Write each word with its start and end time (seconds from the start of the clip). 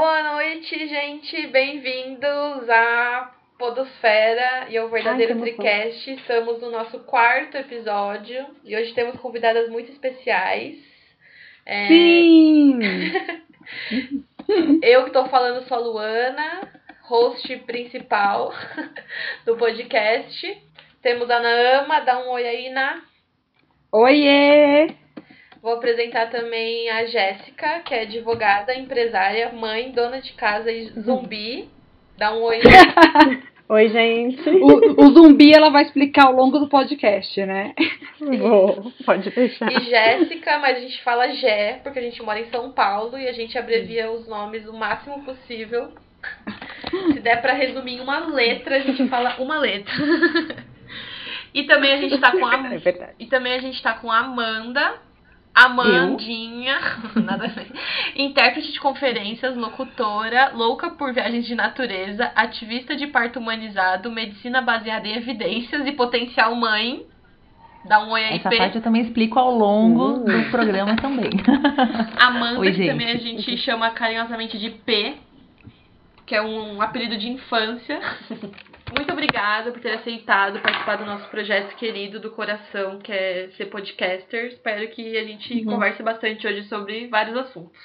Boa 0.00 0.22
noite, 0.22 0.88
gente. 0.88 1.46
Bem-vindos 1.48 2.70
à 2.70 3.34
Podosfera 3.58 4.66
e 4.70 4.78
ao 4.78 4.88
Verdadeiro 4.88 5.34
Ai. 5.34 5.40
Tricast. 5.40 6.10
Estamos 6.12 6.58
no 6.62 6.70
nosso 6.70 7.00
quarto 7.00 7.58
episódio 7.58 8.46
e 8.64 8.74
hoje 8.74 8.94
temos 8.94 9.20
convidadas 9.20 9.68
muito 9.68 9.92
especiais. 9.92 10.78
É, 11.66 11.86
Sim! 11.86 12.78
Eu 14.82 15.04
que 15.04 15.10
tô 15.10 15.26
falando 15.26 15.68
sou 15.68 15.76
a 15.76 15.80
Luana, 15.80 16.82
host 17.02 17.54
principal 17.66 18.54
do 19.44 19.54
podcast. 19.58 20.62
Temos 21.02 21.28
a 21.28 21.40
Naama, 21.40 22.00
dá 22.00 22.20
um 22.20 22.30
oi 22.30 22.48
aí, 22.48 22.70
Na. 22.70 23.02
Oiê! 23.92 24.99
Vou 25.62 25.74
apresentar 25.74 26.30
também 26.30 26.88
a 26.88 27.04
Jéssica, 27.04 27.80
que 27.80 27.94
é 27.94 28.02
advogada, 28.02 28.74
empresária, 28.74 29.52
mãe, 29.52 29.90
dona 29.90 30.20
de 30.20 30.32
casa 30.32 30.72
e 30.72 30.86
zumbi. 31.00 31.68
Dá 32.16 32.34
um 32.34 32.42
oi. 32.42 32.60
Oi, 33.68 33.88
gente. 33.88 34.50
O, 34.50 35.00
o 35.00 35.12
zumbi 35.12 35.52
ela 35.52 35.70
vai 35.70 35.84
explicar 35.84 36.26
ao 36.26 36.32
longo 36.32 36.58
do 36.58 36.68
podcast, 36.68 37.46
né? 37.46 37.72
Vou, 38.18 38.90
pode 39.06 39.30
deixar. 39.30 39.70
E 39.70 39.84
Jéssica, 39.84 40.58
mas 40.58 40.78
a 40.78 40.80
gente 40.80 41.00
fala 41.04 41.28
Jé, 41.28 41.78
porque 41.80 42.00
a 42.00 42.02
gente 42.02 42.20
mora 42.20 42.40
em 42.40 42.50
São 42.50 42.72
Paulo 42.72 43.16
e 43.16 43.28
a 43.28 43.32
gente 43.32 43.56
abrevia 43.56 44.10
os 44.10 44.26
nomes 44.26 44.66
o 44.66 44.72
máximo 44.72 45.22
possível. 45.22 45.92
Se 47.12 47.20
der 47.20 47.40
pra 47.40 47.52
resumir 47.52 47.98
em 47.98 48.00
uma 48.00 48.26
letra, 48.26 48.74
a 48.76 48.80
gente 48.80 49.06
fala 49.08 49.36
uma 49.38 49.58
letra. 49.58 49.94
E 51.52 51.64
também 51.64 51.92
a 51.92 51.96
gente 51.96 52.16
tá 52.18 52.30
com 52.30 52.46
a 52.46 52.54
É 52.72 52.78
verdade. 52.78 53.14
E 53.18 53.26
também 53.26 53.52
a 53.54 53.58
gente 53.58 53.82
tá 53.82 53.94
com 53.94 54.08
a 54.08 54.18
Amanda, 54.18 55.00
Amandinha, 55.54 56.78
nada 57.16 57.44
a 57.44 57.48
ver, 57.48 57.66
intérprete 58.16 58.72
de 58.72 58.80
conferências, 58.80 59.56
locutora, 59.56 60.52
louca 60.54 60.90
por 60.90 61.12
viagens 61.12 61.44
de 61.46 61.54
natureza, 61.54 62.30
ativista 62.34 62.94
de 62.96 63.06
parto 63.08 63.38
humanizado, 63.38 64.10
medicina 64.10 64.62
baseada 64.62 65.06
em 65.08 65.16
evidências 65.16 65.86
e 65.86 65.92
potencial 65.92 66.54
mãe. 66.54 67.04
Dá 67.84 68.04
um 68.04 68.10
oi 68.10 68.24
aí, 68.24 68.36
Essa 68.36 68.50
parte 68.50 68.76
eu 68.76 68.82
também 68.82 69.02
explico 69.02 69.38
ao 69.38 69.50
longo 69.50 70.18
Hum. 70.18 70.24
do 70.24 70.50
programa 70.50 70.96
também. 70.96 71.30
Amanda, 72.20 72.60
Oi, 72.60 72.72
que 72.72 72.86
também 72.86 73.10
a 73.10 73.16
gente 73.16 73.56
chama 73.58 73.90
carinhosamente 73.90 74.58
de 74.58 74.68
P, 74.70 75.14
que 76.26 76.34
é 76.34 76.42
um 76.42 76.80
apelido 76.82 77.16
de 77.16 77.28
infância. 77.30 77.98
Muito 78.94 79.12
obrigada 79.12 79.70
por 79.70 79.80
ter 79.80 79.92
aceitado 79.94 80.60
participar 80.60 80.96
do 80.96 81.06
nosso 81.06 81.28
projeto 81.28 81.74
querido 81.76 82.18
do 82.18 82.30
coração, 82.30 82.98
que 82.98 83.12
é 83.12 83.48
ser 83.56 83.66
podcaster. 83.66 84.46
Espero 84.46 84.88
que 84.90 85.16
a 85.16 85.24
gente 85.24 85.54
Uhum. 85.60 85.64
converse 85.64 86.02
bastante 86.02 86.46
hoje 86.46 86.64
sobre 86.64 87.06
vários 87.08 87.36
assuntos. 87.36 87.78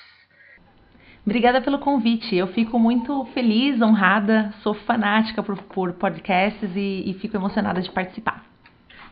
Obrigada 1.25 1.59
pelo 1.61 1.79
convite. 1.79 2.35
Eu 2.35 2.47
fico 2.47 2.77
muito 2.77 3.25
feliz, 3.33 3.81
honrada, 3.81 4.53
sou 4.61 4.73
fanática 4.73 5.41
por, 5.41 5.57
por 5.63 5.93
podcasts 5.93 6.69
e, 6.75 7.09
e 7.09 7.13
fico 7.15 7.35
emocionada 7.35 7.81
de 7.81 7.89
participar. 7.91 8.45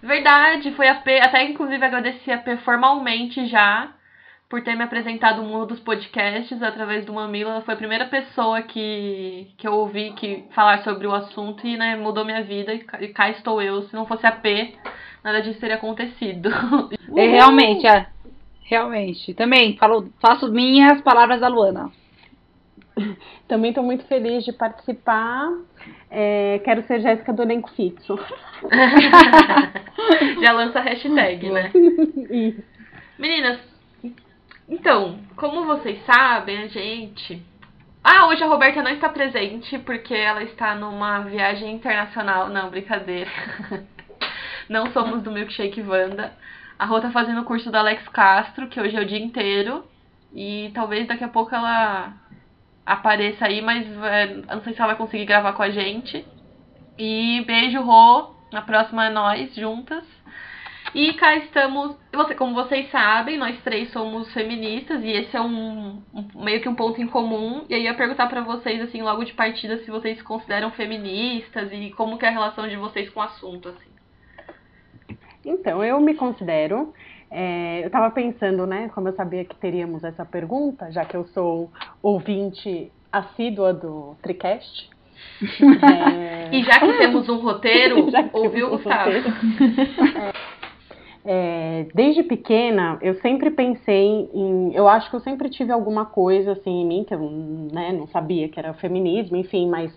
Verdade, 0.02 0.72
foi 0.74 0.88
a 0.90 0.96
P, 0.96 1.20
até 1.22 1.44
inclusive 1.44 1.84
agradeci 1.84 2.32
a 2.32 2.38
P 2.38 2.58
formalmente 2.58 3.48
já 3.48 3.90
por 4.54 4.62
ter 4.62 4.76
me 4.76 4.84
apresentado 4.84 5.42
o 5.42 5.46
mundo 5.46 5.66
dos 5.66 5.80
podcasts 5.80 6.62
através 6.62 7.04
do 7.08 7.14
Mamila. 7.14 7.62
Foi 7.62 7.74
a 7.74 7.78
primeira 7.78 8.06
pessoa 8.06 8.62
que, 8.62 9.48
que 9.58 9.68
eu 9.68 9.74
ouvi 9.74 10.12
que 10.12 10.44
falar 10.54 10.84
sobre 10.84 11.08
o 11.08 11.12
assunto 11.12 11.66
e 11.66 11.76
né, 11.76 11.96
mudou 11.96 12.24
minha 12.24 12.44
vida 12.44 12.72
e 12.72 12.78
cá, 12.78 13.02
e 13.02 13.08
cá 13.08 13.32
estou 13.32 13.60
eu. 13.60 13.82
Se 13.82 13.96
não 13.96 14.06
fosse 14.06 14.28
a 14.28 14.32
P, 14.32 14.76
nada 15.24 15.42
disso 15.42 15.60
teria 15.60 15.78
acontecido. 15.78 16.52
É, 17.18 17.28
realmente, 17.28 17.88
é. 17.88 18.06
Realmente. 18.66 19.34
Também 19.34 19.76
falo, 19.78 20.08
faço 20.20 20.52
minhas 20.52 21.02
palavras 21.02 21.42
da 21.42 21.48
Luana. 21.48 21.92
Também 23.48 23.70
estou 23.70 23.84
muito 23.84 24.06
feliz 24.06 24.46
de 24.46 24.54
participar. 24.54 25.50
É, 26.12 26.60
quero 26.64 26.84
ser 26.84 27.02
Jéssica 27.02 27.34
do 27.34 27.42
elenco 27.42 27.72
fixo. 27.72 28.20
já 30.42 30.52
lança 30.52 30.78
a 30.78 30.84
hashtag, 30.84 31.50
né? 31.50 31.72
Isso. 32.30 32.64
Meninas, 33.18 33.73
então, 34.68 35.20
como 35.36 35.66
vocês 35.66 36.04
sabem, 36.06 36.58
a 36.60 36.68
gente. 36.68 37.42
Ah, 38.04 38.28
hoje 38.28 38.44
a 38.44 38.48
Roberta 38.48 38.82
não 38.82 38.92
está 38.92 39.10
presente 39.10 39.78
porque 39.80 40.14
ela 40.14 40.44
está 40.44 40.76
numa 40.76 41.20
viagem 41.22 41.74
internacional. 41.74 42.50
Não, 42.50 42.70
brincadeira. 42.70 43.32
Não 44.70 44.92
somos 44.92 45.22
do 45.22 45.32
Milkshake 45.32 45.82
Wanda. 45.82 46.34
A 46.80 46.86
Rô 46.86 47.00
tá 47.00 47.12
fazendo 47.12 47.42
o 47.42 47.46
curso 47.46 47.70
da 47.70 47.80
Alex 47.80 48.08
Castro, 48.10 48.68
que 48.68 48.80
hoje 48.80 48.96
é 48.96 49.02
o 49.02 49.06
dia 49.06 49.20
inteiro. 49.20 49.86
E 50.34 50.72
talvez 50.74 51.08
daqui 51.08 51.24
a 51.24 51.30
pouco 51.30 51.54
ela 51.54 52.14
apareça 52.86 53.46
aí, 53.46 53.62
mas 53.62 53.86
é, 54.04 54.28
não 54.54 54.62
sei 54.64 54.74
se 54.74 54.80
ela 54.80 54.90
vai 54.90 54.98
conseguir 54.98 55.26
gravar 55.26 55.54
com 55.54 55.64
a 55.64 55.70
gente. 55.70 56.26
E 56.98 57.44
beijo, 57.46 57.82
Rô. 57.82 58.34
Na 58.52 58.62
próxima 58.62 59.08
é 59.08 59.10
nós, 59.10 59.54
juntas. 59.56 60.04
E 60.96 61.12
cá 61.14 61.36
estamos, 61.38 61.96
você, 62.14 62.36
como 62.36 62.54
vocês 62.54 62.90
sabem, 62.92 63.36
nós 63.38 63.60
três 63.64 63.92
somos 63.92 64.32
feministas 64.32 65.04
e 65.04 65.10
esse 65.10 65.36
é 65.36 65.42
um, 65.42 66.02
um- 66.14 66.44
meio 66.44 66.62
que 66.62 66.70
um 66.70 66.76
ponto 66.76 67.02
em 67.02 67.08
comum. 67.08 67.66
E 67.68 67.74
aí 67.74 67.82
eu 67.86 67.92
ia 67.92 67.98
perguntar 67.98 68.28
pra 68.28 68.42
vocês 68.42 68.80
assim, 68.82 69.02
logo 69.02 69.24
de 69.24 69.34
partida, 69.34 69.80
se 69.80 69.90
vocês 69.90 70.18
se 70.20 70.24
consideram 70.24 70.70
feministas 70.72 71.70
e 71.74 71.90
como 71.98 72.18
que 72.20 72.26
é 72.26 72.30
a 72.30 72.32
relação 72.32 72.68
de 72.68 72.76
vocês 72.76 73.10
com 73.10 73.20
o 73.20 73.24
assunto 73.24 73.70
assim. 73.70 73.90
Então, 75.44 75.84
eu 75.84 76.00
me 76.00 76.14
considero. 76.14 76.94
é, 77.32 77.80
eu 77.82 77.88
estava 77.88 78.12
pensando, 78.12 78.68
né? 78.68 78.90
Como 78.94 79.08
eu 79.08 79.16
sabia 79.16 79.44
que 79.44 79.56
teríamos 79.56 80.04
essa 80.04 80.24
pergunta, 80.24 80.92
já 80.92 81.04
que 81.06 81.18
eu 81.18 81.26
sou 81.30 81.72
ouvinte 82.04 82.92
assídua 83.12 83.74
do 83.74 84.16
Tricast. 84.22 84.90
é, 85.42 86.50
E 86.56 86.64
já 86.64 86.80
que 86.80 86.94
temos 87.00 87.28
um 87.30 87.38
roteiro, 87.40 88.08
ouviu 88.32 88.68
um 88.68 88.70
Gustavo? 88.78 89.10
roteiro. 89.12 89.34
É, 91.26 91.88
desde 91.96 92.22
pequena, 92.24 92.98
eu 93.02 93.16
sempre 93.22 93.50
pensei 93.50 94.30
em. 94.34 94.74
Eu 94.74 94.90
acho 94.90 95.10
que 95.10 95.16
eu 95.16 95.22
sempre 95.22 95.50
tive 95.50 95.72
alguma 95.72 96.06
coisa 96.06 96.52
assim 96.52 96.82
em 96.82 96.86
mim, 96.86 97.04
que 97.06 97.14
eu 97.14 97.20
né, 97.72 97.94
não 97.94 98.08
sabia 98.08 98.50
que 98.50 98.60
era 98.60 98.74
feminismo, 98.74 99.38
enfim, 99.38 99.70
mas 99.70 99.94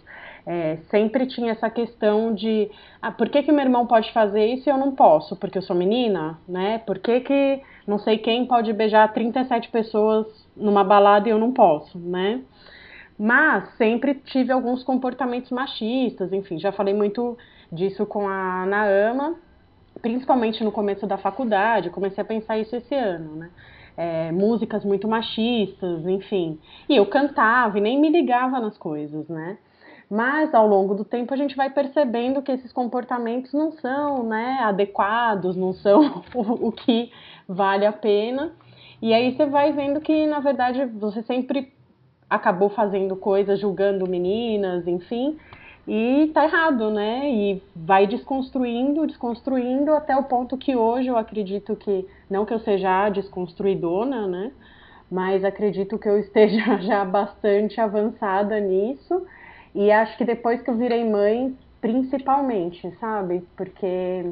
é, 0.47 0.77
sempre 0.89 1.27
tinha 1.27 1.51
essa 1.51 1.69
questão 1.69 2.33
de 2.33 2.71
ah, 3.03 3.11
por 3.11 3.29
que, 3.29 3.43
que 3.43 3.51
meu 3.51 3.65
irmão 3.65 3.89
pode 3.89 4.13
fazer 4.13 4.47
isso 4.47 4.69
e 4.69 4.71
eu 4.71 4.79
não 4.79 4.93
posso? 4.93 5.35
Porque 5.35 5.59
eu 5.59 5.63
sou 5.63 5.75
menina, 5.75 6.39
né? 6.49 6.79
Por 6.79 7.01
que, 7.01 7.21
que 7.21 7.61
não 7.87 7.99
sei 7.99 8.19
quem 8.19 8.47
pode 8.47 8.73
beijar 8.73 9.13
37 9.13 9.69
pessoas 9.71 10.27
numa 10.57 10.85
balada 10.85 11.29
e 11.29 11.33
eu 11.33 11.39
não 11.39 11.53
posso, 11.53 11.99
né? 11.99 12.41
Mas 13.19 13.69
sempre 13.77 14.15
tive 14.15 14.53
alguns 14.53 14.85
comportamentos 14.85 15.51
machistas, 15.51 16.33
enfim, 16.33 16.61
já 16.61 16.71
falei 16.71 16.95
muito 16.95 17.37
disso 17.73 18.07
com 18.07 18.29
a 18.29 18.65
Naama 18.67 19.46
principalmente 20.01 20.63
no 20.63 20.73
começo 20.73 21.07
da 21.07 21.17
faculdade, 21.17 21.91
comecei 21.91 22.23
a 22.23 22.25
pensar 22.25 22.59
isso 22.59 22.75
esse 22.77 22.95
ano, 22.95 23.37
né? 23.37 23.51
É, 23.97 24.31
músicas 24.31 24.85
muito 24.85 25.09
machistas, 25.09 26.07
enfim. 26.07 26.59
E 26.89 26.97
eu 26.97 27.07
cantava 27.07 27.79
e 27.79 27.81
nem 27.81 27.99
me 27.99 28.11
ligava 28.11 28.61
nas 28.61 28.77
coisas, 28.77 29.27
né? 29.29 29.57
Mas 30.09 30.55
ao 30.55 30.67
longo 30.67 30.95
do 30.95 31.05
tempo 31.05 31.35
a 31.35 31.37
gente 31.37 31.57
vai 31.57 31.71
percebendo 31.71 32.43
que 32.43 32.53
esses 32.53 32.73
comportamentos 32.73 33.53
não 33.53 33.73
são 33.73 34.23
né, 34.23 34.59
adequados, 34.63 35.57
não 35.57 35.73
são 35.73 36.23
o, 36.35 36.69
o 36.69 36.73
que 36.73 37.11
vale 37.49 37.87
a 37.87 37.93
pena. 37.93 38.53
E 39.01 39.13
aí 39.13 39.35
você 39.35 39.47
vai 39.47 39.73
vendo 39.73 40.01
que, 40.01 40.27
na 40.27 40.41
verdade, 40.41 40.85
você 40.85 41.23
sempre 41.23 41.73
acabou 42.29 42.69
fazendo 42.69 43.17
coisas, 43.17 43.61
julgando 43.61 44.09
meninas, 44.09 44.87
enfim, 44.87 45.39
e 45.87 46.31
tá 46.35 46.45
errado, 46.45 46.91
né? 46.91 47.31
E 47.31 47.63
vai 47.75 48.07
desconstruindo, 48.07 49.07
desconstruindo 49.07 49.93
até 49.95 50.17
o 50.17 50.25
ponto 50.25 50.57
que 50.57 50.75
hoje 50.75 51.09
eu 51.09 51.17
acredito 51.17 51.77
que, 51.77 52.07
não 52.29 52.45
que 52.45 52.53
eu 52.53 52.59
seja 52.61 53.05
a 53.05 53.09
desconstruidona, 53.09 54.27
né? 54.27 54.51
Mas 55.11 55.45
acredito 55.45 55.99
que 55.99 56.09
eu 56.09 56.19
esteja 56.19 56.79
já 56.83 57.05
bastante 57.05 57.81
avançada 57.81 58.59
nisso. 58.59 59.25
E 59.75 59.93
acho 59.93 60.17
que 60.17 60.25
depois 60.25 60.61
que 60.61 60.71
eu 60.71 60.77
virei 60.77 61.05
mãe, 61.05 61.57
principalmente, 61.81 62.91
sabe? 62.99 63.45
Porque 63.57 64.25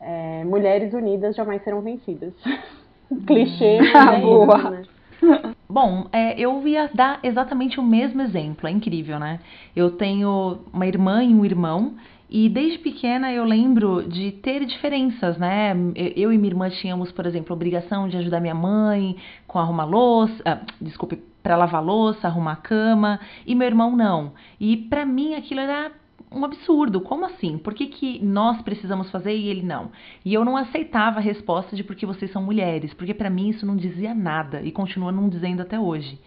é, 0.00 0.44
mulheres 0.44 0.92
unidas 0.92 1.36
jamais 1.36 1.62
serão 1.62 1.80
vencidas. 1.80 2.34
Clichê, 3.26 3.78
mas 3.82 3.94
Ah, 4.08 4.14
é 4.14 4.20
boa. 4.20 4.56
isso, 4.58 4.70
né? 4.70 4.82
Bom, 5.68 6.08
é, 6.12 6.38
eu 6.38 6.66
ia 6.66 6.90
dar 6.92 7.20
exatamente 7.22 7.78
o 7.80 7.82
mesmo 7.82 8.22
exemplo, 8.22 8.68
é 8.68 8.70
incrível, 8.70 9.18
né? 9.18 9.40
Eu 9.74 9.90
tenho 9.92 10.60
uma 10.72 10.86
irmã 10.86 11.22
e 11.22 11.34
um 11.34 11.44
irmão, 11.44 11.94
e 12.28 12.48
desde 12.48 12.78
pequena 12.78 13.32
eu 13.32 13.44
lembro 13.44 14.08
de 14.08 14.32
ter 14.32 14.64
diferenças, 14.64 15.38
né? 15.38 15.72
Eu 16.16 16.32
e 16.32 16.38
minha 16.38 16.50
irmã 16.50 16.68
tínhamos, 16.70 17.12
por 17.12 17.26
exemplo, 17.26 17.52
a 17.52 17.56
obrigação 17.56 18.08
de 18.08 18.16
ajudar 18.16 18.40
minha 18.40 18.54
mãe 18.54 19.16
com 19.46 19.58
arrumar 19.58 19.84
louça, 19.84 20.42
ah, 20.44 20.60
desculpe, 20.80 21.22
para 21.42 21.56
lavar 21.56 21.84
louça, 21.84 22.26
arrumar 22.26 22.52
a 22.52 22.56
cama, 22.56 23.20
e 23.46 23.54
meu 23.54 23.66
irmão 23.66 23.94
não. 23.96 24.32
E 24.58 24.76
pra 24.76 25.06
mim 25.06 25.34
aquilo 25.34 25.60
era 25.60 25.92
um 26.30 26.44
absurdo. 26.44 27.00
Como 27.00 27.24
assim? 27.24 27.58
Por 27.58 27.74
que, 27.74 27.86
que 27.86 28.24
nós 28.24 28.60
precisamos 28.62 29.10
fazer 29.10 29.34
e 29.36 29.48
ele 29.48 29.62
não? 29.62 29.90
E 30.24 30.34
eu 30.34 30.44
não 30.44 30.56
aceitava 30.56 31.18
a 31.18 31.22
resposta 31.22 31.76
de 31.76 31.84
porque 31.84 32.06
vocês 32.06 32.30
são 32.30 32.42
mulheres, 32.42 32.92
porque 32.94 33.14
pra 33.14 33.30
mim 33.30 33.50
isso 33.50 33.66
não 33.66 33.76
dizia 33.76 34.14
nada 34.14 34.60
e 34.62 34.72
continua 34.72 35.12
não 35.12 35.28
dizendo 35.28 35.62
até 35.62 35.78
hoje. 35.78 36.18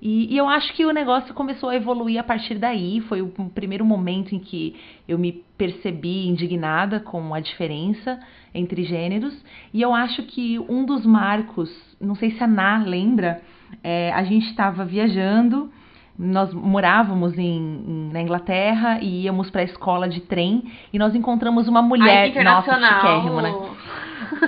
E, 0.00 0.32
e, 0.32 0.36
eu 0.36 0.48
acho 0.48 0.72
que 0.74 0.86
o 0.86 0.92
negócio 0.92 1.34
começou 1.34 1.70
a 1.70 1.74
evoluir 1.74 2.20
a 2.20 2.22
partir 2.22 2.54
daí. 2.54 3.00
Foi 3.02 3.20
o 3.20 3.28
primeiro 3.52 3.84
momento 3.84 4.34
em 4.34 4.38
que 4.38 4.76
eu 5.08 5.18
me 5.18 5.44
percebi 5.56 6.28
indignada 6.28 7.00
com 7.00 7.34
a 7.34 7.40
diferença 7.40 8.20
entre 8.54 8.84
gêneros. 8.84 9.34
E 9.74 9.82
eu 9.82 9.92
acho 9.92 10.22
que 10.22 10.58
um 10.68 10.84
dos 10.84 11.04
marcos, 11.04 11.68
não 12.00 12.14
sei 12.14 12.30
se 12.30 12.42
a 12.42 12.46
Ná 12.46 12.84
lembra, 12.84 13.42
é, 13.82 14.12
a 14.12 14.22
gente 14.22 14.46
estava 14.46 14.84
viajando, 14.84 15.70
nós 16.18 16.52
morávamos 16.52 17.38
em, 17.38 17.44
em, 17.46 18.10
na 18.12 18.20
Inglaterra 18.20 18.98
e 19.00 19.22
íamos 19.22 19.50
para 19.50 19.60
a 19.60 19.64
escola 19.64 20.08
de 20.08 20.20
trem 20.20 20.64
e 20.92 20.98
nós 20.98 21.14
encontramos 21.14 21.68
uma 21.68 21.80
mulher. 21.80 22.32
Ai, 22.36 22.44
Nossa, 22.44 22.74
chiquérrimo, 22.74 23.40
né? 23.40 23.54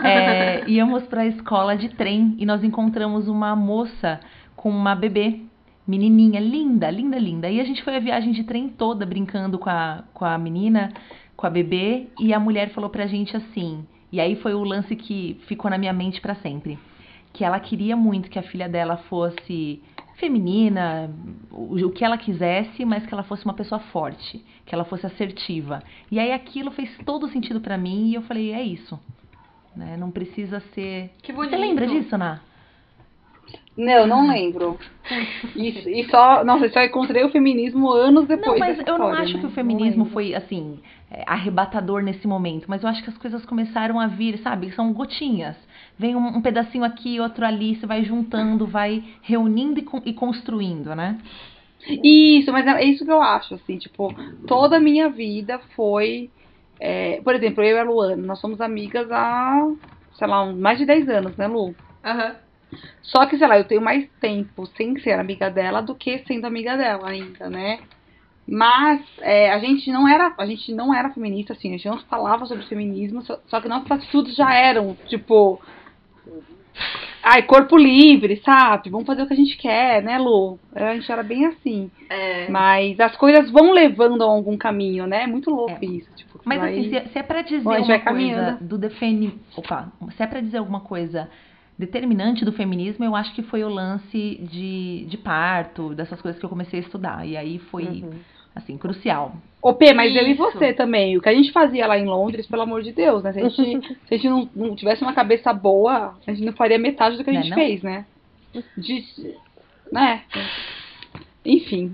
É, 0.04 0.68
íamos 0.68 1.04
para 1.04 1.22
a 1.22 1.26
escola 1.26 1.76
de 1.76 1.88
trem 1.90 2.34
e 2.38 2.44
nós 2.44 2.62
encontramos 2.62 3.28
uma 3.28 3.56
moça 3.56 4.20
com 4.54 4.68
uma 4.68 4.94
bebê, 4.94 5.40
menininha, 5.86 6.38
linda, 6.38 6.90
linda, 6.90 7.18
linda. 7.18 7.48
E 7.48 7.60
a 7.60 7.64
gente 7.64 7.82
foi 7.82 7.96
a 7.96 8.00
viagem 8.00 8.32
de 8.32 8.44
trem 8.44 8.68
toda 8.68 9.06
brincando 9.06 9.58
com 9.58 9.70
a, 9.70 10.04
com 10.12 10.24
a 10.24 10.36
menina, 10.36 10.92
com 11.34 11.46
a 11.46 11.50
bebê, 11.50 12.08
e 12.20 12.34
a 12.34 12.38
mulher 12.38 12.70
falou 12.70 12.90
pra 12.90 13.06
gente 13.06 13.36
assim. 13.36 13.86
E 14.12 14.20
aí 14.20 14.36
foi 14.36 14.54
o 14.54 14.62
lance 14.62 14.94
que 14.94 15.40
ficou 15.46 15.70
na 15.70 15.78
minha 15.78 15.92
mente 15.92 16.20
para 16.20 16.34
sempre. 16.36 16.78
Que 17.32 17.44
ela 17.44 17.58
queria 17.58 17.96
muito 17.96 18.28
que 18.28 18.38
a 18.38 18.42
filha 18.42 18.68
dela 18.68 18.98
fosse 19.08 19.80
feminina, 20.20 21.10
o, 21.50 21.90
que 21.90 22.04
ela 22.04 22.18
quisesse, 22.18 22.84
mas 22.84 23.04
que 23.06 23.12
ela 23.12 23.24
fosse 23.24 23.44
uma 23.44 23.54
pessoa 23.54 23.80
forte, 23.80 24.44
que 24.66 24.74
ela 24.74 24.84
fosse 24.84 25.06
assertiva. 25.06 25.82
E 26.10 26.20
aí 26.20 26.30
aquilo 26.30 26.70
fez 26.70 26.96
todo 27.04 27.28
sentido 27.28 27.60
para 27.60 27.76
mim 27.76 28.10
e 28.10 28.14
eu 28.14 28.22
falei, 28.22 28.52
é 28.52 28.62
isso. 28.62 29.00
Né? 29.74 29.96
Não 29.96 30.10
precisa 30.10 30.60
ser. 30.74 31.10
Que 31.22 31.32
bonito. 31.32 31.50
Você 31.50 31.56
lembra 31.56 31.86
disso, 31.86 32.16
Ná? 32.18 32.40
Não, 33.76 34.06
não 34.06 34.28
lembro. 34.28 34.78
E, 35.56 36.00
e 36.00 36.10
só, 36.10 36.44
nossa, 36.44 36.66
eu 36.66 36.72
só 36.72 36.82
encontrei 36.82 37.24
o 37.24 37.30
feminismo 37.30 37.90
anos 37.90 38.26
depois. 38.26 38.60
Não, 38.60 38.68
mas 38.68 38.76
eu 38.76 38.82
história, 38.82 39.04
não 39.04 39.12
acho 39.12 39.34
né? 39.34 39.40
que 39.40 39.46
o 39.46 39.50
feminismo 39.50 40.04
foi 40.06 40.34
assim 40.34 40.78
é, 41.10 41.24
arrebatador 41.26 42.02
nesse 42.02 42.26
momento, 42.26 42.66
mas 42.68 42.82
eu 42.82 42.88
acho 42.88 43.02
que 43.02 43.10
as 43.10 43.18
coisas 43.18 43.44
começaram 43.44 43.98
a 43.98 44.06
vir, 44.06 44.38
sabe? 44.38 44.70
São 44.72 44.92
gotinhas. 44.92 45.56
Vem 45.98 46.14
um, 46.14 46.36
um 46.36 46.42
pedacinho 46.42 46.84
aqui, 46.84 47.18
outro 47.20 47.44
ali, 47.44 47.76
você 47.76 47.86
vai 47.86 48.04
juntando, 48.04 48.66
vai 48.66 49.02
reunindo 49.22 49.80
e, 49.80 50.10
e 50.10 50.12
construindo, 50.14 50.94
né? 50.94 51.18
Isso, 52.04 52.52
mas 52.52 52.66
é 52.66 52.84
isso 52.84 53.04
que 53.04 53.10
eu 53.10 53.22
acho, 53.22 53.54
assim, 53.54 53.78
tipo, 53.78 54.14
toda 54.46 54.76
a 54.76 54.80
minha 54.80 55.08
vida 55.08 55.58
foi. 55.74 56.30
É, 56.78 57.20
por 57.22 57.34
exemplo, 57.34 57.62
eu 57.62 57.76
e 57.76 57.80
a 57.80 57.82
Luana, 57.82 58.16
nós 58.16 58.38
somos 58.38 58.60
amigas 58.60 59.10
há, 59.10 59.66
sei 60.12 60.28
lá, 60.28 60.52
mais 60.52 60.78
de 60.78 60.86
10 60.86 61.08
anos, 61.08 61.36
né, 61.36 61.46
Lu? 61.46 61.74
Aham. 62.04 62.28
Uhum. 62.28 62.49
Só 63.02 63.26
que, 63.26 63.36
sei 63.36 63.46
lá, 63.46 63.58
eu 63.58 63.64
tenho 63.64 63.80
mais 63.80 64.08
tempo 64.20 64.66
sem 64.76 64.98
ser 65.00 65.18
amiga 65.18 65.50
dela 65.50 65.80
do 65.80 65.94
que 65.94 66.18
sendo 66.26 66.46
amiga 66.46 66.76
dela 66.76 67.08
ainda, 67.10 67.50
né? 67.50 67.80
Mas 68.46 69.00
é, 69.20 69.52
a 69.52 69.58
gente 69.58 69.90
não 69.92 70.08
era, 70.08 70.34
a 70.38 70.46
gente 70.46 70.72
não 70.72 70.92
era 70.94 71.10
feminista, 71.10 71.52
assim, 71.52 71.68
a 71.68 71.76
gente 71.76 71.88
não 71.88 71.98
falava 72.00 72.46
sobre 72.46 72.64
feminismo, 72.66 73.22
só, 73.22 73.38
só 73.46 73.60
que 73.60 73.68
nossos 73.68 73.90
estudos 74.04 74.34
já 74.34 74.52
eram, 74.52 74.96
tipo, 75.06 75.60
ai, 77.22 77.42
corpo 77.42 77.76
livre, 77.76 78.40
sabe? 78.44 78.90
Vamos 78.90 79.06
fazer 79.06 79.22
o 79.22 79.26
que 79.26 79.34
a 79.34 79.36
gente 79.36 79.56
quer, 79.56 80.02
né, 80.02 80.18
Lu? 80.18 80.58
A 80.74 80.94
gente 80.94 81.10
era 81.10 81.22
bem 81.22 81.46
assim. 81.46 81.90
É. 82.08 82.48
Mas 82.48 82.98
as 82.98 83.14
coisas 83.16 83.50
vão 83.50 83.72
levando 83.72 84.22
a 84.22 84.26
algum 84.26 84.56
caminho, 84.56 85.06
né? 85.06 85.24
É 85.24 85.26
muito 85.26 85.50
louco 85.50 85.78
É. 85.82 85.86
isso. 85.86 86.10
Tipo, 86.16 86.40
Mas 86.44 86.60
vai- 86.60 86.72
assim, 86.72 86.90
se, 86.90 87.08
se 87.12 87.18
é 87.18 87.22
pra 87.22 87.42
dizer 87.42 87.62
Bom, 87.62 87.70
uma 87.70 87.76
coisa 87.76 87.98
caminhando. 88.00 88.64
do 88.64 88.78
defende, 88.78 89.32
opa, 89.56 89.92
se 90.16 90.22
é 90.22 90.26
pra 90.26 90.40
dizer 90.40 90.58
alguma 90.58 90.80
coisa 90.80 91.28
determinante 91.80 92.44
do 92.44 92.52
feminismo, 92.52 93.04
eu 93.04 93.16
acho 93.16 93.34
que 93.34 93.42
foi 93.42 93.64
o 93.64 93.68
lance 93.68 94.38
de, 94.50 95.06
de 95.08 95.16
parto, 95.16 95.94
dessas 95.94 96.20
coisas 96.20 96.38
que 96.38 96.44
eu 96.44 96.50
comecei 96.50 96.78
a 96.80 96.82
estudar. 96.82 97.26
E 97.26 97.36
aí 97.36 97.58
foi, 97.58 97.84
Uhum. 97.84 98.10
assim, 98.54 98.78
crucial. 98.78 99.34
Ô, 99.62 99.74
P, 99.74 99.92
mas 99.92 100.14
eu 100.14 100.26
e 100.28 100.34
você 100.34 100.72
também. 100.72 101.16
O 101.16 101.20
que 101.20 101.28
a 101.28 101.34
gente 101.34 101.52
fazia 101.52 101.86
lá 101.86 101.98
em 101.98 102.06
Londres, 102.06 102.46
pelo 102.46 102.62
amor 102.62 102.82
de 102.82 102.92
Deus, 102.92 103.22
né? 103.22 103.32
Se 103.32 103.40
a 103.40 103.48
gente, 103.48 103.88
se 104.08 104.14
a 104.14 104.16
gente 104.16 104.28
não, 104.28 104.48
não 104.54 104.76
tivesse 104.76 105.02
uma 105.02 105.12
cabeça 105.12 105.52
boa, 105.52 106.14
a 106.26 106.30
gente 106.32 106.44
não 106.44 106.52
faria 106.52 106.78
metade 106.78 107.16
do 107.16 107.24
que 107.24 107.30
a 107.30 107.32
Né, 107.32 107.40
gente 107.42 107.50
não? 107.50 107.56
fez, 107.56 107.82
né? 107.82 108.04
De, 108.76 109.04
né? 109.92 110.22
Enfim. 111.44 111.92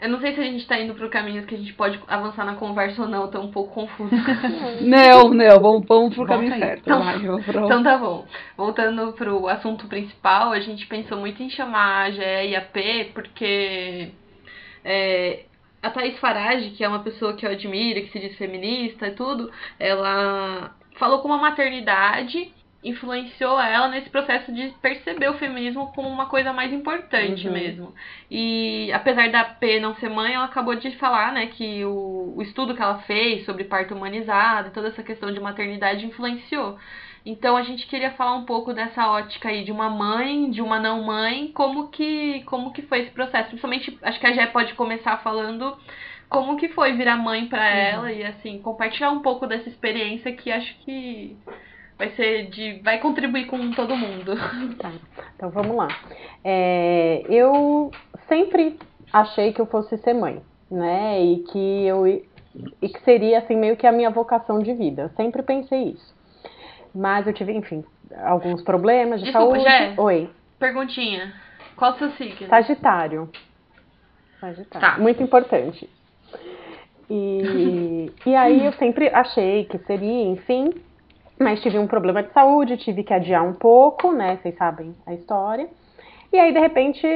Eu 0.00 0.08
não 0.08 0.18
sei 0.20 0.34
se 0.34 0.40
a 0.40 0.44
gente 0.44 0.66
tá 0.66 0.80
indo 0.80 0.94
pro 0.94 1.10
caminho 1.10 1.44
que 1.44 1.54
a 1.54 1.58
gente 1.58 1.72
pode 1.74 2.00
avançar 2.08 2.44
na 2.46 2.54
conversa 2.54 3.02
ou 3.02 3.08
não, 3.08 3.22
eu 3.24 3.28
tô 3.28 3.40
um 3.40 3.50
pouco 3.50 3.74
confusa. 3.74 4.16
Não, 4.80 5.28
não, 5.34 5.60
vamos, 5.60 5.86
vamos 5.86 6.14
pro 6.14 6.24
Volta 6.26 6.34
caminho 6.34 6.54
aí. 6.54 6.60
certo. 6.60 6.80
Então- 6.80 7.04
vai, 7.04 7.18
vamos 7.18 7.44
pro- 7.44 7.64
Então 7.66 7.82
tá 7.82 7.98
bom. 7.98 8.26
Voltando 8.56 9.12
pro 9.12 9.46
assunto 9.48 9.86
principal, 9.88 10.52
a 10.52 10.60
gente 10.60 10.86
pensou 10.86 11.18
muito 11.18 11.42
em 11.42 11.50
chamar 11.50 12.06
a 12.06 12.10
Gé 12.10 12.46
e 12.48 12.56
a 12.56 12.62
P, 12.62 13.10
porque 13.12 14.08
é, 14.84 15.40
a 15.82 15.90
Thaís 15.90 16.18
Farage, 16.18 16.70
que 16.70 16.82
é 16.84 16.88
uma 16.88 17.00
pessoa 17.00 17.34
que 17.34 17.44
eu 17.46 17.50
admiro, 17.50 18.00
que 18.02 18.10
se 18.12 18.18
diz 18.18 18.36
feminista 18.38 19.06
e 19.08 19.10
tudo, 19.12 19.50
ela 19.78 20.74
falou 20.98 21.18
como 21.20 21.34
a 21.34 21.38
maternidade 21.38 22.52
influenciou 22.82 23.60
ela 23.60 23.88
nesse 23.88 24.08
processo 24.08 24.52
de 24.52 24.68
perceber 24.80 25.28
o 25.28 25.34
feminismo 25.38 25.92
como 25.94 26.08
uma 26.08 26.26
coisa 26.26 26.52
mais 26.52 26.72
importante 26.72 27.46
Uhum. 27.46 27.52
mesmo. 27.52 27.94
E 28.30 28.90
apesar 28.92 29.30
da 29.30 29.44
P 29.44 29.78
não 29.80 29.94
ser 29.96 30.08
mãe, 30.08 30.32
ela 30.34 30.46
acabou 30.46 30.74
de 30.74 30.90
falar, 30.96 31.32
né, 31.32 31.46
que 31.46 31.84
o, 31.84 32.32
o 32.36 32.42
estudo 32.42 32.74
que 32.74 32.80
ela 32.82 32.98
fez 33.00 33.44
sobre 33.44 33.64
parto 33.64 33.94
humanizado 33.94 34.68
e 34.68 34.72
toda 34.72 34.88
essa 34.88 35.02
questão 35.02 35.30
de 35.32 35.38
maternidade 35.40 36.06
influenciou. 36.06 36.78
Então 37.24 37.54
a 37.54 37.62
gente 37.62 37.86
queria 37.86 38.12
falar 38.12 38.34
um 38.34 38.46
pouco 38.46 38.72
dessa 38.72 39.06
ótica 39.10 39.50
aí 39.50 39.62
de 39.62 39.70
uma 39.70 39.90
mãe, 39.90 40.50
de 40.50 40.62
uma 40.62 40.80
não 40.80 41.02
mãe, 41.02 41.48
como 41.52 41.88
que 41.88 42.42
como 42.46 42.72
que 42.72 42.80
foi 42.82 43.00
esse 43.00 43.10
processo. 43.10 43.48
Principalmente, 43.48 43.98
acho 44.02 44.18
que 44.18 44.26
a 44.26 44.32
Jé 44.32 44.46
pode 44.46 44.72
começar 44.72 45.18
falando 45.18 45.76
como 46.30 46.56
que 46.56 46.68
foi 46.70 46.94
virar 46.94 47.16
mãe 47.18 47.46
pra 47.46 47.68
ela 47.68 48.10
e 48.10 48.24
assim, 48.24 48.58
compartilhar 48.62 49.10
um 49.10 49.20
pouco 49.20 49.46
dessa 49.46 49.68
experiência 49.68 50.32
que 50.32 50.50
acho 50.50 50.74
que 50.78 51.36
vai 52.00 52.10
ser 52.12 52.46
de 52.46 52.80
vai 52.82 52.98
contribuir 52.98 53.46
com 53.46 53.72
todo 53.72 53.94
mundo. 53.94 54.32
Tá, 54.78 54.90
então 55.36 55.50
vamos 55.50 55.76
lá. 55.76 55.88
É, 56.42 57.22
eu 57.28 57.90
sempre 58.26 58.78
achei 59.12 59.52
que 59.52 59.60
eu 59.60 59.66
fosse 59.66 59.98
ser 59.98 60.14
mãe, 60.14 60.40
né? 60.70 61.22
E 61.22 61.40
que 61.40 61.86
eu 61.86 62.06
e 62.06 62.88
que 62.88 63.00
seria 63.04 63.40
assim 63.40 63.54
meio 63.54 63.76
que 63.76 63.86
a 63.86 63.92
minha 63.92 64.08
vocação 64.08 64.60
de 64.60 64.72
vida. 64.72 65.02
Eu 65.02 65.08
sempre 65.10 65.42
pensei 65.42 65.90
isso. 65.90 66.14
Mas 66.94 67.26
eu 67.26 67.34
tive, 67.34 67.52
enfim, 67.52 67.84
alguns 68.24 68.62
problemas 68.62 69.20
de 69.20 69.26
Desculpa, 69.26 69.60
saúde. 69.60 69.62
Jé. 69.62 69.94
Oi, 69.98 70.30
Perguntinha. 70.58 71.34
Qual 71.76 71.92
o 71.92 71.98
seu 71.98 72.10
signo? 72.12 72.48
Sagitário. 72.48 73.30
Sagitário. 74.40 74.80
Tá. 74.80 74.98
Muito 74.98 75.22
importante. 75.22 75.88
E, 77.08 78.10
e 78.24 78.34
aí 78.34 78.64
eu 78.64 78.72
sempre 78.72 79.08
achei 79.08 79.64
que 79.66 79.78
seria, 79.78 80.24
enfim, 80.28 80.72
mas 81.40 81.60
tive 81.62 81.78
um 81.78 81.86
problema 81.86 82.22
de 82.22 82.32
saúde, 82.32 82.76
tive 82.76 83.02
que 83.02 83.14
adiar 83.14 83.42
um 83.42 83.54
pouco, 83.54 84.12
né? 84.12 84.38
Vocês 84.42 84.54
sabem 84.56 84.94
a 85.06 85.14
história. 85.14 85.68
E 86.30 86.38
aí, 86.38 86.52
de 86.52 86.60
repente, 86.60 87.06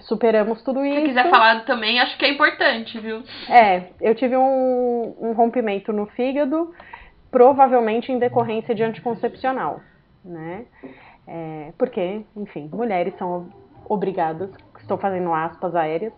superamos 0.00 0.62
tudo 0.62 0.80
Se 0.80 0.88
isso. 0.88 1.00
você 1.00 1.06
quiser 1.06 1.30
falar 1.30 1.64
também, 1.64 2.00
acho 2.00 2.18
que 2.18 2.24
é 2.24 2.32
importante, 2.32 2.98
viu? 2.98 3.22
É, 3.48 3.84
eu 4.00 4.14
tive 4.14 4.36
um, 4.36 5.14
um 5.20 5.32
rompimento 5.32 5.92
no 5.92 6.06
fígado, 6.06 6.74
provavelmente 7.30 8.10
em 8.10 8.18
decorrência 8.18 8.74
de 8.74 8.82
anticoncepcional, 8.82 9.80
né? 10.24 10.64
É, 11.26 11.72
porque, 11.78 12.22
enfim, 12.36 12.68
mulheres 12.72 13.14
são 13.18 13.48
obrigadas, 13.88 14.50
estou 14.80 14.98
fazendo 14.98 15.32
aspas 15.32 15.76
aéreas, 15.76 16.12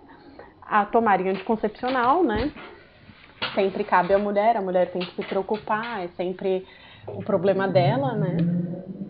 a 0.63 0.87
tomarem 0.87 1.29
anticoncepcional, 1.29 2.25
né? 2.25 2.51
Sempre 3.55 3.85
cabe 3.85 4.15
à 4.15 4.19
mulher, 4.19 4.57
a 4.57 4.63
mulher 4.63 4.91
tem 4.91 5.03
que 5.03 5.15
se 5.17 5.23
preocupar, 5.23 6.05
é 6.05 6.09
sempre 6.09 6.67
o 7.07 7.23
problema 7.23 7.67
dela, 7.69 8.15
né? 8.15 8.37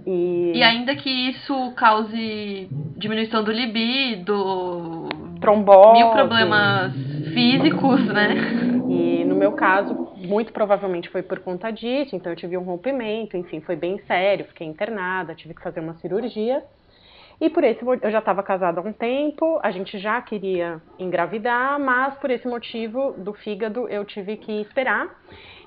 E, 0.06 0.52
E 0.54 0.62
ainda 0.62 0.94
que 0.96 1.10
isso 1.10 1.72
cause 1.76 2.68
diminuição 2.96 3.42
do 3.44 3.52
libido, 3.52 5.08
trombose. 5.40 5.92
mil 5.92 6.10
problemas 6.10 6.92
físicos, 7.32 8.04
né? 8.06 8.34
E 8.88 9.24
no 9.24 9.36
meu 9.36 9.52
caso, 9.52 9.94
muito 10.16 10.52
provavelmente 10.52 11.08
foi 11.08 11.22
por 11.22 11.38
conta 11.40 11.70
disso, 11.70 12.16
então 12.16 12.32
eu 12.32 12.36
tive 12.36 12.56
um 12.56 12.62
rompimento, 12.62 13.36
enfim, 13.36 13.60
foi 13.60 13.76
bem 13.76 13.98
sério, 14.06 14.44
fiquei 14.46 14.66
internada, 14.66 15.34
tive 15.34 15.54
que 15.54 15.62
fazer 15.62 15.80
uma 15.80 15.94
cirurgia. 15.94 16.62
E 17.40 17.48
por 17.48 17.64
esse 17.64 17.82
eu 17.82 18.10
já 18.10 18.18
estava 18.18 18.42
casada 18.42 18.80
há 18.80 18.84
um 18.84 18.92
tempo, 18.92 19.58
a 19.62 19.70
gente 19.70 19.98
já 19.98 20.20
queria 20.20 20.82
engravidar, 20.98 21.80
mas 21.80 22.14
por 22.16 22.30
esse 22.30 22.46
motivo 22.46 23.14
do 23.16 23.32
fígado 23.32 23.88
eu 23.88 24.04
tive 24.04 24.36
que 24.36 24.60
esperar. 24.60 25.08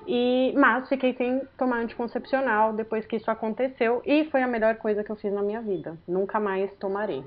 E 0.06 0.52
mas 0.56 0.88
fiquei 0.88 1.14
sem 1.14 1.40
tomar 1.58 1.78
anticoncepcional 1.78 2.72
depois 2.74 3.06
que 3.06 3.16
isso 3.16 3.30
aconteceu 3.30 4.02
e 4.04 4.24
foi 4.26 4.42
a 4.42 4.46
melhor 4.46 4.76
coisa 4.76 5.02
que 5.02 5.10
eu 5.10 5.16
fiz 5.16 5.32
na 5.32 5.42
minha 5.42 5.62
vida. 5.62 5.96
Nunca 6.06 6.38
mais 6.38 6.70
tomarei. 6.76 7.24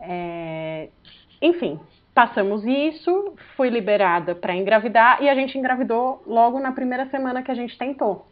É, 0.00 0.88
enfim, 1.40 1.78
passamos 2.14 2.64
isso, 2.64 3.34
fui 3.56 3.68
liberada 3.68 4.34
para 4.34 4.54
engravidar 4.54 5.22
e 5.22 5.28
a 5.28 5.34
gente 5.34 5.56
engravidou 5.58 6.22
logo 6.26 6.58
na 6.58 6.72
primeira 6.72 7.06
semana 7.10 7.42
que 7.42 7.50
a 7.50 7.54
gente 7.54 7.76
tentou. 7.76 8.26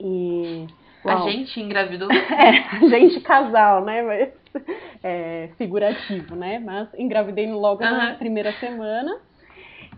E 0.00 0.66
A 1.04 1.14
Uau. 1.16 1.28
gente 1.30 1.60
engravidou. 1.60 2.08
é, 2.12 2.76
a 2.76 2.88
gente 2.88 3.20
casal, 3.20 3.84
né? 3.84 4.02
Mas 4.02 4.32
é, 5.02 5.50
figurativo, 5.58 6.36
né? 6.36 6.58
Mas 6.58 6.88
engravidei 6.94 7.50
logo 7.50 7.82
na 7.82 8.10
Aham. 8.10 8.14
primeira 8.18 8.52
semana. 8.52 9.20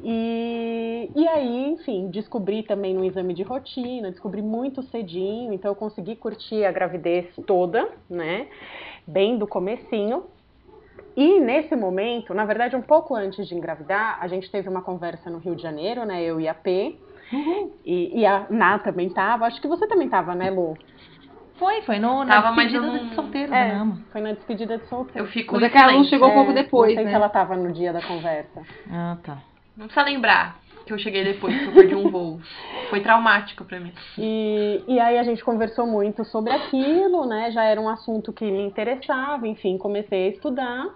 E, 0.03 1.11
e 1.15 1.29
aí, 1.29 1.67
enfim, 1.73 2.09
descobri 2.11 2.63
também 2.63 2.95
no 2.95 3.05
exame 3.05 3.33
de 3.35 3.43
rotina, 3.43 4.11
descobri 4.11 4.43
muito 4.43 4.83
cedinho, 4.85 5.53
então 5.53 5.71
eu 5.71 5.77
consegui 5.77 6.17
curtir 6.17 6.65
a 6.65 6.73
gravidez 6.73 7.27
toda, 7.47 7.89
né? 8.09 8.49
Bem 9.07 9.39
do 9.39 9.47
comecinho. 9.47 10.25
E 11.17 11.39
nesse 11.41 11.77
momento, 11.77 12.35
na 12.35 12.45
verdade, 12.45 12.75
um 12.75 12.83
pouco 12.83 13.15
antes 13.15 13.47
de 13.47 13.55
engravidar, 13.55 14.19
a 14.21 14.27
gente 14.27 14.51
teve 14.51 14.69
uma 14.69 14.83
conversa 14.83 15.31
no 15.31 15.39
Rio 15.39 15.55
de 15.55 15.63
Janeiro, 15.63 16.05
né? 16.05 16.23
Eu 16.23 16.41
e 16.41 16.49
a 16.49 16.55
P. 16.55 16.99
E, 17.85 18.21
e 18.21 18.27
a 18.27 18.47
Ná 18.51 18.79
também 18.79 19.09
tava. 19.11 19.47
Acho 19.47 19.61
que 19.61 19.69
você 19.69 19.87
também 19.87 20.09
tava, 20.09 20.35
né, 20.35 20.51
Lu? 20.51 20.75
Foi, 21.57 21.83
foi 21.83 21.99
no, 22.01 22.25
na 22.25 22.43
Tava, 22.43 22.49
despedida 22.49 22.81
não- 22.81 23.09
de 23.09 23.15
solteiro 23.15 23.55
É. 23.55 23.69
Nama. 23.75 23.99
Foi 24.11 24.21
na 24.21 24.33
despedida 24.33 24.77
de 24.79 24.87
solteiro. 24.89 25.27
Eu 25.27 25.31
fico 25.31 25.55
Mas 25.55 25.63
aquela 25.63 25.85
não 25.93 26.05
silêncio. 26.05 26.11
chegou 26.11 26.29
um 26.31 26.35
pouco 26.35 26.51
É, 26.51 26.55
depois, 26.55 26.89
Não 26.91 26.97
sei 26.97 27.05
né? 27.05 27.11
se 27.11 27.17
ela 27.17 27.29
tava 27.29 27.57
no 27.57 27.73
dia 27.73 27.93
da 27.93 28.03
conversa. 28.03 28.63
Ah, 28.91 29.17
tá. 29.23 29.39
Não 29.77 29.87
precisa 29.87 30.05
lembrar 30.05 30.61
que 30.87 30.93
eu 30.93 30.99
cheguei 30.99 31.25
depois, 31.25 31.57
que 31.63 31.67
eu 31.69 31.73
perdi 31.73 31.95
um 31.95 32.11
voo. 32.11 32.41
Foi 32.91 33.01
traumático 33.01 33.65
pra 33.65 33.81
mim. 33.81 33.93
E, 34.19 34.83
e 34.87 35.01
aí 35.01 35.19
a 35.19 35.23
gente 35.23 35.43
conversou 35.43 35.87
muito 35.87 36.25
sobre 36.25 36.53
aquilo, 36.53 37.27
né? 37.27 37.51
Já 37.51 37.65
era 37.65 37.81
um 37.81 37.89
assunto 37.89 38.33
que 38.33 38.45
me 38.45 38.63
interessava, 38.63 39.49
enfim, 39.49 39.79
comecei 39.79 40.27
a 40.27 40.31
estudar 40.31 40.87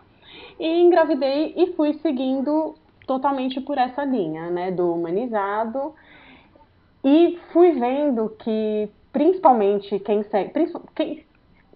e 0.61 0.80
engravidei 0.82 1.54
e 1.56 1.73
fui 1.75 1.94
seguindo 1.94 2.75
totalmente 3.06 3.61
por 3.62 3.78
essa 3.78 4.04
linha, 4.04 4.50
né? 4.50 4.70
Do 4.70 4.94
humanizado. 4.94 5.94
E 7.02 7.38
fui 7.52 7.73
vendo 7.73 8.28
que, 8.40 8.90
principalmente, 9.12 9.99
quem 10.00 10.23
segue. 10.25 10.52
quem- 10.94 11.25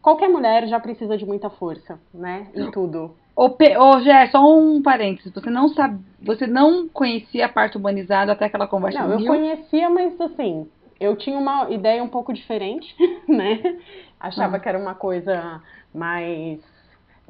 qualquer 0.03 0.29
mulher 0.29 0.67
já 0.67 0.79
precisa 0.79 1.17
de 1.17 1.25
muita 1.25 1.49
força, 1.49 1.99
né? 2.13 2.49
Em 2.55 2.71
tudo. 2.71 3.17
Ô, 3.35 3.51
Pe- 3.51 3.77
ô, 3.79 4.01
Gé, 4.01 4.27
só 4.29 4.45
um 4.45 4.83
parênteses. 4.83 5.33
Você 5.33 5.49
não 5.51 5.69
sabe, 5.69 5.99
você 6.23 6.47
não 6.47 6.87
conhecia 6.89 7.47
a 7.47 7.49
parte 7.49 7.77
humanizada 7.79 8.33
até 8.33 8.45
aquela 8.45 8.67
conversa 8.67 9.01
Não, 9.03 9.13
eu 9.13 9.19
Rio? 9.19 9.27
conhecia, 9.27 9.89
mas 9.89 10.21
assim, 10.21 10.69
eu 11.01 11.17
tinha 11.17 11.39
uma 11.39 11.71
ideia 11.71 12.03
um 12.05 12.09
pouco 12.09 12.33
diferente, 12.33 12.95
né? 13.27 13.79
Achava 14.21 14.57
Ah. 14.57 14.61
que 14.61 14.69
era 14.69 14.79
uma 14.79 14.95
coisa 14.95 15.61
mais. 15.95 16.61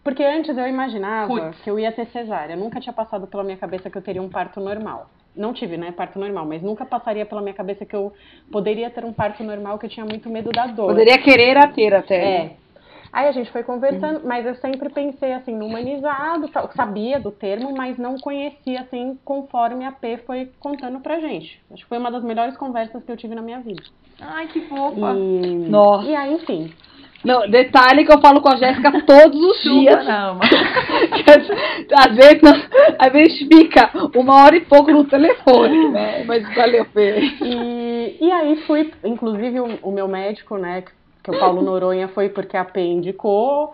Porque 0.03 0.25
antes 0.25 0.59
eu 0.59 0.67
imaginava 0.67 1.53
que 1.63 1.71
eu 1.71 1.79
ia 1.79 1.93
ter 1.93 2.07
cesárea. 2.07 2.57
Nunca 2.57 2.81
tinha 2.81 2.93
passado 2.93 3.27
pela 3.29 3.45
minha 3.45 3.57
cabeça 3.57 3.89
que 3.89 3.97
eu 3.97 4.03
teria 4.03 4.21
um 4.21 4.29
parto 4.29 4.61
normal. 4.61 5.09
Não 5.35 5.53
tive, 5.55 5.77
né? 5.77 5.93
Parto 5.93 6.19
normal, 6.19 6.45
mas 6.45 6.61
nunca 6.61 6.85
passaria 6.85 7.25
pela 7.25 7.41
minha 7.41 7.55
cabeça 7.55 7.87
que 7.87 7.95
eu 7.97 8.13
poderia 8.51 8.91
ter 8.91 9.05
um 9.05 9.13
parto 9.13 9.43
normal, 9.45 9.79
que 9.79 9.87
eu 9.87 9.91
tinha 9.91 10.05
muito 10.05 10.29
medo 10.29 10.51
da 10.51 10.67
dor. 10.67 10.89
Poderia 10.89 11.17
querer 11.19 11.57
a 11.57 11.69
ter 11.69 11.95
até. 11.95 12.17
É. 12.17 12.57
Aí 13.13 13.29
a 13.29 13.33
gente 13.33 13.51
foi 13.53 13.63
conversando, 13.63 14.23
mas 14.25 14.47
eu 14.47 14.55
sempre 14.55 14.89
pensei 14.89 15.35
assim, 15.35 15.55
no 15.55 15.67
humanizado, 15.67 16.49
sabia 16.75 17.21
do 17.21 17.31
termo, 17.31 17.75
mas 17.77 17.99
não 17.99 18.17
conhecia 18.17 18.81
assim 18.81 19.19
conforme 19.23 19.85
a 19.85 19.93
P 19.93 20.17
foi 20.27 20.51
contando 20.59 20.99
pra 21.01 21.21
gente. 21.21 21.61
Acho 21.71 21.83
que 21.83 21.89
foi 21.91 21.99
uma 21.99 22.11
das 22.11 22.25
melhores 22.25 22.57
conversas 22.57 23.05
que 23.05 23.13
eu 23.13 23.17
tive 23.17 23.35
na 23.35 23.43
minha 23.43 23.61
vida. 23.61 23.83
Ai, 24.19 24.47
que 24.47 24.63
fofa. 24.63 25.15
E, 25.15 25.69
Nossa. 25.69 26.09
e 26.09 26.17
aí, 26.17 26.33
enfim. 26.33 26.73
Não, 27.23 27.49
detalhe 27.49 28.05
que 28.05 28.13
eu 28.13 28.21
falo 28.21 28.41
com 28.41 28.49
a 28.49 28.57
Jéssica 28.57 28.91
todos 29.05 29.39
os 29.41 29.63
dias. 29.63 30.05
Às, 31.95 32.17
vezes, 32.17 32.43
não- 32.43 32.63
às 32.99 33.13
vezes 33.13 33.39
fica 33.47 33.91
uma 34.17 34.43
hora 34.45 34.57
e 34.57 34.61
pouco 34.63 34.91
no 34.91 35.05
telefone, 35.05 35.89
né? 35.91 36.25
Mas 36.25 36.43
valeu, 36.55 36.85
Fê. 36.87 37.21
E, 37.43 38.17
e 38.21 38.33
aí 38.33 38.57
fui, 38.67 38.93
inclusive 39.05 39.61
o, 39.61 39.79
o 39.83 39.93
meu 39.93 40.09
médico, 40.09 40.57
né, 40.57 40.83
que 40.83 40.91
o 41.31 41.39
Paulo 41.39 41.63
Noronha 41.63 42.09
foi 42.09 42.29
porque 42.29 42.57
a 42.57 42.65
P 42.65 42.81
indicou. 42.81 43.73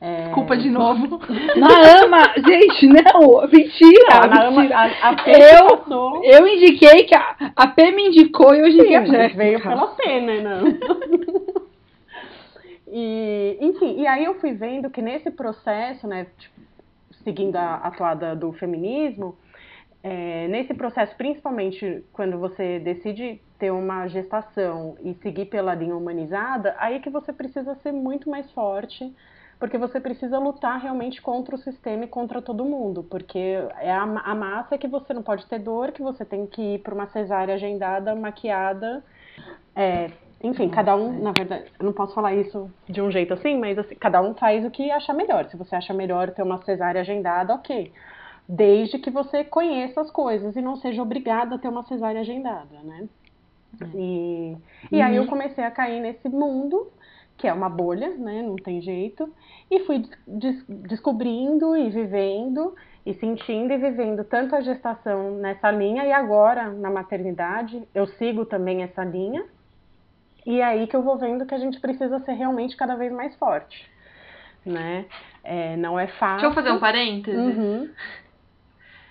é, 0.00 0.30
Culpa 0.30 0.56
de 0.56 0.68
novo. 0.70 1.20
Na 1.56 2.02
ama, 2.04 2.34
gente, 2.36 2.86
não, 2.86 3.46
mentira. 3.46 4.08
a, 4.22 4.26
na 4.26 4.44
ama- 4.46 4.68
a, 4.74 5.08
a 5.10 5.16
P 5.22 5.30
Eu- 5.30 5.76
passou. 5.76 6.24
Eu 6.24 6.46
indiquei 6.46 7.04
que 7.04 7.14
a, 7.14 7.36
a 7.54 7.66
P 7.68 7.90
me 7.92 8.08
indicou 8.08 8.54
e 8.54 8.60
eu 8.60 8.66
indiquei 8.66 8.96
a 8.96 9.04
Sim, 9.06 9.12
Jéssica. 9.12 9.36
veio 9.36 9.62
pela 9.62 9.86
P, 9.88 10.20
né? 10.20 10.40
Não. 10.40 11.68
e, 12.86 13.58
enfim, 13.60 14.00
e 14.00 14.06
aí 14.06 14.24
eu 14.24 14.34
fui 14.40 14.52
vendo 14.52 14.90
que 14.90 15.02
nesse 15.02 15.30
processo, 15.30 16.06
né, 16.06 16.26
tipo, 16.38 16.54
seguindo 17.24 17.56
a, 17.56 17.74
a 17.76 17.90
toada 17.90 18.34
do 18.34 18.52
feminismo, 18.52 19.36
é, 20.02 20.46
nesse 20.48 20.72
processo, 20.74 21.14
principalmente 21.16 22.04
quando 22.12 22.38
você 22.38 22.78
decide 22.78 23.40
ter 23.58 23.70
uma 23.70 24.06
gestação 24.06 24.96
e 25.00 25.14
seguir 25.14 25.46
pela 25.46 25.74
linha 25.74 25.96
humanizada, 25.96 26.74
aí 26.78 27.00
que 27.00 27.10
você 27.10 27.32
precisa 27.32 27.74
ser 27.76 27.92
muito 27.92 28.30
mais 28.30 28.50
forte, 28.52 29.14
porque 29.58 29.76
você 29.76 29.98
precisa 29.98 30.38
lutar 30.38 30.80
realmente 30.80 31.20
contra 31.20 31.54
o 31.54 31.58
sistema 31.58 32.04
e 32.04 32.08
contra 32.08 32.40
todo 32.40 32.64
mundo, 32.64 33.02
porque 33.02 33.38
é 33.80 33.90
a, 33.90 34.02
a 34.02 34.34
massa 34.34 34.78
que 34.78 34.86
você 34.86 35.12
não 35.12 35.22
pode 35.22 35.46
ter 35.46 35.58
dor, 35.58 35.90
que 35.90 36.02
você 36.02 36.24
tem 36.24 36.46
que 36.46 36.74
ir 36.74 36.78
para 36.78 36.94
uma 36.94 37.08
cesárea 37.08 37.54
agendada, 37.54 38.14
maquiada, 38.14 39.04
é, 39.74 40.10
enfim, 40.42 40.68
cada 40.68 40.94
um, 40.94 41.20
na 41.20 41.32
verdade, 41.36 41.64
eu 41.78 41.84
não 41.84 41.92
posso 41.92 42.14
falar 42.14 42.34
isso 42.34 42.70
de 42.88 43.02
um 43.02 43.10
jeito 43.10 43.34
assim, 43.34 43.58
mas 43.58 43.76
assim, 43.76 43.96
cada 43.96 44.22
um 44.22 44.34
faz 44.34 44.64
o 44.64 44.70
que 44.70 44.90
achar 44.90 45.12
melhor. 45.12 45.46
Se 45.46 45.56
você 45.56 45.74
acha 45.74 45.92
melhor 45.92 46.30
ter 46.30 46.42
uma 46.42 46.62
cesárea 46.62 47.00
agendada, 47.00 47.54
ok. 47.54 47.92
Desde 48.48 48.98
que 48.98 49.10
você 49.10 49.44
conheça 49.44 50.00
as 50.00 50.10
coisas 50.10 50.56
e 50.56 50.62
não 50.62 50.76
seja 50.76 51.02
obrigada 51.02 51.56
a 51.56 51.58
ter 51.58 51.68
uma 51.68 51.82
cesárea 51.84 52.20
agendada, 52.20 52.78
né? 52.84 53.08
E, 53.94 54.56
e 54.90 55.00
aí 55.00 55.16
eu 55.16 55.26
comecei 55.26 55.62
a 55.64 55.70
cair 55.70 56.00
nesse 56.00 56.28
mundo, 56.28 56.90
que 57.36 57.46
é 57.46 57.52
uma 57.52 57.68
bolha, 57.68 58.10
né? 58.16 58.42
Não 58.42 58.56
tem 58.56 58.80
jeito. 58.80 59.32
E 59.70 59.80
fui 59.80 59.98
des- 60.00 60.18
des- 60.26 60.64
descobrindo 60.68 61.76
e 61.76 61.88
vivendo 61.90 62.74
e 63.06 63.14
sentindo 63.14 63.72
e 63.72 63.78
vivendo 63.78 64.24
tanto 64.24 64.56
a 64.56 64.60
gestação 64.60 65.36
nessa 65.36 65.70
linha 65.70 66.04
e 66.04 66.12
agora 66.12 66.70
na 66.70 66.90
maternidade 66.90 67.82
eu 67.94 68.06
sigo 68.06 68.44
também 68.44 68.82
essa 68.82 69.04
linha. 69.04 69.44
E 70.44 70.60
é 70.60 70.64
aí 70.64 70.86
que 70.86 70.96
eu 70.96 71.02
vou 71.02 71.16
vendo 71.18 71.46
que 71.46 71.54
a 71.54 71.58
gente 71.58 71.78
precisa 71.78 72.18
ser 72.20 72.32
realmente 72.32 72.76
cada 72.76 72.96
vez 72.96 73.12
mais 73.12 73.34
forte, 73.36 73.88
né? 74.64 75.04
É, 75.44 75.76
não 75.76 75.98
é 75.98 76.06
fácil. 76.06 76.40
Deixa 76.40 76.46
eu 76.46 76.54
fazer 76.54 76.70
um 76.72 76.80
parênteses. 76.80 77.56
Uhum. 77.56 77.88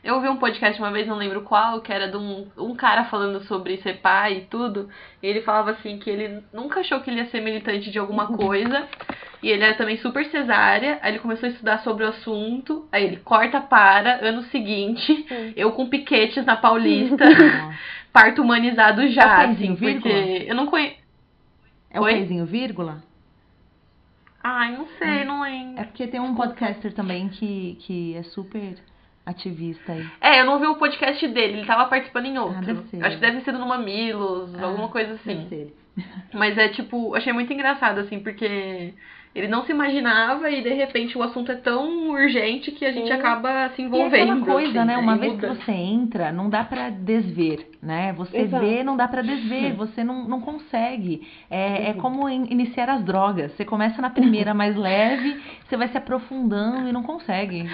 Eu 0.07 0.15
ouvi 0.15 0.29
um 0.29 0.37
podcast 0.37 0.81
uma 0.81 0.89
vez, 0.89 1.05
não 1.05 1.17
lembro 1.17 1.41
qual, 1.41 1.81
que 1.81 1.91
era 1.91 2.07
de 2.07 2.15
um, 2.15 2.47
um 2.57 2.73
cara 2.73 3.03
falando 3.03 3.43
sobre 3.43 3.75
ser 3.79 3.97
pai 3.97 4.37
e 4.37 4.41
tudo. 4.45 4.87
E 5.21 5.27
ele 5.27 5.41
falava 5.41 5.71
assim 5.71 5.99
que 5.99 6.09
ele 6.09 6.41
nunca 6.53 6.79
achou 6.79 7.01
que 7.01 7.09
ele 7.09 7.19
ia 7.19 7.25
ser 7.25 7.41
militante 7.41 7.91
de 7.91 7.99
alguma 7.99 8.27
coisa. 8.31 8.87
E 9.43 9.49
ele 9.49 9.65
era 9.65 9.75
também 9.75 9.97
super 9.97 10.23
cesárea. 10.27 10.97
Aí 11.01 11.11
ele 11.11 11.19
começou 11.19 11.49
a 11.49 11.51
estudar 11.51 11.79
sobre 11.79 12.05
o 12.05 12.07
assunto. 12.07 12.87
Aí 12.89 13.03
ele 13.03 13.17
corta 13.17 13.59
para, 13.59 14.25
ano 14.25 14.43
seguinte, 14.43 15.25
Sim. 15.27 15.51
eu 15.57 15.73
com 15.73 15.89
piquetes 15.89 16.45
na 16.45 16.55
Paulista, 16.55 17.25
parto 18.13 18.41
humanizado 18.41 19.05
já, 19.09 19.23
É 19.23 19.45
o 19.45 19.49
pezinho, 19.49 19.73
assim, 19.73 19.83
porque 19.91 20.09
vírgula? 20.09 20.37
eu 20.45 20.55
não 20.55 20.67
conheço. 20.67 20.95
É 21.91 21.99
o 21.99 22.03
Oi? 22.03 22.13
pezinho 22.13 22.45
vírgula? 22.45 23.03
Ai, 24.41 24.71
não 24.71 24.87
sei, 24.97 25.25
não 25.25 25.41
lembro. 25.41 25.81
É 25.81 25.83
porque 25.83 26.07
tem 26.07 26.21
um 26.21 26.33
podcaster 26.33 26.93
também 26.93 27.27
que, 27.27 27.77
que 27.81 28.15
é 28.15 28.23
super 28.23 28.77
ativista 29.27 29.91
aí. 29.91 30.05
É, 30.21 30.41
eu 30.41 30.45
não 30.45 30.59
vi 30.59 30.65
o 30.67 30.75
podcast 30.75 31.27
dele, 31.27 31.57
ele 31.59 31.65
tava 31.65 31.85
participando 31.85 32.25
em 32.25 32.37
outro. 32.37 32.61
deve 32.65 32.81
ser. 32.89 33.03
Acho 33.05 33.15
que 33.17 33.21
deve 33.21 33.41
ser 33.41 33.51
no 33.51 33.67
Mamilos, 33.67 34.55
Ah, 34.55 34.65
alguma 34.65 34.87
coisa 34.89 35.13
assim. 35.13 35.71
Mas 36.33 36.57
é 36.57 36.69
tipo, 36.69 37.15
achei 37.15 37.33
muito 37.33 37.51
engraçado, 37.51 37.99
assim, 37.99 38.19
porque 38.19 38.93
ele 39.35 39.47
não 39.47 39.65
se 39.65 39.71
imaginava 39.71 40.49
e 40.49 40.61
de 40.61 40.73
repente 40.73 41.17
o 41.17 41.23
assunto 41.23 41.51
é 41.51 41.55
tão 41.55 42.09
urgente 42.11 42.71
que 42.71 42.85
a 42.85 42.91
gente 42.91 43.07
Sim. 43.07 43.13
acaba 43.13 43.69
se 43.75 43.81
E 43.81 43.85
é 43.85 43.87
envolvendo. 43.87 44.31
aquela 44.31 44.45
coisa, 44.45 44.79
assim, 44.79 44.87
né? 44.87 44.97
Uma 44.97 45.15
e 45.15 45.19
vez 45.19 45.33
muda. 45.33 45.47
que 45.49 45.55
você 45.65 45.71
entra, 45.71 46.31
não 46.31 46.49
dá 46.49 46.63
pra 46.63 46.89
desver, 46.89 47.67
né? 47.81 48.13
Você 48.13 48.39
Exato. 48.39 48.65
vê, 48.65 48.83
não 48.83 48.97
dá 48.97 49.07
pra 49.07 49.21
desver, 49.21 49.73
você 49.77 50.03
não, 50.03 50.27
não 50.27 50.41
consegue. 50.41 51.27
É, 51.49 51.89
é 51.89 51.93
como 51.93 52.27
in- 52.29 52.47
iniciar 52.49 52.89
as 52.89 53.03
drogas. 53.03 53.51
Você 53.53 53.65
começa 53.65 54.01
na 54.01 54.09
primeira 54.09 54.53
mais 54.53 54.75
leve, 54.77 55.41
você 55.67 55.77
vai 55.77 55.87
se 55.87 55.97
aprofundando 55.97 56.87
e 56.87 56.91
não 56.91 57.03
consegue 57.03 57.67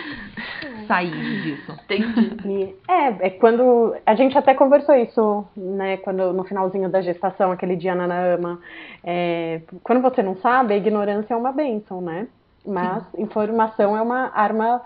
sair 0.87 1.41
disso. 1.41 1.71
Entendi. 1.85 2.75
É, 2.87 3.27
é 3.27 3.29
quando. 3.29 3.95
A 4.05 4.13
gente 4.15 4.37
até 4.37 4.53
conversou 4.53 4.95
isso, 4.95 5.45
né? 5.55 5.97
Quando 5.97 6.31
no 6.33 6.43
finalzinho 6.43 6.89
da 6.89 7.01
gestação, 7.01 7.51
aquele 7.51 7.75
dia 7.75 7.95
na 7.95 8.05
Nama. 8.07 8.59
É, 9.03 9.61
quando 9.83 10.01
você 10.01 10.21
não 10.21 10.35
sabe, 10.37 10.73
a 10.73 10.77
ignorância 10.77 11.33
é 11.33 11.37
uma 11.37 11.51
bênção, 11.51 12.01
né? 12.01 12.27
Mas 12.65 13.03
informação 13.17 13.97
é 13.97 14.01
uma 14.01 14.31
arma 14.33 14.81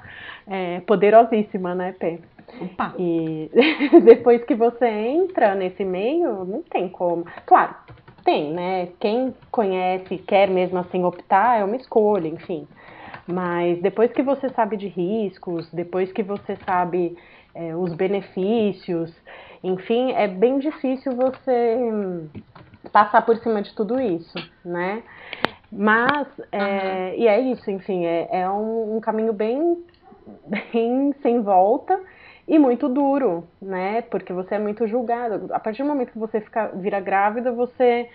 é, 0.47 0.79
poderosíssima, 0.81 1.75
né, 1.75 1.93
Pê? 1.99 2.19
Opa! 2.61 2.93
E 2.97 3.49
depois 4.03 4.43
que 4.45 4.55
você 4.55 4.87
entra 4.87 5.53
nesse 5.55 5.83
meio, 5.83 6.45
não 6.45 6.61
tem 6.63 6.87
como. 6.89 7.25
Claro, 7.45 7.75
tem, 8.23 8.51
né? 8.53 8.89
Quem 8.99 9.33
conhece 9.51 10.15
e 10.15 10.17
quer 10.17 10.49
mesmo 10.49 10.79
assim 10.79 11.03
optar 11.03 11.59
é 11.59 11.63
uma 11.63 11.75
escolha, 11.75 12.27
enfim. 12.27 12.67
Mas 13.27 13.81
depois 13.81 14.11
que 14.11 14.23
você 14.23 14.49
sabe 14.49 14.77
de 14.77 14.87
riscos, 14.87 15.69
depois 15.71 16.11
que 16.11 16.23
você 16.23 16.55
sabe 16.65 17.17
é, 17.53 17.75
os 17.75 17.93
benefícios, 17.93 19.13
enfim, 19.63 20.13
é 20.13 20.27
bem 20.27 20.59
difícil 20.59 21.13
você 21.13 21.77
passar 22.91 23.25
por 23.25 23.35
cima 23.37 23.61
de 23.61 23.75
tudo 23.75 23.99
isso, 23.99 24.33
né? 24.63 25.03
Mas, 25.69 26.27
é, 26.51 27.17
e 27.17 27.27
é 27.27 27.39
isso, 27.41 27.69
enfim, 27.69 28.05
é, 28.05 28.29
é 28.31 28.49
um, 28.49 28.95
um 28.95 28.99
caminho 29.01 29.33
bem, 29.33 29.83
bem 30.71 31.13
sem 31.21 31.41
volta 31.41 31.99
e 32.47 32.57
muito 32.57 32.87
duro, 32.87 33.47
né? 33.61 34.01
Porque 34.03 34.31
você 34.31 34.55
é 34.55 34.59
muito 34.59 34.87
julgado. 34.87 35.53
A 35.53 35.59
partir 35.59 35.83
do 35.83 35.89
momento 35.89 36.11
que 36.11 36.19
você 36.19 36.39
fica, 36.39 36.67
vira 36.75 36.99
grávida, 36.99 37.51
você 37.51 38.09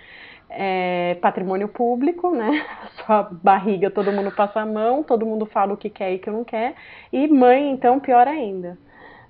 é 0.49 1.17
patrimônio 1.21 1.69
público, 1.69 2.31
né? 2.31 2.65
Sua 3.05 3.23
barriga, 3.31 3.91
todo 3.91 4.13
mundo 4.13 4.31
passa 4.31 4.61
a 4.61 4.67
mão, 4.67 5.03
todo 5.03 5.27
mundo 5.27 5.47
fala 5.47 5.75
o 5.75 5.77
que 5.77 5.91
quer 5.91 6.13
e 6.13 6.17
o 6.17 6.19
que 6.19 6.31
não 6.31 6.45
quer. 6.45 6.75
E 7.13 7.29
mãe, 7.29 7.71
então, 7.71 8.01
pior 8.01 8.27
ainda. 8.27 8.79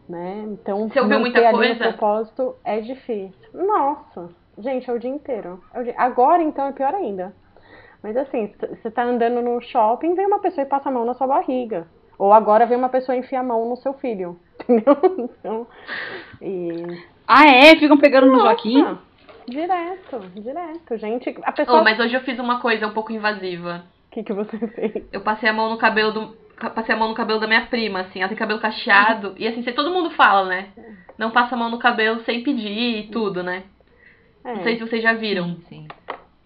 Né? 0.09 0.45
Então, 0.49 0.89
Você 0.89 1.01
ouviu 1.01 1.21
muita 1.21 1.51
coisa? 1.51 1.75
propósito 1.77 2.57
é 2.65 2.81
difícil. 2.81 3.33
Nossa, 3.55 4.29
gente, 4.59 4.89
é 4.89 4.93
o 4.93 4.99
dia 4.99 5.11
inteiro. 5.11 5.63
É 5.73 5.81
o 5.81 5.85
dia... 5.85 5.95
Agora, 5.97 6.43
então, 6.43 6.67
é 6.67 6.73
pior 6.73 6.95
ainda. 6.95 7.35
Mas 8.03 8.17
assim, 8.17 8.53
você 8.69 8.91
tá 8.91 9.05
andando 9.05 9.41
no 9.41 9.61
shopping, 9.61 10.15
vem 10.15 10.27
uma 10.27 10.41
pessoa 10.41 10.65
e 10.65 10.69
passa 10.69 10.89
a 10.89 10.93
mão 10.93 11.05
na 11.05 11.15
sua 11.15 11.27
barriga. 11.27 11.87
Ou 12.23 12.33
agora 12.33 12.67
vem 12.67 12.79
uma 12.79 12.89
pessoa 12.89 13.17
e 13.17 13.19
enfia 13.19 13.41
a 13.41 13.43
mão 13.43 13.69
no 13.69 13.75
seu 13.75 13.95
filho. 13.95 14.39
Entendeu? 14.63 14.97
Então, 15.19 15.67
e... 16.41 17.03
Ah, 17.27 17.49
é? 17.49 17.75
Ficam 17.75 17.99
pegando 17.99 18.29
no 18.29 18.39
Joaquim? 18.39 18.97
Direto, 19.49 20.21
direto. 20.33 20.97
Gente, 20.99 21.37
a 21.43 21.51
pessoa. 21.51 21.81
Oh, 21.81 21.83
mas 21.83 21.99
hoje 21.99 22.15
eu 22.15 22.21
fiz 22.21 22.39
uma 22.39 22.61
coisa 22.61 22.87
um 22.87 22.93
pouco 22.93 23.11
invasiva. 23.11 23.85
O 24.07 24.15
que, 24.15 24.23
que 24.23 24.33
você 24.33 24.57
fez? 24.69 25.05
Eu 25.11 25.23
passei 25.23 25.49
a 25.49 25.53
mão 25.53 25.69
no 25.69 25.79
cabelo 25.79 26.13
do. 26.13 26.37
Passei 26.73 26.95
a 26.95 26.99
mão 26.99 27.09
no 27.09 27.15
cabelo 27.17 27.41
da 27.41 27.49
minha 27.49 27.67
prima, 27.67 28.03
assim, 28.03 28.21
ela 28.21 28.29
tem 28.29 28.39
cabelo 28.39 28.61
cacheado. 28.61 29.35
e 29.37 29.49
assim, 29.49 29.61
todo 29.73 29.91
mundo 29.91 30.11
fala, 30.11 30.45
né? 30.45 30.69
Não 31.19 31.33
passa 31.33 31.57
a 31.57 31.59
mão 31.59 31.71
no 31.71 31.81
cabelo 31.81 32.23
sem 32.23 32.45
pedir 32.45 32.99
e 32.99 33.09
tudo, 33.09 33.43
né? 33.43 33.65
É. 34.45 34.55
Não 34.55 34.63
sei 34.63 34.77
se 34.77 34.87
vocês 34.87 35.03
já 35.03 35.13
viram. 35.13 35.57
Sim, 35.57 35.65
sim. 35.69 35.89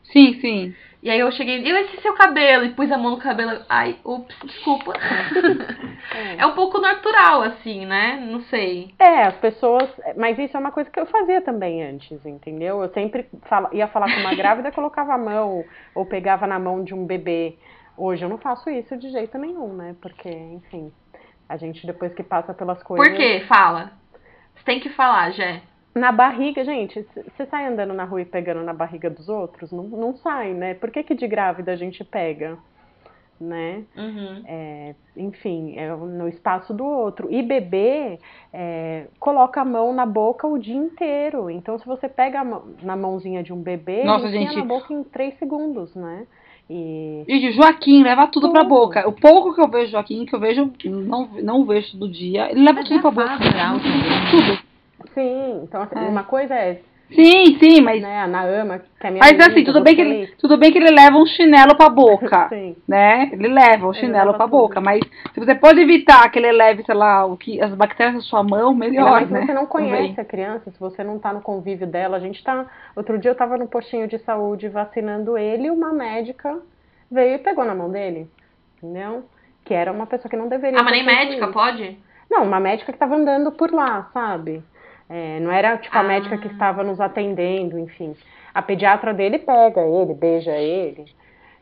Sim, 0.05 0.41
sim. 0.41 0.75
E 1.07 1.11
aí 1.11 1.21
eu 1.21 1.31
cheguei, 1.31 1.61
eu 1.61 1.77
esse 1.77 2.03
seu 2.03 2.15
cabelo, 2.15 2.65
e 2.65 2.71
pus 2.71 2.91
a 2.91 2.99
mão 2.99 3.13
no 3.13 3.19
cabelo. 3.19 3.65
Ai, 3.69 3.97
ups, 4.05 4.37
desculpa. 4.45 4.93
É. 4.93 6.35
É 6.39 6.47
um 6.47 6.55
pouco 6.55 6.81
natural, 6.81 7.43
assim, 7.43 7.85
né? 7.85 8.17
Não 8.29 8.41
sei. 8.43 8.95
É, 8.99 9.25
as 9.25 9.37
pessoas. 9.37 9.89
Mas 10.17 10.39
isso 10.39 10.57
é 10.57 10.61
uma 10.61 10.73
coisa 10.73 10.91
que 10.91 10.99
eu 10.99 11.07
fazia 11.07 11.41
também 11.41 11.83
antes, 11.83 12.25
entendeu? 12.25 12.83
Eu 12.83 12.89
sempre 12.91 13.29
fala, 13.43 13.71
ia 13.73 13.87
falar 13.87 14.13
com 14.13 14.21
uma 14.21 14.35
grávida, 14.37 14.73
colocava 14.73 15.15
a 15.15 15.19
mão, 15.19 15.65
ou 15.95 16.07
pegava 16.07 16.47
na 16.47 16.59
mão 16.59 16.83
de 16.83 16.95
um 16.95 17.07
bebê. 17.07 17.57
Hoje 17.97 18.25
eu 18.25 18.29
não 18.29 18.39
faço 18.39 18.69
isso 18.71 18.97
de 18.97 19.11
jeito 19.11 19.37
nenhum, 19.39 19.75
né? 19.75 19.95
Porque, 20.01 20.29
enfim, 20.29 20.93
a 21.49 21.57
gente 21.57 21.87
depois 21.87 22.13
que 22.15 22.23
passa 22.23 22.53
pelas 22.53 22.83
coisas. 22.83 23.07
Por 23.07 23.17
quê? 23.17 23.45
Fala. 23.47 23.93
Você 24.57 24.65
tem 24.65 24.81
que 24.81 24.91
falar, 24.91 25.31
Jé. 25.31 25.63
Na 25.97 26.13
barriga, 26.13 26.63
gente, 26.63 27.07
você 27.15 27.47
sai 27.47 27.67
andando 27.67 27.95
na 27.95 28.05
rua 28.05 28.21
e 28.21 28.27
pegando 28.27 28.63
na 28.63 28.75
barriga 28.75 29.09
dos 29.09 29.31
outros? 29.31 29.73
Não, 29.73 29.85
não 29.85 30.15
sai, 30.19 30.53
né? 30.53 30.75
Por 30.75 30.91
que, 30.91 31.03
que 31.03 31.15
de 31.15 31.27
grávida 31.27 31.73
a 31.73 31.77
gente 31.77 32.05
pega? 32.05 32.59
Né? 33.41 33.83
Uhum. 33.97 34.43
É, 34.47 34.95
enfim, 35.17 35.75
é 35.77 35.95
no 35.95 36.29
espaço 36.29 36.75
do 36.75 36.85
outro. 36.85 37.29
E 37.31 37.43
bebê 37.43 38.19
é, 38.53 39.07
coloca 39.19 39.63
a 39.63 39.65
mão 39.65 39.95
na 39.95 40.05
boca 40.05 40.47
o 40.47 40.59
dia 40.59 40.77
inteiro. 40.77 41.49
Então, 41.51 41.79
se 41.79 41.87
você 41.87 42.09
pega 42.11 42.45
mão- 42.45 42.65
na 42.83 42.95
mãozinha 42.95 43.43
de 43.43 43.53
um 43.55 43.63
bebê, 43.63 44.05
Nossa, 44.05 44.27
ele 44.27 44.39
gente. 44.39 44.57
na 44.57 44.65
boca 44.65 44.93
em 44.93 45.03
três 45.03 45.39
segundos, 45.39 45.95
né? 45.95 46.27
E 46.69 47.49
o 47.49 47.53
Joaquim 47.53 48.03
leva 48.03 48.27
tudo 48.27 48.51
pra 48.51 48.63
Tudo. 48.63 48.69
boca. 48.71 49.09
O 49.09 49.13
pouco 49.13 49.55
que 49.55 49.61
eu 49.63 49.69
vejo 49.69 49.93
Joaquim, 49.93 50.27
que 50.27 50.35
eu 50.35 50.41
vejo, 50.41 50.71
não, 50.85 51.27
não 51.43 51.65
vejo 51.65 51.93
todo 51.93 52.11
dia, 52.11 52.51
ele 52.51 52.61
leva 52.65 52.81
Mas 52.81 52.89
tudo 52.89 53.01
pra 53.01 53.11
boca. 53.11 53.39
Tudo. 54.31 54.66
Sim, 55.17 55.61
então 55.65 55.83
assim, 55.83 55.99
É. 55.99 56.09
uma 56.09 56.23
coisa 56.25 56.55
é 56.55 56.81
Sim, 57.09 57.57
sim, 57.61 57.81
mas. 57.83 58.03
né, 58.03 58.19
a 58.23 58.27
Naama, 58.27 58.81
que 59.01 59.07
é 59.07 59.11
minha 59.13 59.21
Mas 59.21 59.35
amiga, 59.35 59.47
assim, 59.53 59.63
tudo 59.63 59.81
bem, 59.81 59.95
que 59.95 60.01
ele, 60.01 60.27
tudo 60.41 60.57
bem 60.57 60.73
que 60.73 60.79
ele 60.79 60.91
leva 60.91 61.17
um 61.17 61.25
chinelo 61.25 61.77
pra 61.77 61.89
boca. 61.89 62.49
Sim. 62.51 62.75
né? 62.89 63.31
Ele 63.33 63.47
leva 63.47 63.87
o 63.87 63.91
Ele 63.93 64.01
chinelo 64.01 64.27
leva 64.33 64.37
pra 64.37 64.47
tudo. 64.49 64.59
boca, 64.59 64.81
mas 64.81 64.99
se 65.33 65.39
você 65.39 65.55
pode 65.55 65.81
evitar 65.81 66.29
que 66.33 66.39
ele 66.41 66.51
leve, 66.51 66.83
sei 66.85 66.97
lá, 66.97 67.25
o 67.25 67.37
que 67.37 67.63
as 67.63 67.73
bactérias 67.75 68.17
da 68.17 68.21
sua 68.23 68.43
mão, 68.43 68.75
melhor, 68.75 69.09
mais 69.13 69.29
se 69.29 69.33
né? 69.35 69.47
você 69.47 69.55
não 69.55 69.67
Também. 69.67 69.89
conhece 69.91 70.21
a 70.21 70.25
criança, 70.25 70.69
se 70.69 70.81
você 70.81 71.05
não 71.05 71.17
tá 71.21 71.33
no 71.33 71.41
convívio 71.41 71.87
dela, 71.87 72.17
a 72.17 72.21
gente 72.21 72.43
tá. 72.43 72.67
Outro 72.97 73.17
dia 73.21 73.31
eu 73.31 73.37
tava 73.37 73.57
no 73.57 73.69
postinho 73.69 74.09
de 74.09 74.19
saúde 74.19 74.69
vacinando 74.69 75.39
ele 75.39 75.69
e 75.69 75.71
uma 75.71 75.93
médica 75.93 76.59
veio 77.09 77.37
e 77.37 77.39
pegou 77.39 77.65
na 77.65 77.75
mão 77.77 77.89
dele. 77.89 78.29
Entendeu? 78.79 79.25
Que 79.65 79.75
era 79.75 79.93
uma 79.93 80.07
pessoa 80.09 80.29
que 80.29 80.37
não 80.37 80.49
deveria 80.49 80.81
Ah, 80.81 80.83
mas 80.83 80.93
nem 80.93 81.07
médica, 81.07 81.45
isso. 81.45 81.53
pode? 81.53 81.97
Não, 82.29 82.43
uma 82.43 82.59
médica 82.59 82.93
que 82.93 82.99
tava 82.99 83.15
andando 83.15 83.53
por 83.53 83.71
lá, 83.73 84.11
sabe? 84.13 84.61
É, 85.09 85.39
não 85.41 85.51
era 85.53 85.77
tipo 85.79 85.97
a 85.97 86.01
Ah. 86.01 86.05
médica 86.05 86.37
que 86.39 86.49
estava 86.49 86.83
nos 86.83 87.01
atendendo, 87.01 87.79
enfim. 87.79 88.15
A 88.53 88.63
pediatra 88.63 89.13
dele 89.15 89.39
pega 89.39 89.81
ele, 89.81 90.15
beija 90.15 90.53
ele. 90.53 91.05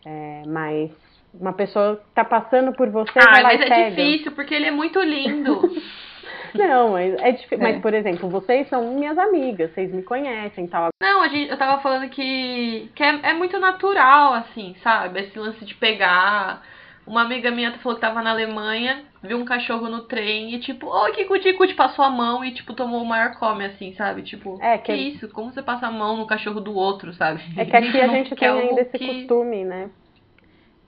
É, 0.06 0.42
mas 0.46 0.90
uma 1.38 1.52
pessoa 1.52 1.96
que 1.96 2.02
tá 2.14 2.24
passando 2.24 2.72
por 2.72 2.88
você 2.90 3.18
Ah, 3.18 3.42
mas 3.42 3.60
é 3.60 3.66
pega. 3.68 3.90
difícil, 3.90 4.32
porque 4.32 4.54
ele 4.54 4.66
é 4.66 4.70
muito 4.70 5.00
lindo. 5.00 5.60
Não, 6.54 6.90
mas 6.92 7.14
é 7.20 7.32
difícil. 7.32 7.58
É. 7.58 7.72
Mas, 7.72 7.82
por 7.82 7.92
exemplo, 7.92 8.28
vocês 8.28 8.68
são 8.68 8.94
minhas 8.94 9.18
amigas, 9.18 9.72
vocês 9.74 9.92
me 9.92 10.02
conhecem 10.04 10.66
e 10.66 10.68
tal. 10.68 10.88
Não, 11.02 11.20
a 11.20 11.26
gente, 11.28 11.50
eu 11.50 11.58
tava 11.58 11.82
falando 11.82 12.08
que, 12.08 12.88
que 12.94 13.02
é, 13.02 13.18
é 13.30 13.34
muito 13.34 13.58
natural, 13.58 14.34
assim, 14.34 14.74
sabe? 14.82 15.20
Esse 15.20 15.36
lance 15.38 15.64
de 15.64 15.74
pegar. 15.74 16.62
Uma 17.06 17.22
amiga 17.22 17.50
minha 17.50 17.70
falou 17.78 17.96
que 17.96 18.00
tava 18.00 18.22
na 18.22 18.30
Alemanha, 18.30 19.02
viu 19.22 19.36
um 19.36 19.44
cachorro 19.44 19.90
no 19.90 20.02
trem 20.02 20.54
e 20.54 20.58
tipo, 20.60 20.86
oi, 20.86 21.12
que 21.12 21.24
cuti 21.26 21.74
passou 21.74 22.02
a 22.04 22.10
mão 22.10 22.42
e 22.44 22.52
tipo, 22.52 22.72
tomou 22.72 23.02
o 23.02 23.06
maior 23.06 23.34
come, 23.38 23.64
assim, 23.64 23.92
sabe? 23.94 24.22
Tipo, 24.22 24.58
É, 24.62 24.78
que, 24.78 24.84
que- 24.92 24.98
isso? 25.10 25.28
Como 25.28 25.52
você 25.52 25.62
passa 25.62 25.86
a 25.86 25.90
mão 25.90 26.16
no 26.16 26.26
cachorro 26.26 26.60
do 26.60 26.74
outro, 26.74 27.12
sabe? 27.12 27.42
É 27.56 27.64
que 27.66 27.76
aqui 27.76 27.88
a 28.00 28.08
gente 28.08 28.30
que 28.30 28.36
tem 28.36 28.48
ainda 28.48 28.80
esse 28.80 28.98
que- 28.98 29.06
costume, 29.06 29.64
né? 29.64 29.90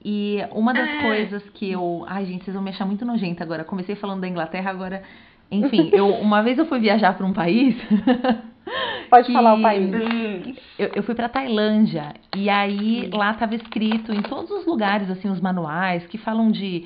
E 0.03 0.39
uma 0.51 0.73
das 0.73 0.87
É. 0.89 1.01
coisas 1.01 1.43
que 1.49 1.71
eu. 1.71 2.05
Ai, 2.07 2.25
gente, 2.25 2.45
vocês 2.45 2.53
vão 2.55 2.63
me 2.63 2.69
achar 2.69 2.85
muito 2.85 3.03
nojenta 3.05 3.43
agora. 3.43 3.63
Comecei 3.63 3.95
falando 3.95 4.21
da 4.21 4.27
Inglaterra, 4.27 4.69
agora. 4.71 5.03
Enfim, 5.51 5.89
eu, 5.93 6.07
uma 6.09 6.41
vez 6.43 6.57
eu 6.57 6.65
fui 6.65 6.79
viajar 6.79 7.15
para 7.17 7.25
um 7.25 7.33
país. 7.33 7.75
Pode 9.09 9.27
que- 9.27 9.33
falar 9.33 9.53
o 9.55 9.61
país. 9.61 9.93
Hum, 9.93 10.55
Eu, 10.77 10.87
eu 10.95 11.03
fui 11.03 11.15
pra 11.15 11.27
Tailândia 11.29 12.13
e 12.33 12.49
aí 12.49 13.09
lá 13.11 13.33
tava 13.33 13.55
escrito 13.55 14.13
em 14.13 14.21
todos 14.21 14.51
os 14.51 14.65
lugares 14.65 15.09
assim 15.09 15.29
os 15.29 15.41
manuais 15.41 16.05
que 16.07 16.17
falam 16.17 16.51
de 16.51 16.85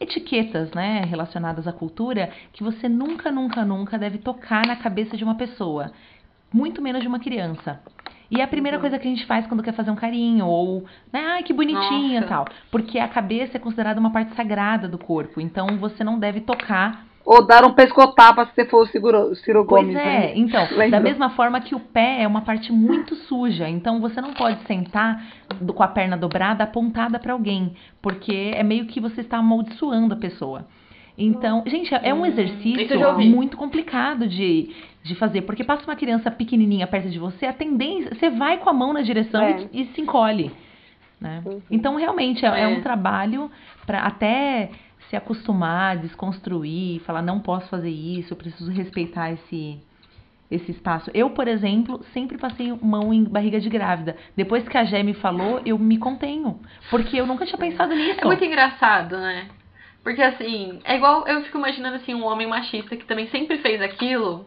etiquetas, 0.00 0.70
né, 0.72 1.00
relacionadas 1.04 1.66
à 1.66 1.72
cultura, 1.72 2.30
que 2.52 2.62
você 2.62 2.88
nunca, 2.88 3.30
nunca, 3.30 3.64
nunca 3.64 3.98
deve 3.98 4.18
tocar 4.18 4.66
na 4.66 4.76
cabeça 4.76 5.16
de 5.16 5.24
uma 5.24 5.36
pessoa, 5.36 5.92
muito 6.52 6.82
menos 6.82 7.00
de 7.00 7.08
uma 7.08 7.18
criança. 7.18 7.80
E 8.30 8.40
é 8.40 8.44
a 8.44 8.48
primeira 8.48 8.78
coisa 8.78 8.98
que 8.98 9.06
a 9.06 9.10
gente 9.10 9.24
faz 9.24 9.46
quando 9.46 9.62
quer 9.62 9.72
fazer 9.72 9.90
um 9.90 9.96
carinho 9.96 10.46
ou, 10.46 10.84
né, 11.12 11.20
ai 11.28 11.42
que 11.44 11.52
bonitinha, 11.52 12.20
Nossa. 12.20 12.28
tal, 12.34 12.48
porque 12.70 12.98
a 12.98 13.08
cabeça 13.08 13.56
é 13.56 13.60
considerada 13.60 13.98
uma 14.00 14.10
parte 14.12 14.34
sagrada 14.34 14.88
do 14.88 14.98
corpo, 14.98 15.40
então 15.40 15.78
você 15.78 16.02
não 16.04 16.18
deve 16.18 16.40
tocar 16.40 17.05
Ou 17.26 17.44
dar 17.44 17.64
um 17.64 17.72
pescotapa 17.74 18.46
se 18.46 18.52
você 18.54 18.64
for 18.66 18.82
o 18.84 18.86
Ciro, 18.86 19.34
Ciro 19.34 19.66
Pois 19.66 19.82
Gomes, 19.84 19.96
é, 19.96 20.04
né? 20.04 20.32
então, 20.36 20.64
Lembro. 20.70 20.90
da 20.92 21.00
mesma 21.00 21.30
forma 21.30 21.60
que 21.60 21.74
o 21.74 21.80
pé 21.80 22.22
é 22.22 22.26
uma 22.26 22.42
parte 22.42 22.70
muito 22.72 23.16
suja, 23.16 23.68
então 23.68 24.00
você 24.00 24.20
não 24.20 24.32
pode 24.32 24.60
sentar 24.66 25.20
do- 25.60 25.74
com 25.74 25.82
a 25.82 25.88
perna 25.88 26.16
dobrada 26.16 26.62
apontada 26.62 27.18
para 27.18 27.32
alguém, 27.32 27.74
porque 28.00 28.52
é 28.54 28.62
meio 28.62 28.86
que 28.86 29.00
você 29.00 29.22
está 29.22 29.38
amaldiçoando 29.38 30.14
a 30.14 30.16
pessoa. 30.16 30.66
Então, 31.18 31.64
gente, 31.66 31.92
é 31.94 32.12
um 32.14 32.20
Hum, 32.20 32.26
exercício 32.26 33.18
muito 33.18 33.56
complicado 33.56 34.28
de, 34.28 34.70
de 35.02 35.14
fazer, 35.16 35.42
porque 35.42 35.64
passa 35.64 35.82
uma 35.84 35.96
criança 35.96 36.30
pequenininha 36.30 36.86
perto 36.86 37.08
de 37.08 37.18
você, 37.18 37.46
a 37.46 37.52
tendência, 37.54 38.14
você 38.14 38.30
vai 38.30 38.58
com 38.58 38.68
a 38.70 38.72
mão 38.72 38.92
na 38.92 39.00
direção 39.00 39.42
É. 39.42 39.66
e, 39.72 39.80
e 39.82 39.86
se 39.94 40.00
encolhe. 40.00 40.52
Né? 41.18 41.42
Uhum. 41.46 41.60
Então, 41.70 41.96
realmente, 41.96 42.44
é, 42.44 42.48
é 42.50 42.62
É. 42.64 42.68
um 42.68 42.82
trabalho 42.82 43.50
para 43.86 44.00
até 44.00 44.68
se 45.08 45.16
acostumar, 45.16 45.96
desconstruir, 45.98 47.00
falar, 47.00 47.22
não 47.22 47.40
posso 47.40 47.68
fazer 47.68 47.90
isso, 47.90 48.32
eu 48.32 48.36
preciso 48.36 48.70
respeitar 48.70 49.30
esse, 49.32 49.80
esse 50.50 50.70
espaço. 50.72 51.10
Eu, 51.14 51.30
por 51.30 51.46
exemplo, 51.48 52.04
sempre 52.12 52.38
passei 52.38 52.72
mão 52.82 53.12
em 53.12 53.24
barriga 53.24 53.60
de 53.60 53.68
grávida. 53.68 54.16
Depois 54.36 54.68
que 54.68 54.76
a 54.76 54.84
Gé 54.84 55.02
me 55.02 55.14
falou, 55.14 55.60
eu 55.64 55.78
me 55.78 55.98
contenho. 55.98 56.60
Porque 56.90 57.16
eu 57.16 57.26
nunca 57.26 57.46
tinha 57.46 57.58
pensado 57.58 57.94
nisso. 57.94 58.20
É 58.20 58.24
muito 58.24 58.44
engraçado, 58.44 59.16
né? 59.16 59.48
Porque 60.02 60.22
assim, 60.22 60.78
é 60.84 60.96
igual 60.96 61.26
eu 61.26 61.42
fico 61.42 61.58
imaginando 61.58 61.96
assim, 61.96 62.14
um 62.14 62.24
homem 62.24 62.46
machista 62.46 62.96
que 62.96 63.04
também 63.04 63.28
sempre 63.28 63.58
fez 63.58 63.82
aquilo. 63.82 64.46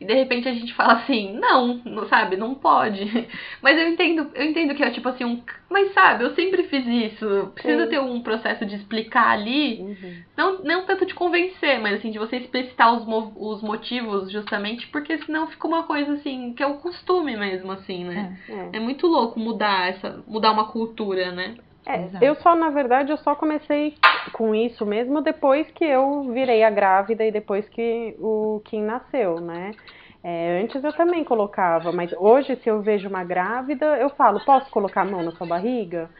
E 0.00 0.04
de 0.06 0.14
repente 0.14 0.48
a 0.48 0.54
gente 0.54 0.72
fala 0.72 0.94
assim, 0.94 1.38
não, 1.38 1.80
não 1.84 2.08
sabe, 2.08 2.34
não 2.34 2.54
pode. 2.54 3.04
Mas 3.60 3.78
eu 3.78 3.86
entendo, 3.86 4.30
eu 4.34 4.46
entendo 4.46 4.74
que 4.74 4.82
é 4.82 4.90
tipo 4.90 5.06
assim, 5.10 5.24
um. 5.24 5.42
Mas 5.68 5.92
sabe, 5.92 6.24
eu 6.24 6.34
sempre 6.34 6.62
fiz 6.64 6.86
isso. 6.86 7.52
Precisa 7.54 7.84
Sim. 7.84 7.90
ter 7.90 8.00
um 8.00 8.22
processo 8.22 8.64
de 8.64 8.76
explicar 8.76 9.28
ali. 9.28 9.78
Uhum. 9.80 10.22
Não, 10.36 10.62
não 10.62 10.86
tanto 10.86 11.04
de 11.04 11.12
convencer, 11.12 11.78
mas 11.80 11.98
assim, 11.98 12.10
de 12.10 12.18
você 12.18 12.38
explicitar 12.38 12.94
os, 12.94 13.06
os 13.36 13.62
motivos 13.62 14.32
justamente, 14.32 14.88
porque 14.88 15.18
senão 15.18 15.48
fica 15.48 15.68
uma 15.68 15.82
coisa 15.82 16.14
assim, 16.14 16.54
que 16.54 16.62
é 16.62 16.66
o 16.66 16.78
costume 16.78 17.36
mesmo, 17.36 17.70
assim, 17.70 18.04
né? 18.04 18.38
É. 18.48 18.76
É, 18.78 18.80
muito 18.80 19.06
louco 19.06 19.38
mudar 19.38 19.90
essa. 19.90 20.24
mudar 20.26 20.52
uma 20.52 20.68
cultura, 20.68 21.30
né? 21.30 21.56
É, 21.86 22.10
eu 22.20 22.34
só, 22.36 22.54
na 22.54 22.70
verdade, 22.70 23.10
eu 23.12 23.16
só 23.18 23.34
comecei 23.34 23.94
com 24.32 24.54
isso 24.54 24.84
mesmo 24.86 25.22
depois 25.22 25.70
que 25.72 25.84
eu 25.84 26.30
virei 26.32 26.62
a 26.62 26.70
grávida 26.70 27.24
e 27.24 27.32
depois 27.32 27.68
que 27.68 28.14
o 28.18 28.60
Kim 28.66 28.82
nasceu, 28.82 29.40
né? 29.40 29.76
É, 30.22 30.60
antes 30.62 30.84
eu 30.84 30.92
também 30.92 31.24
colocava, 31.24 31.90
mas 31.92 32.12
hoje 32.12 32.54
se 32.56 32.68
eu 32.68 32.82
vejo 32.82 33.08
uma 33.08 33.24
grávida, 33.24 33.96
eu 33.98 34.10
falo, 34.10 34.40
posso 34.40 34.70
colocar 34.70 35.02
a 35.02 35.04
mão 35.04 35.22
na 35.22 35.32
sua 35.32 35.46
barriga? 35.46 36.10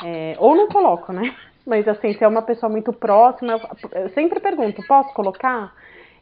É, 0.00 0.36
ou 0.38 0.54
não 0.56 0.68
coloco, 0.68 1.12
né? 1.12 1.36
Mas 1.66 1.86
assim, 1.86 2.14
se 2.14 2.24
é 2.24 2.28
uma 2.28 2.40
pessoa 2.42 2.70
muito 2.70 2.92
próxima, 2.94 3.52
eu, 3.52 4.00
eu 4.02 4.08
sempre 4.10 4.40
pergunto, 4.40 4.82
posso 4.82 5.12
colocar? 5.12 5.74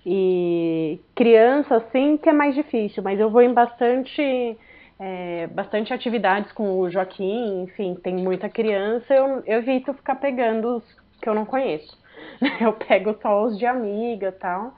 E 0.05 1.01
criança, 1.15 1.81
sim, 1.93 2.17
que 2.17 2.29
é 2.29 2.33
mais 2.33 2.55
difícil, 2.55 3.03
mas 3.03 3.19
eu 3.21 3.31
vou 3.31 3.43
em 3.43 3.53
bastante, 3.53 4.59
é, 4.99 5.47
bastante 5.49 5.93
atividades 5.93 6.53
com 6.53 6.79
o 6.79 6.91
Joaquim, 6.91 7.63
enfim, 7.63 7.95
tem 7.95 8.15
muita 8.17 8.49
criança, 8.49 9.15
eu, 9.15 9.43
eu 9.47 9.59
evito 9.59 9.93
ficar 9.95 10.17
pegando 10.17 10.77
os 10.77 10.97
que 11.21 11.29
eu 11.29 11.35
não 11.35 11.45
conheço. 11.45 11.99
Eu 12.61 12.73
pego 12.73 13.15
só 13.21 13.45
os 13.45 13.59
de 13.59 13.67
amiga 13.67 14.33
tal. 14.33 14.75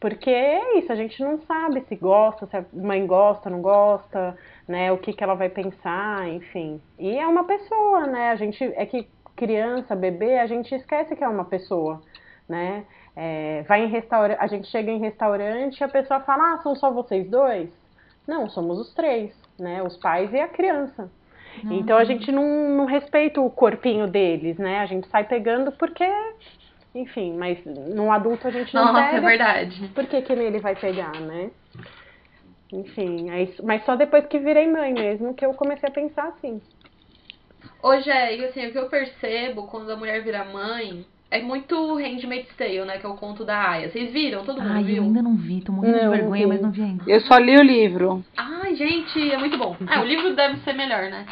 Porque 0.00 0.30
é 0.30 0.78
isso, 0.78 0.90
a 0.90 0.96
gente 0.96 1.22
não 1.22 1.38
sabe 1.42 1.82
se 1.82 1.94
gosta, 1.94 2.46
se 2.46 2.56
a 2.56 2.64
mãe 2.72 3.06
gosta, 3.06 3.50
não 3.50 3.60
gosta, 3.60 4.36
né? 4.66 4.90
O 4.90 4.96
que, 4.96 5.12
que 5.12 5.22
ela 5.22 5.34
vai 5.34 5.50
pensar, 5.50 6.26
enfim. 6.28 6.80
E 6.98 7.18
é 7.18 7.26
uma 7.26 7.44
pessoa, 7.44 8.06
né? 8.06 8.30
A 8.30 8.36
gente 8.36 8.64
é 8.64 8.86
que 8.86 9.06
criança, 9.36 9.94
bebê, 9.94 10.38
a 10.38 10.46
gente 10.46 10.74
esquece 10.74 11.14
que 11.14 11.22
é 11.22 11.28
uma 11.28 11.44
pessoa, 11.44 12.00
né? 12.48 12.84
É, 13.14 13.62
vai 13.68 13.84
em 13.84 13.88
restaurante, 13.88 14.38
a 14.40 14.46
gente 14.46 14.68
chega 14.68 14.90
em 14.90 15.00
restaurante 15.00 15.80
e 15.80 15.84
a 15.84 15.88
pessoa 15.88 16.20
fala, 16.20 16.54
ah, 16.54 16.58
são 16.62 16.74
só 16.74 16.90
vocês 16.90 17.28
dois? 17.28 17.70
Não, 18.26 18.48
somos 18.48 18.78
os 18.78 18.94
três, 18.94 19.34
né? 19.60 19.82
Os 19.82 19.96
pais 19.96 20.32
e 20.32 20.40
a 20.40 20.48
criança. 20.48 21.10
Uhum. 21.64 21.72
Então 21.74 21.96
a 21.96 22.04
gente 22.04 22.30
não, 22.32 22.70
não 22.70 22.84
respeita 22.86 23.40
o 23.40 23.50
corpinho 23.50 24.06
deles, 24.06 24.56
né? 24.58 24.80
A 24.80 24.86
gente 24.86 25.08
sai 25.08 25.24
pegando 25.24 25.72
porque 25.72 26.04
enfim, 26.94 27.36
mas 27.36 27.58
num 27.64 28.10
adulto 28.10 28.48
a 28.48 28.50
gente 28.50 28.74
não 28.74 28.86
Nossa, 28.86 29.00
pega. 29.00 29.16
é 29.16 29.20
verdade. 29.20 29.88
Por 29.94 30.06
que, 30.06 30.22
que 30.22 30.34
nele 30.34 30.58
vai 30.58 30.74
pegar, 30.74 31.12
né? 31.20 31.50
Enfim, 32.72 33.30
aí, 33.30 33.52
mas 33.62 33.84
só 33.84 33.96
depois 33.96 34.26
que 34.26 34.38
virei 34.38 34.66
mãe 34.68 34.92
mesmo 34.92 35.34
que 35.34 35.44
eu 35.44 35.54
comecei 35.54 35.88
a 35.88 35.92
pensar 35.92 36.28
assim. 36.28 36.60
Hoje 37.82 38.10
é, 38.10 38.36
e 38.36 38.44
assim, 38.44 38.66
o 38.66 38.72
que 38.72 38.78
eu 38.78 38.88
percebo 38.88 39.66
quando 39.66 39.90
a 39.90 39.96
mulher 39.96 40.22
vira 40.22 40.44
mãe 40.44 41.04
é 41.30 41.40
muito 41.40 41.94
Handmaid's 41.94 42.56
Tale, 42.56 42.84
né? 42.84 42.98
Que 42.98 43.06
é 43.06 43.08
o 43.08 43.14
conto 43.14 43.44
da 43.44 43.70
Aya. 43.70 43.88
Vocês 43.88 44.12
viram? 44.12 44.44
Todo 44.44 44.60
mundo 44.60 44.72
Ai, 44.72 44.82
viu? 44.82 44.96
eu 44.96 45.02
ainda 45.04 45.22
não 45.22 45.36
vi, 45.36 45.60
tô 45.60 45.72
morrendo 45.72 45.96
Não, 45.96 46.10
de 46.10 46.16
vergonha, 46.16 46.48
mas 46.48 46.60
não 46.60 46.70
vi 46.72 46.82
ainda. 46.82 47.04
Eu 47.06 47.20
só 47.20 47.38
li 47.38 47.56
o 47.56 47.62
livro. 47.62 48.24
Ai, 48.36 48.74
gente, 48.74 49.30
é 49.30 49.38
muito 49.38 49.56
bom. 49.56 49.76
Ah, 49.86 50.00
o 50.00 50.04
livro 50.04 50.34
deve 50.34 50.58
ser 50.60 50.72
melhor, 50.72 51.02
né? 51.10 51.26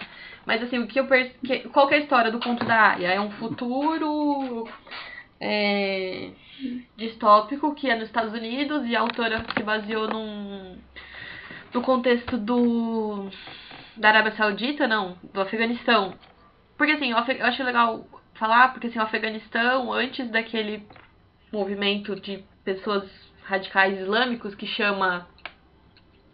Mas 0.47 0.63
assim, 0.63 0.79
o 0.79 0.87
que 0.87 1.01
eu 1.01 1.07
per... 1.07 1.35
qual 1.73 1.89
que 1.89 1.95
é 1.95 1.99
a 1.99 2.01
história 2.01 2.31
do 2.31 2.39
conto 2.39 2.65
da 2.65 2.93
Aya? 2.93 3.09
É 3.09 3.21
um 3.21 3.31
futuro 3.33 4.69
é, 5.41 6.31
distópico 6.97 7.75
que 7.75 7.91
é 7.91 7.97
nos 7.97 8.07
Estados 8.07 8.33
Unidos 8.33 8.87
e 8.87 8.95
a 8.95 9.01
autora 9.01 9.45
se 9.57 9.63
baseou 9.63 10.09
num 10.09 10.77
no 11.75 11.83
contexto 11.83 12.39
do 12.39 13.29
da 13.97 14.09
Arábia 14.09 14.33
Saudita, 14.37 14.87
não, 14.87 15.17
do 15.35 15.41
Afeganistão. 15.41 16.15
Porque 16.77 16.93
assim, 16.93 17.11
eu 17.11 17.17
acho 17.17 17.65
legal 17.65 18.07
falar, 18.39 18.73
porque 18.73 18.87
assim, 18.87 18.99
o 18.99 19.03
Afeganistão, 19.03 19.93
antes 19.93 20.31
daquele 20.31 20.87
movimento 21.53 22.15
de 22.17 22.45
pessoas 22.65 23.09
radicais 23.45 23.99
islâmicos 23.99 24.55
que 24.55 24.67
chama 24.67 25.27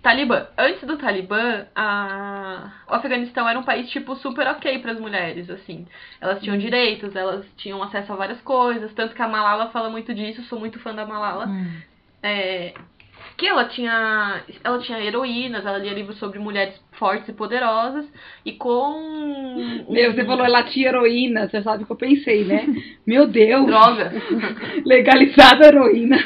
Talibã. 0.02 0.46
Antes 0.58 0.82
do 0.86 0.98
Talibã, 0.98 1.66
a... 1.74 2.70
o 2.88 2.94
Afeganistão 2.94 3.48
era 3.48 3.58
um 3.58 3.62
país, 3.62 3.88
tipo, 3.90 4.14
super 4.16 4.46
ok 4.48 4.78
para 4.80 4.92
as 4.92 5.00
mulheres, 5.00 5.48
assim. 5.48 5.86
Elas 6.20 6.42
tinham 6.42 6.58
direitos, 6.58 7.16
elas 7.16 7.46
tinham 7.56 7.82
acesso 7.82 8.12
a 8.12 8.16
várias 8.16 8.40
coisas, 8.42 8.92
tanto 8.92 9.14
que 9.14 9.22
a 9.22 9.28
Malala 9.28 9.70
fala 9.70 9.88
muito 9.88 10.12
disso, 10.12 10.42
sou 10.42 10.60
muito 10.60 10.78
fã 10.80 10.94
da 10.94 11.06
Malala. 11.06 11.46
Hum. 11.46 11.80
É, 12.22 12.74
que 13.36 13.46
ela 13.46 13.64
tinha 13.66 14.42
ela 14.62 14.78
tinha 14.78 15.02
heroínas, 15.02 15.64
ela 15.64 15.78
lia 15.78 15.92
livros 15.92 16.18
sobre 16.18 16.38
mulheres 16.38 16.74
fortes 16.92 17.28
e 17.28 17.32
poderosas 17.32 18.06
e 18.44 18.52
com 18.52 19.86
Meu, 19.88 20.12
você 20.12 20.24
falou 20.24 20.44
ela 20.44 20.62
tinha 20.62 20.88
heroína, 20.88 21.48
você 21.48 21.62
sabe 21.62 21.82
o 21.82 21.86
que 21.86 21.92
eu 21.92 21.96
pensei, 21.96 22.44
né? 22.44 22.66
Meu 23.06 23.26
Deus, 23.26 23.66
droga. 23.66 24.12
legalizada 24.84 25.64
a 25.64 25.68
heroína. 25.68 26.18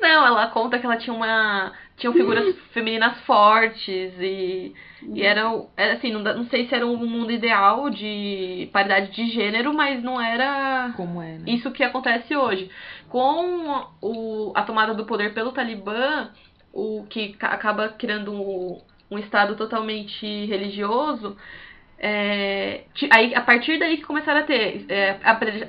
Não, 0.00 0.26
ela 0.26 0.48
conta 0.48 0.78
que 0.78 0.86
ela 0.86 0.96
tinha 0.96 1.14
uma 1.14 1.72
tinham 1.96 2.12
figuras 2.12 2.56
femininas 2.72 3.20
fortes 3.20 4.12
e 4.18 4.74
e 5.12 5.22
era, 5.22 5.42
era 5.76 5.94
assim, 5.94 6.10
não, 6.10 6.22
não 6.22 6.46
sei 6.46 6.66
se 6.66 6.74
era 6.74 6.86
um 6.86 6.96
mundo 6.96 7.30
ideal 7.30 7.90
de 7.90 8.68
paridade 8.72 9.12
de 9.12 9.26
gênero, 9.30 9.74
mas 9.74 10.02
não 10.02 10.20
era 10.20 10.92
Como 10.96 11.20
é, 11.20 11.38
né? 11.38 11.44
isso 11.46 11.70
que 11.70 11.82
acontece 11.82 12.34
hoje. 12.34 12.70
Com 13.08 13.84
o, 14.00 14.52
a 14.54 14.62
tomada 14.62 14.94
do 14.94 15.04
poder 15.04 15.34
pelo 15.34 15.52
Talibã, 15.52 16.30
o 16.74 17.06
que 17.08 17.34
ca- 17.34 17.48
acaba 17.48 17.88
criando 17.90 18.32
um, 18.32 18.80
um 19.10 19.18
estado 19.18 19.56
totalmente 19.56 20.26
religioso, 20.46 21.36
é, 21.98 22.84
aí, 23.10 23.34
a 23.34 23.40
partir 23.40 23.78
daí 23.78 23.96
que 23.98 24.02
começaram 24.04 24.40
a 24.40 24.44
ter 24.44 24.84
é, 24.90 25.18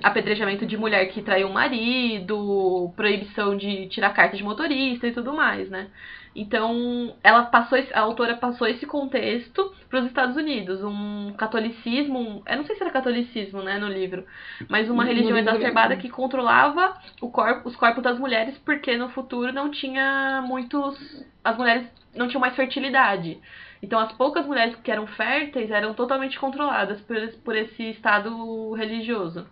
apedrejamento 0.04 0.66
de 0.66 0.78
mulher 0.78 1.06
que 1.08 1.22
traiu 1.22 1.48
o 1.50 1.54
marido, 1.54 2.92
proibição 2.96 3.56
de 3.56 3.88
tirar 3.88 4.12
carta 4.14 4.36
de 4.36 4.44
motorista 4.44 5.08
e 5.08 5.14
tudo 5.14 5.34
mais, 5.34 5.70
né? 5.70 5.88
Então, 6.36 7.16
ela 7.24 7.44
passou, 7.46 7.78
a 7.94 8.00
autora 8.02 8.36
passou 8.36 8.68
esse 8.68 8.86
contexto 8.86 9.74
para 9.90 10.00
os 10.02 10.06
Estados 10.08 10.36
Unidos, 10.36 10.84
um 10.84 11.34
catolicismo, 11.38 12.20
um- 12.20 12.44
eu 12.46 12.58
não 12.58 12.66
sei 12.66 12.76
se 12.76 12.82
era 12.84 12.92
catolicismo, 12.92 13.62
né, 13.62 13.78
no 13.78 13.88
livro, 13.88 14.26
mas 14.68 14.90
uma 14.90 15.04
No 15.04 15.10
religião 15.10 15.38
exacerbada 15.38 15.96
que 15.96 16.10
controlava 16.10 16.98
o 17.22 17.30
corpo, 17.30 17.70
os 17.70 17.76
corpos 17.78 18.04
das 18.04 18.20
mulheres, 18.20 18.58
porque 18.60 18.98
no 18.98 19.10
futuro 19.10 19.54
não 19.54 19.72
tinha 19.72 20.44
muitos, 20.46 21.26
as 21.44 21.58
mulheres 21.58 21.88
não 22.14 22.28
tinham 22.28 22.42
mais 22.42 22.56
fertilidade. 22.56 23.40
Então, 23.82 24.00
as 24.00 24.12
poucas 24.14 24.46
mulheres 24.46 24.76
que 24.76 24.92
eram 24.92 25.08
férteis 25.08 25.72
eram 25.72 25.94
totalmente 25.94 26.38
controladas 26.40 27.00
por, 27.02 27.16
por 27.46 27.56
esse 27.56 27.92
estado 27.92 28.74
religioso. 28.74 29.48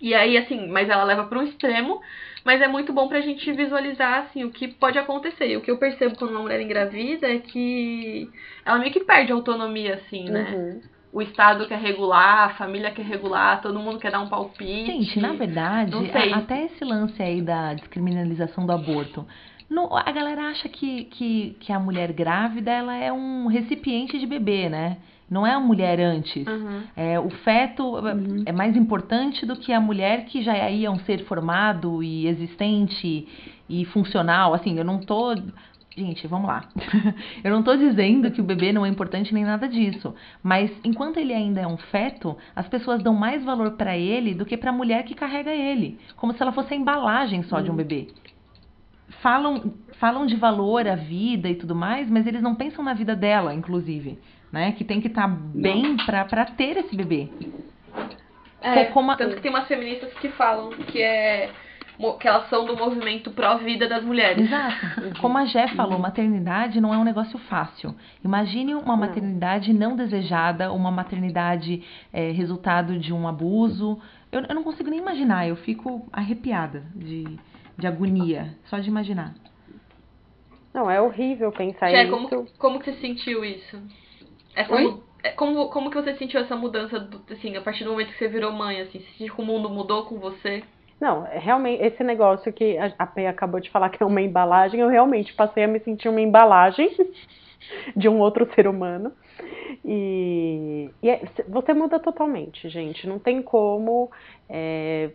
E 0.00 0.14
aí, 0.14 0.36
assim, 0.38 0.68
mas 0.68 0.88
ela 0.88 1.04
leva 1.04 1.24
para 1.24 1.38
um 1.38 1.42
extremo, 1.42 2.00
mas 2.44 2.60
é 2.60 2.68
muito 2.68 2.92
bom 2.92 3.08
pra 3.08 3.20
gente 3.20 3.50
visualizar, 3.52 4.20
assim, 4.24 4.44
o 4.44 4.50
que 4.50 4.68
pode 4.68 4.98
acontecer. 4.98 5.48
E 5.50 5.56
o 5.56 5.60
que 5.60 5.70
eu 5.70 5.78
percebo 5.78 6.16
quando 6.16 6.30
uma 6.30 6.42
mulher 6.42 6.60
engravida 6.60 7.26
é 7.28 7.38
que 7.38 8.30
ela 8.64 8.78
meio 8.78 8.92
que 8.92 9.00
perde 9.00 9.32
a 9.32 9.34
autonomia, 9.34 9.94
assim, 9.94 10.24
né? 10.30 10.50
Uhum. 10.54 10.80
O 11.10 11.22
Estado 11.22 11.66
quer 11.66 11.78
regular, 11.78 12.50
a 12.50 12.54
família 12.54 12.90
quer 12.90 13.02
regular, 13.04 13.62
todo 13.62 13.78
mundo 13.78 13.98
quer 13.98 14.12
dar 14.12 14.20
um 14.20 14.28
palpite. 14.28 14.86
Gente, 14.86 15.18
na 15.20 15.32
verdade, 15.32 15.96
a- 16.32 16.36
até 16.36 16.66
esse 16.66 16.84
lance 16.84 17.20
aí 17.22 17.40
da 17.40 17.74
descriminalização 17.74 18.66
do 18.66 18.72
aborto. 18.72 19.26
no- 19.70 19.94
a 19.94 20.10
galera 20.12 20.48
acha 20.48 20.66
que, 20.66 21.04
que, 21.04 21.56
que 21.60 21.70
a 21.72 21.78
mulher 21.78 22.10
grávida 22.12 22.70
ela 22.70 22.96
é 22.96 23.12
um 23.12 23.46
recipiente 23.48 24.18
de 24.18 24.26
bebê, 24.26 24.66
né? 24.68 24.96
Não 25.30 25.46
é 25.46 25.52
a 25.52 25.60
mulher 25.60 26.00
antes. 26.00 26.46
Uhum. 26.46 26.82
É, 26.96 27.20
o 27.20 27.28
feto 27.28 27.98
é 28.46 28.52
mais 28.52 28.76
importante 28.76 29.44
do 29.44 29.56
que 29.56 29.72
a 29.72 29.80
mulher 29.80 30.24
que 30.24 30.42
já 30.42 30.68
ia 30.70 30.90
um 30.90 30.98
ser 31.00 31.24
formado 31.24 32.02
e 32.02 32.26
existente 32.26 33.28
e 33.68 33.84
funcional. 33.86 34.54
Assim, 34.54 34.78
eu 34.78 34.84
não 34.84 34.98
tô. 34.98 35.34
Gente, 35.94 36.26
vamos 36.26 36.48
lá. 36.48 36.64
eu 37.44 37.50
não 37.50 37.62
tô 37.62 37.76
dizendo 37.76 38.30
que 38.30 38.40
o 38.40 38.44
bebê 38.44 38.72
não 38.72 38.86
é 38.86 38.88
importante 38.88 39.34
nem 39.34 39.44
nada 39.44 39.68
disso. 39.68 40.14
Mas 40.42 40.70
enquanto 40.82 41.18
ele 41.18 41.34
ainda 41.34 41.60
é 41.60 41.66
um 41.66 41.76
feto, 41.76 42.36
as 42.56 42.66
pessoas 42.68 43.02
dão 43.02 43.12
mais 43.12 43.44
valor 43.44 43.72
pra 43.72 43.96
ele 43.96 44.32
do 44.32 44.46
que 44.46 44.56
pra 44.56 44.72
mulher 44.72 45.02
que 45.04 45.14
carrega 45.14 45.50
ele. 45.50 45.98
Como 46.16 46.32
se 46.32 46.40
ela 46.40 46.52
fosse 46.52 46.72
a 46.72 46.76
embalagem 46.76 47.42
só 47.42 47.60
de 47.60 47.70
um 47.70 47.76
bebê. 47.76 48.08
Falam, 49.20 49.74
falam 49.98 50.24
de 50.24 50.36
valor 50.36 50.86
à 50.86 50.94
vida 50.94 51.48
e 51.48 51.56
tudo 51.56 51.74
mais, 51.74 52.08
mas 52.08 52.26
eles 52.26 52.40
não 52.40 52.54
pensam 52.54 52.84
na 52.84 52.94
vida 52.94 53.16
dela, 53.16 53.52
inclusive. 53.52 54.18
Né? 54.52 54.72
Que 54.72 54.84
tem 54.84 55.00
que 55.00 55.08
estar 55.08 55.28
bem 55.28 55.96
pra, 56.06 56.24
pra 56.24 56.44
ter 56.46 56.76
esse 56.78 56.96
bebê. 56.96 57.28
É, 58.60 58.86
Co- 58.86 58.92
como 58.92 59.10
a- 59.10 59.16
tanto 59.16 59.36
que 59.36 59.42
tem 59.42 59.50
umas 59.50 59.68
feministas 59.68 60.12
que 60.14 60.28
falam 60.30 60.70
que 60.70 61.00
é 61.00 61.50
que 62.20 62.28
elas 62.28 62.48
são 62.48 62.64
do 62.64 62.76
movimento 62.76 63.32
pró-vida 63.32 63.88
das 63.88 64.04
mulheres. 64.04 64.46
Exato. 64.46 64.76
Como 65.20 65.36
a 65.36 65.44
Jé 65.46 65.66
falou, 65.68 65.98
maternidade 65.98 66.80
não 66.80 66.94
é 66.94 66.96
um 66.96 67.02
negócio 67.02 67.36
fácil. 67.40 67.92
Imagine 68.24 68.76
uma 68.76 68.96
maternidade 68.96 69.72
não 69.72 69.96
desejada, 69.96 70.72
uma 70.72 70.92
maternidade 70.92 71.82
é, 72.12 72.30
resultado 72.30 72.96
de 73.00 73.12
um 73.12 73.26
abuso. 73.26 74.00
Eu, 74.30 74.42
eu 74.42 74.54
não 74.54 74.62
consigo 74.62 74.88
nem 74.88 75.00
imaginar, 75.00 75.48
eu 75.48 75.56
fico 75.56 76.08
arrepiada 76.12 76.84
de, 76.94 77.24
de 77.76 77.86
agonia, 77.88 78.54
só 78.66 78.78
de 78.78 78.88
imaginar. 78.88 79.34
Não, 80.72 80.88
é 80.88 81.00
horrível 81.00 81.50
pensar 81.50 81.90
Jé, 81.90 82.04
isso. 82.04 82.12
como, 82.12 82.46
como 82.58 82.78
que 82.78 82.92
você 82.92 83.00
sentiu 83.00 83.44
isso? 83.44 83.76
Essa 84.58 84.74
Oi? 84.74 84.82
mu- 84.82 85.02
é, 85.22 85.30
como, 85.30 85.68
como 85.68 85.88
que 85.90 85.96
você 86.00 86.14
sentiu 86.16 86.40
essa 86.40 86.56
mudança, 86.56 86.98
do, 86.98 87.20
assim, 87.32 87.56
a 87.56 87.60
partir 87.60 87.84
do 87.84 87.90
momento 87.90 88.12
que 88.12 88.18
você 88.18 88.28
virou 88.28 88.50
mãe, 88.52 88.80
assim? 88.80 88.98
Que 88.98 89.30
o 89.30 89.44
mundo 89.44 89.70
mudou 89.70 90.04
com 90.06 90.18
você? 90.18 90.64
Não, 91.00 91.24
é 91.26 91.38
realmente, 91.38 91.80
esse 91.82 92.02
negócio 92.02 92.52
que 92.52 92.76
a 92.76 93.06
Pê 93.06 93.26
acabou 93.26 93.60
de 93.60 93.70
falar 93.70 93.88
que 93.90 94.02
é 94.02 94.06
uma 94.06 94.20
embalagem, 94.20 94.80
eu 94.80 94.88
realmente 94.88 95.32
passei 95.32 95.62
a 95.62 95.68
me 95.68 95.78
sentir 95.80 96.08
uma 96.08 96.20
embalagem 96.20 96.90
de 97.96 98.08
um 98.08 98.18
outro 98.18 98.52
ser 98.54 98.66
humano. 98.66 99.12
E, 99.84 100.90
e 101.00 101.08
é- 101.08 101.22
você 101.48 101.72
muda 101.72 102.00
totalmente, 102.00 102.68
gente. 102.68 103.06
Não 103.06 103.18
tem 103.20 103.40
como. 103.42 104.10
é, 104.48 105.10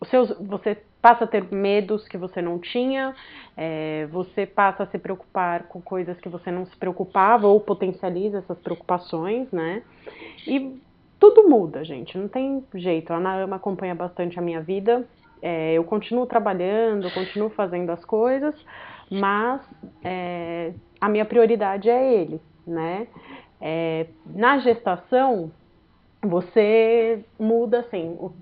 os 0.00 0.08
seus, 0.08 0.30
você 0.38 0.80
passa 1.04 1.24
a 1.24 1.26
ter 1.26 1.44
medos 1.52 2.08
que 2.08 2.16
você 2.16 2.40
não 2.40 2.58
tinha, 2.58 3.14
é, 3.54 4.08
você 4.10 4.46
passa 4.46 4.84
a 4.84 4.86
se 4.86 4.96
preocupar 4.96 5.64
com 5.64 5.78
coisas 5.78 6.18
que 6.18 6.30
você 6.30 6.50
não 6.50 6.64
se 6.64 6.74
preocupava 6.78 7.46
ou 7.46 7.60
potencializa 7.60 8.38
essas 8.38 8.58
preocupações, 8.60 9.52
né? 9.52 9.82
E 10.46 10.80
tudo 11.20 11.46
muda, 11.46 11.84
gente, 11.84 12.16
não 12.16 12.26
tem 12.26 12.64
jeito. 12.74 13.12
A 13.12 13.16
Ana 13.16 13.54
acompanha 13.54 13.94
bastante 13.94 14.38
a 14.38 14.42
minha 14.42 14.62
vida. 14.62 15.06
É, 15.42 15.74
eu 15.74 15.84
continuo 15.84 16.24
trabalhando, 16.24 17.06
eu 17.06 17.10
continuo 17.10 17.50
fazendo 17.50 17.90
as 17.90 18.02
coisas, 18.02 18.54
mas 19.10 19.60
é, 20.02 20.72
a 20.98 21.06
minha 21.10 21.26
prioridade 21.26 21.90
é 21.90 22.14
ele, 22.14 22.40
né? 22.66 23.08
É, 23.60 24.06
na 24.24 24.56
gestação, 24.56 25.52
você 26.22 27.22
muda 27.38 27.80
assim, 27.80 28.16
o, 28.18 28.32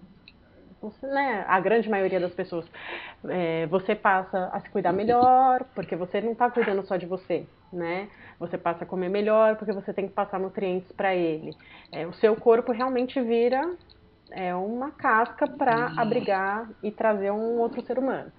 você, 0.83 1.07
né, 1.07 1.45
a 1.47 1.61
grande 1.61 1.89
maioria 1.89 2.19
das 2.19 2.35
pessoas, 2.35 2.67
é, 3.29 3.67
você 3.67 3.95
passa 3.95 4.51
a 4.53 4.61
se 4.61 4.69
cuidar 4.71 4.93
melhor, 4.93 5.65
porque 5.75 5.95
você 5.95 6.21
não 6.21 6.33
está 6.33 6.51
cuidando 6.51 6.85
só 6.85 6.97
de 6.97 7.07
você, 7.07 7.47
né? 7.73 8.09
Você 8.41 8.59
passa 8.59 8.85
a 8.85 8.87
comer 8.87 9.09
melhor, 9.09 9.57
porque 9.57 9.73
você 9.73 9.93
tem 9.93 10.09
que 10.09 10.13
passar 10.13 10.41
nutrientes 10.41 10.91
para 10.93 11.15
ele. 11.15 11.57
É, 11.93 12.07
o 12.07 12.13
seu 12.15 12.35
corpo 12.35 12.73
realmente 12.73 13.21
vira 13.21 13.63
é, 14.33 14.55
uma 14.55 14.91
casca 14.91 15.47
para 15.47 15.93
uhum. 15.93 16.01
abrigar 16.01 16.69
e 16.83 16.91
trazer 16.91 17.31
um 17.31 17.59
outro 17.61 17.81
ser 17.83 17.99
humano. 17.99 18.33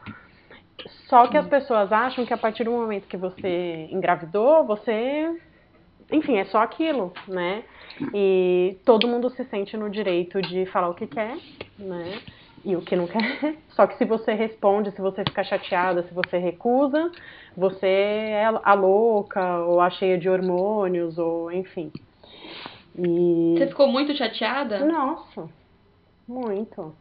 Só 1.07 1.27
que 1.27 1.37
as 1.37 1.47
pessoas 1.47 1.91
acham 1.91 2.25
que 2.25 2.33
a 2.33 2.37
partir 2.37 2.65
do 2.65 2.71
momento 2.71 3.07
que 3.07 3.15
você 3.15 3.87
engravidou, 3.89 4.65
você 4.65 5.39
enfim, 6.11 6.37
é 6.37 6.45
só 6.45 6.59
aquilo, 6.59 7.13
né? 7.27 7.63
E 8.13 8.77
todo 8.85 9.07
mundo 9.07 9.29
se 9.29 9.43
sente 9.45 9.77
no 9.77 9.89
direito 9.89 10.41
de 10.41 10.65
falar 10.67 10.89
o 10.89 10.93
que 10.93 11.07
quer, 11.07 11.37
né? 11.77 12.19
E 12.65 12.75
o 12.75 12.81
que 12.81 12.95
não 12.95 13.07
quer. 13.07 13.55
Só 13.69 13.85
que 13.85 13.97
se 13.97 14.05
você 14.05 14.33
responde, 14.33 14.91
se 14.91 15.01
você 15.01 15.23
fica 15.23 15.43
chateada, 15.43 16.03
se 16.03 16.13
você 16.13 16.37
recusa, 16.37 17.11
você 17.55 17.87
é 17.87 18.45
a 18.45 18.73
louca, 18.73 19.59
ou 19.59 19.81
a 19.81 19.89
cheia 19.89 20.17
de 20.17 20.29
hormônios, 20.29 21.17
ou 21.17 21.51
enfim. 21.51 21.91
E... 22.97 23.55
Você 23.57 23.67
ficou 23.67 23.87
muito 23.87 24.15
chateada? 24.15 24.79
Nossa, 24.85 25.49
muito. 26.27 26.95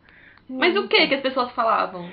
Mas 0.48 0.74
muito. 0.74 0.86
o 0.86 0.88
que 0.88 1.06
que 1.06 1.14
as 1.14 1.22
pessoas 1.22 1.52
falavam? 1.52 2.08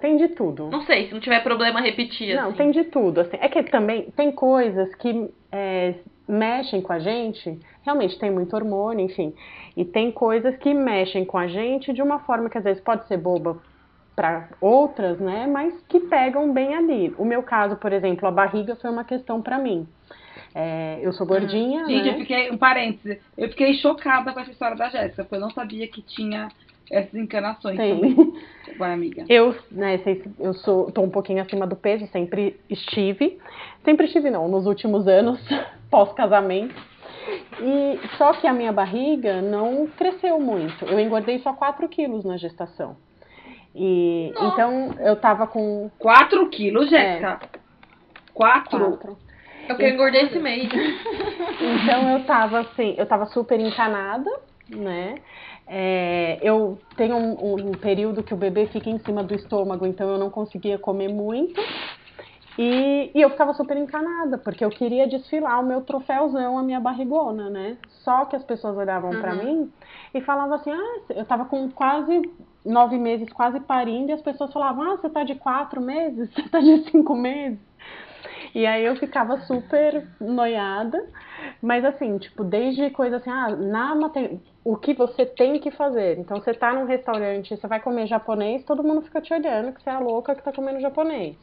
Tem 0.00 0.16
de 0.16 0.28
tudo. 0.28 0.68
Não 0.70 0.82
sei, 0.82 1.06
se 1.06 1.12
não 1.12 1.20
tiver 1.20 1.42
problema 1.42 1.80
repetir. 1.80 2.34
Não, 2.34 2.48
assim. 2.48 2.56
tem 2.56 2.70
de 2.70 2.84
tudo. 2.84 3.20
Assim. 3.20 3.36
É 3.40 3.48
que 3.48 3.62
também 3.64 4.10
tem 4.12 4.32
coisas 4.32 4.94
que 4.94 5.30
é, 5.52 5.94
mexem 6.28 6.80
com 6.80 6.92
a 6.92 6.98
gente, 6.98 7.58
realmente 7.82 8.18
tem 8.18 8.30
muito 8.30 8.54
hormônio, 8.54 9.04
enfim. 9.04 9.34
E 9.76 9.84
tem 9.84 10.12
coisas 10.12 10.56
que 10.56 10.72
mexem 10.72 11.24
com 11.24 11.38
a 11.38 11.46
gente 11.46 11.92
de 11.92 12.02
uma 12.02 12.20
forma 12.20 12.48
que 12.48 12.58
às 12.58 12.64
vezes 12.64 12.82
pode 12.82 13.06
ser 13.06 13.16
boba 13.16 13.58
para 14.14 14.48
outras, 14.60 15.18
né? 15.18 15.46
Mas 15.46 15.74
que 15.88 16.00
pegam 16.00 16.52
bem 16.52 16.74
ali. 16.74 17.14
O 17.18 17.24
meu 17.24 17.42
caso, 17.42 17.76
por 17.76 17.92
exemplo, 17.92 18.28
a 18.28 18.30
barriga 18.30 18.76
foi 18.76 18.90
uma 18.90 19.04
questão 19.04 19.40
para 19.40 19.58
mim. 19.58 19.88
É, 20.54 20.98
eu 21.02 21.12
sou 21.12 21.26
gordinha. 21.26 21.86
Gente, 21.86 22.04
né? 22.04 22.14
eu 22.14 22.18
fiquei, 22.18 22.50
um 22.50 22.58
parênteses, 22.58 23.18
eu 23.36 23.48
fiquei 23.48 23.74
chocada 23.74 24.32
com 24.32 24.40
essa 24.40 24.50
história 24.50 24.76
da 24.76 24.88
Jéssica, 24.88 25.22
porque 25.22 25.36
eu 25.36 25.40
não 25.40 25.50
sabia 25.50 25.86
que 25.88 26.02
tinha 26.02 26.48
essas 26.90 27.14
encanações 27.14 27.76
Tem. 27.76 27.94
também. 27.94 28.34
Vai, 28.78 28.92
amiga. 28.92 29.24
Eu, 29.28 29.54
né, 29.70 30.00
eu 30.38 30.54
sou, 30.54 30.90
tô 30.90 31.02
um 31.02 31.10
pouquinho 31.10 31.42
acima 31.42 31.66
do 31.66 31.76
peso, 31.76 32.06
sempre 32.08 32.58
estive. 32.68 33.38
Sempre 33.84 34.06
estive 34.06 34.30
não, 34.30 34.48
nos 34.48 34.66
últimos 34.66 35.06
anos, 35.06 35.40
pós-casamento. 35.90 36.74
E 37.60 38.00
só 38.16 38.32
que 38.32 38.46
a 38.46 38.52
minha 38.52 38.72
barriga 38.72 39.40
não 39.42 39.86
cresceu 39.86 40.40
muito. 40.40 40.84
Eu 40.84 40.98
engordei 40.98 41.38
só 41.40 41.52
4 41.52 41.88
quilos 41.88 42.24
na 42.24 42.36
gestação. 42.36 42.96
E 43.74 44.32
Nossa. 44.34 44.46
então 44.46 44.94
eu 45.00 45.16
tava 45.16 45.46
com 45.46 45.90
4 45.98 46.48
quilos, 46.48 46.90
Jéssica. 46.90 47.40
É, 47.42 47.58
4. 48.32 48.78
4. 48.78 49.18
É 49.68 49.72
o 49.72 49.76
que 49.76 49.84
eu 49.84 49.90
engordei 49.90 50.22
esse 50.22 50.38
mês. 50.38 50.68
então 50.72 52.18
eu 52.18 52.24
tava 52.24 52.60
assim, 52.60 52.94
eu 52.98 53.06
tava 53.06 53.26
super 53.26 53.60
encanada, 53.60 54.30
né? 54.68 55.14
É, 55.72 56.36
eu 56.42 56.80
tenho 56.96 57.16
um, 57.16 57.68
um, 57.68 57.70
período 57.70 58.24
que 58.24 58.34
o 58.34 58.36
bebê 58.36 58.66
fica 58.66 58.90
em 58.90 58.98
cima 58.98 59.22
do 59.22 59.36
estômago, 59.36 59.86
então 59.86 60.10
eu 60.10 60.18
não 60.18 60.28
conseguia 60.28 60.76
comer 60.76 61.06
muito. 61.06 61.60
E, 62.58 63.12
e 63.14 63.20
eu 63.20 63.30
ficava 63.30 63.54
super 63.54 63.76
encanada, 63.76 64.36
porque 64.36 64.64
eu 64.64 64.68
queria 64.68 65.06
desfilar 65.06 65.60
o 65.60 65.64
meu 65.64 65.82
troféuzão, 65.82 66.58
a 66.58 66.62
minha 66.64 66.80
barrigona, 66.80 67.48
né? 67.48 67.76
Só 68.02 68.24
que 68.24 68.34
as 68.34 68.42
pessoas 68.42 68.76
olhavam 68.76 69.12
uhum. 69.12 69.20
para 69.20 69.34
mim 69.36 69.72
e 70.12 70.20
falavam 70.20 70.54
assim: 70.54 70.72
ah, 70.72 71.00
eu 71.10 71.24
tava 71.24 71.44
com 71.44 71.70
quase 71.70 72.20
nove 72.66 72.98
meses, 72.98 73.32
quase 73.32 73.60
parindo, 73.60 74.10
e 74.10 74.12
as 74.12 74.22
pessoas 74.22 74.52
falavam: 74.52 74.90
ah, 74.90 74.96
você 74.96 75.08
tá 75.08 75.22
de 75.22 75.36
quatro 75.36 75.80
meses? 75.80 76.28
Você 76.34 76.48
tá 76.48 76.58
de 76.58 76.90
cinco 76.90 77.14
meses? 77.14 77.60
E 78.52 78.66
aí 78.66 78.84
eu 78.84 78.96
ficava 78.96 79.38
super 79.42 80.04
noiada. 80.20 81.00
Mas 81.62 81.84
assim, 81.84 82.18
tipo, 82.18 82.44
desde 82.44 82.90
coisa 82.90 83.16
assim, 83.16 83.30
ah, 83.30 83.50
na 83.50 83.94
mater... 83.94 84.38
o 84.64 84.76
que 84.76 84.94
você 84.94 85.24
tem 85.24 85.58
que 85.58 85.70
fazer. 85.70 86.18
Então 86.18 86.38
você 86.38 86.52
tá 86.52 86.72
num 86.72 86.84
restaurante, 86.84 87.56
você 87.56 87.66
vai 87.66 87.80
comer 87.80 88.06
japonês, 88.06 88.64
todo 88.64 88.82
mundo 88.82 89.02
fica 89.02 89.20
te 89.20 89.32
olhando 89.32 89.72
que 89.72 89.82
você 89.82 89.90
é 89.90 89.94
a 89.94 89.98
louca 89.98 90.34
que 90.34 90.42
tá 90.42 90.52
comendo 90.52 90.80
japonês. 90.80 91.36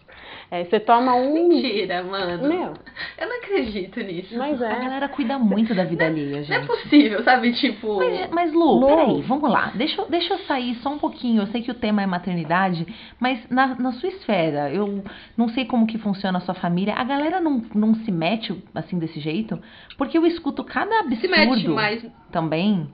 É, 0.49 0.63
você 0.63 0.79
toma 0.79 1.15
um. 1.15 1.33
Mentira, 1.33 2.03
mano. 2.03 2.47
Meu. 2.47 2.73
Eu 3.17 3.27
não 3.27 3.37
acredito 3.37 3.99
nisso. 4.01 4.37
Mas 4.37 4.61
é. 4.61 4.71
A 4.71 4.79
galera 4.79 5.09
cuida 5.09 5.37
muito 5.37 5.75
da 5.75 5.83
vida 5.83 6.05
alheia, 6.05 6.43
gente. 6.43 6.49
Não 6.49 6.57
é 6.57 6.65
possível, 6.65 7.23
sabe? 7.23 7.53
Tipo. 7.53 7.97
Mas, 7.97 8.29
mas 8.29 8.53
Lu, 8.53 8.79
Lu, 8.79 8.87
peraí, 8.87 9.21
vamos 9.21 9.49
lá. 9.49 9.71
Deixa, 9.75 10.05
deixa 10.05 10.33
eu 10.33 10.39
sair 10.39 10.75
só 10.75 10.89
um 10.89 10.99
pouquinho. 10.99 11.41
Eu 11.41 11.47
sei 11.47 11.61
que 11.61 11.71
o 11.71 11.75
tema 11.75 12.01
é 12.01 12.05
maternidade, 12.05 12.87
mas 13.19 13.47
na, 13.49 13.75
na 13.75 13.91
sua 13.93 14.09
esfera, 14.09 14.71
eu 14.71 15.03
não 15.35 15.49
sei 15.49 15.65
como 15.65 15.87
que 15.87 15.97
funciona 15.97 16.37
a 16.37 16.41
sua 16.41 16.55
família. 16.55 16.93
A 16.95 17.03
galera 17.03 17.39
não, 17.39 17.61
não 17.73 17.93
se 17.95 18.11
mete 18.11 18.63
assim 18.73 18.97
desse 18.97 19.19
jeito? 19.19 19.59
Porque 19.97 20.17
eu 20.17 20.25
escuto 20.25 20.63
cada 20.63 20.99
absurdo 20.99 21.21
se 21.21 21.27
mete, 21.27 21.67
mas... 21.67 22.05
também. 22.31 22.87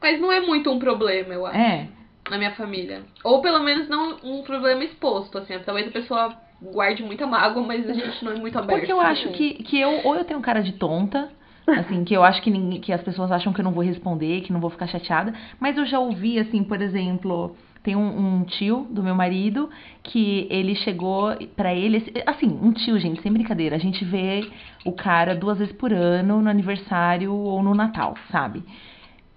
Mas 0.00 0.20
não 0.20 0.32
é 0.32 0.40
muito 0.40 0.70
um 0.70 0.78
problema, 0.78 1.32
eu 1.32 1.46
acho. 1.46 1.58
É. 1.58 1.88
Na 2.30 2.38
minha 2.38 2.52
família. 2.52 3.02
Ou 3.22 3.40
pelo 3.40 3.60
menos 3.60 3.88
não 3.88 4.16
um 4.22 4.42
problema 4.42 4.84
exposto, 4.84 5.38
assim. 5.38 5.58
Talvez 5.60 5.88
a 5.88 5.90
pessoa 5.90 6.36
guarde 6.60 7.02
muita 7.02 7.26
mágoa, 7.26 7.62
mas 7.62 7.88
a 7.88 7.92
gente 7.92 8.24
não 8.24 8.32
é 8.32 8.36
muito 8.36 8.58
aberto. 8.58 8.78
Porque 8.78 8.92
eu 8.92 9.00
acho 9.00 9.30
que, 9.30 9.54
que 9.62 9.80
eu, 9.80 10.00
ou 10.04 10.14
eu 10.14 10.24
tenho 10.24 10.40
cara 10.40 10.62
de 10.62 10.72
tonta, 10.72 11.30
assim, 11.66 12.04
que 12.04 12.14
eu 12.14 12.22
acho 12.22 12.40
que, 12.42 12.50
ninguém, 12.50 12.80
que 12.80 12.92
as 12.92 13.02
pessoas 13.02 13.32
acham 13.32 13.52
que 13.52 13.60
eu 13.60 13.64
não 13.64 13.72
vou 13.72 13.84
responder, 13.84 14.42
que 14.42 14.52
não 14.52 14.60
vou 14.60 14.70
ficar 14.70 14.86
chateada, 14.86 15.34
mas 15.58 15.76
eu 15.76 15.84
já 15.86 15.98
ouvi, 15.98 16.38
assim, 16.38 16.62
por 16.62 16.80
exemplo, 16.80 17.56
tem 17.82 17.96
um, 17.96 18.36
um, 18.40 18.44
tio 18.44 18.86
do 18.90 19.02
meu 19.02 19.14
marido 19.14 19.68
que 20.02 20.46
ele 20.50 20.74
chegou 20.76 21.34
para 21.56 21.74
ele, 21.74 22.12
assim, 22.26 22.46
um 22.62 22.72
tio, 22.72 22.98
gente, 22.98 23.20
sem 23.22 23.32
brincadeira. 23.32 23.74
A 23.74 23.78
gente 23.78 24.04
vê 24.04 24.48
o 24.84 24.92
cara 24.92 25.34
duas 25.34 25.58
vezes 25.58 25.74
por 25.74 25.92
ano 25.92 26.40
no 26.40 26.48
aniversário 26.48 27.34
ou 27.34 27.62
no 27.62 27.74
Natal, 27.74 28.14
sabe? 28.30 28.62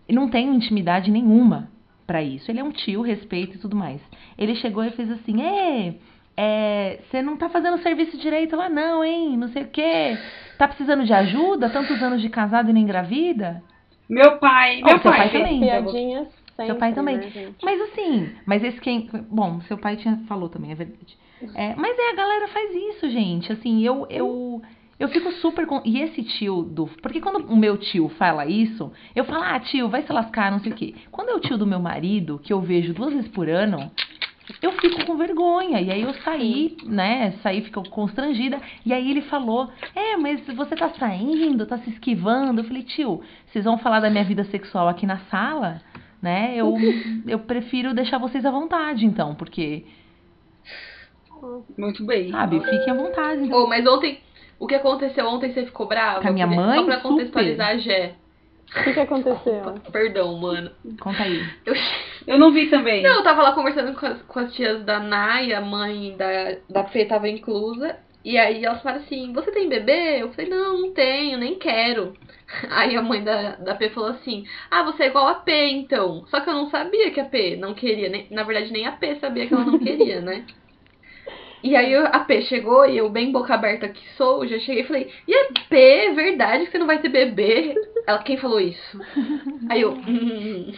E 0.08 0.14
não 0.14 0.30
tem 0.30 0.48
intimidade 0.54 1.10
nenhuma 1.10 1.70
para 2.06 2.22
isso. 2.22 2.52
Ele 2.52 2.60
é 2.60 2.64
um 2.64 2.72
tio, 2.72 3.02
respeito 3.02 3.56
e 3.56 3.60
tudo 3.60 3.76
mais. 3.76 4.00
Ele 4.38 4.54
chegou 4.56 4.84
e 4.84 4.92
fez 4.92 5.10
assim: 5.10 5.42
"É, 5.42 5.96
é, 6.38 7.00
você 7.10 7.24
não 7.24 7.38
tá 7.38 7.50
fazendo 7.50 7.82
serviço 7.82 8.16
direito 8.18 8.56
lá 8.56 8.70
não, 8.70 9.04
hein? 9.04 9.36
Não 9.36 9.48
sei 9.48 9.64
o 9.64 9.68
quê. 9.68 10.18
Tá 10.60 10.68
precisando 10.68 11.04
de 11.04 11.14
ajuda? 11.14 11.70
Tantos 11.70 12.02
anos 12.04 12.22
de 12.22 12.30
casado 12.30 12.70
e 12.70 12.74
não 12.74 12.80
engravida?" 12.80 13.64
Meu 14.08 14.38
pai, 14.38 14.84
meu 14.84 14.98
oh, 14.98 15.00
pai, 15.00 15.18
pai 15.18 15.32
também. 15.32 15.60
Piadinhas 15.62 16.45
Sempre, 16.56 16.66
seu 16.68 16.76
pai 16.76 16.94
também. 16.94 17.18
Né, 17.18 17.54
mas 17.62 17.82
assim, 17.82 18.30
mas 18.46 18.64
esse 18.64 18.80
quem. 18.80 19.10
Bom, 19.30 19.60
seu 19.62 19.78
pai 19.78 19.98
tinha 19.98 20.18
falou 20.28 20.48
também, 20.48 20.72
é 20.72 20.76
verdade. 20.76 21.18
É, 21.54 21.76
mas 21.76 21.98
é, 21.98 22.12
a 22.12 22.16
galera 22.16 22.48
faz 22.48 22.74
isso, 22.74 23.10
gente. 23.10 23.52
Assim, 23.52 23.84
eu. 23.84 24.08
eu 24.10 24.62
eu 24.98 25.10
fico 25.10 25.30
super 25.34 25.68
com. 25.68 25.82
E 25.84 26.00
esse 26.00 26.24
tio 26.24 26.64
do. 26.64 26.88
Porque 27.02 27.20
quando 27.20 27.46
o 27.52 27.58
meu 27.58 27.78
tio 27.78 28.08
fala 28.18 28.46
isso, 28.46 28.94
eu 29.14 29.26
falo, 29.26 29.44
ah, 29.44 29.60
tio, 29.60 29.90
vai 29.90 30.04
se 30.04 30.14
lascar, 30.14 30.50
não 30.50 30.62
sei 30.62 30.72
o 30.72 30.76
quê. 30.76 30.96
Quando 31.12 31.32
é 31.32 31.34
o 31.34 31.40
tio 31.42 31.58
do 31.58 31.68
meu 31.68 31.80
marido, 31.80 32.40
que 32.42 32.54
eu 32.54 32.62
vejo 32.62 32.94
duas 32.94 33.12
vezes 33.12 33.28
por 33.28 33.50
ano, 33.50 33.92
eu 34.62 34.72
fico 34.74 35.06
com 35.06 35.18
vergonha. 35.18 35.82
E 35.82 35.92
aí 35.92 36.02
eu 36.02 36.14
saí, 36.14 36.78
né? 36.86 37.34
Saí, 37.44 37.62
ficou 37.62 37.84
constrangida. 37.90 38.58
E 38.86 38.94
aí 38.94 39.12
ele 39.12 39.24
falou: 39.24 39.70
É, 39.94 40.16
mas 40.16 40.40
você 40.56 40.78
tá 40.78 40.90
saindo, 40.92 41.66
tá 41.66 41.78
se 41.80 41.90
esquivando. 41.90 42.62
Eu 42.62 42.66
falei, 42.66 42.84
tio, 42.84 43.22
vocês 43.48 43.66
vão 43.66 43.78
falar 43.78 44.00
da 44.00 44.10
minha 44.10 44.24
vida 44.24 44.46
sexual 44.46 44.88
aqui 44.88 45.06
na 45.06 45.18
sala? 45.30 45.82
Né? 46.26 46.56
Eu, 46.56 46.76
eu 47.28 47.40
prefiro 47.40 47.94
deixar 47.94 48.18
vocês 48.18 48.44
à 48.44 48.50
vontade, 48.50 49.06
então, 49.06 49.36
porque. 49.36 49.86
Muito 51.78 52.04
bem. 52.04 52.32
Sabe, 52.32 52.60
fiquem 52.60 52.90
à 52.90 52.94
vontade. 52.96 53.44
Então. 53.44 53.64
Oh, 53.64 53.68
mas 53.68 53.86
ontem, 53.86 54.20
o 54.60 54.66
que 54.66 54.74
aconteceu 54.74 55.28
ontem, 55.28 55.54
você 55.54 55.66
ficou 55.66 55.88
brava? 55.88 56.22
Com 56.22 56.30
a 56.30 56.32
minha 56.32 56.48
mãe? 56.48 56.80
Só 56.80 56.86
pra 56.86 57.00
contextualizar 57.00 57.78
super. 57.78 57.92
a 57.92 57.98
Gé. 57.98 58.16
O 58.76 58.84
que, 58.84 58.94
que 58.94 59.00
aconteceu? 59.00 59.76
Perdão, 59.94 60.36
mano. 60.40 60.72
Conta 61.00 61.22
aí. 61.22 61.40
Eu... 61.64 61.76
eu 62.26 62.40
não 62.40 62.52
vi 62.52 62.68
também. 62.72 63.04
Não, 63.04 63.18
eu 63.18 63.24
tava 63.24 63.44
lá 63.44 63.52
conversando 63.52 63.94
com 63.94 64.06
as, 64.08 64.22
com 64.24 64.40
as 64.40 64.54
tias 64.56 64.84
da 64.84 65.00
Nai, 65.00 65.54
a 65.54 65.62
mãe 65.62 66.16
da, 66.18 66.58
da 66.68 66.84
Fê 66.86 67.06
tava 67.06 67.30
inclusa. 67.30 67.96
E 68.24 68.40
aí 68.40 68.66
elas 68.66 68.82
falaram 68.82 69.04
assim, 69.04 69.32
você 69.32 69.52
tem 69.52 69.70
bebê? 69.70 70.24
Eu 70.24 70.32
falei, 70.34 70.50
não, 70.50 70.82
não 70.82 70.92
tenho, 70.92 71.38
nem 71.38 71.60
quero. 71.60 72.16
Aí 72.70 72.96
a 72.96 73.02
mãe 73.02 73.24
da, 73.24 73.56
da 73.56 73.76
P 73.76 73.90
falou 73.90 74.10
assim: 74.10 74.46
Ah, 74.70 74.84
você 74.84 75.04
é 75.04 75.08
igual 75.08 75.28
a 75.28 75.36
P, 75.36 75.52
então. 75.70 76.26
Só 76.28 76.40
que 76.40 76.50
eu 76.50 76.54
não 76.54 76.70
sabia 76.70 77.12
que 77.12 77.20
a 77.20 77.26
P 77.26 77.56
não 77.56 77.74
queria. 77.74 78.10
Nem, 78.10 78.28
na 78.32 78.44
verdade, 78.44 78.72
nem 78.72 78.86
a 78.86 78.92
P 78.92 79.16
sabia 79.16 79.48
que 79.48 79.54
ela 79.54 79.66
não 79.66 79.80
queria, 79.80 80.22
né? 80.22 80.46
E 81.64 81.76
aí 81.76 81.96
a 81.96 82.20
P 82.20 82.44
chegou 82.44 82.86
e 82.86 82.96
eu, 82.96 83.10
bem 83.10 83.32
boca 83.32 83.56
aberta 83.56 83.90
que 83.90 84.08
sou, 84.16 84.46
já 84.46 84.60
cheguei 84.60 84.84
e 84.84 84.88
falei: 84.88 85.12
E 85.28 85.34
a 85.34 85.48
P, 85.68 85.76
é 85.76 86.14
verdade 86.14 86.66
que 86.66 86.72
você 86.72 86.78
não 86.78 86.86
vai 86.86 87.00
ter 87.00 87.10
bebê? 87.10 87.74
ela, 88.06 88.20
quem 88.20 88.38
falou 88.38 88.60
isso? 88.60 89.02
Aí 89.68 89.82
eu. 89.82 89.94
Hum, 89.94 90.72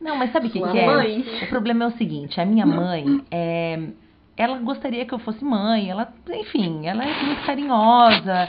Não, 0.00 0.16
mas 0.16 0.32
sabe 0.32 0.48
o 0.48 0.50
que, 0.50 0.60
que 0.60 0.78
é? 0.78 1.44
O 1.44 1.48
problema 1.48 1.84
é 1.84 1.86
o 1.88 1.96
seguinte, 1.96 2.40
a 2.40 2.44
minha 2.44 2.66
mãe, 2.66 3.24
é, 3.30 3.78
ela 4.36 4.58
gostaria 4.58 5.06
que 5.06 5.14
eu 5.14 5.20
fosse 5.20 5.44
mãe, 5.44 5.88
ela, 5.88 6.12
enfim, 6.28 6.84
ela 6.86 7.04
é 7.04 7.22
muito 7.22 7.46
carinhosa 7.46 8.48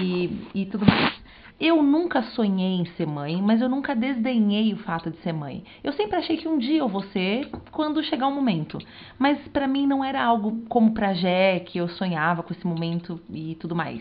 e, 0.00 0.30
e 0.54 0.66
tudo 0.66 0.86
mais. 0.86 1.27
Eu 1.60 1.82
nunca 1.82 2.22
sonhei 2.22 2.76
em 2.76 2.84
ser 2.96 3.04
mãe, 3.06 3.42
mas 3.42 3.60
eu 3.60 3.68
nunca 3.68 3.94
desdenhei 3.94 4.72
o 4.72 4.76
fato 4.76 5.10
de 5.10 5.16
ser 5.18 5.32
mãe. 5.32 5.64
Eu 5.82 5.92
sempre 5.92 6.16
achei 6.16 6.36
que 6.36 6.46
um 6.46 6.56
dia 6.56 6.78
eu 6.78 6.88
vou 6.88 7.02
ser 7.02 7.50
quando 7.72 8.02
chegar 8.04 8.28
o 8.28 8.34
momento. 8.34 8.78
Mas 9.18 9.38
pra 9.48 9.66
mim 9.66 9.84
não 9.84 10.04
era 10.04 10.22
algo 10.22 10.62
como 10.68 10.92
pra 10.92 11.14
Jé, 11.14 11.58
que 11.60 11.78
eu 11.78 11.88
sonhava 11.88 12.44
com 12.44 12.52
esse 12.54 12.64
momento 12.64 13.20
e 13.28 13.56
tudo 13.56 13.74
mais. 13.74 14.00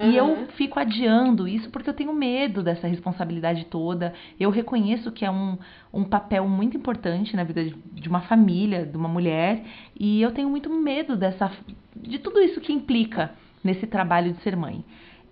E 0.00 0.16
eu 0.16 0.26
Uhum. 0.26 0.46
fico 0.56 0.78
adiando 0.78 1.46
isso 1.48 1.70
porque 1.70 1.90
eu 1.90 1.94
tenho 1.94 2.12
medo 2.12 2.62
dessa 2.62 2.86
responsabilidade 2.86 3.64
toda. 3.66 4.14
Eu 4.38 4.50
reconheço 4.50 5.10
que 5.10 5.24
é 5.24 5.30
um, 5.30 5.58
um 5.92 6.04
papel 6.04 6.46
muito 6.48 6.76
importante 6.76 7.34
na 7.34 7.42
vida 7.42 7.64
de, 7.64 7.74
de 7.94 8.08
uma 8.08 8.20
família, 8.22 8.86
de 8.86 8.96
uma 8.96 9.08
mulher, 9.08 9.62
e 9.98 10.22
eu 10.22 10.30
tenho 10.32 10.48
muito 10.48 10.70
medo 10.70 11.16
dessa 11.16 11.50
de 11.96 12.18
tudo 12.20 12.40
isso 12.40 12.60
que 12.60 12.72
implica 12.72 13.32
nesse 13.62 13.86
trabalho 13.88 14.32
de 14.32 14.40
ser 14.42 14.56
mãe. 14.56 14.84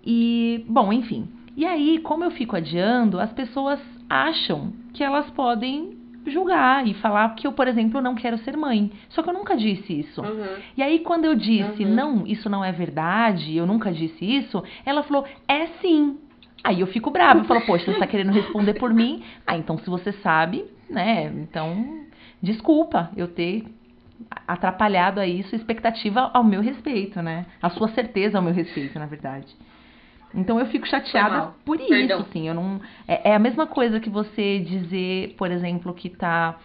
E, 0.05 0.63
bom, 0.67 0.91
enfim. 0.91 1.27
E 1.55 1.65
aí, 1.65 1.99
como 1.99 2.23
eu 2.23 2.31
fico 2.31 2.55
adiando, 2.55 3.19
as 3.19 3.31
pessoas 3.33 3.79
acham 4.09 4.73
que 4.93 5.03
elas 5.03 5.29
podem 5.31 5.97
julgar 6.25 6.87
e 6.87 6.93
falar 6.95 7.33
que 7.35 7.47
eu, 7.47 7.51
por 7.51 7.67
exemplo, 7.67 8.01
não 8.01 8.15
quero 8.15 8.37
ser 8.39 8.55
mãe. 8.55 8.91
Só 9.09 9.23
que 9.23 9.29
eu 9.29 9.33
nunca 9.33 9.57
disse 9.57 9.99
isso. 9.99 10.21
Uhum. 10.21 10.57
E 10.77 10.83
aí, 10.83 10.99
quando 10.99 11.25
eu 11.25 11.35
disse, 11.35 11.83
Uhum. 11.83 11.93
não, 11.93 12.27
isso 12.27 12.49
não 12.49 12.63
é 12.63 12.71
verdade, 12.71 13.55
eu 13.55 13.65
nunca 13.65 13.91
disse 13.91 14.23
isso, 14.23 14.63
ela 14.85 15.03
falou, 15.03 15.25
é 15.47 15.67
sim. 15.81 16.19
Aí 16.63 16.79
eu 16.79 16.87
fico 16.87 17.09
brava, 17.09 17.39
eu 17.39 17.43
falo, 17.45 17.61
poxa, 17.61 17.91
você 17.91 17.97
tá 17.97 18.05
querendo 18.05 18.31
responder 18.31 18.75
por 18.75 18.93
mim? 18.93 19.23
Ah, 19.47 19.57
então 19.57 19.79
se 19.79 19.89
você 19.89 20.11
sabe, 20.13 20.63
né, 20.87 21.25
então, 21.35 22.05
desculpa 22.41 23.09
eu 23.17 23.27
ter 23.27 23.65
atrapalhado 24.47 25.19
aí 25.19 25.41
sua 25.43 25.55
expectativa 25.55 26.29
ao 26.33 26.43
meu 26.43 26.61
respeito, 26.61 27.21
né? 27.21 27.47
A 27.61 27.69
sua 27.71 27.87
certeza 27.89 28.37
ao 28.37 28.43
meu 28.43 28.53
respeito, 28.53 28.99
na 28.99 29.07
verdade. 29.07 29.47
Então 30.33 30.59
eu 30.59 30.65
fico 30.67 30.87
chateada 30.87 31.53
por 31.65 31.79
isso, 31.79 31.89
Perdão. 31.89 32.21
assim, 32.21 32.47
eu 32.47 32.53
não... 32.53 32.79
É, 33.07 33.31
é 33.31 33.35
a 33.35 33.39
mesma 33.39 33.67
coisa 33.67 33.99
que 33.99 34.09
você 34.09 34.59
dizer, 34.59 35.35
por 35.37 35.51
exemplo, 35.51 35.93
que 35.93 36.09
tá... 36.09 36.57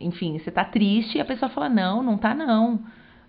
Enfim, 0.00 0.38
você 0.38 0.50
tá 0.50 0.64
triste 0.64 1.18
e 1.18 1.20
a 1.20 1.24
pessoa 1.24 1.50
fala, 1.50 1.68
não, 1.68 2.02
não 2.02 2.16
tá 2.16 2.34
não. 2.34 2.80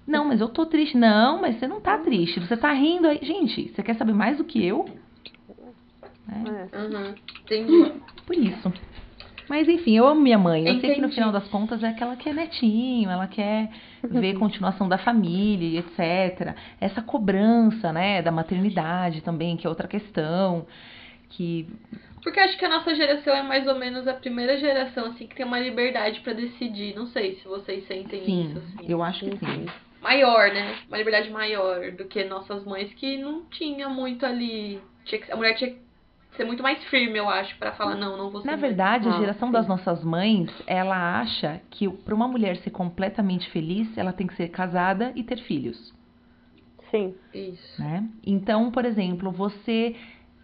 Não, 0.07 0.23
mas 0.23 0.39
eu 0.39 0.47
tô 0.47 0.65
triste. 0.65 0.95
Não, 0.97 1.41
mas 1.41 1.59
você 1.59 1.67
não 1.67 1.81
tá 1.81 1.97
triste. 1.97 2.39
Você 2.39 2.55
tá 2.55 2.71
rindo 2.71 3.07
aí. 3.07 3.19
Gente, 3.21 3.69
você 3.69 3.83
quer 3.83 3.95
saber 3.95 4.13
mais 4.13 4.37
do 4.37 4.45
que 4.45 4.65
eu? 4.65 4.85
É, 6.29 6.77
É. 6.77 6.77
Uhum. 6.79 7.15
Entendi. 7.43 7.93
por 8.25 8.35
isso. 8.35 8.73
Mas 9.49 9.67
enfim, 9.67 9.95
eu 9.97 10.05
amo 10.07 10.19
minha 10.21 10.37
mãe. 10.37 10.67
Eu 10.67 10.73
sei 10.79 10.81
que 10.81 10.87
no 10.87 11.07
Entendi. 11.07 11.15
final 11.15 11.31
das 11.31 11.47
contas 11.47 11.81
é 11.83 11.93
que 11.93 12.03
ela 12.03 12.15
quer 12.15 12.33
netinho, 12.33 13.09
ela 13.09 13.27
quer 13.27 13.69
ver 14.03 14.37
continuação 14.37 14.87
da 14.89 14.97
família 14.97 15.67
e 15.67 15.77
etc. 15.77 16.55
Essa 16.81 17.01
cobrança, 17.01 17.93
né, 17.93 18.21
da 18.21 18.31
maternidade 18.31 19.21
também, 19.21 19.55
que 19.55 19.65
é 19.65 19.69
outra 19.69 19.87
questão. 19.87 20.65
Que 21.29 21.67
Porque 22.23 22.39
acho 22.39 22.57
que 22.57 22.65
a 22.65 22.69
nossa 22.69 22.93
geração 22.95 23.33
é 23.33 23.41
mais 23.43 23.67
ou 23.67 23.75
menos 23.75 24.07
a 24.07 24.13
primeira 24.13 24.57
geração, 24.57 25.07
assim, 25.07 25.27
que 25.27 25.35
tem 25.35 25.45
uma 25.45 25.59
liberdade 25.59 26.19
pra 26.21 26.33
decidir. 26.33 26.95
Não 26.95 27.07
sei 27.07 27.35
se 27.35 27.47
vocês 27.47 27.85
sentem 27.87 28.23
sim, 28.25 28.49
isso, 28.49 28.57
assim. 28.57 28.85
eu 28.91 29.01
acho 29.03 29.25
que 29.25 29.37
sim. 29.37 29.65
Maior, 30.01 30.49
né? 30.53 30.75
Uma 30.87 30.97
liberdade 30.97 31.29
maior 31.29 31.91
do 31.91 32.05
que 32.05 32.23
nossas 32.23 32.63
mães, 32.65 32.93
que 32.93 33.17
não 33.17 33.43
tinha 33.45 33.89
muito 33.89 34.25
ali. 34.25 34.79
Que- 35.05 35.23
a 35.31 35.35
mulher 35.35 35.55
tinha 35.55 35.71
que 35.71 35.86
ser 36.37 36.45
muito 36.45 36.63
mais 36.63 36.81
firme, 36.85 37.17
eu 37.17 37.29
acho, 37.29 37.57
pra 37.57 37.73
falar, 37.73 37.95
não, 37.95 38.15
não 38.17 38.29
vou 38.29 38.41
ser 38.41 38.47
Na 38.47 38.55
verdade, 38.55 39.09
a 39.09 39.11
Ah, 39.11 39.19
geração 39.19 39.47
sim. 39.49 39.53
das 39.53 39.67
nossas 39.67 40.03
mães, 40.03 40.49
ela 40.65 41.19
acha 41.19 41.59
que 41.69 41.89
para 41.89 42.15
uma 42.15 42.27
mulher 42.27 42.55
ser 42.57 42.69
completamente 42.69 43.49
feliz, 43.49 43.97
ela 43.97 44.13
tem 44.13 44.27
que 44.27 44.35
ser 44.35 44.49
casada 44.49 45.11
e 45.15 45.23
ter 45.23 45.39
filhos. 45.39 45.93
Sim. 46.89 47.15
Isso. 47.33 47.81
né? 47.81 48.07
Então, 48.25 48.71
por 48.71 48.85
exemplo, 48.85 49.31
você 49.31 49.95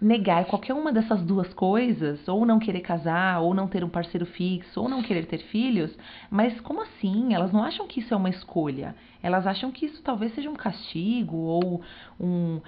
negar 0.02 0.44
qualquer 0.46 0.74
uma 0.74 0.92
dessas 0.92 1.22
duas 1.24 1.54
coisas, 1.54 2.28
ou 2.28 2.46
não 2.46 2.60
querer 2.60 2.82
casar, 2.82 3.40
ou 3.40 3.54
não 3.54 3.68
ter 3.70 3.86
um 3.86 3.90
parceiro 3.90 4.26
fixo, 4.26 4.82
ou 4.82 4.90
não 4.90 5.02
querer 5.02 5.26
ter 5.26 5.38
filhos, 5.38 5.98
mas 6.30 6.60
como 6.60 6.82
assim? 6.82 7.34
Elas 7.34 7.54
não 7.54 7.64
acham 7.64 7.88
que 7.88 8.02
isso 8.02 8.14
é 8.14 8.18
uma 8.18 8.30
escolha. 8.30 8.94
Elas 9.22 9.48
acham 9.48 9.72
que 9.72 9.86
isso 9.86 10.04
talvez 10.04 10.36
seja 10.36 10.50
um 10.50 10.56
castigo 10.56 11.38
ou 11.38 11.82
um, 12.20 12.60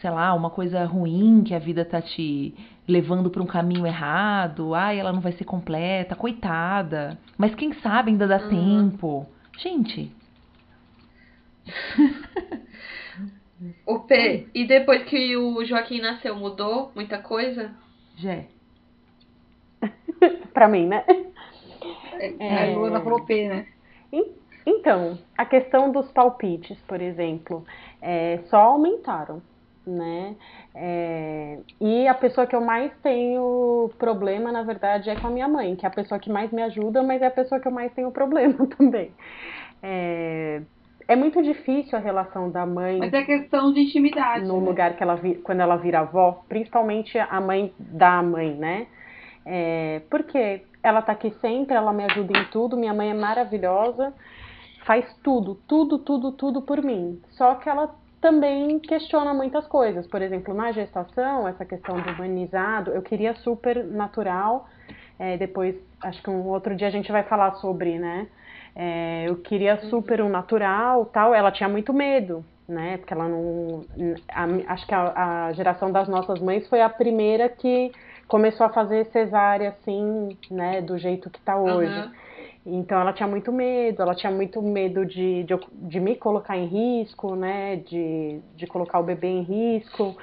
sei 0.00 0.10
lá, 0.10 0.32
uma 0.34 0.50
coisa 0.50 0.84
ruim 0.84 1.42
que 1.44 1.54
a 1.54 1.58
vida 1.58 1.84
tá 1.84 2.00
te 2.00 2.54
levando 2.86 3.30
para 3.30 3.42
um 3.42 3.46
caminho 3.46 3.86
errado. 3.86 4.74
Ai, 4.74 4.98
ela 4.98 5.12
não 5.12 5.20
vai 5.20 5.32
ser 5.32 5.44
completa, 5.44 6.14
coitada. 6.14 7.18
Mas 7.36 7.54
quem 7.54 7.72
sabe 7.74 8.10
ainda 8.10 8.26
dá 8.26 8.38
Uhum. 8.38 8.48
tempo. 8.90 9.26
Gente, 9.58 10.10
O 13.84 14.00
P, 14.00 14.46
e 14.54 14.66
depois 14.66 15.02
que 15.04 15.36
o 15.36 15.64
Joaquim 15.64 16.00
nasceu, 16.00 16.36
mudou 16.36 16.92
muita 16.94 17.18
coisa? 17.18 17.72
Jé. 18.16 18.46
Pra 20.54 20.68
mim, 20.68 20.86
né? 20.86 21.04
É, 22.38 22.72
a 22.74 22.76
Luana 22.76 23.00
falou 23.00 23.24
P, 23.24 23.48
né? 23.48 23.66
Então, 24.66 25.18
a 25.36 25.44
questão 25.46 25.90
dos 25.90 26.10
palpites, 26.12 26.78
por 26.86 27.00
exemplo, 27.00 27.64
é, 28.02 28.38
só 28.50 28.58
aumentaram, 28.58 29.42
né? 29.88 30.36
É, 30.74 31.58
e 31.80 32.06
a 32.06 32.14
pessoa 32.14 32.46
que 32.46 32.54
eu 32.54 32.60
mais 32.60 32.92
tenho 33.02 33.90
problema, 33.98 34.52
na 34.52 34.62
verdade, 34.62 35.10
é 35.10 35.16
com 35.16 35.26
a 35.26 35.30
minha 35.30 35.48
mãe, 35.48 35.74
que 35.76 35.84
é 35.84 35.88
a 35.88 35.92
pessoa 35.92 36.18
que 36.20 36.30
mais 36.30 36.50
me 36.52 36.62
ajuda, 36.62 37.02
mas 37.02 37.22
é 37.22 37.26
a 37.26 37.30
pessoa 37.30 37.60
que 37.60 37.66
eu 37.66 37.72
mais 37.72 37.92
tenho 37.94 38.10
problema 38.10 38.66
também. 38.76 39.10
É, 39.82 40.62
é 41.08 41.16
muito 41.16 41.42
difícil 41.42 41.96
a 41.96 42.00
relação 42.00 42.50
da 42.50 42.66
mãe 42.66 42.98
Mas 42.98 43.12
é 43.14 43.24
questão 43.24 43.72
de 43.72 43.80
intimidade. 43.80 44.44
no 44.44 44.60
né? 44.60 44.66
lugar 44.66 44.94
que 44.94 45.02
ela 45.02 45.14
vi, 45.14 45.36
quando 45.36 45.60
ela 45.60 45.76
vira 45.76 46.00
avó, 46.00 46.44
principalmente 46.48 47.18
a 47.18 47.40
mãe 47.40 47.72
da 47.78 48.22
mãe, 48.22 48.54
né? 48.54 48.86
É, 49.46 50.02
porque 50.10 50.62
ela 50.82 51.00
tá 51.00 51.12
aqui 51.12 51.30
sempre, 51.40 51.74
ela 51.74 51.92
me 51.92 52.04
ajuda 52.04 52.38
em 52.38 52.44
tudo, 52.46 52.76
minha 52.76 52.92
mãe 52.92 53.10
é 53.10 53.14
maravilhosa, 53.14 54.12
faz 54.84 55.06
tudo, 55.22 55.54
tudo, 55.66 55.98
tudo, 55.98 56.32
tudo 56.32 56.62
por 56.62 56.82
mim. 56.82 57.20
Só 57.30 57.54
que 57.54 57.68
ela 57.68 57.94
também 58.20 58.78
questiona 58.80 59.32
muitas 59.34 59.66
coisas. 59.66 60.06
Por 60.06 60.22
exemplo, 60.22 60.54
na 60.54 60.72
gestação, 60.72 61.46
essa 61.48 61.64
questão 61.64 61.96
do 62.00 62.10
humanizado, 62.10 62.90
eu 62.92 63.02
queria 63.02 63.34
super 63.36 63.84
natural. 63.84 64.68
É, 65.18 65.36
depois, 65.36 65.74
acho 66.02 66.22
que 66.22 66.30
um 66.30 66.46
outro 66.48 66.74
dia 66.76 66.88
a 66.88 66.90
gente 66.90 67.10
vai 67.10 67.22
falar 67.24 67.54
sobre, 67.56 67.98
né? 67.98 68.28
É, 68.74 69.24
eu 69.28 69.36
queria 69.36 69.76
super 69.88 70.20
um 70.22 70.28
natural, 70.28 71.06
tal. 71.06 71.34
Ela 71.34 71.50
tinha 71.50 71.68
muito 71.68 71.92
medo, 71.92 72.44
né? 72.68 72.98
Porque 72.98 73.12
ela 73.12 73.28
não, 73.28 73.84
a- 74.32 74.72
acho 74.72 74.86
que 74.86 74.94
a, 74.94 75.46
a 75.48 75.52
geração 75.52 75.90
das 75.90 76.08
nossas 76.08 76.40
mães 76.40 76.68
foi 76.68 76.80
a 76.80 76.88
primeira 76.88 77.48
que 77.48 77.92
começou 78.28 78.66
a 78.66 78.70
fazer 78.70 79.06
cesárea 79.06 79.70
assim, 79.70 80.36
né? 80.50 80.80
Do 80.80 80.98
jeito 80.98 81.30
que 81.30 81.40
tá 81.40 81.56
hoje. 81.56 81.90
Aham. 81.90 82.12
Então 82.70 83.00
ela 83.00 83.12
tinha 83.12 83.26
muito 83.26 83.50
medo, 83.50 84.02
ela 84.02 84.14
tinha 84.14 84.30
muito 84.30 84.60
medo 84.60 85.06
de, 85.06 85.44
de, 85.44 85.54
de 85.88 86.00
me 86.00 86.16
colocar 86.16 86.56
em 86.56 86.66
risco, 86.66 87.34
né? 87.34 87.76
De, 87.76 88.40
de 88.56 88.66
colocar 88.66 89.00
o 89.00 89.04
bebê 89.04 89.28
em 89.28 89.42
risco. 89.42 90.16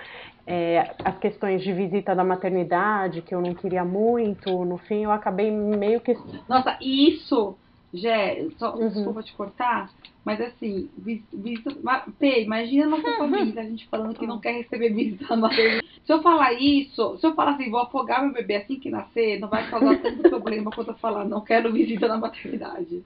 É, 0.48 0.92
as 1.04 1.18
questões 1.18 1.64
de 1.64 1.74
visita 1.74 2.16
da 2.16 2.24
maternidade, 2.24 3.24
que 3.24 3.34
eu 3.34 3.42
não 3.42 3.56
queria 3.56 3.84
muito, 3.84 4.64
no 4.64 4.78
fim 4.78 5.04
eu 5.04 5.12
acabei 5.12 5.50
meio 5.50 6.00
que. 6.02 6.14
Nossa, 6.48 6.78
e 6.80 7.16
isso, 7.16 7.58
Jé, 7.92 8.48
só, 8.60 8.76
Uhum. 8.76 8.90
desculpa 8.90 9.24
te 9.24 9.36
cortar, 9.36 9.90
mas 10.26 10.42
assim, 10.42 10.90
vis- 10.98 11.24
visita, 11.32 11.72
ma- 11.84 12.04
P, 12.20 12.42
imagina 12.44 12.86
a 12.86 12.90
nossa 12.90 13.12
família, 13.18 13.62
a 13.62 13.66
gente 13.66 13.88
falando 13.88 14.18
que 14.18 14.26
não 14.28 14.40
quer 14.40 14.54
receber 14.54 14.90
visita 14.90 15.26
na 15.30 15.38
maternidade. 15.44 15.86
Se 16.06 16.12
eu 16.12 16.22
falar 16.22 16.54
isso, 16.54 17.18
se 17.18 17.26
eu 17.28 17.34
falar 17.36 17.52
assim, 17.52 17.70
vou 17.70 17.80
afogar 17.82 18.24
meu 18.24 18.34
bebê 18.34 18.56
assim 18.58 18.80
que 18.80 18.90
nascer, 18.90 19.40
não 19.40 19.48
vai 19.48 19.70
causar 19.70 19.98
tanto 20.02 20.28
problema 20.30 20.72
quanto 20.72 20.90
eu 20.92 20.96
falar, 20.98 21.26
não 21.26 21.42
quero 21.42 21.72
visita 21.72 22.08
na 22.08 22.18
maternidade. 22.18 23.04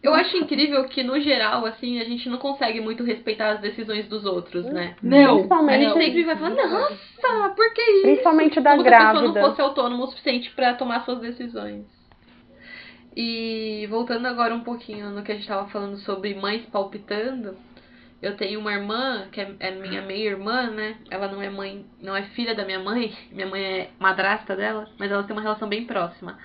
Eu 0.00 0.14
acho 0.14 0.36
incrível 0.36 0.84
que, 0.84 1.02
no 1.02 1.18
geral, 1.20 1.66
assim, 1.66 2.00
a 2.00 2.04
gente 2.04 2.28
não 2.28 2.38
consegue 2.38 2.80
muito 2.80 3.02
respeitar 3.02 3.50
as 3.54 3.60
decisões 3.60 4.06
dos 4.06 4.24
outros, 4.24 4.64
né? 4.66 4.94
Não, 5.02 5.24
A 5.24 5.34
Principalmente- 5.34 5.80
gente 5.82 5.88
não. 5.88 6.00
sempre 6.00 6.22
vai 6.24 6.36
falar, 6.36 6.68
nossa, 6.68 7.48
por 7.56 7.74
que 7.74 7.82
isso? 7.82 8.02
Principalmente 8.02 8.60
da 8.60 8.70
Como 8.76 8.82
se 8.84 8.88
a 8.88 8.92
pessoa 8.92 9.12
grávida. 9.22 9.40
não 9.40 9.48
fosse 9.48 9.60
autônoma 9.60 10.04
o 10.04 10.06
suficiente 10.06 10.50
pra 10.52 10.74
tomar 10.74 11.04
suas 11.04 11.18
decisões. 11.18 11.84
E 13.16 13.86
voltando 13.88 14.26
agora 14.26 14.54
um 14.54 14.60
pouquinho 14.60 15.08
no 15.10 15.22
que 15.22 15.32
a 15.32 15.34
gente 15.34 15.48
tava 15.48 15.66
falando 15.68 15.96
sobre 15.98 16.34
mães 16.34 16.66
palpitando, 16.66 17.56
eu 18.20 18.36
tenho 18.36 18.60
uma 18.60 18.72
irmã, 18.72 19.26
que 19.32 19.40
é, 19.40 19.56
é 19.58 19.70
minha 19.70 20.02
meia-irmã, 20.02 20.70
né? 20.70 20.96
Ela 21.10 21.28
não 21.28 21.40
é 21.40 21.48
mãe, 21.48 21.86
não 22.02 22.14
é 22.14 22.22
filha 22.22 22.54
da 22.54 22.64
minha 22.64 22.78
mãe, 22.78 23.16
minha 23.32 23.46
mãe 23.46 23.62
é 23.62 23.90
madrasta 23.98 24.54
dela, 24.54 24.86
mas 24.98 25.10
elas 25.10 25.26
têm 25.26 25.34
uma 25.34 25.42
relação 25.42 25.66
bem 25.66 25.86
próxima. 25.86 26.38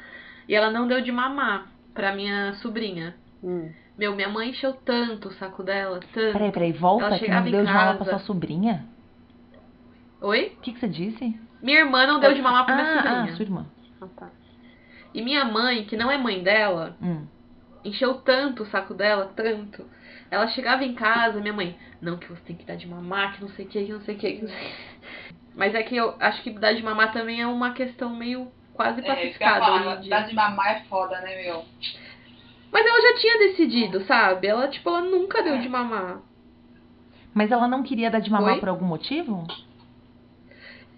E 0.47 0.55
ela 0.55 0.71
não 0.71 0.87
deu 0.87 1.01
de 1.01 1.11
mamar 1.11 1.67
pra 1.93 2.15
minha 2.15 2.53
sobrinha. 2.55 3.15
Hum. 3.43 3.69
Meu, 3.97 4.15
minha 4.15 4.29
mãe 4.29 4.49
encheu 4.49 4.73
tanto 4.73 5.27
o 5.27 5.33
saco 5.33 5.63
dela, 5.63 5.99
tanto. 6.13 6.33
Peraí, 6.33 6.51
peraí, 6.51 6.71
volta 6.71 7.05
Ela 7.05 7.19
que 7.19 7.29
não 7.29 7.43
deu 7.43 7.65
de 7.65 7.71
falar 7.71 7.95
pra 7.95 8.05
sua 8.05 8.19
sobrinha? 8.19 8.85
Oi? 10.21 10.55
O 10.57 10.61
que, 10.61 10.71
que 10.71 10.79
você 10.79 10.87
disse? 10.87 11.39
Minha 11.61 11.79
irmã 11.79 12.07
não 12.07 12.19
deu 12.19 12.33
de 12.33 12.41
mamar 12.41 12.65
pra 12.65 12.75
minha 12.75 12.87
ah, 12.87 12.95
sobrinha. 12.95 13.23
ah, 13.23 13.35
sua 13.35 13.43
irmã. 13.43 13.65
Ah, 13.99 14.07
tá. 14.15 14.40
E 15.13 15.21
minha 15.21 15.43
mãe, 15.45 15.83
que 15.85 15.97
não 15.97 16.09
é 16.11 16.17
mãe 16.17 16.41
dela, 16.41 16.95
Hum. 17.01 17.25
encheu 17.83 18.15
tanto 18.15 18.63
o 18.63 18.65
saco 18.67 18.93
dela, 18.93 19.31
tanto. 19.35 19.85
Ela 20.29 20.47
chegava 20.47 20.83
em 20.85 20.93
casa, 20.95 21.41
minha 21.41 21.53
mãe, 21.53 21.77
não, 22.01 22.17
que 22.17 22.27
você 22.29 22.41
tem 22.41 22.55
que 22.55 22.65
dar 22.65 22.75
de 22.75 22.87
mamar, 22.87 23.35
que 23.35 23.41
não 23.41 23.49
sei 23.49 23.65
o 23.65 23.67
que, 23.67 23.85
que 23.85 23.91
não 23.91 24.01
sei 24.01 24.15
o 24.15 24.17
que. 24.17 24.31
que 24.33 24.41
não 24.43 24.49
sei 24.49 24.57
o 24.57 24.61
quê." 24.61 24.71
Mas 25.53 25.75
é 25.75 25.83
que 25.83 25.95
eu 25.97 26.15
acho 26.19 26.41
que 26.43 26.51
dar 26.51 26.73
de 26.73 26.81
mamar 26.81 27.11
também 27.11 27.41
é 27.41 27.47
uma 27.47 27.73
questão 27.73 28.15
meio 28.15 28.49
quase 28.73 29.01
É, 29.01 29.03
pacificada 29.03 29.65
falar, 29.65 29.81
hoje 29.81 29.97
em 29.97 30.01
dia. 30.03 30.09
dar 30.09 30.27
de 30.27 30.33
mamar 30.33 30.67
é 30.77 30.79
foda, 30.85 31.19
né, 31.19 31.43
meu? 31.43 31.65
Mas 32.71 32.85
ela 32.85 33.01
já 33.01 33.19
tinha 33.19 33.37
decidido, 33.39 33.99
sabe? 34.05 34.47
Ela, 34.47 34.69
tipo, 34.69 34.87
ela 34.89 35.01
nunca 35.01 35.43
deu 35.43 35.55
É. 35.55 35.57
de 35.57 35.67
mamar. 35.67 36.21
Mas 37.33 37.51
ela 37.51 37.67
não 37.67 37.83
queria 37.83 38.09
dar 38.09 38.19
de 38.21 38.31
mamar 38.31 38.53
Oi? 38.53 38.59
por 38.61 38.69
algum 38.69 38.85
motivo? 38.85 39.45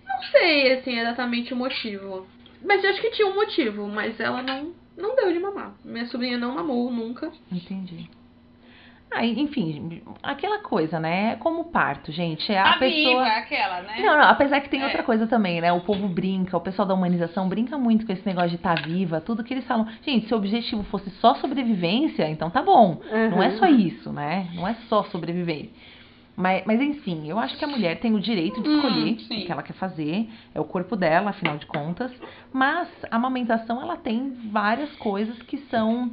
Não 0.07 0.21
sei, 0.31 0.73
assim, 0.73 0.99
exatamente 0.99 1.51
o 1.51 1.57
motivo. 1.57 2.27
Mas 2.63 2.83
eu 2.83 2.89
acho 2.91 3.01
que 3.01 3.11
tinha 3.11 3.27
um 3.27 3.35
motivo, 3.35 3.87
mas 3.87 4.19
ela 4.19 4.41
não, 4.41 4.71
não 4.97 5.15
deu 5.15 5.31
de 5.33 5.39
mamar. 5.39 5.73
Minha 5.83 6.05
sobrinha 6.07 6.37
não 6.37 6.55
mamou 6.55 6.91
nunca. 6.91 7.31
Entendi. 7.51 8.09
Ah, 9.15 9.23
enfim, 9.23 10.01
aquela 10.23 10.57
coisa, 10.63 10.99
né? 10.99 11.33
É 11.33 11.35
como 11.35 11.61
o 11.61 11.65
parto, 11.65 12.11
gente. 12.11 12.51
É 12.51 12.57
a 12.59 12.63
Tá 12.63 12.79
pessoa. 12.79 13.09
viva, 13.23 13.27
é 13.27 13.37
aquela, 13.37 13.81
né? 13.83 13.99
Não, 13.99 14.17
não, 14.17 14.23
apesar 14.27 14.59
que 14.59 14.69
tem 14.69 14.81
É. 14.81 14.85
outra 14.85 15.03
coisa 15.03 15.27
também, 15.27 15.61
né? 15.61 15.71
O 15.71 15.81
povo 15.81 16.07
brinca, 16.07 16.57
o 16.57 16.61
pessoal 16.61 16.87
da 16.87 16.95
humanização 16.95 17.47
brinca 17.47 17.77
muito 17.77 18.07
com 18.07 18.11
esse 18.11 18.25
negócio 18.25 18.49
de 18.49 18.55
estar 18.55 18.81
viva, 18.81 19.21
tudo 19.21 19.43
que 19.43 19.53
eles 19.53 19.65
falam. 19.67 19.87
Gente, 20.03 20.27
se 20.27 20.33
o 20.33 20.37
objetivo 20.37 20.81
fosse 20.85 21.11
só 21.19 21.35
sobrevivência, 21.35 22.27
então 22.27 22.49
tá 22.49 22.63
bom. 22.63 23.01
Não 23.29 23.43
é 23.43 23.51
só 23.51 23.67
isso, 23.67 24.11
né? 24.11 24.49
Não 24.55 24.67
é 24.67 24.73
só 24.89 25.03
sobreviver. 25.03 25.69
Mas, 26.35 26.65
mas 26.65 26.81
enfim, 26.81 27.29
eu 27.29 27.37
acho 27.37 27.57
que 27.57 27.63
a 27.63 27.67
mulher 27.67 27.99
tem 27.99 28.13
o 28.15 28.19
direito 28.19 28.61
de 28.61 28.67
Hum, 28.67 28.75
escolher 28.75 29.19
sim. 29.19 29.43
o 29.43 29.45
que 29.45 29.51
ela 29.51 29.61
quer 29.61 29.73
fazer, 29.73 30.27
é 30.53 30.59
o 30.59 30.65
corpo 30.65 30.95
dela, 30.95 31.29
afinal 31.29 31.57
de 31.57 31.65
contas. 31.65 32.11
Mas 32.51 32.89
a 33.09 33.15
amamentação, 33.15 33.81
ela 33.81 33.97
tem 33.97 34.31
várias 34.51 34.93
coisas 34.95 35.39
que 35.43 35.57
são 35.69 36.11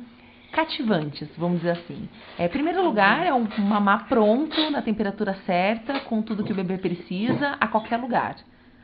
cativantes, 0.53 1.29
vamos 1.39 1.59
dizer 1.59 1.71
assim. 1.71 2.09
É, 2.39 2.47
em 2.47 2.49
primeiro 2.49 2.83
lugar, 2.85 3.25
é 3.25 3.33
um 3.33 3.47
mamar 3.59 4.09
pronto, 4.09 4.71
na 4.71 4.83
temperatura 4.83 5.35
certa, 5.47 6.01
com 6.01 6.21
tudo 6.21 6.45
que 6.45 6.53
o 6.53 6.57
bebê 6.57 6.77
precisa, 6.77 7.57
a 7.61 7.69
qualquer 7.69 7.97
lugar. 7.97 8.37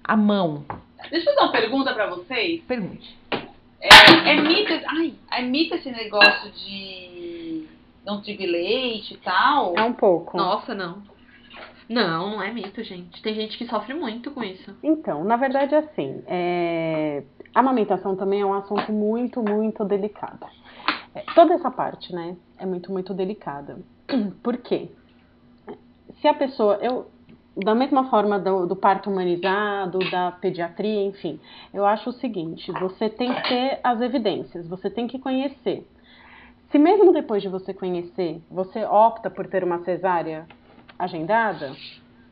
A 0.03 0.17
mão. 0.17 0.65
Deixa 1.11 1.29
eu 1.29 1.35
fazer 1.35 1.47
uma 1.47 1.53
pergunta 1.53 1.93
pra 1.93 2.07
vocês. 2.07 2.63
Pergunte. 2.63 3.19
É, 3.81 4.31
é 4.31 4.41
mito, 4.41 4.73
ai, 4.89 5.15
é 5.33 5.43
mito 5.43 5.75
esse 5.75 5.91
negócio 5.91 6.51
de 6.53 7.67
não 8.07 8.23
tive 8.23 8.47
leite 8.47 9.15
e 9.15 9.17
tal? 9.19 9.75
É 9.77 9.83
um 9.83 9.93
pouco. 9.93 10.37
Nossa, 10.37 10.75
não. 10.75 11.03
Não, 11.89 12.31
não 12.31 12.43
é 12.43 12.53
mito, 12.53 12.83
gente. 12.83 13.23
Tem 13.23 13.35
gente 13.35 13.57
que 13.57 13.67
sofre 13.67 13.95
muito 13.95 14.31
com 14.31 14.43
isso. 14.43 14.77
Então, 14.83 15.23
na 15.25 15.37
verdade, 15.37 15.75
assim, 15.75 16.23
é... 16.27 17.23
a 17.55 17.61
amamentação 17.61 18.17
também 18.17 18.41
é 18.41 18.47
um 18.47 18.55
assunto 18.55 18.93
muito, 18.93 19.43
muito 19.43 19.85
delicado. 19.85 20.47
É, 21.15 21.23
toda 21.35 21.55
essa 21.55 21.71
parte, 21.71 22.13
né, 22.13 22.37
é 22.59 22.67
muito, 22.67 22.93
muito 22.93 23.15
delicada. 23.15 23.79
Por 24.43 24.59
quê? 24.59 24.91
Se 26.21 26.29
a 26.29 26.35
pessoa, 26.35 26.79
eu, 26.83 27.07
da 27.57 27.75
mesma 27.75 28.11
forma 28.11 28.39
do, 28.39 28.67
do 28.67 28.77
parto 28.77 29.09
humanizado, 29.09 29.99
da 30.11 30.33
pediatria, 30.33 31.07
enfim, 31.07 31.41
eu 31.73 31.87
acho 31.87 32.11
o 32.11 32.13
seguinte: 32.15 32.71
você 32.73 33.09
tem 33.09 33.33
que 33.33 33.49
ter 33.49 33.81
as 33.83 34.01
evidências, 34.01 34.67
você 34.67 34.91
tem 34.91 35.07
que 35.07 35.19
conhecer. 35.19 35.87
Se 36.71 36.79
mesmo 36.79 37.13
depois 37.13 37.43
de 37.43 37.49
você 37.49 37.73
conhecer, 37.73 38.43
você 38.51 38.85
opta 38.85 39.31
por 39.31 39.47
ter 39.47 39.63
uma 39.63 39.79
cesárea 39.85 40.47
agendada, 40.99 41.73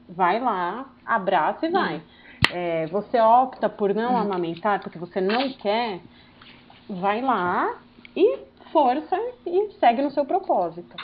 vai 0.08 0.40
lá, 0.40 0.86
abraça 1.04 1.66
e 1.66 1.70
vai. 1.70 2.02
É, 2.50 2.86
você 2.88 3.20
opta 3.20 3.68
por 3.68 3.94
não 3.94 4.16
amamentar 4.16 4.80
porque 4.80 4.98
você 4.98 5.20
não 5.20 5.50
quer, 5.54 6.00
vai 6.88 7.20
lá 7.22 7.74
e 8.16 8.38
força 8.72 9.16
e 9.46 9.70
segue 9.80 10.02
no 10.02 10.10
seu 10.10 10.24
propósito. 10.24 10.94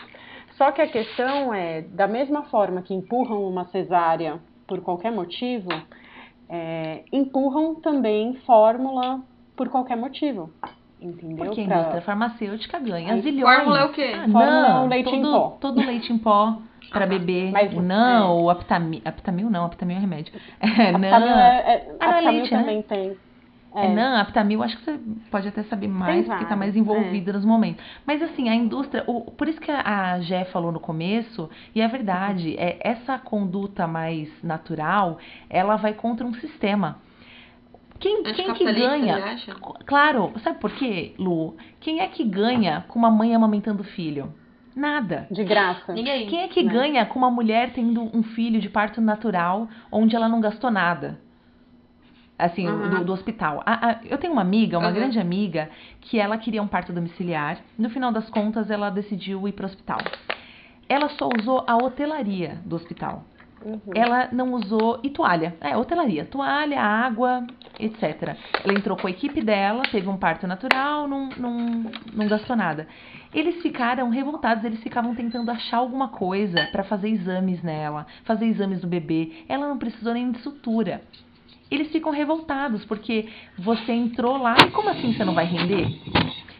Só 0.56 0.70
que 0.72 0.82
a 0.82 0.86
questão 0.86 1.54
é, 1.54 1.80
da 1.82 2.06
mesma 2.06 2.42
forma 2.44 2.82
que 2.82 2.92
empurram 2.92 3.42
uma 3.48 3.64
cesárea 3.66 4.38
por 4.66 4.80
qualquer 4.82 5.10
motivo, 5.10 5.68
é, 6.48 7.04
empurram 7.12 7.76
também 7.76 8.34
fórmula 8.46 9.20
por 9.56 9.68
qualquer 9.70 9.96
motivo. 9.96 10.50
Entendeu? 11.00 11.46
Porque 11.46 11.62
a 11.62 11.64
Pra- 11.64 11.76
indústria 11.78 12.02
farmacêutica 12.02 12.78
ganha 12.78 13.14
Aí, 13.14 13.22
zilhões. 13.22 13.56
fórmula 13.56 13.80
é 13.80 13.84
o 13.84 13.92
quê? 13.92 14.12
Ah, 14.14 14.28
Fórmula 14.30 14.66
é 14.66 14.68
não, 14.74 14.84
o 14.84 14.88
leite 14.88 15.08
em 15.16 15.22
todo, 15.22 15.32
pó. 15.32 15.56
Todo 15.58 15.80
leite 15.80 16.12
em 16.12 16.18
pó 16.18 16.58
para 16.90 17.06
beber. 17.06 17.50
Mas- 17.52 17.72
não, 17.74 18.38
é. 18.40 18.42
o 18.42 18.50
aptamil, 18.50 19.00
aptamil 19.04 19.50
não, 19.50 19.64
aptamil 19.64 19.96
é 19.96 20.00
remédio. 20.00 20.32
É, 20.60 20.92
não. 20.92 21.08
Aptamil, 21.08 21.34
é, 21.36 21.72
é, 21.74 21.96
Ah, 22.00 22.06
não 22.06 22.12
é 22.12 22.16
aptamil 22.18 22.40
leite, 22.40 22.52
né? 22.54 22.60
também 22.60 22.82
tem. 22.82 23.16
É, 23.72 23.86
não, 23.94 24.16
aptamil, 24.16 24.62
acho 24.64 24.76
que 24.78 24.84
você 24.84 24.98
pode 25.30 25.46
até 25.46 25.62
saber 25.62 25.86
mais, 25.86 26.26
porque 26.26 26.44
tá 26.44 26.56
mais 26.56 26.74
envolvida 26.74 27.32
nos 27.32 27.44
momentos. 27.44 27.84
Mas 28.04 28.20
assim, 28.20 28.48
a 28.48 28.54
indústria, 28.54 29.04
o- 29.06 29.30
por 29.30 29.46
isso 29.48 29.60
que 29.60 29.70
a 29.70 29.80
a 30.14 30.20
Gé 30.20 30.44
falou 30.46 30.72
no 30.72 30.80
começo, 30.80 31.48
e 31.72 31.80
é 31.80 31.86
verdade, 31.86 32.56
é 32.58 32.78
essa 32.80 33.16
conduta 33.16 33.86
mais 33.86 34.28
natural, 34.42 35.18
ela 35.48 35.76
vai 35.76 35.94
contra 35.94 36.26
um 36.26 36.34
sistema. 36.34 36.98
Quem, 38.00 38.22
quem 38.24 38.54
que 38.54 38.64
ganha? 38.88 39.36
Claro, 39.86 40.32
sabe 40.42 40.58
por 40.58 40.72
quê, 40.72 41.14
Lu? 41.18 41.54
Quem 41.78 42.00
é 42.00 42.08
que 42.08 42.24
ganha 42.24 42.84
com 42.88 42.98
uma 42.98 43.10
mãe 43.10 43.34
amamentando 43.36 43.84
filho? 43.84 44.34
Nada. 44.76 45.26
De 45.30 45.42
graça. 45.44 45.92
Ninguém. 45.92 46.26
Quem 46.28 46.42
é 46.42 46.48
que 46.48 46.62
Né? 46.62 46.72
ganha 46.72 47.06
com 47.06 47.18
uma 47.18 47.30
mulher 47.30 47.72
tendo 47.72 48.02
um 48.16 48.22
filho 48.22 48.60
de 48.60 48.68
parto 48.68 49.00
natural 49.00 49.68
onde 49.90 50.14
ela 50.14 50.28
não 50.28 50.40
gastou 50.40 50.70
nada? 50.70 51.18
Assim, 52.38 52.66
Uhum. 52.66 52.88
do, 52.90 53.04
do 53.04 53.12
hospital. 53.12 53.62
A- 53.66 53.90
a- 53.90 54.00
eu 54.04 54.16
tenho 54.16 54.32
uma 54.32 54.40
amiga, 54.42 54.78
uma 54.78 54.88
Uhum. 54.88 54.94
grande 54.94 55.18
amiga, 55.20 55.68
que 56.00 56.18
ela 56.18 56.38
queria 56.38 56.62
um 56.62 56.66
parto 56.66 56.90
domiciliar. 56.92 57.58
No 57.78 57.90
final 57.90 58.10
das 58.10 58.30
contas, 58.30 58.70
ela 58.70 58.88
decidiu 58.88 59.46
ir 59.46 59.52
para 59.52 59.64
o 59.64 59.66
hospital. 59.66 59.98
Ela 60.88 61.08
só 61.10 61.28
usou 61.38 61.62
a 61.66 61.76
hotelaria 61.76 62.58
do 62.64 62.76
hospital. 62.76 63.24
Uhum. 63.62 63.78
Ela 63.94 64.30
não 64.32 64.54
usou. 64.54 65.00
E 65.02 65.10
toalha. 65.10 65.54
É, 65.60 65.76
hotelaria. 65.76 66.24
Toalha, 66.24 66.80
água, 66.80 67.46
etc. 67.78 68.34
Ela 68.64 68.72
entrou 68.72 68.96
com 68.96 69.06
a 69.06 69.10
equipe 69.10 69.42
dela, 69.42 69.82
teve 69.90 70.08
um 70.08 70.16
parto 70.16 70.46
natural, 70.46 71.06
não, 71.06 71.28
não, 71.36 71.84
não 72.14 72.26
gastou 72.26 72.56
nada. 72.56 72.88
Eles 73.32 73.62
ficaram 73.62 74.08
revoltados, 74.10 74.64
eles 74.64 74.82
ficavam 74.82 75.14
tentando 75.14 75.50
achar 75.50 75.76
alguma 75.78 76.08
coisa 76.08 76.66
para 76.72 76.82
fazer 76.82 77.10
exames 77.10 77.62
nela, 77.62 78.06
fazer 78.24 78.46
exames 78.46 78.80
do 78.80 78.88
bebê. 78.88 79.44
Ela 79.48 79.68
não 79.68 79.78
precisou 79.78 80.12
nem 80.12 80.32
de 80.32 80.40
sutura. 80.40 81.02
Eles 81.70 81.92
ficam 81.92 82.10
revoltados 82.10 82.84
porque 82.84 83.28
você 83.56 83.92
entrou 83.92 84.36
lá 84.36 84.56
e 84.66 84.70
como 84.72 84.88
assim 84.88 85.12
você 85.12 85.24
não 85.24 85.34
vai 85.34 85.44
render? 85.44 85.96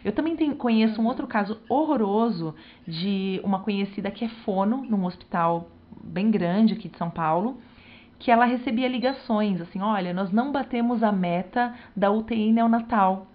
Eu 0.03 0.13
também 0.13 0.37
tenho- 0.37 0.55
conheço 0.55 1.01
um 1.01 1.05
outro 1.05 1.27
caso 1.27 1.59
horroroso 1.67 2.55
de 2.87 3.41
uma 3.43 3.59
conhecida 3.59 4.09
que 4.09 4.23
é 4.23 4.29
fono 4.45 4.85
num 4.89 5.05
hospital 5.05 5.67
bem 6.01 6.31
grande 6.31 6.73
aqui 6.73 6.87
de 6.87 6.97
São 6.97 7.09
Paulo, 7.09 7.57
que 8.17 8.31
ela 8.31 8.45
recebia 8.45 8.87
ligações 8.87 9.59
assim, 9.59 9.81
olha, 9.81 10.13
nós 10.13 10.31
não 10.31 10.51
batemos 10.51 11.03
a 11.03 11.11
meta 11.11 11.75
da 11.95 12.09
UTI 12.09 12.53
neonatal. 12.53 13.27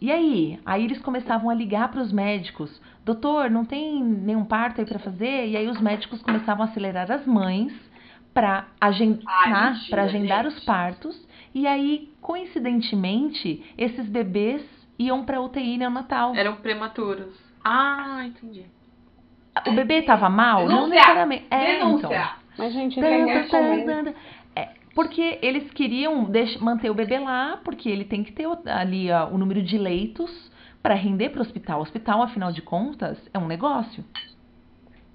E 0.00 0.12
aí? 0.12 0.60
Aí 0.64 0.84
eles 0.84 1.00
começavam 1.00 1.48
a 1.48 1.54
ligar 1.54 1.90
para 1.90 2.02
os 2.02 2.12
médicos, 2.12 2.80
doutor, 3.04 3.50
não 3.50 3.64
tem 3.64 4.02
nenhum 4.02 4.44
parto 4.44 4.80
aí 4.80 4.86
para 4.86 4.98
fazer? 4.98 5.48
E 5.48 5.56
aí 5.56 5.68
os 5.68 5.80
médicos 5.80 6.20
começavam 6.22 6.66
a 6.66 6.68
acelerar 6.68 7.10
as 7.10 7.26
mães 7.26 7.72
para 8.34 8.66
agendar, 8.78 9.22
Ai, 9.26 9.72
mentira, 9.72 9.90
para 9.90 10.02
agendar 10.02 10.46
os 10.46 10.64
partos. 10.64 11.26
E 11.54 11.66
aí, 11.66 12.12
coincidentemente, 12.20 13.64
esses 13.78 14.06
bebês 14.06 14.62
iam 14.98 15.24
para 15.24 15.40
UTI 15.40 15.78
neonatal. 15.78 16.34
Eram 16.34 16.56
prematuros. 16.56 17.34
Ah, 17.64 18.24
entendi. 18.26 18.66
O 19.66 19.72
bebê 19.72 20.00
estava 20.00 20.28
mal? 20.28 20.68
Não 20.68 20.68
Denúncia! 20.68 20.94
necessariamente. 20.94 21.46
É, 21.50 21.76
então. 21.76 21.96
Denúncia! 21.96 22.30
Mas, 22.58 22.72
gente, 22.72 22.98
isso 22.98 23.04
é 23.56 24.04
porque 24.96 25.38
eles 25.42 25.70
queriam 25.72 26.26
manter 26.58 26.90
o 26.90 26.94
bebê 26.94 27.18
lá, 27.18 27.60
porque 27.62 27.86
ele 27.86 28.06
tem 28.06 28.24
que 28.24 28.32
ter 28.32 28.48
ali 28.64 29.10
ó, 29.12 29.28
o 29.28 29.36
número 29.36 29.62
de 29.62 29.76
leitos 29.76 30.50
para 30.82 30.94
render 30.94 31.28
para 31.28 31.40
o 31.40 31.42
hospital. 31.42 31.80
O 31.80 31.82
hospital, 31.82 32.22
afinal 32.22 32.50
de 32.50 32.62
contas, 32.62 33.18
é 33.34 33.38
um 33.38 33.46
negócio. 33.46 34.02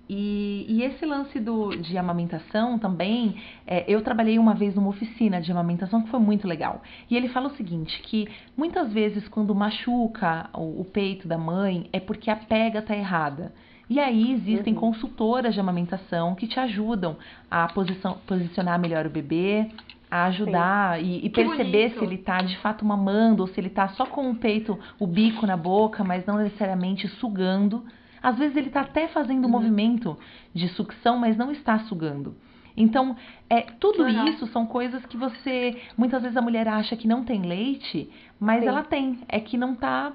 E, 0.08 0.68
e 0.70 0.84
esse 0.84 1.04
lance 1.04 1.40
do, 1.40 1.70
de 1.70 1.98
amamentação 1.98 2.78
também, 2.78 3.42
é, 3.66 3.84
eu 3.88 4.04
trabalhei 4.04 4.38
uma 4.38 4.54
vez 4.54 4.76
numa 4.76 4.90
oficina 4.90 5.42
de 5.42 5.52
amamentação 5.52 6.04
que 6.04 6.10
foi 6.12 6.20
muito 6.20 6.48
legal. 6.48 6.84
E 7.10 7.18
ele 7.18 7.30
fala 7.30 7.48
o 7.48 7.56
seguinte, 7.56 8.04
que 8.04 8.28
muitas 8.56 8.94
vezes 8.94 9.28
quando 9.30 9.56
machuca 9.56 10.48
o, 10.54 10.82
o 10.82 10.86
peito 10.86 11.28
da 11.28 11.40
mãe 11.40 11.90
é 11.92 12.00
porque 12.00 12.30
a 12.30 12.36
pega 12.36 12.84
tá 12.84 12.96
errada. 12.96 13.52
E 13.92 14.00
aí 14.00 14.32
existem 14.32 14.74
Uhum. 14.74 14.80
consultoras 14.80 15.54
de 15.54 15.60
amamentação 15.60 16.34
que 16.34 16.48
te 16.48 16.58
ajudam 16.58 17.18
a 17.50 17.68
posição- 17.68 18.18
posicionar 18.26 18.80
melhor 18.80 19.06
o 19.06 19.10
bebê, 19.10 19.70
a 20.10 20.26
ajudar 20.28 21.04
e, 21.04 21.18
e 21.18 21.22
Que 21.24 21.44
perceber 21.44 21.90
bonito. 21.90 22.00
se 22.00 22.06
ele 22.06 22.18
tá 22.18 22.42
de 22.42 22.58
fato 22.60 22.86
mamando 22.86 23.42
ou 23.44 23.48
se 23.50 23.60
ele 23.60 23.70
tá 23.70 23.90
só 23.90 24.06
com 24.06 24.32
o 24.32 24.36
peito, 24.36 24.80
o 24.98 25.06
bico 25.06 25.46
na 25.46 25.58
boca, 25.58 26.06
mas 26.06 26.26
não 26.26 26.38
necessariamente 26.38 27.06
sugando. 27.20 27.84
Às 28.24 28.38
vezes 28.38 28.56
ele 28.56 28.70
tá 28.70 28.80
até 28.80 29.10
fazendo 29.10 29.46
um 29.46 29.50
movimento 29.50 30.18
de 30.54 30.70
sucção, 30.70 31.18
mas 31.18 31.36
não 31.36 31.52
está 31.52 31.80
sugando. 31.80 32.34
Então, 32.78 33.18
é, 33.50 33.60
tudo 33.78 34.04
Legal. 34.04 34.26
isso 34.30 34.48
são 34.48 34.66
coisas 34.66 35.06
que 35.06 35.18
você. 35.18 35.78
Muitas 35.98 36.22
vezes 36.22 36.38
a 36.38 36.42
mulher 36.42 36.66
acha 36.70 36.96
que 36.96 37.10
não 37.10 37.26
tem 37.26 37.42
leite, 37.42 38.10
mas 38.40 38.62
Sim. 38.62 38.68
ela 38.70 38.84
tem. 38.84 39.20
É 39.28 39.42
que 39.42 39.58
não 39.58 39.76
tá 39.76 40.14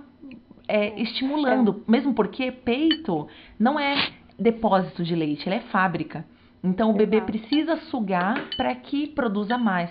é, 0.68 1.00
estimulando. 1.00 1.82
Mesmo 1.86 2.14
porque 2.14 2.50
peito 2.50 3.28
não 3.58 3.78
é 3.78 4.10
depósito 4.38 5.02
de 5.02 5.14
leite, 5.14 5.48
ele 5.48 5.56
é 5.56 5.60
fábrica. 5.60 6.24
Então 6.62 6.90
o 6.90 6.94
bebê 6.94 7.20
precisa 7.20 7.76
sugar 7.90 8.48
para 8.56 8.74
que 8.74 9.06
produza 9.06 9.56
mais. 9.56 9.90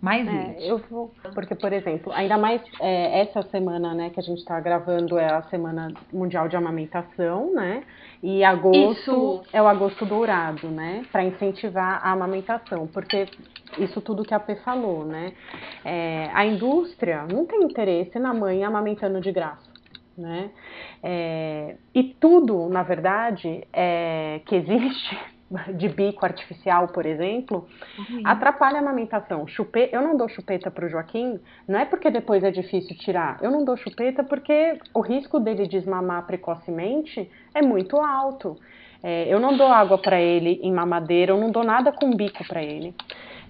Mais 0.00 0.26
É, 0.28 0.30
leite. 0.30 0.68
eu 0.68 0.78
vou, 0.90 1.14
porque, 1.34 1.54
por 1.54 1.72
exemplo, 1.72 2.12
ainda 2.12 2.36
mais 2.36 2.60
é, 2.78 3.20
essa 3.20 3.42
semana, 3.44 3.94
né, 3.94 4.10
que 4.10 4.20
a 4.20 4.22
gente 4.22 4.38
está 4.38 4.60
gravando 4.60 5.16
é 5.16 5.32
a 5.32 5.42
Semana 5.44 5.94
Mundial 6.12 6.46
de 6.46 6.56
Amamentação, 6.56 7.54
né? 7.54 7.82
E 8.22 8.44
agosto 8.44 8.92
Isso. 9.00 9.42
é 9.50 9.62
o 9.62 9.66
agosto 9.66 10.04
dourado, 10.04 10.68
né? 10.68 11.06
Para 11.10 11.24
incentivar 11.24 12.00
a 12.02 12.12
amamentação, 12.12 12.86
porque 12.86 13.26
isso 13.78 14.00
tudo 14.02 14.24
que 14.24 14.34
a 14.34 14.40
P 14.40 14.56
falou, 14.56 15.06
né? 15.06 15.32
É, 15.82 16.30
a 16.34 16.44
indústria 16.44 17.26
não 17.30 17.46
tem 17.46 17.62
interesse 17.62 18.18
na 18.18 18.34
mãe 18.34 18.62
amamentando 18.62 19.20
de 19.22 19.32
graça. 19.32 19.73
Né? 20.16 20.50
É, 21.02 21.76
e 21.94 22.04
tudo, 22.04 22.68
na 22.68 22.82
verdade, 22.82 23.66
é, 23.72 24.40
que 24.46 24.54
existe 24.54 25.18
de 25.74 25.88
bico 25.88 26.24
artificial, 26.24 26.88
por 26.88 27.06
exemplo, 27.06 27.66
atrapalha 28.24 28.76
a 28.76 28.80
amamentação. 28.80 29.46
Chupe... 29.46 29.88
Eu 29.92 30.02
não 30.02 30.16
dou 30.16 30.28
chupeta 30.28 30.70
para 30.70 30.86
o 30.86 30.88
Joaquim, 30.88 31.40
não 31.66 31.78
é 31.78 31.84
porque 31.84 32.10
depois 32.10 32.42
é 32.44 32.50
difícil 32.50 32.96
tirar. 32.96 33.38
Eu 33.42 33.50
não 33.50 33.64
dou 33.64 33.76
chupeta 33.76 34.22
porque 34.22 34.78
o 34.92 35.00
risco 35.00 35.38
dele 35.40 35.66
desmamar 35.66 36.26
precocemente 36.26 37.30
é 37.54 37.62
muito 37.62 37.96
alto. 37.96 38.56
É, 39.02 39.26
eu 39.28 39.38
não 39.38 39.56
dou 39.56 39.66
água 39.66 39.98
para 39.98 40.20
ele 40.20 40.60
em 40.62 40.72
mamadeira, 40.72 41.32
eu 41.32 41.38
não 41.38 41.50
dou 41.50 41.62
nada 41.62 41.92
com 41.92 42.16
bico 42.16 42.42
para 42.46 42.62
ele. 42.62 42.94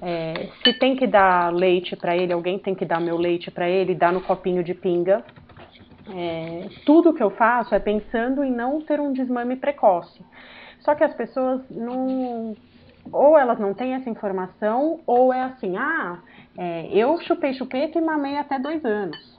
É, 0.03 0.49
se 0.63 0.73
tem 0.79 0.97
que 0.97 1.07
dar 1.07 1.53
leite 1.53 1.95
para 1.95 2.17
ele, 2.17 2.33
alguém 2.33 2.59
tem 2.59 2.75
que 2.75 2.85
dar 2.85 3.01
meu 3.01 3.17
leite 3.17 3.51
para 3.51 3.69
ele, 3.69 3.95
dar 3.95 4.13
no 4.13 4.21
copinho 4.21 4.65
de 4.65 4.75
pinga. 4.75 5.25
É, 6.09 6.69
tudo 6.85 7.15
que 7.15 7.23
eu 7.23 7.31
faço 7.31 7.75
é 7.75 7.79
pensando 7.79 8.45
em 8.45 8.51
não 8.51 8.81
ter 8.81 9.01
um 9.01 9.13
desmame 9.13 9.57
precoce. 9.57 10.25
Só 10.81 10.95
que 10.95 11.05
as 11.05 11.15
pessoas 11.15 11.63
não. 11.71 12.55
Ou 13.13 13.39
elas 13.39 13.59
não 13.59 13.75
têm 13.75 13.95
essa 13.95 14.09
informação, 14.09 15.01
ou 15.07 15.33
é 15.33 15.43
assim: 15.43 15.77
ah, 15.77 16.19
é, 16.57 16.89
eu 16.93 17.21
chupei 17.23 17.55
chupeta 17.55 17.99
e 17.99 18.03
mamei 18.03 18.37
até 18.37 18.59
dois 18.59 18.85
anos. 18.85 19.35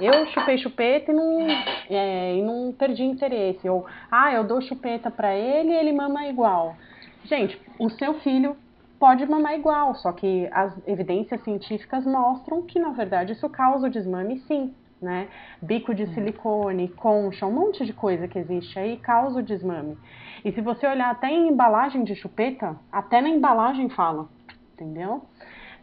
Eu 0.00 0.26
chupei 0.26 0.58
chupeta 0.58 1.10
e 1.10 1.14
não, 1.14 1.46
é, 1.90 2.36
e 2.36 2.42
não 2.42 2.72
perdi 2.72 3.02
interesse. 3.02 3.68
Ou, 3.68 3.84
ah, 4.10 4.32
eu 4.32 4.44
dou 4.44 4.60
chupeta 4.60 5.10
para 5.10 5.34
ele 5.34 5.70
e 5.70 5.74
ele 5.74 5.92
mama 5.92 6.26
igual. 6.26 6.76
Gente, 7.24 7.60
o 7.78 7.90
seu 7.90 8.14
filho 8.20 8.56
pode 8.98 9.24
mamar 9.26 9.54
igual, 9.54 9.94
só 9.96 10.12
que 10.12 10.48
as 10.52 10.72
evidências 10.86 11.42
científicas 11.42 12.04
mostram 12.04 12.62
que, 12.62 12.78
na 12.78 12.90
verdade, 12.90 13.32
isso 13.32 13.48
causa 13.48 13.86
o 13.86 13.90
desmame 13.90 14.40
sim. 14.40 14.74
Né? 15.00 15.28
Bico 15.62 15.94
de 15.94 16.12
silicone, 16.12 16.88
concha, 16.88 17.46
um 17.46 17.52
monte 17.52 17.86
de 17.86 17.92
coisa 17.92 18.26
que 18.26 18.36
existe 18.36 18.76
aí 18.78 18.96
causa 18.96 19.38
o 19.38 19.42
desmame. 19.42 19.96
E 20.44 20.50
se 20.50 20.60
você 20.60 20.88
olhar 20.88 21.10
até 21.10 21.28
em 21.28 21.48
embalagem 21.48 22.02
de 22.02 22.16
chupeta, 22.16 22.76
até 22.90 23.20
na 23.20 23.28
embalagem 23.28 23.88
fala, 23.88 24.28
entendeu? 24.72 25.22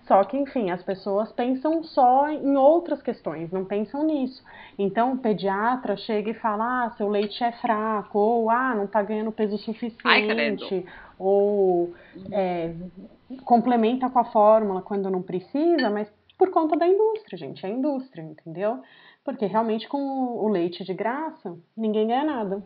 Só 0.08 0.24
que, 0.24 0.38
enfim, 0.38 0.70
as 0.70 0.84
pessoas 0.84 1.32
pensam 1.32 1.84
só 1.84 2.30
em 2.30 2.56
outras 2.56 3.02
questões, 3.02 3.52
não 3.52 3.66
pensam 3.66 4.06
nisso. 4.06 4.44
Então, 4.78 5.14
o 5.14 5.18
pediatra 5.18 5.98
chega 5.98 6.30
e 6.30 6.36
fala: 6.36 6.86
ah, 6.86 6.90
seu 6.92 7.10
leite 7.10 7.44
é 7.44 7.52
fraco, 7.54 8.20
ou 8.20 8.50
ah, 8.52 8.76
não 8.76 8.86
tá 8.86 9.02
ganhando 9.02 9.32
peso 9.32 9.56
Ai, 9.56 9.60
suficiente, 9.60 10.86
ou 11.18 11.94
é, 12.32 12.74
complementa 13.44 14.10
com 14.10 14.20
a 14.20 14.26
fórmula 14.26 14.82
quando 14.82 15.10
não 15.10 15.24
precisa, 15.24 15.90
mas 15.90 16.12
por 16.38 16.50
conta 16.52 16.76
da 16.76 16.88
indústria, 16.88 17.38
gente, 17.38 17.66
é 17.66 17.70
a 17.70 17.72
indústria, 17.72 18.22
entendeu? 18.22 18.82
Porque 19.24 19.46
realmente 19.46 19.88
com 19.88 19.98
o 19.98 20.48
leite 20.50 20.84
de 20.84 20.94
graça, 20.94 21.58
ninguém 21.76 22.08
ganha 22.08 22.24
nada. 22.24 22.64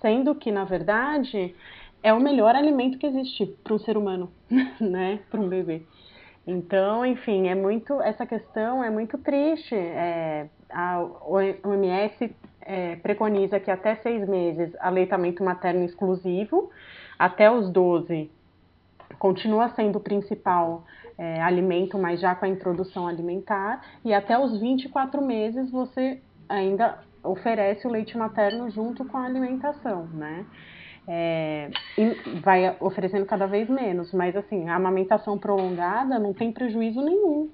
Sendo 0.00 0.34
que, 0.34 0.50
na 0.50 0.64
verdade, 0.64 1.54
é 2.02 2.12
o 2.12 2.20
melhor 2.20 2.54
alimento 2.54 2.98
que 2.98 3.06
existe 3.06 3.46
para 3.62 3.74
um 3.74 3.78
ser 3.78 3.96
humano, 3.96 4.30
né? 4.80 5.20
Para 5.30 5.40
um 5.40 5.48
bebê. 5.48 5.82
Então, 6.46 7.04
enfim, 7.04 7.48
é 7.48 7.54
muito 7.54 8.00
essa 8.00 8.24
questão 8.24 8.82
é 8.82 8.88
muito 8.88 9.18
triste. 9.18 9.74
É, 9.74 10.48
a 10.70 11.00
OMS 11.02 12.34
é, 12.60 12.96
preconiza 12.96 13.58
que 13.58 13.70
até 13.70 13.96
seis 13.96 14.28
meses 14.28 14.74
aleitamento 14.78 15.42
materno 15.42 15.84
exclusivo, 15.84 16.70
até 17.18 17.50
os 17.50 17.70
12 17.70 18.30
continua 19.18 19.68
sendo 19.70 19.96
o 19.96 20.00
principal 20.00 20.84
é, 21.18 21.40
alimento, 21.42 21.98
mas 21.98 22.20
já 22.20 22.34
com 22.34 22.44
a 22.44 22.48
introdução 22.48 23.06
alimentar, 23.06 23.82
e 24.04 24.12
até 24.12 24.38
os 24.38 24.58
24 24.60 25.22
meses 25.22 25.70
você 25.70 26.20
ainda 26.48 26.98
oferece 27.22 27.86
o 27.86 27.90
leite 27.90 28.16
materno 28.16 28.70
junto 28.70 29.04
com 29.04 29.16
a 29.16 29.24
alimentação, 29.24 30.06
né? 30.12 30.44
É, 31.08 31.70
e 31.96 32.40
vai 32.40 32.76
oferecendo 32.80 33.24
cada 33.26 33.46
vez 33.46 33.68
menos, 33.68 34.12
mas 34.12 34.36
assim, 34.36 34.68
a 34.68 34.74
amamentação 34.74 35.38
prolongada 35.38 36.18
não 36.18 36.34
tem 36.34 36.50
prejuízo 36.50 37.00
nenhum. 37.00 37.48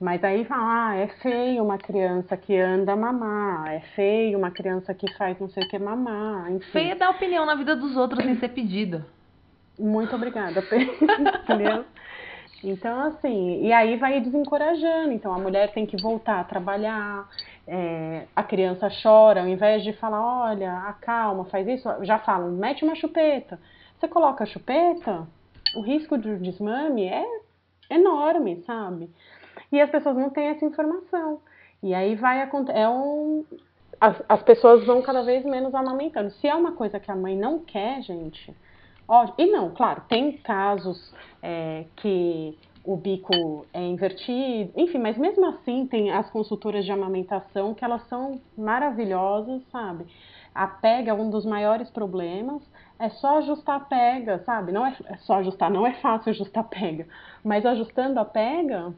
Mas 0.00 0.22
aí 0.24 0.44
fala, 0.44 0.90
ah, 0.90 0.96
é 0.96 1.06
feio 1.06 1.62
uma 1.62 1.78
criança 1.78 2.36
que 2.36 2.56
anda 2.56 2.96
mamar, 2.96 3.72
é 3.72 3.80
feio 3.94 4.36
uma 4.38 4.50
criança 4.50 4.92
que 4.92 5.10
faz 5.14 5.38
não 5.38 5.48
sei 5.48 5.64
o 5.64 5.68
que 5.68 5.78
mamar, 5.78 6.52
enfim. 6.52 6.70
Feia 6.70 6.92
é 6.92 6.94
dar 6.96 7.10
opinião 7.10 7.46
na 7.46 7.54
vida 7.54 7.76
dos 7.76 7.96
outros 7.96 8.22
sem 8.24 8.36
ser 8.36 8.48
pedida. 8.48 9.06
Muito 9.78 10.14
obrigada, 10.14 10.62
entendeu? 11.42 11.84
Então, 12.64 12.98
assim, 13.02 13.62
e 13.62 13.72
aí 13.72 13.96
vai 13.96 14.20
desencorajando. 14.20 15.12
Então, 15.12 15.32
a 15.32 15.38
mulher 15.38 15.72
tem 15.72 15.84
que 15.84 16.00
voltar 16.00 16.40
a 16.40 16.44
trabalhar, 16.44 17.28
é, 17.66 18.26
a 18.34 18.42
criança 18.42 18.88
chora, 19.02 19.42
ao 19.42 19.48
invés 19.48 19.82
de 19.82 19.92
falar, 19.92 20.50
olha, 20.50 20.72
acalma, 20.88 21.44
faz 21.46 21.66
isso, 21.68 21.88
já 22.02 22.18
falam, 22.18 22.52
mete 22.52 22.84
uma 22.84 22.94
chupeta. 22.94 23.60
Você 23.98 24.08
coloca 24.08 24.44
a 24.44 24.46
chupeta, 24.46 25.26
o 25.76 25.80
risco 25.80 26.16
de 26.16 26.36
desmame 26.38 27.06
é 27.06 27.24
enorme, 27.90 28.62
sabe? 28.66 29.10
E 29.70 29.80
as 29.80 29.90
pessoas 29.90 30.16
não 30.16 30.30
têm 30.30 30.48
essa 30.48 30.64
informação. 30.64 31.40
E 31.82 31.94
aí 31.94 32.14
vai 32.14 32.40
acontecer. 32.40 32.78
É 32.78 32.88
um, 32.88 33.44
as, 34.00 34.22
as 34.28 34.42
pessoas 34.42 34.86
vão 34.86 35.02
cada 35.02 35.22
vez 35.22 35.44
menos 35.44 35.74
amamentando. 35.74 36.30
Se 36.30 36.46
é 36.46 36.54
uma 36.54 36.72
coisa 36.72 36.98
que 36.98 37.10
a 37.10 37.16
mãe 37.16 37.36
não 37.36 37.58
quer, 37.58 38.02
gente, 38.02 38.54
Ótimo. 39.06 39.34
E 39.38 39.46
não, 39.50 39.70
claro, 39.70 40.02
tem 40.08 40.32
casos 40.38 41.12
é, 41.42 41.84
que 41.96 42.58
o 42.84 42.96
bico 42.96 43.66
é 43.72 43.82
invertido, 43.82 44.70
enfim, 44.76 44.98
mas 44.98 45.16
mesmo 45.16 45.46
assim 45.46 45.86
tem 45.86 46.10
as 46.10 46.28
consultoras 46.30 46.84
de 46.84 46.92
amamentação 46.92 47.74
que 47.74 47.84
elas 47.84 48.06
são 48.08 48.40
maravilhosas, 48.56 49.62
sabe? 49.72 50.06
A 50.54 50.66
pega 50.66 51.10
é 51.10 51.14
um 51.14 51.30
dos 51.30 51.44
maiores 51.46 51.90
problemas, 51.90 52.62
é 52.98 53.08
só 53.08 53.38
ajustar 53.38 53.76
a 53.76 53.80
pega, 53.80 54.42
sabe? 54.44 54.70
Não 54.70 54.86
é, 54.86 54.94
é 55.06 55.16
só 55.18 55.36
ajustar, 55.36 55.70
não 55.70 55.86
é 55.86 55.94
fácil 55.94 56.30
ajustar 56.30 56.62
a 56.62 56.66
pega, 56.66 57.08
mas 57.42 57.64
ajustando 57.64 58.20
a 58.20 58.24
pega, 58.24 58.92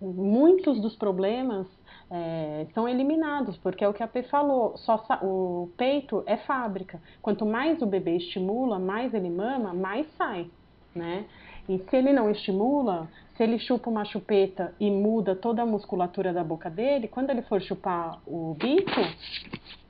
muitos 0.00 0.80
dos 0.80 0.96
problemas 0.96 1.66
é, 2.10 2.66
são 2.74 2.88
eliminados, 2.88 3.56
porque 3.58 3.84
é 3.84 3.88
o 3.88 3.94
que 3.94 4.02
a 4.02 4.08
P 4.08 4.24
falou, 4.24 4.76
só 4.78 5.02
o 5.22 5.70
peito 5.76 6.22
é 6.26 6.36
fábrica. 6.38 7.00
Quanto 7.22 7.46
mais 7.46 7.80
o 7.80 7.86
bebê 7.86 8.16
estimula, 8.16 8.78
mais 8.78 9.14
ele 9.14 9.30
mama, 9.30 9.72
mais 9.72 10.06
sai, 10.16 10.50
né? 10.94 11.24
E 11.68 11.78
se 11.78 11.96
ele 11.96 12.12
não 12.12 12.30
estimula, 12.30 13.08
se 13.36 13.44
ele 13.44 13.58
chupa 13.58 13.88
uma 13.88 14.04
chupeta 14.04 14.74
e 14.80 14.90
muda 14.90 15.36
toda 15.36 15.62
a 15.62 15.66
musculatura 15.66 16.32
da 16.32 16.42
boca 16.42 16.68
dele, 16.68 17.06
quando 17.06 17.30
ele 17.30 17.42
for 17.42 17.62
chupar 17.62 18.20
o 18.26 18.54
bico, 18.54 19.00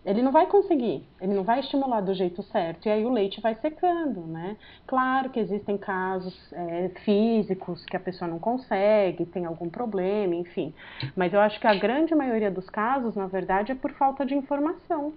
ele 0.05 0.23
não 0.23 0.33
vai 0.33 0.47
conseguir, 0.47 1.07
ele 1.21 1.35
não 1.35 1.43
vai 1.43 1.61
estimular 1.61 2.01
do 2.01 2.15
jeito 2.15 2.43
certo, 2.45 2.87
e 2.87 2.91
aí 2.91 3.05
o 3.05 3.11
leite 3.11 3.41
vai 3.41 3.55
secando, 3.57 4.21
né? 4.23 4.57
Claro 4.87 5.31
que 5.31 5.39
existem 5.39 5.77
casos 5.77 6.35
é, 6.53 6.91
físicos 7.05 7.85
que 7.85 7.97
a 7.97 8.01
pessoa 8.01 8.29
não 8.29 8.39
consegue, 8.39 9.27
tem 9.27 9.45
algum 9.45 9.69
problema, 9.69 10.35
enfim, 10.35 10.73
mas 11.15 11.33
eu 11.33 11.41
acho 11.41 11.61
que 11.61 11.67
a 11.67 11.75
grande 11.75 12.15
maioria 12.15 12.51
dos 12.51 12.69
casos, 12.71 13.15
na 13.15 13.27
verdade, 13.27 13.73
é 13.73 13.75
por 13.75 13.93
falta 13.93 14.25
de 14.25 14.35
informação, 14.35 15.13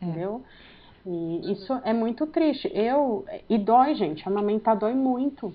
é. 0.00 0.06
entendeu? 0.06 0.42
E 1.06 1.52
isso 1.52 1.72
é 1.84 1.92
muito 1.92 2.26
triste. 2.26 2.70
Eu, 2.74 3.24
e 3.48 3.56
dói, 3.56 3.94
gente, 3.94 4.28
amamentar 4.28 4.76
dói 4.76 4.94
muito, 4.94 5.54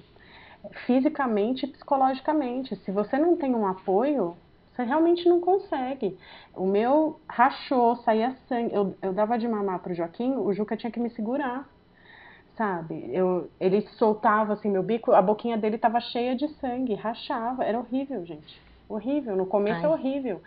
fisicamente 0.85 1.65
e 1.65 1.69
psicologicamente. 1.69 2.75
Se 2.77 2.91
você 2.91 3.17
não 3.17 3.37
tem 3.37 3.53
um 3.53 3.67
apoio, 3.67 4.35
você 4.73 4.83
realmente 4.83 5.27
não 5.29 5.39
consegue. 5.39 6.17
O 6.55 6.65
meu 6.65 7.19
rachou, 7.29 7.95
saía 7.97 8.35
sangue. 8.47 8.73
Eu, 8.73 8.95
eu 9.01 9.13
dava 9.13 9.37
de 9.37 9.47
mamar 9.47 9.79
pro 9.79 9.93
Joaquim, 9.93 10.35
o 10.35 10.51
Juca 10.51 10.75
tinha 10.75 10.91
que 10.91 10.99
me 10.99 11.11
segurar, 11.11 11.69
sabe? 12.57 13.09
Eu, 13.13 13.49
ele 13.59 13.81
soltava 13.97 14.53
assim 14.53 14.69
meu 14.69 14.81
bico, 14.81 15.11
a 15.11 15.21
boquinha 15.21 15.57
dele 15.57 15.77
tava 15.77 15.99
cheia 15.99 16.35
de 16.35 16.47
sangue, 16.55 16.95
rachava. 16.95 17.63
Era 17.63 17.77
horrível, 17.77 18.25
gente. 18.25 18.59
Horrível. 18.89 19.35
No 19.35 19.45
começo 19.45 19.79
Ai. 19.79 19.85
é 19.85 19.89
horrível. 19.89 20.41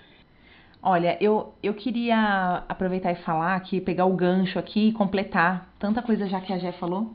Olha, 0.83 1.17
eu, 1.21 1.53
eu 1.63 1.75
queria 1.75 2.65
aproveitar 2.69 3.13
e 3.13 3.17
falar 3.17 3.57
aqui, 3.57 3.81
pegar 3.81 4.07
o 4.07 4.15
gancho 4.15 4.59
aqui 4.59 4.89
e 4.89 4.93
completar 4.93 5.69
tanta 5.79 6.03
coisa 6.03 6.27
já 6.27 6.41
que 6.41 6.53
a 6.53 6.59
Jé 6.59 6.73
falou. 6.73 7.13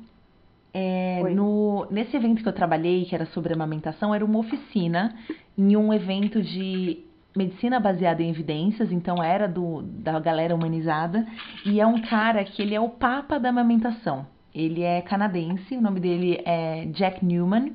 É, 0.74 1.22
no, 1.36 1.86
nesse 1.92 2.16
evento 2.16 2.42
que 2.42 2.48
eu 2.48 2.54
trabalhei, 2.54 3.06
que 3.06 3.14
era 3.14 3.26
sobre 3.28 3.54
amamentação, 3.54 4.16
era 4.16 4.24
uma 4.24 4.40
oficina 4.40 5.16
em 5.58 5.76
um 5.76 5.94
evento 5.94 6.42
de 6.42 7.04
medicina 7.36 7.80
baseada 7.80 8.22
em 8.22 8.30
evidências, 8.30 8.92
então 8.92 9.24
era 9.24 9.48
do, 9.48 9.82
da 9.82 10.20
galera 10.20 10.56
humanizada, 10.56 11.26
e 11.66 11.80
é 11.80 11.88
um 11.88 12.02
cara 12.02 12.44
que 12.44 12.62
ele 12.62 12.76
é 12.76 12.80
o 12.80 12.90
papa 12.90 13.40
da 13.40 13.50
amamentação. 13.50 14.26
Ele 14.54 14.82
é 14.82 15.02
canadense, 15.02 15.76
o 15.76 15.82
nome 15.82 16.00
dele 16.00 16.42
é 16.46 16.86
Jack 16.88 17.24
Newman, 17.26 17.74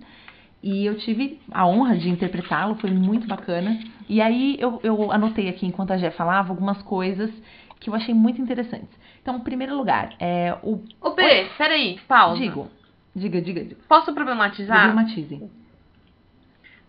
e 0.62 0.84
eu 0.84 0.96
tive 0.98 1.40
a 1.50 1.66
honra 1.66 1.96
de 1.96 2.08
interpretá-lo, 2.08 2.74
foi 2.76 2.90
muito 2.90 3.26
bacana. 3.26 3.78
E 4.08 4.20
aí 4.20 4.56
eu, 4.58 4.80
eu 4.82 5.12
anotei 5.12 5.48
aqui, 5.48 5.66
enquanto 5.66 5.92
a 5.92 5.96
Jé 5.96 6.10
falava, 6.10 6.50
algumas 6.50 6.82
coisas 6.82 7.30
que 7.78 7.88
eu 7.90 7.94
achei 7.94 8.14
muito 8.14 8.40
interessantes. 8.40 8.88
Então, 9.22 9.36
em 9.36 9.40
primeiro 9.40 9.76
lugar, 9.76 10.14
é 10.18 10.56
o... 10.62 10.80
Ô, 11.00 11.10
B, 11.10 11.46
peraí, 11.56 11.98
pausa. 12.06 12.40
Digo, 12.40 12.68
diga, 13.16 13.40
diga, 13.40 13.64
diga. 13.64 13.76
Posso 13.88 14.12
problematizar? 14.12 14.92
Problematize. 14.92 15.50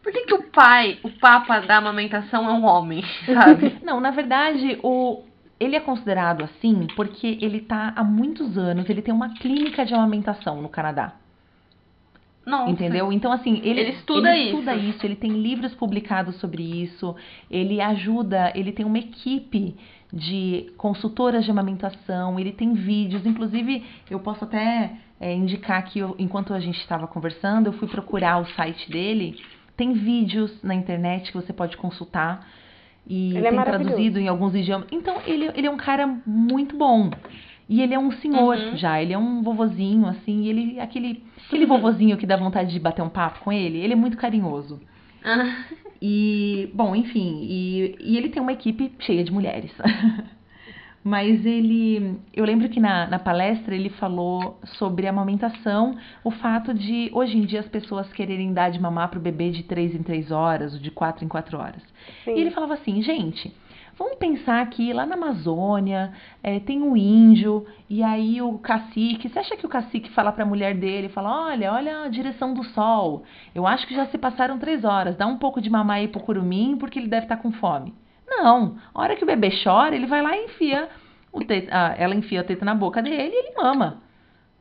Por 0.04 0.12
que, 0.12 0.26
que 0.26 0.34
o 0.34 0.44
pai, 0.44 1.00
o 1.04 1.10
papa 1.10 1.60
da 1.62 1.78
amamentação 1.78 2.48
é 2.48 2.54
um 2.54 2.66
homem, 2.66 3.04
sabe? 3.26 3.78
Não, 3.84 4.00
na 4.00 4.12
verdade, 4.12 4.80
o 4.84 5.24
ele 5.60 5.76
é 5.76 5.80
considerado 5.80 6.44
assim 6.44 6.86
porque 6.96 7.40
ele 7.42 7.62
tá 7.62 7.92
há 7.96 8.04
muitos 8.04 8.58
anos, 8.58 8.88
ele 8.90 9.02
tem 9.02 9.14
uma 9.14 9.34
clínica 9.34 9.84
de 9.86 9.94
amamentação 9.94 10.62
no 10.62 10.70
Canadá. 10.70 11.14
Nossa. 12.46 12.72
Entendeu? 12.72 13.12
Então, 13.12 13.32
assim, 13.34 13.60
ele, 13.62 13.82
Ele 13.82 13.92
estuda 13.92 14.34
ele 14.34 14.52
estuda 14.52 14.76
isso. 14.76 14.90
isso, 14.90 15.06
ele 15.06 15.16
tem 15.18 15.32
livros 15.32 15.76
publicados 15.76 16.38
sobre 16.38 16.64
isso, 16.64 17.14
ele 17.52 17.82
ajuda, 17.82 18.54
ele 18.56 18.72
tem 18.72 18.86
uma 18.86 18.98
equipe 18.98 19.76
de 20.14 20.72
consultoras 20.78 21.44
de 21.44 21.52
amamentação, 21.52 22.40
ele 22.40 22.54
tem 22.54 22.74
vídeos, 22.74 23.26
inclusive 23.26 23.84
eu 24.10 24.22
posso 24.22 24.46
até 24.46 24.94
é, 25.20 25.34
indicar 25.34 25.84
que 25.86 26.00
eu- 26.00 26.16
enquanto 26.20 26.54
a 26.54 26.60
gente 26.60 26.80
estava 26.80 27.08
conversando, 27.08 27.68
eu 27.68 27.74
fui 27.74 27.88
procurar 27.88 28.40
o 28.42 28.46
site 28.48 28.92
dele, 28.92 29.40
tem 29.76 29.94
vídeos 29.94 30.62
na 30.64 30.74
internet 30.76 31.32
que 31.32 31.38
você 31.38 31.52
pode 31.54 31.76
consultar 31.78 32.48
e 33.08 33.30
Ele 33.38 33.40
é 33.48 33.50
tem 33.50 33.58
maravilhoso. 33.58 33.90
traduzido 33.96 34.20
em 34.20 34.28
alguns 34.28 34.54
idiomas. 34.56 34.88
Então, 34.92 35.22
ele, 35.26 35.50
ele 35.56 35.68
é 35.68 35.72
um 35.72 35.78
cara 35.78 36.06
muito 36.26 36.76
bom. 36.78 37.10
E 37.70 37.82
ele 37.82 37.94
é 37.94 38.00
um 38.00 38.12
senhor 38.12 38.56
Uhum. 38.58 38.78
já, 38.78 39.02
ele 39.02 39.12
é 39.14 39.18
um 39.18 39.42
vovozinho, 39.42 40.06
assim, 40.08 40.44
e 40.44 40.50
ele, 40.50 40.80
aquele, 40.80 41.22
aquele 41.48 41.66
vovozinho 41.66 42.16
que 42.18 42.26
dá 42.26 42.38
vontade 42.38 42.72
de 42.72 42.80
bater 42.80 43.02
um 43.02 43.10
papo 43.10 43.40
com 43.42 43.52
ele, 43.52 43.78
ele 43.80 43.92
é 43.94 43.96
muito 43.96 44.16
carinhoso. 44.18 44.80
Ah, 45.24 45.46
E, 46.02 46.70
bom, 46.74 46.96
enfim, 46.96 47.40
e, 47.44 47.96
e 48.00 48.18
ele 48.18 48.30
tem 48.30 48.42
uma 48.42 48.54
equipe 48.54 48.94
cheia 49.00 49.24
de 49.24 49.32
mulheres. 49.32 49.72
Mas 51.04 51.46
ele. 51.46 52.20
Eu 52.34 52.44
lembro 52.44 52.68
que 52.70 52.80
na, 52.80 53.08
na 53.08 53.20
palestra 53.20 53.74
ele 53.74 53.90
falou 53.92 54.60
sobre 54.78 55.08
a 55.08 55.10
amamentação, 55.10 55.96
o 56.24 56.32
fato 56.32 56.74
de 56.74 57.10
hoje 57.14 57.38
em 57.38 57.46
dia 57.46 57.62
as 57.62 57.68
pessoas 57.68 58.12
quererem 58.12 58.54
dar 58.54 58.70
de 58.70 58.80
mamar 58.80 59.10
pro 59.10 59.20
bebê 59.20 59.50
de 59.52 59.64
3 59.64 59.96
em 59.96 60.04
3 60.04 60.32
horas, 60.32 60.74
ou 60.74 60.80
de 60.80 60.92
4 60.92 61.24
em 61.24 61.28
4 61.28 61.58
horas. 61.58 61.82
Sim. 62.26 62.36
E 62.36 62.42
ele 62.42 62.52
falava 62.52 62.74
assim, 62.74 63.02
gente, 63.02 63.54
vamos 63.98 64.18
pensar 64.18 64.66
que 64.70 64.92
lá 64.92 65.06
na 65.06 65.16
Amazônia 65.16 66.12
é, 66.44 66.60
tem 66.60 66.82
um 66.82 66.98
índio, 66.98 67.66
e 67.90 68.04
aí 68.04 68.42
o 68.42 68.58
cacique, 68.58 69.30
você 69.30 69.40
acha 69.40 69.56
que 69.56 69.66
o 69.66 69.70
cacique 69.70 70.12
fala 70.12 70.32
pra 70.32 70.46
mulher 70.46 70.76
dele, 70.76 71.10
fala, 71.10 71.48
olha, 71.48 71.72
olha 71.74 72.02
a 72.02 72.10
direção 72.10 72.54
do 72.54 72.64
sol, 72.66 73.24
eu 73.56 73.66
acho 73.66 73.88
que 73.88 73.96
já 73.96 74.06
se 74.08 74.18
passaram 74.18 74.60
três 74.60 74.84
horas, 74.84 75.16
dá 75.16 75.26
um 75.26 75.38
pouco 75.38 75.62
de 75.62 75.70
mamar 75.70 75.98
aí 75.98 76.08
pro 76.08 76.22
curumim, 76.22 76.76
porque 76.78 77.00
ele 77.00 77.08
deve 77.08 77.26
estar 77.26 77.38
com 77.38 77.52
fome. 77.52 77.94
Não, 78.28 78.78
a 78.94 79.02
hora 79.02 79.16
que 79.16 79.24
o 79.24 79.28
bebê 79.28 79.50
chora, 79.64 79.96
ele 79.96 80.06
vai 80.06 80.22
lá 80.22 80.36
e 80.38 80.46
enfia, 80.46 80.90
o 81.32 81.40
te- 81.44 81.68
ah, 81.72 81.96
ela 81.98 82.14
enfia 82.14 82.42
a 82.42 82.44
teta 82.44 82.66
na 82.66 82.76
boca 82.76 83.02
dele 83.02 83.34
e 83.34 83.40
ele 83.40 83.54
mama. 83.56 84.02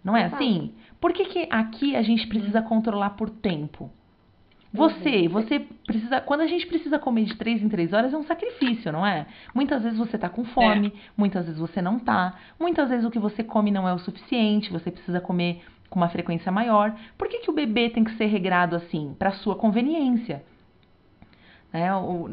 Não 0.04 0.16
é 0.16 0.24
assim? 0.36 0.72
Por 1.00 1.12
que, 1.12 1.24
que 1.26 1.48
aqui 1.50 1.96
a 1.96 2.02
gente 2.02 2.26
precisa 2.28 2.62
controlar 2.62 3.10
por 3.10 3.28
tempo? 3.28 3.90
Você, 4.72 5.26
você 5.28 5.58
precisa. 5.86 6.20
Quando 6.20 6.42
a 6.42 6.46
gente 6.46 6.66
precisa 6.66 6.98
comer 6.98 7.24
de 7.24 7.34
três 7.36 7.62
em 7.62 7.68
três 7.68 7.92
horas, 7.92 8.12
é 8.12 8.16
um 8.16 8.22
sacrifício, 8.24 8.92
não 8.92 9.06
é? 9.06 9.26
Muitas 9.54 9.82
vezes 9.82 9.98
você 9.98 10.18
tá 10.18 10.28
com 10.28 10.44
fome, 10.44 10.92
muitas 11.16 11.46
vezes 11.46 11.58
você 11.58 11.80
não 11.80 11.98
tá. 11.98 12.34
Muitas 12.60 12.88
vezes 12.90 13.04
o 13.04 13.10
que 13.10 13.18
você 13.18 13.42
come 13.42 13.70
não 13.70 13.88
é 13.88 13.94
o 13.94 13.98
suficiente, 13.98 14.70
você 14.70 14.90
precisa 14.90 15.20
comer 15.20 15.62
com 15.88 15.98
uma 15.98 16.08
frequência 16.10 16.52
maior. 16.52 16.94
Por 17.16 17.26
que, 17.28 17.38
que 17.38 17.50
o 17.50 17.54
bebê 17.54 17.88
tem 17.88 18.04
que 18.04 18.14
ser 18.16 18.26
regrado 18.26 18.76
assim? 18.76 19.14
Para 19.18 19.32
sua 19.32 19.56
conveniência. 19.56 20.44
Né? 21.72 21.94
O- 21.94 22.30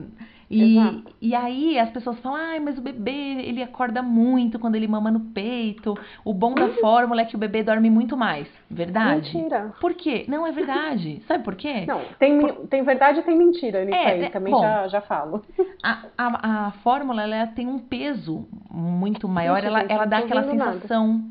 e, 0.55 0.77
Exato. 0.77 1.03
e 1.21 1.33
aí 1.35 1.79
as 1.79 1.89
pessoas 1.89 2.19
falam, 2.19 2.37
ai, 2.37 2.59
mas 2.59 2.77
o 2.77 2.81
bebê, 2.81 3.11
ele 3.11 3.63
acorda 3.63 4.01
muito 4.01 4.59
quando 4.59 4.75
ele 4.75 4.87
mama 4.87 5.09
no 5.09 5.19
peito. 5.19 5.97
O 6.23 6.33
bom 6.33 6.53
da 6.53 6.69
fórmula 6.75 7.21
é 7.21 7.25
que 7.25 7.35
o 7.35 7.39
bebê 7.39 7.63
dorme 7.63 7.89
muito 7.89 8.15
mais. 8.15 8.47
Verdade? 8.69 9.35
Mentira. 9.35 9.73
Por 9.81 9.93
quê? 9.93 10.25
Não 10.27 10.45
é 10.45 10.51
verdade. 10.51 11.21
Sabe 11.27 11.43
por 11.43 11.55
quê? 11.55 11.85
Não, 11.87 12.01
tem, 12.19 12.33
mi- 12.37 12.67
tem 12.69 12.83
verdade 12.83 13.19
e 13.19 13.23
tem 13.23 13.37
mentira 13.37 13.83
nisso 13.85 13.97
É, 13.97 14.11
aí, 14.11 14.23
é, 14.23 14.29
também 14.29 14.53
bom. 14.53 14.61
já, 14.61 14.87
já 14.87 15.01
falo. 15.01 15.43
A, 15.81 16.05
a, 16.17 16.67
a 16.67 16.71
fórmula 16.83 17.23
ela 17.23 17.47
tem 17.47 17.67
um 17.67 17.79
peso 17.79 18.47
muito 18.71 19.27
maior, 19.27 19.63
ela, 19.63 19.81
gente, 19.81 19.91
ela 19.91 20.03
não 20.03 20.09
dá 20.09 20.17
aquela 20.19 20.41
ouvindo 20.41 20.59
nada. 20.59 20.73
sensação. 20.73 21.23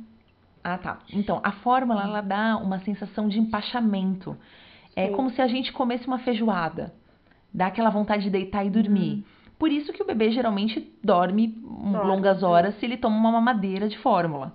Ah, 0.65 0.79
tá. 0.79 0.99
Então, 1.13 1.41
a 1.43 1.53
fórmula 1.53 2.03
ela 2.05 2.21
dá 2.21 2.57
uma 2.57 2.79
sensação 2.81 3.29
de 3.29 3.39
empachamento. 3.39 4.37
É 4.95 5.09
Sim. 5.09 5.13
como 5.15 5.31
se 5.31 5.41
a 5.43 5.47
gente 5.49 5.73
comesse 5.73 6.07
uma 6.07 6.19
feijoada. 6.19 6.93
Dá 7.53 7.67
aquela 7.67 7.91
vontade 7.91 8.25
de 8.25 8.31
deitar 8.31 8.65
e 8.65 8.71
dormir. 8.71 9.25
Por 9.59 9.71
isso 9.71 9.93
que 9.93 10.03
o 10.03 10.07
bebê 10.07 10.31
geralmente 10.33 10.93
dorme 11.05 11.57
longas 11.63 12.39
sim. 12.41 12.45
horas 12.45 12.75
se 12.79 12.87
ele 12.87 12.97
toma 12.97 13.17
uma 13.17 13.31
mamadeira 13.33 13.89
de 13.89 13.99
fórmula. 13.99 14.53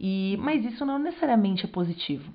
E, 0.00 0.38
mas 0.40 0.64
isso 0.64 0.86
não 0.86 0.98
necessariamente 0.98 1.64
é 1.66 1.68
positivo. 1.68 2.32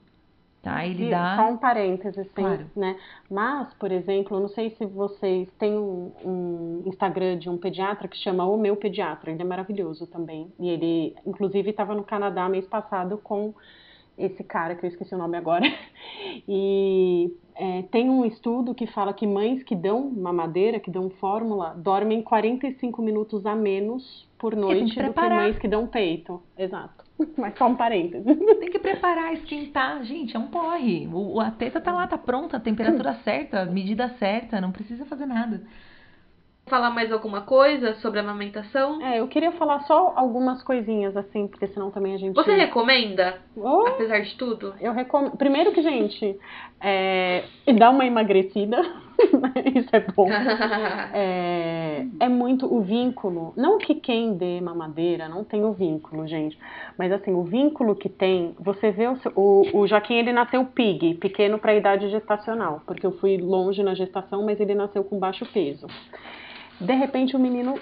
Tá? 0.62 0.86
Ele 0.86 1.08
E 1.08 1.10
dá. 1.10 1.36
Só 1.36 1.50
um 1.52 1.58
parênteses, 1.58 2.20
assim, 2.20 2.32
Claro. 2.34 2.66
né? 2.74 2.96
Mas, 3.30 3.74
por 3.74 3.92
exemplo, 3.92 4.38
eu 4.38 4.42
não 4.42 4.48
sei 4.50 4.70
se 4.72 4.86
vocês 4.86 5.50
têm 5.60 5.78
um, 5.78 6.12
um 6.24 6.84
Instagram 6.86 7.38
de 7.38 7.50
um 7.50 7.58
pediatra 7.58 8.08
que 8.08 8.16
chama 8.18 8.46
O 8.46 8.58
Meu 8.58 8.78
Pediatra. 8.78 9.32
Ele 9.32 9.42
é 9.42 9.46
maravilhoso 9.46 10.08
também. 10.08 10.54
E 10.58 10.70
ele, 10.70 11.16
inclusive, 11.26 11.70
estava 11.70 11.94
no 11.94 12.04
Canadá 12.04 12.48
mês 12.48 12.66
passado 12.66 13.18
com 13.18 13.54
esse 14.18 14.44
cara, 14.44 14.76
que 14.76 14.86
eu 14.86 14.90
esqueci 14.90 15.14
o 15.14 15.18
nome 15.18 15.38
agora. 15.38 15.66
E 16.48 17.32
é, 17.56 17.84
tem 17.84 18.10
um 18.10 18.26
estudo 18.26 18.74
que 18.74 18.88
fala 18.88 19.14
que 19.14 19.26
mães 19.26 19.64
que 19.64 19.76
dão 19.76 20.10
mamadeira, 20.10 20.80
que 20.80 20.92
dão 20.92 21.10
fórmula, 21.10 21.74
dormem 21.78 22.22
45 22.22 23.02
minutos 23.02 23.46
a 23.46 23.56
menos 23.56 24.28
por 24.38 24.54
tem 24.54 24.62
que 24.62 24.68
noite 24.68 25.02
do 25.02 25.14
que 25.14 25.30
mães 25.30 25.58
que 25.58 25.68
dão 25.68 25.88
peito. 25.88 26.42
Exato. 26.58 27.06
Mas 27.38 27.58
só 27.58 27.68
um 27.68 27.76
parênteses. 27.76 28.26
Tem 28.60 28.72
que 28.72 28.80
preparar, 28.80 29.34
esquentar. 29.34 30.04
Gente, 30.04 30.36
é 30.36 30.40
um 30.40 30.48
porre. 30.48 31.08
O, 31.12 31.40
a 31.40 31.52
teta 31.52 31.80
tá 31.80 31.94
lá, 31.94 32.08
tá 32.08 32.18
pronta, 32.18 32.58
a 32.58 32.60
temperatura 32.60 33.14
certa, 33.24 33.62
a 33.62 33.66
medida 33.66 34.10
certa, 34.20 34.60
não 34.60 34.72
precisa 34.72 35.06
fazer 35.06 35.26
nada. 35.26 35.64
Falar 36.68 36.92
mais 36.92 37.12
alguma 37.12 37.42
coisa 37.42 37.94
sobre 37.96 38.20
a 38.20 38.24
amamentação? 38.24 39.02
É, 39.02 39.20
eu 39.20 39.28
queria 39.28 39.52
falar 39.52 39.82
só 39.82 40.14
algumas 40.16 40.64
coisinhas 40.64 41.16
assim, 41.18 41.46
porque 41.46 41.68
senão 41.68 41.92
também 41.92 42.14
a 42.16 42.18
gente. 42.18 42.34
Você 42.34 42.56
recomenda, 42.56 43.38
Oh, 43.56 43.86
apesar 43.86 44.20
de 44.22 44.34
tudo? 44.38 44.74
eu 44.80 44.94
recomendo. 44.94 45.36
Primeiro 45.36 45.74
que, 45.74 45.82
gente, 45.82 46.40
é... 46.80 47.44
dá 47.78 47.90
uma 47.90 48.06
emagrecida. 48.06 48.82
Isso 49.76 49.90
é 49.94 50.00
bom. 50.00 50.30
É... 51.14 52.06
é 52.20 52.30
muito 52.30 52.74
o 52.74 52.82
vínculo. 52.82 53.54
Não 53.58 53.78
que 53.78 53.96
quem 53.96 54.34
dê 54.36 54.60
mamadeira 54.62 55.28
não 55.28 55.44
tem 55.44 55.64
o 55.66 55.74
vínculo, 55.74 56.26
gente. 56.28 56.58
Mas 56.98 57.12
assim, 57.12 57.34
o 57.34 57.44
vínculo 57.44 57.94
que 57.94 58.08
tem. 58.10 58.56
Você 58.60 58.90
vê 58.90 59.08
o, 59.10 59.18
seu- 59.18 59.34
o, 59.36 59.80
o 59.82 59.86
Joaquim, 59.88 60.16
ele 60.16 60.32
nasceu 60.32 60.66
pig, 60.66 61.16
pequeno 61.16 61.60
para 61.60 61.74
a 61.74 61.76
idade 61.76 62.10
gestacional. 62.10 62.82
Porque 62.88 63.06
eu 63.06 63.12
fui 63.20 63.38
longe 63.38 63.84
na 63.84 63.94
gestação, 63.94 64.44
mas 64.46 64.60
ele 64.62 64.74
nasceu 64.74 65.04
com 65.04 65.20
baixo 65.20 65.46
peso. 65.54 65.88
De 66.80 66.94
repente 66.94 67.36
o 67.36 67.40
menino 67.40 67.80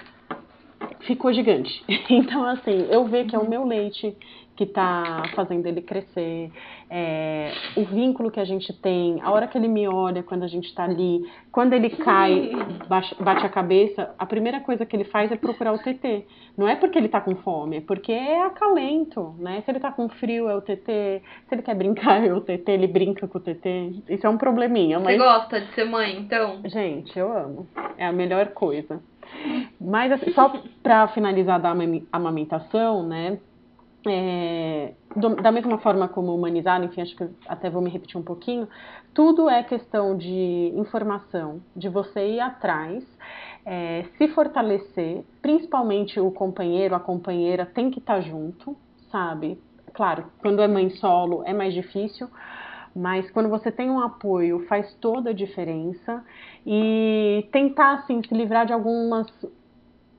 ficou 1.00 1.32
gigante. 1.32 1.84
Então, 2.10 2.44
assim, 2.44 2.86
eu 2.90 3.04
vejo 3.06 3.28
que 3.28 3.36
é 3.36 3.38
o 3.38 3.48
meu 3.48 3.64
leite 3.64 4.16
que 4.54 4.66
tá 4.66 5.22
fazendo 5.34 5.66
ele 5.66 5.80
crescer, 5.80 6.50
é, 6.90 7.52
o 7.74 7.84
vínculo 7.84 8.30
que 8.30 8.38
a 8.38 8.44
gente 8.44 8.72
tem, 8.72 9.18
a 9.22 9.30
hora 9.30 9.46
que 9.46 9.56
ele 9.56 9.68
me 9.68 9.88
olha 9.88 10.22
quando 10.22 10.42
a 10.42 10.46
gente 10.46 10.74
tá 10.74 10.84
ali, 10.84 11.22
quando 11.50 11.72
ele 11.72 11.88
cai, 11.88 12.50
bate 12.88 13.46
a 13.46 13.48
cabeça, 13.48 14.14
a 14.18 14.26
primeira 14.26 14.60
coisa 14.60 14.84
que 14.84 14.94
ele 14.94 15.04
faz 15.04 15.32
é 15.32 15.36
procurar 15.36 15.72
o 15.72 15.78
TT. 15.78 16.26
Não 16.56 16.68
é 16.68 16.76
porque 16.76 16.98
ele 16.98 17.08
tá 17.08 17.20
com 17.20 17.34
fome, 17.36 17.78
é 17.78 17.80
porque 17.80 18.12
é 18.12 18.42
acalento, 18.42 19.34
né? 19.38 19.62
Se 19.64 19.70
ele 19.70 19.80
tá 19.80 19.90
com 19.90 20.08
frio, 20.10 20.50
é 20.50 20.54
o 20.54 20.60
TT. 20.60 21.22
Se 21.48 21.54
ele 21.54 21.62
quer 21.62 21.74
brincar, 21.74 22.22
é 22.22 22.32
o 22.32 22.40
TT, 22.40 22.72
ele 22.72 22.86
brinca 22.86 23.26
com 23.26 23.38
o 23.38 23.40
TT. 23.40 24.02
Isso 24.10 24.26
é 24.26 24.30
um 24.30 24.36
probleminha, 24.36 24.98
Você 24.98 25.04
mas. 25.04 25.18
gosta 25.18 25.60
de 25.62 25.74
ser 25.74 25.84
mãe, 25.84 26.18
então? 26.18 26.60
Gente, 26.66 27.18
eu 27.18 27.32
amo. 27.32 27.66
É 27.96 28.04
a 28.06 28.12
melhor 28.12 28.48
coisa. 28.48 29.00
Mas 29.80 30.12
assim, 30.12 30.30
só 30.32 30.52
para 30.82 31.08
finalizar 31.08 31.58
da 31.58 31.74
amamentação, 32.12 33.02
né? 33.06 33.38
É, 34.06 34.92
do- 35.16 35.36
da 35.36 35.52
mesma 35.52 35.78
forma 35.78 36.08
como 36.08 36.34
humanizar, 36.34 36.82
enfim, 36.82 37.02
acho 37.02 37.16
que 37.16 37.28
até 37.46 37.70
vou 37.70 37.82
me 37.82 37.90
repetir 37.90 38.18
um 38.18 38.22
pouquinho, 38.22 38.68
tudo 39.14 39.48
é 39.48 39.62
questão 39.62 40.16
de 40.16 40.72
informação, 40.74 41.60
de 41.76 41.88
você 41.88 42.34
ir 42.34 42.40
atrás, 42.40 43.04
é, 43.64 44.04
se 44.18 44.28
fortalecer, 44.28 45.22
principalmente 45.40 46.18
o 46.18 46.30
companheiro, 46.30 46.94
a 46.94 47.00
companheira 47.00 47.64
tem 47.66 47.90
que 47.90 47.98
estar 47.98 48.20
junto, 48.20 48.76
sabe? 49.10 49.58
claro, 49.94 50.24
quando 50.38 50.62
é 50.62 50.68
mãe 50.68 50.88
solo 50.90 51.42
é 51.44 51.52
mais 51.52 51.74
difícil, 51.74 52.28
mas 52.94 53.30
quando 53.30 53.48
você 53.48 53.70
tem 53.70 53.90
um 53.90 54.00
apoio 54.00 54.66
faz 54.66 54.92
toda 55.00 55.30
a 55.30 55.32
diferença 55.34 56.24
e 56.66 57.46
tentar 57.52 57.94
assim 57.94 58.22
se 58.22 58.34
livrar 58.34 58.66
de 58.66 58.72
algumas 58.72 59.26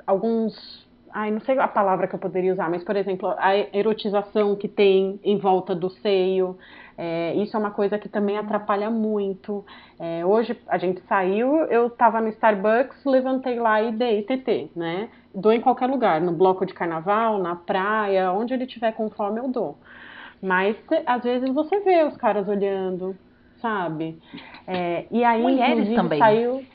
alguns 0.05 0.87
ai 1.13 1.31
não 1.31 1.39
sei 1.41 1.57
a 1.59 1.67
palavra 1.67 2.07
que 2.07 2.15
eu 2.15 2.19
poderia 2.19 2.53
usar 2.53 2.69
mas 2.69 2.83
por 2.83 2.95
exemplo 2.95 3.33
a 3.37 3.55
erotização 3.55 4.55
que 4.55 4.67
tem 4.67 5.19
em 5.23 5.37
volta 5.37 5.73
do 5.75 5.89
seio 5.89 6.57
é, 6.97 7.33
isso 7.35 7.55
é 7.55 7.59
uma 7.59 7.71
coisa 7.71 7.97
que 7.97 8.07
também 8.07 8.37
atrapalha 8.37 8.89
muito. 8.89 9.65
É, 9.99 10.25
hoje 10.25 10.55
a 10.67 10.77
gente 10.77 11.01
saiu, 11.07 11.55
eu 11.65 11.87
estava 11.87 12.21
no 12.21 12.29
Starbucks, 12.29 13.03
levantei 13.05 13.59
lá 13.59 13.81
e 13.81 13.91
dei 13.91 14.21
TT, 14.23 14.69
né? 14.75 15.09
Dou 15.33 15.51
em 15.51 15.61
qualquer 15.61 15.87
lugar, 15.87 16.21
no 16.21 16.31
bloco 16.31 16.65
de 16.65 16.73
carnaval, 16.73 17.39
na 17.39 17.55
praia, 17.55 18.31
onde 18.31 18.53
ele 18.53 18.67
tiver 18.67 18.91
com 18.91 19.09
fome 19.09 19.39
eu 19.39 19.47
dou. 19.47 19.77
Mas 20.41 20.75
às 21.05 21.23
vezes 21.23 21.51
você 21.53 21.79
vê 21.79 22.03
os 22.03 22.15
caras 22.17 22.47
olhando, 22.47 23.15
sabe? 23.59 24.19
É, 24.67 25.05
e 25.09 25.23
aí, 25.23 25.41
Mulheres 25.41 25.95
também. 25.95 26.19
saiu. 26.19 26.65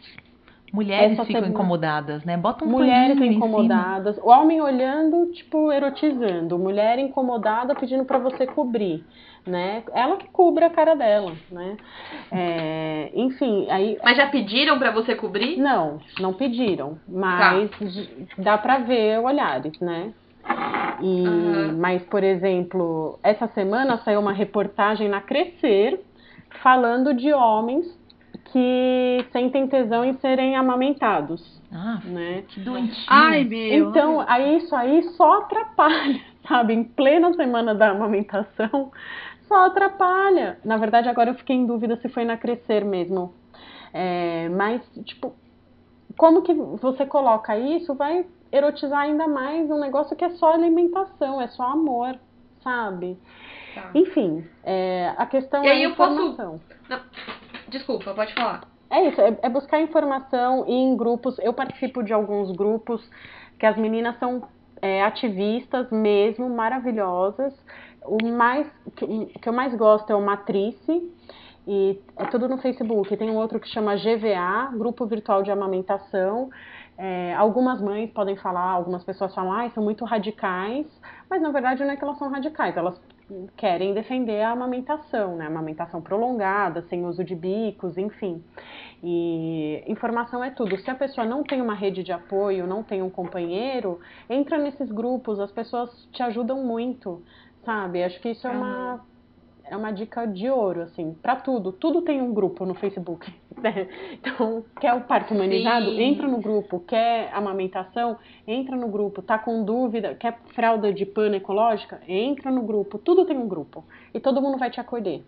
Mulheres 0.73 1.12
ficam 1.12 1.27
semana... 1.27 1.49
incomodadas, 1.49 2.25
né? 2.25 2.37
Bota 2.37 2.64
um 2.64 2.69
Mulheres 2.69 3.21
incomodadas. 3.21 4.19
O 4.19 4.29
homem 4.29 4.61
olhando, 4.61 5.33
tipo, 5.33 5.73
erotizando. 5.73 6.59
Mulher 6.59 6.99
incomodada 6.99 7.75
pedindo 7.75 8.05
para 8.05 8.19
você 8.19 8.47
cobrir 8.47 9.05
né? 9.49 9.83
Ela 9.93 10.16
que 10.16 10.29
cubra 10.29 10.66
a 10.66 10.71
cara 10.71 10.95
dela, 10.95 11.33
né? 11.51 11.77
É, 12.31 13.11
enfim, 13.14 13.66
aí. 13.71 13.99
Mas 14.05 14.16
já 14.16 14.29
pediram 14.29 14.79
para 14.79 14.91
você 14.91 15.14
cobrir? 15.14 15.57
Não, 15.57 15.99
não 16.21 16.33
pediram, 16.35 16.99
mas 17.09 17.71
tá. 17.71 17.87
dá 18.37 18.59
para 18.59 18.79
ver 18.79 19.19
olhares, 19.19 19.79
né? 19.81 20.12
E, 21.01 21.29
uhum. 21.29 21.79
Mas, 21.79 22.03
por 22.05 22.23
exemplo, 22.23 23.19
essa 23.23 23.47
semana 23.49 23.99
saiu 23.99 24.21
uma 24.21 24.33
reportagem 24.33 25.09
na 25.09 25.21
Crescer 25.21 26.01
falando 26.62 27.14
de 27.14 27.33
homens 27.33 27.97
que 28.53 29.26
sentem 29.32 29.66
tesão 29.68 30.05
em 30.05 30.14
serem 30.14 30.57
amamentados. 30.57 31.59
Ah, 31.72 32.01
né? 32.05 32.44
que 32.49 32.61
doentinho. 32.61 33.07
Ai, 33.09 33.44
meu. 33.44 33.90
Então, 33.90 34.24
aí 34.26 34.57
isso 34.59 34.74
aí 34.74 35.03
só 35.16 35.42
atrapalha, 35.42 36.20
sabe? 36.49 36.74
Em 36.74 36.84
plena 36.84 37.32
semana 37.34 37.74
da 37.74 37.90
amamentação, 37.90 38.90
só 39.46 39.66
atrapalha. 39.66 40.59
Na 40.64 40.76
verdade, 40.76 41.09
agora 41.09 41.30
eu 41.30 41.34
fiquei 41.34 41.57
em 41.57 41.66
dúvida 41.66 41.96
se 41.96 42.09
foi 42.09 42.24
na 42.24 42.36
Crescer 42.36 42.84
mesmo. 42.84 43.34
É, 43.92 44.49
mas, 44.51 44.82
tipo, 45.05 45.34
como 46.16 46.42
que 46.42 46.55
você 46.55 47.07
coloca 47.07 47.57
isso 47.57 47.94
vai 47.94 48.24
erotizar 48.51 49.01
ainda 49.01 49.26
mais 49.28 49.70
um 49.70 49.78
negócio 49.78 50.16
que 50.16 50.24
é 50.24 50.30
só 50.30 50.55
alimentação, 50.55 51.40
é 51.40 51.49
só 51.49 51.64
amor, 51.64 52.18
sabe? 52.62 53.18
Tá. 53.74 53.90
Enfim, 53.94 54.44
é, 54.64 55.12
a 55.16 55.26
questão 55.26 55.62
e 55.64 55.68
é 55.68 55.72
aí 55.72 55.84
a 55.84 55.88
informação. 55.90 56.59
Posso... 56.59 56.78
Não, 56.88 57.01
desculpa, 57.69 58.14
pode 58.14 58.35
falar. 58.35 58.62
É 58.91 59.09
isso, 59.09 59.21
é, 59.21 59.39
é 59.43 59.49
buscar 59.49 59.81
informação 59.81 60.64
em 60.66 60.97
grupos. 60.97 61.39
Eu 61.39 61.53
participo 61.53 62.03
de 62.03 62.12
alguns 62.12 62.51
grupos 62.57 63.09
que 63.59 63.66
as 63.66 63.77
meninas 63.77 64.19
são 64.19 64.49
é, 64.81 65.03
ativistas 65.03 65.91
mesmo, 65.91 66.49
maravilhosas 66.49 67.55
o 68.09 68.27
mais 68.27 68.66
que, 68.97 69.27
que 69.27 69.49
eu 69.49 69.53
mais 69.53 69.75
gosto 69.75 70.11
é 70.11 70.16
o 70.16 70.21
Matrice 70.21 71.12
e 71.66 72.01
é 72.16 72.25
tudo 72.27 72.49
no 72.49 72.59
Facebook. 72.59 73.14
Tem 73.16 73.31
um 73.31 73.37
outro 73.37 73.61
que 73.61 73.69
chama 73.69 73.97
GVA, 73.97 74.71
Grupo 74.77 75.07
Virtual 75.07 75.43
de 75.43 75.51
Amamentação. 75.51 76.51
É, 76.97 77.35
algumas 77.35 77.81
mães 77.81 78.11
podem 78.11 78.37
falar, 78.37 78.71
algumas 78.71 79.05
pessoas 79.05 79.35
falam, 79.35 79.53
ah, 79.53 79.71
são 79.71 79.85
muito 79.85 80.05
radicais, 80.05 80.87
mas 81.31 81.41
na 81.41 81.51
verdade 81.51 81.85
não 81.85 81.93
é 81.93 81.97
que 81.97 82.03
elas 82.03 82.19
são 82.19 82.29
radicais, 82.29 82.77
elas 82.77 83.01
querem 83.57 83.95
defender 83.95 84.43
a 84.43 84.53
amamentação, 84.53 85.37
né? 85.37 85.47
Amamentação 85.47 86.01
prolongada, 86.01 86.83
sem 86.83 87.05
uso 87.05 87.22
de 87.22 87.35
bicos, 87.35 87.99
enfim. 87.99 88.43
E 89.03 89.83
informação 89.87 90.43
é 90.43 90.51
tudo. 90.51 90.76
Se 90.79 90.91
a 90.91 90.95
pessoa 90.95 91.26
não 91.26 91.43
tem 91.43 91.61
uma 91.61 91.74
rede 91.74 92.03
de 92.03 92.12
apoio, 92.12 92.66
não 92.66 92.83
tem 92.83 93.03
um 93.03 93.11
companheiro, 93.11 94.01
entra 94.29 94.59
nesses 94.59 94.91
grupos, 94.91 95.39
as 95.39 95.53
pessoas 95.53 96.09
te 96.12 96.22
ajudam 96.22 96.64
muito 96.64 97.22
sabe? 97.64 98.03
Acho 98.03 98.18
que 98.20 98.31
isso 98.31 98.47
é 98.47 98.51
uma 98.51 99.05
é 99.71 99.77
uma 99.77 99.91
dica 99.91 100.27
de 100.27 100.49
ouro, 100.49 100.83
assim, 100.83 101.14
para 101.23 101.37
tudo. 101.37 101.73
Tudo 101.73 102.03
tem 102.03 102.21
um 102.21 102.33
grupo 102.33 102.64
no 102.64 102.75
Facebook. 102.75 103.33
Né? 103.59 103.89
Então, 104.12 104.64
quer 104.81 104.95
o 104.95 105.01
parto 105.01 105.35
humanizado? 105.35 105.87
Sim. 105.87 106.01
Entra 106.01 106.29
no 106.29 106.39
grupo. 106.39 106.79
Quer 106.79 107.29
amamentação? 107.35 108.16
Entra 108.47 108.77
no 108.77 108.87
grupo. 108.87 109.21
Tá 109.21 109.37
com 109.37 109.64
dúvida? 109.64 110.14
Quer 110.14 110.39
fralda 110.55 110.93
de 110.93 111.05
pano 111.05 111.35
ecológica? 111.35 112.01
Entra 112.07 112.53
no 112.53 112.62
grupo. 112.62 112.99
Tudo 112.99 113.25
tem 113.25 113.37
um 113.37 113.49
grupo. 113.49 113.85
E 114.14 114.21
todo 114.21 114.41
mundo 114.41 114.59
vai 114.59 114.71
te 114.71 114.79
acolher. 114.79 115.25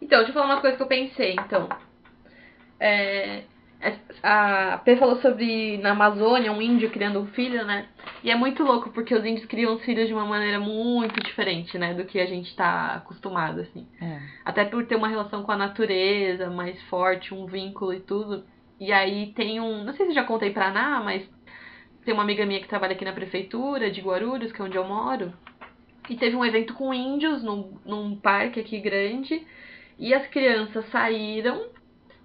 Então, 0.00 0.18
deixa 0.18 0.30
eu 0.30 0.34
falar 0.34 0.46
uma 0.46 0.60
coisa 0.60 0.76
que 0.76 0.82
eu 0.84 0.86
pensei, 0.86 1.32
então. 1.32 1.68
É, 2.78 3.42
a 4.22 4.78
P 4.84 4.96
falou 4.96 5.16
sobre 5.16 5.78
na 5.78 5.92
Amazônia 5.92 6.52
um 6.52 6.60
índio 6.60 6.90
criando 6.90 7.20
um 7.20 7.26
filho, 7.28 7.64
né? 7.64 7.88
E 8.22 8.30
é 8.30 8.36
muito 8.36 8.62
louco 8.62 8.90
porque 8.90 9.14
os 9.14 9.24
índios 9.24 9.46
criam 9.46 9.74
os 9.74 9.82
filhos 9.82 10.06
de 10.06 10.12
uma 10.12 10.26
maneira 10.26 10.60
muito 10.60 11.18
diferente, 11.22 11.78
né, 11.78 11.94
do 11.94 12.04
que 12.04 12.20
a 12.20 12.26
gente 12.26 12.54
tá 12.54 12.96
acostumado 12.96 13.60
assim. 13.60 13.86
É. 14.00 14.20
Até 14.44 14.64
por 14.64 14.84
ter 14.86 14.96
uma 14.96 15.08
relação 15.08 15.42
com 15.42 15.52
a 15.52 15.56
natureza 15.56 16.50
mais 16.50 16.80
forte, 16.84 17.32
um 17.32 17.46
vínculo 17.46 17.94
e 17.94 18.00
tudo. 18.00 18.44
E 18.78 18.92
aí 18.92 19.32
tem 19.32 19.60
um, 19.60 19.84
não 19.84 19.94
sei 19.94 20.06
se 20.06 20.12
já 20.12 20.24
contei 20.24 20.50
pra 20.50 20.70
Ná, 20.70 21.00
mas 21.02 21.26
tem 22.04 22.12
uma 22.12 22.22
amiga 22.22 22.44
minha 22.44 22.60
que 22.60 22.68
trabalha 22.68 22.92
aqui 22.92 23.04
na 23.04 23.12
prefeitura 23.12 23.90
de 23.90 24.00
Guarulhos, 24.02 24.52
que 24.52 24.60
é 24.60 24.64
onde 24.64 24.76
eu 24.76 24.84
moro. 24.84 25.32
E 26.08 26.16
teve 26.16 26.36
um 26.36 26.44
evento 26.44 26.74
com 26.74 26.92
índios 26.92 27.42
num, 27.42 27.78
num 27.84 28.16
parque 28.16 28.60
aqui 28.60 28.80
grande. 28.80 29.46
E 29.98 30.12
as 30.12 30.26
crianças 30.28 30.84
saíram 30.90 31.68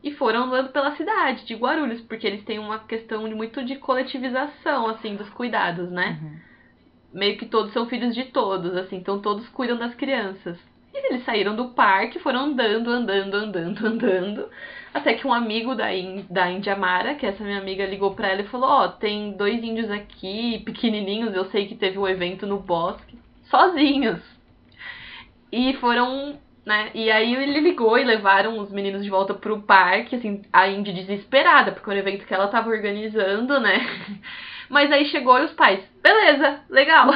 e 0.06 0.12
foram 0.12 0.44
andando 0.44 0.70
pela 0.70 0.96
cidade 0.96 1.48
de 1.48 1.56
Guarulhos, 1.56 2.00
porque 2.02 2.28
eles 2.28 2.46
têm 2.46 2.60
uma 2.60 2.78
questão 2.78 3.28
de 3.28 3.34
muito 3.34 3.66
de 3.66 3.76
coletivização, 3.78 4.88
assim, 4.88 5.16
dos 5.16 5.28
cuidados, 5.32 5.90
né? 5.90 6.20
Uhum. 6.22 6.38
Meio 7.12 7.38
que 7.40 7.48
todos 7.48 7.74
são 7.74 7.88
filhos 7.88 8.14
de 8.14 8.26
todos, 8.26 8.78
assim, 8.78 8.98
então 8.98 9.20
todos 9.20 9.50
cuidam 9.50 9.78
das 9.78 9.96
crianças. 9.96 10.60
E 10.94 11.08
eles 11.08 11.26
saíram 11.26 11.56
do 11.56 11.70
parque, 11.70 12.20
foram 12.20 12.42
andando, 12.42 12.92
andando, 12.92 13.34
andando, 13.34 13.82
andando, 13.84 14.50
até 14.94 15.16
que 15.16 15.26
um 15.26 15.34
amigo 15.34 15.74
da, 15.74 15.88
da 16.30 16.52
Índia 16.52 16.76
Mara, 16.76 17.16
que 17.16 17.26
essa 17.26 17.44
minha 17.44 17.58
amiga 17.58 17.84
ligou 17.84 18.14
pra 18.14 18.28
ela 18.28 18.42
e 18.42 18.48
falou: 18.48 18.70
Ó, 18.70 18.86
oh, 18.86 18.90
tem 18.90 19.32
dois 19.32 19.64
índios 19.64 19.90
aqui, 19.90 20.62
pequenininhos, 20.64 21.34
eu 21.34 21.46
sei 21.46 21.68
que 21.68 21.76
teve 21.76 21.98
um 21.98 22.08
evento 22.08 22.46
no 22.46 22.60
bosque, 22.60 23.18
sozinhos. 23.50 24.22
E 25.52 25.74
foram 25.78 26.38
né? 26.66 26.90
E 26.94 27.12
aí 27.12 27.36
ele 27.36 27.60
ligou 27.60 27.98
e 27.98 28.04
levaram 28.04 28.58
os 28.60 28.72
meninos 28.72 29.04
de 29.04 29.10
volta 29.10 29.34
pro 29.34 29.62
parque, 29.62 30.16
assim, 30.16 30.42
a 30.52 30.68
Indy 30.68 30.94
desesperada, 30.94 31.72
porque 31.72 31.90
era 31.90 32.00
o 32.00 32.02
evento 32.02 32.26
que 32.26 32.34
ela 32.34 32.48
tava 32.48 32.70
organizando, 32.70 33.60
né? 33.60 33.86
Mas 34.70 34.92
aí 34.92 35.06
chegou 35.06 35.38
e 35.38 35.46
os 35.46 35.54
pais, 35.54 35.80
beleza, 36.02 36.62
legal. 36.70 37.10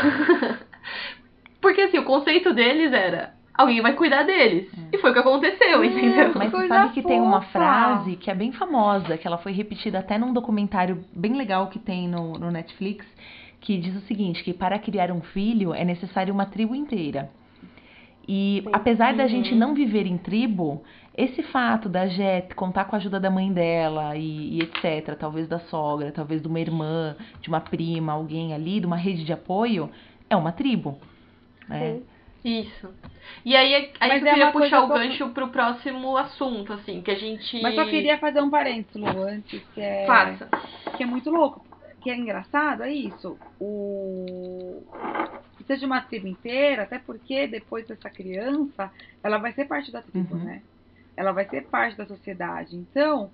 porque 1.60 1.82
assim, 1.82 1.97
o 1.97 2.06
conceito 2.06 2.54
deles 2.54 2.93
era 2.93 3.34
alguém 3.60 3.82
vai 3.82 3.93
cuidar 3.93 4.24
deles. 4.24 4.72
É. 4.74 4.95
E 4.95 4.97
foi 5.00 5.10
o 5.10 5.14
que 5.14 5.20
aconteceu, 5.20 5.84
é, 5.84 5.86
entendeu? 5.86 6.32
Mas 6.34 6.50
você 6.50 6.68
sabe 6.68 6.93
que 6.93 7.02
fofa. 7.02 7.14
tem 7.14 7.22
uma 7.22 7.41
frase 7.41 8.16
que 8.16 8.32
é 8.32 8.36
bem 8.36 8.54
famosa, 8.54 9.18
que 9.18 9.28
ela 9.28 9.38
foi 9.38 9.52
repetida 9.52 10.00
até 10.00 10.18
num 10.18 10.32
documentário 10.32 11.04
bem 11.14 11.36
legal 11.36 11.68
que 11.68 11.78
tem 11.78 12.08
no, 12.08 12.34
no 12.34 12.50
Netflix, 12.50 13.06
que 13.60 13.78
diz 13.78 13.95
o 13.97 14.08
seguinte, 14.08 14.43
que 14.43 14.54
para 14.54 14.80
criar 14.80 15.12
um 15.12 15.22
filho 15.22 15.74
é 15.74 15.84
necessário 15.84 16.34
uma 16.34 16.45
tribo 16.45 16.74
inteira. 16.74 17.30
E 18.32 18.62
Sim. 18.64 18.70
apesar 18.72 19.14
uhum. 19.14 19.18
da 19.18 19.28
gente 19.28 19.56
não 19.56 19.74
viver 19.74 20.06
em 20.06 20.16
tribo, 20.16 20.84
esse 21.18 21.42
fato 21.42 21.90
da 21.90 22.06
Jet 22.06 22.54
contar 22.54 22.86
com 22.86 22.96
a 22.96 23.00
ajuda 23.00 23.20
da 23.20 23.32
mãe 23.32 23.52
dela 23.52 24.16
e, 24.16 24.60
e, 24.60 24.62
etc., 24.62 25.18
talvez 25.18 25.48
da 25.48 25.58
sogra, 25.62 26.12
talvez 26.12 26.40
de 26.40 26.48
uma 26.48 26.60
irmã, 26.60 27.16
de 27.42 27.50
uma 27.50 27.60
prima, 27.60 28.14
alguém 28.14 28.54
ali, 28.54 28.80
de 28.80 28.86
uma 28.86 28.96
rede 28.96 29.24
de 29.24 29.34
apoio, 29.34 29.90
é 30.30 30.36
uma 30.36 30.52
tribo. 30.52 31.00
Né? 31.68 32.02
Isso. 32.46 32.94
E 33.44 33.56
aí, 33.56 33.92
aí 34.00 34.10
eu 34.12 34.16
é 34.18 34.20
queria 34.20 34.52
puxar 34.52 34.84
o 34.84 34.88
gancho 34.88 35.30
pro 35.30 35.48
próximo 35.48 36.16
assunto, 36.16 36.72
assim, 36.74 37.02
que 37.02 37.10
a 37.10 37.16
gente. 37.16 37.60
Mas 37.64 37.74
só 37.74 37.84
queria 37.86 38.20
fazer 38.20 38.42
um 38.42 38.50
parênteses, 38.52 38.96
Lu, 38.96 39.24
antes, 39.24 39.60
que 39.74 39.82
é. 39.82 40.06
Faça. 40.06 40.48
Que 40.96 41.02
é 41.02 41.06
muito 41.08 41.32
louco. 41.32 41.66
Que 42.02 42.10
é 42.10 42.16
engraçado, 42.16 42.84
é 42.84 42.93
isso. 42.93 43.38
O 43.60 44.84
seja 45.70 45.86
uma 45.86 46.02
tribo 46.02 46.28
inteira, 46.28 46.82
até 46.82 46.97
porque 46.97 47.45
depois 47.45 47.86
dessa 47.86 48.10
criança, 48.10 48.91
ela 49.22 49.38
vai 49.38 49.54
ser 49.54 49.66
parte 49.66 49.91
da 49.91 50.02
tribo, 50.02 50.36
uhum. 50.36 50.43
né? 50.43 50.64
Ela 51.16 51.32
vai 51.32 51.47
ser 51.47 51.66
parte 51.66 51.95
da 51.95 52.08
sociedade. 52.08 52.76
Então, 52.76 53.30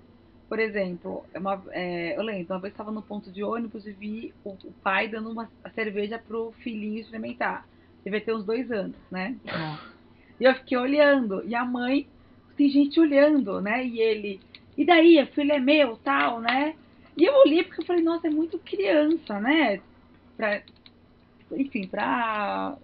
por 0.46 0.58
exemplo, 0.58 1.24
uma, 1.34 1.62
é, 1.70 2.14
eu 2.14 2.22
lembro, 2.22 2.52
uma 2.52 2.60
vez 2.60 2.74
estava 2.74 2.92
no 2.92 3.00
ponto 3.00 3.32
de 3.32 3.42
ônibus 3.42 3.86
e 3.86 3.92
vi 3.92 4.34
o, 4.44 4.50
o 4.50 4.72
pai 4.82 5.08
dando 5.08 5.30
uma 5.30 5.48
cerveja 5.74 6.18
pro 6.18 6.52
filhinho 6.58 7.00
experimentar. 7.00 7.66
Devia 8.04 8.20
ter 8.20 8.34
uns 8.34 8.44
dois 8.44 8.70
anos, 8.70 8.96
né? 9.10 9.34
Uhum. 9.46 9.78
E 10.38 10.44
eu 10.44 10.54
fiquei 10.56 10.76
olhando, 10.76 11.42
e 11.46 11.54
a 11.54 11.64
mãe, 11.64 12.06
tem 12.54 12.68
gente 12.68 13.00
olhando, 13.00 13.62
né? 13.62 13.82
E 13.82 13.98
ele, 13.98 14.40
e 14.76 14.84
daí, 14.84 15.22
o 15.22 15.26
filho 15.28 15.52
é 15.52 15.58
meu, 15.58 15.96
tal, 15.96 16.38
né? 16.38 16.74
E 17.16 17.24
eu 17.24 17.34
olhei 17.34 17.64
porque 17.64 17.80
eu 17.80 17.86
falei, 17.86 18.02
nossa, 18.02 18.26
é 18.26 18.30
muito 18.30 18.58
criança, 18.58 19.40
né? 19.40 19.80
Pra, 20.36 20.62
enfim, 21.52 21.86
para 21.86 22.76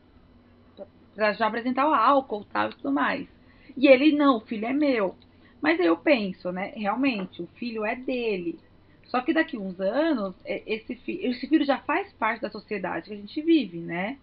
pra 1.14 1.32
já 1.34 1.46
apresentar 1.46 1.88
o 1.88 1.94
álcool 1.94 2.44
tal, 2.44 2.70
e 2.70 2.74
tudo 2.74 2.90
mais. 2.90 3.28
E 3.76 3.86
ele, 3.86 4.12
não, 4.16 4.38
o 4.38 4.40
filho 4.40 4.66
é 4.66 4.72
meu. 4.72 5.14
Mas 5.60 5.78
aí 5.78 5.86
eu 5.86 5.96
penso, 5.96 6.50
né? 6.50 6.72
Realmente, 6.74 7.42
o 7.42 7.46
filho 7.46 7.84
é 7.84 7.94
dele. 7.94 8.58
Só 9.06 9.20
que 9.20 9.34
daqui 9.34 9.58
uns 9.58 9.78
anos, 9.78 10.34
é, 10.44 10.62
esse, 10.66 10.96
fi 10.96 11.20
esse 11.22 11.46
filho 11.46 11.64
já 11.64 11.78
faz 11.78 12.12
parte 12.14 12.40
da 12.40 12.50
sociedade 12.50 13.08
que 13.08 13.14
a 13.14 13.16
gente 13.16 13.42
vive, 13.42 13.78
né? 13.78 14.18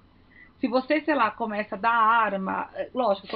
Se 0.60 0.68
você, 0.68 1.00
sei 1.02 1.16
lá, 1.16 1.32
começa 1.32 1.76
a 1.76 1.78
dar 1.78 1.92
arma, 1.92 2.70
é, 2.76 2.90
lógico, 2.94 3.28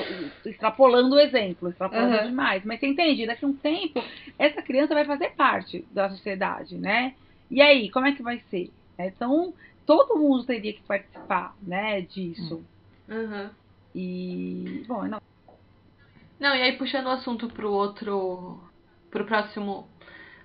tô 0.43 0.49
extrapolando 0.49 1.15
o 1.15 1.19
exemplo, 1.19 1.69
extrapolando 1.69 2.17
uhum. 2.17 2.27
demais, 2.27 2.65
mas 2.65 2.79
você 2.79 2.87
entende? 2.87 3.25
Daqui 3.25 3.45
a 3.45 3.47
um 3.47 3.53
tempo, 3.53 4.03
essa 4.37 4.61
criança 4.61 4.93
vai 4.93 5.05
fazer 5.05 5.29
parte 5.31 5.85
da 5.91 6.09
sociedade, 6.09 6.77
né? 6.77 7.15
E 7.49 7.61
aí, 7.61 7.89
como 7.89 8.07
é 8.07 8.11
que 8.11 8.21
vai 8.21 8.39
ser? 8.49 8.71
Então, 8.99 9.53
todo 9.85 10.17
mundo 10.17 10.43
teria 10.43 10.73
que 10.73 10.81
participar, 10.81 11.55
né, 11.61 12.01
disso. 12.01 12.63
Uhum. 13.07 13.49
E, 13.95 14.83
bom, 14.87 15.03
não. 15.03 15.21
Não, 16.39 16.55
e 16.55 16.61
aí 16.61 16.77
puxando 16.77 17.05
o 17.05 17.11
assunto 17.11 17.47
pro 17.47 17.71
outro, 17.71 18.59
pro 19.09 19.25
próximo, 19.25 19.87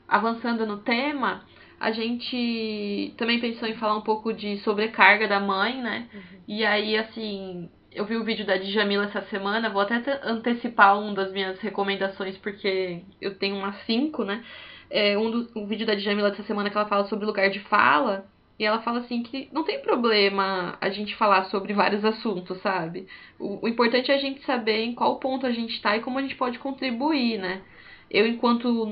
avançando 0.07 0.65
no 0.65 0.79
tema, 0.79 1.45
a 1.81 1.91
gente 1.93 3.15
também 3.17 3.41
pensou 3.41 3.69
em 3.69 3.75
falar 3.75 3.97
um 3.97 4.03
pouco 4.03 4.33
de 4.33 4.59
sobrecarga 4.59 5.29
da 5.29 5.39
mãe, 5.39 5.81
né? 5.81 6.09
Uhum. 6.13 6.41
E 6.49 6.65
aí, 6.65 6.97
assim, 6.97 7.69
eu 7.93 8.05
vi 8.05 8.17
o 8.17 8.25
vídeo 8.25 8.45
da 8.45 8.57
Djamila 8.57 9.05
essa 9.05 9.23
semana, 9.23 9.71
vou 9.71 9.83
até 9.83 10.03
antecipar 10.25 10.99
um 10.99 11.15
das 11.15 11.33
minhas 11.33 11.59
recomendações, 11.61 12.37
porque 12.39 13.03
eu 13.21 13.35
tenho 13.37 13.57
umas 13.57 13.77
cinco, 13.85 14.25
né? 14.25 14.45
É 14.91 15.17
um, 15.19 15.31
do, 15.31 15.49
um 15.55 15.67
vídeo 15.67 15.87
da 15.87 15.95
Djamila 15.95 16.31
dessa 16.31 16.43
semana 16.45 16.71
que 16.71 16.77
ela 16.77 16.89
fala 16.89 17.07
sobre 17.07 17.27
lugar 17.27 17.51
de 17.51 17.61
fala, 17.61 18.27
e 18.59 18.65
ela 18.65 18.83
fala 18.83 19.01
assim 19.01 19.23
que 19.23 19.49
não 19.53 19.63
tem 19.63 19.81
problema 19.81 20.77
a 20.81 20.91
gente 20.91 21.15
falar 21.15 21.45
sobre 21.45 21.73
vários 21.73 22.05
assuntos, 22.05 22.61
sabe? 22.61 23.07
O, 23.39 23.65
o 23.65 23.69
importante 23.69 24.11
é 24.11 24.15
a 24.15 24.19
gente 24.19 24.45
saber 24.45 24.81
em 24.81 24.95
qual 24.95 25.17
ponto 25.21 25.47
a 25.47 25.53
gente 25.53 25.75
está 25.75 25.97
e 25.97 26.01
como 26.01 26.19
a 26.19 26.23
gente 26.23 26.35
pode 26.35 26.59
contribuir, 26.59 27.39
né? 27.39 27.63
Eu, 28.11 28.27
enquanto 28.27 28.87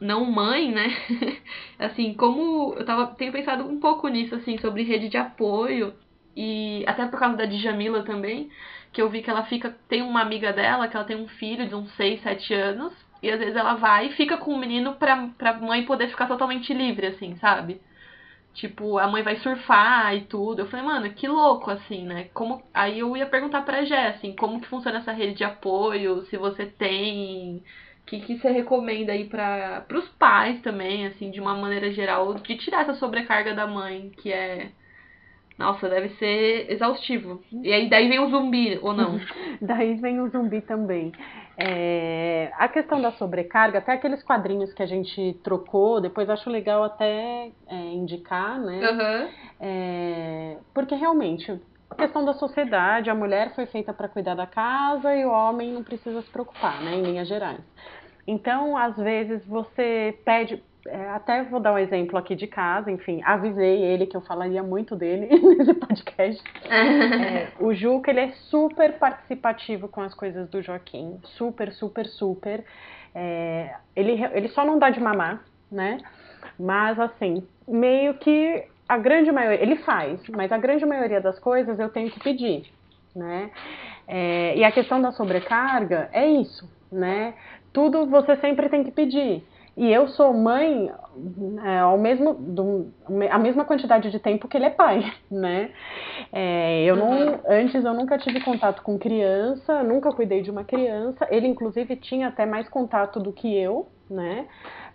não 0.00 0.24
mãe, 0.24 0.70
né? 0.72 0.88
assim, 1.78 2.14
como 2.14 2.74
eu 2.74 2.84
tava, 2.84 3.06
tenho 3.14 3.32
pensado 3.32 3.64
um 3.64 3.78
pouco 3.78 4.08
nisso, 4.08 4.34
assim, 4.34 4.58
sobre 4.58 4.82
rede 4.82 5.08
de 5.08 5.16
apoio. 5.16 5.94
E 6.36 6.82
até 6.86 7.06
por 7.06 7.18
causa 7.20 7.36
da 7.36 7.44
Djamila 7.44 8.02
também, 8.04 8.50
que 8.92 9.02
eu 9.02 9.10
vi 9.10 9.22
que 9.22 9.30
ela 9.30 9.44
fica. 9.44 9.76
Tem 9.88 10.02
uma 10.02 10.22
amiga 10.22 10.52
dela, 10.52 10.88
que 10.88 10.96
ela 10.96 11.04
tem 11.04 11.16
um 11.16 11.28
filho 11.28 11.68
de 11.68 11.74
uns 11.74 11.90
6, 11.96 12.22
7 12.22 12.54
anos. 12.54 12.92
E 13.22 13.30
às 13.30 13.38
vezes 13.38 13.54
ela 13.56 13.74
vai 13.74 14.08
e 14.08 14.12
fica 14.14 14.36
com 14.36 14.52
o 14.52 14.58
menino 14.58 14.94
pra, 14.94 15.28
pra 15.38 15.52
mãe 15.54 15.84
poder 15.84 16.08
ficar 16.08 16.26
totalmente 16.26 16.72
livre, 16.74 17.06
assim, 17.06 17.36
sabe? 17.36 17.80
Tipo, 18.54 18.98
a 18.98 19.06
mãe 19.08 19.22
vai 19.22 19.36
surfar 19.36 20.14
e 20.14 20.22
tudo. 20.22 20.60
Eu 20.60 20.66
falei, 20.66 20.84
mano, 20.84 21.12
que 21.14 21.26
louco, 21.26 21.70
assim, 21.70 22.04
né? 22.04 22.24
Como... 22.34 22.62
Aí 22.74 22.98
eu 22.98 23.16
ia 23.16 23.26
perguntar 23.26 23.62
pra 23.62 23.84
Jé, 23.84 24.08
assim, 24.08 24.34
como 24.36 24.60
que 24.60 24.68
funciona 24.68 24.98
essa 24.98 25.12
rede 25.12 25.34
de 25.34 25.44
apoio, 25.44 26.24
se 26.26 26.36
você 26.36 26.66
tem. 26.66 27.62
O 28.02 28.06
que, 28.06 28.20
que 28.20 28.38
você 28.38 28.50
recomenda 28.50 29.12
aí 29.12 29.24
para 29.24 29.86
os 29.94 30.08
pais 30.10 30.60
também, 30.60 31.06
assim, 31.06 31.30
de 31.30 31.40
uma 31.40 31.54
maneira 31.54 31.90
geral, 31.92 32.34
de 32.34 32.56
tirar 32.56 32.82
essa 32.82 32.94
sobrecarga 32.94 33.54
da 33.54 33.66
mãe, 33.66 34.10
que 34.18 34.32
é. 34.32 34.70
Nossa, 35.58 35.88
deve 35.88 36.08
ser 36.16 36.70
exaustivo. 36.70 37.42
E 37.52 37.72
aí 37.72 37.88
daí 37.88 38.08
vem 38.08 38.18
o 38.18 38.28
zumbi, 38.30 38.78
ou 38.82 38.92
não? 38.92 39.20
daí 39.60 39.94
vem 39.94 40.20
o 40.20 40.28
zumbi 40.28 40.60
também. 40.62 41.12
É, 41.56 42.50
a 42.56 42.66
questão 42.68 43.00
da 43.00 43.12
sobrecarga, 43.12 43.78
até 43.78 43.92
aqueles 43.92 44.22
quadrinhos 44.22 44.72
que 44.72 44.82
a 44.82 44.86
gente 44.86 45.38
trocou, 45.44 46.00
depois 46.00 46.28
acho 46.28 46.50
legal 46.50 46.82
até 46.82 47.50
é, 47.68 47.76
indicar, 47.92 48.58
né? 48.58 48.90
Uhum. 48.90 49.28
É, 49.60 50.56
porque 50.74 50.94
realmente, 50.94 51.60
questão 51.94 52.24
da 52.24 52.34
sociedade, 52.34 53.10
a 53.10 53.14
mulher 53.14 53.54
foi 53.54 53.66
feita 53.66 53.92
para 53.92 54.08
cuidar 54.08 54.34
da 54.34 54.46
casa 54.46 55.14
e 55.14 55.24
o 55.24 55.30
homem 55.30 55.72
não 55.72 55.82
precisa 55.82 56.22
se 56.22 56.30
preocupar, 56.30 56.82
né? 56.82 56.94
Em 56.94 57.02
linhas 57.02 57.28
gerais. 57.28 57.60
Então, 58.26 58.76
às 58.76 58.96
vezes, 58.96 59.44
você 59.46 60.16
pede, 60.24 60.62
é, 60.86 61.10
até 61.10 61.42
vou 61.44 61.60
dar 61.60 61.72
um 61.72 61.78
exemplo 61.78 62.16
aqui 62.16 62.36
de 62.36 62.46
casa, 62.46 62.90
enfim, 62.90 63.20
avisei 63.24 63.82
ele 63.82 64.06
que 64.06 64.16
eu 64.16 64.20
falaria 64.20 64.62
muito 64.62 64.94
dele 64.94 65.28
nesse 65.58 65.74
podcast. 65.74 66.42
é, 66.70 67.48
o 67.58 67.74
Juca, 67.74 68.10
ele 68.10 68.20
é 68.20 68.32
super 68.50 68.98
participativo 68.98 69.88
com 69.88 70.00
as 70.00 70.14
coisas 70.14 70.48
do 70.50 70.62
Joaquim, 70.62 71.18
super, 71.24 71.72
super, 71.72 72.06
super. 72.06 72.64
É, 73.14 73.74
ele, 73.94 74.22
ele 74.32 74.48
só 74.48 74.64
não 74.64 74.78
dá 74.78 74.90
de 74.90 75.00
mamar, 75.00 75.42
né? 75.70 75.98
Mas, 76.58 76.98
assim, 76.98 77.46
meio 77.66 78.14
que 78.14 78.66
a 78.92 78.98
grande 78.98 79.32
maioria, 79.32 79.62
ele 79.62 79.76
faz, 79.76 80.20
mas 80.28 80.52
a 80.52 80.58
grande 80.58 80.84
maioria 80.84 81.18
das 81.18 81.38
coisas 81.38 81.78
eu 81.78 81.88
tenho 81.88 82.10
que 82.10 82.20
pedir, 82.20 82.70
né? 83.16 83.50
É, 84.06 84.54
e 84.54 84.62
a 84.62 84.70
questão 84.70 85.00
da 85.00 85.12
sobrecarga 85.12 86.10
é 86.12 86.26
isso, 86.26 86.70
né? 86.90 87.32
Tudo 87.72 88.04
você 88.06 88.36
sempre 88.36 88.68
tem 88.68 88.84
que 88.84 88.90
pedir. 88.90 89.42
E 89.74 89.90
eu 89.90 90.08
sou 90.08 90.34
mãe 90.34 90.92
é, 91.64 91.78
ao 91.78 91.96
mesmo, 91.96 92.34
do, 92.34 92.92
a 93.30 93.38
mesma 93.38 93.64
quantidade 93.64 94.10
de 94.10 94.18
tempo 94.18 94.46
que 94.46 94.58
ele 94.58 94.66
é 94.66 94.70
pai, 94.70 95.10
né? 95.30 95.70
É, 96.30 96.84
eu 96.84 96.94
não, 96.94 97.40
antes 97.48 97.82
eu 97.82 97.94
nunca 97.94 98.18
tive 98.18 98.42
contato 98.42 98.82
com 98.82 98.98
criança, 98.98 99.82
nunca 99.82 100.12
cuidei 100.12 100.42
de 100.42 100.50
uma 100.50 100.64
criança. 100.64 101.26
Ele 101.30 101.46
inclusive 101.46 101.96
tinha 101.96 102.28
até 102.28 102.44
mais 102.44 102.68
contato 102.68 103.18
do 103.18 103.32
que 103.32 103.56
eu, 103.56 103.88
né? 104.10 104.46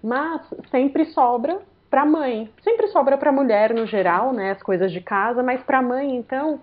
Mas 0.03 0.41
sempre 0.69 1.05
sobra 1.05 1.59
para 1.89 2.05
mãe. 2.05 2.49
Sempre 2.61 2.87
sobra 2.87 3.17
para 3.17 3.31
mulher 3.31 3.73
no 3.73 3.85
geral, 3.85 4.33
né? 4.33 4.51
As 4.51 4.61
coisas 4.61 4.91
de 4.91 5.01
casa, 5.01 5.41
mas 5.43 5.61
para 5.63 5.81
mãe 5.81 6.15
então 6.15 6.59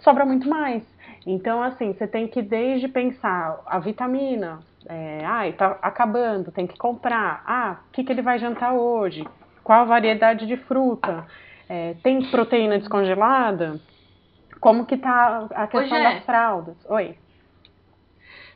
sobra 0.00 0.24
muito 0.24 0.48
mais. 0.48 0.82
Então 1.26 1.62
assim, 1.62 1.92
você 1.92 2.06
tem 2.06 2.26
que 2.28 2.42
desde 2.42 2.88
pensar 2.88 3.60
a 3.66 3.78
vitamina, 3.78 4.60
é, 4.86 5.24
ai, 5.24 5.52
tá 5.52 5.78
acabando, 5.82 6.50
tem 6.50 6.66
que 6.66 6.76
comprar. 6.78 7.42
Ah, 7.46 7.78
o 7.88 7.92
que, 7.92 8.04
que 8.04 8.12
ele 8.12 8.22
vai 8.22 8.38
jantar 8.38 8.72
hoje? 8.72 9.26
Qual 9.62 9.80
a 9.80 9.84
variedade 9.84 10.46
de 10.46 10.56
fruta? 10.56 11.26
É, 11.68 11.94
tem 12.02 12.30
proteína 12.30 12.78
descongelada? 12.78 13.78
Como 14.60 14.86
que 14.86 14.96
tá 14.96 15.46
a 15.54 15.66
questão 15.66 16.02
das 16.02 16.24
fraldas? 16.24 16.76
Oi. 16.88 17.16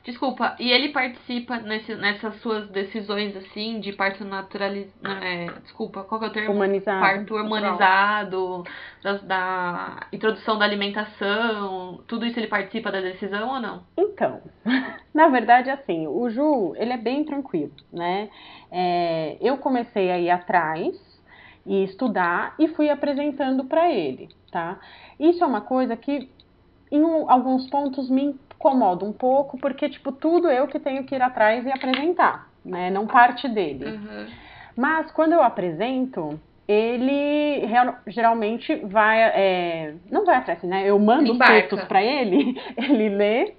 Desculpa, 0.04 0.56
e 0.58 0.72
ele 0.72 0.88
participa 0.88 1.58
nesse, 1.58 1.94
nessas 1.94 2.34
suas 2.40 2.68
decisões, 2.70 3.36
assim, 3.36 3.78
de 3.78 3.92
parto 3.92 4.24
naturalizado. 4.24 5.24
É, 5.24 5.46
desculpa, 5.62 6.02
qual 6.02 6.18
que 6.18 6.26
é 6.26 6.28
o 6.28 6.32
termo? 6.32 6.54
Humanizado. 6.54 7.00
Parto 7.00 7.36
humanizado, 7.36 8.64
da, 9.00 9.12
da, 9.18 10.06
introdução 10.12 10.58
da 10.58 10.64
alimentação, 10.64 12.00
tudo 12.08 12.26
isso 12.26 12.36
ele 12.38 12.48
participa 12.48 12.90
da 12.90 13.00
decisão 13.00 13.48
ou 13.48 13.60
não? 13.60 13.84
Então, 13.96 14.40
na 15.14 15.28
verdade, 15.28 15.70
assim, 15.70 16.08
o 16.08 16.28
Ju, 16.30 16.74
ele 16.76 16.92
é 16.92 16.98
bem 16.98 17.24
tranquilo, 17.24 17.72
né? 17.92 18.28
É, 18.72 19.36
eu 19.40 19.56
comecei 19.58 20.10
a 20.10 20.18
ir 20.18 20.30
atrás 20.30 20.96
e 21.64 21.84
estudar 21.84 22.56
e 22.58 22.66
fui 22.66 22.90
apresentando 22.90 23.64
para 23.66 23.88
ele, 23.92 24.28
tá? 24.50 24.80
Isso 25.20 25.44
é 25.44 25.46
uma 25.46 25.60
coisa 25.60 25.96
que 25.96 26.28
em 26.90 27.02
alguns 27.28 27.70
pontos 27.70 28.10
me 28.10 28.36
incomoda 28.62 29.04
um 29.04 29.12
pouco, 29.12 29.58
porque, 29.58 29.88
tipo, 29.88 30.12
tudo 30.12 30.48
eu 30.48 30.68
que 30.68 30.78
tenho 30.78 31.02
que 31.04 31.16
ir 31.16 31.22
atrás 31.22 31.66
e 31.66 31.72
apresentar, 31.72 32.48
né? 32.64 32.90
Não 32.90 33.06
parte 33.08 33.48
dele. 33.48 33.86
Uhum. 33.86 34.26
Mas 34.76 35.10
quando 35.10 35.32
eu 35.32 35.42
apresento, 35.42 36.38
ele 36.68 37.66
real, 37.66 37.96
geralmente 38.06 38.74
vai. 38.76 39.20
É, 39.20 39.94
não 40.10 40.24
vai 40.24 40.36
atrás, 40.36 40.62
né? 40.62 40.88
Eu 40.88 40.98
mando 40.98 41.32
Embarca. 41.32 41.54
os 41.54 41.60
textos 41.60 41.84
para 41.88 42.02
ele, 42.02 42.56
ele 42.78 43.08
lê, 43.08 43.54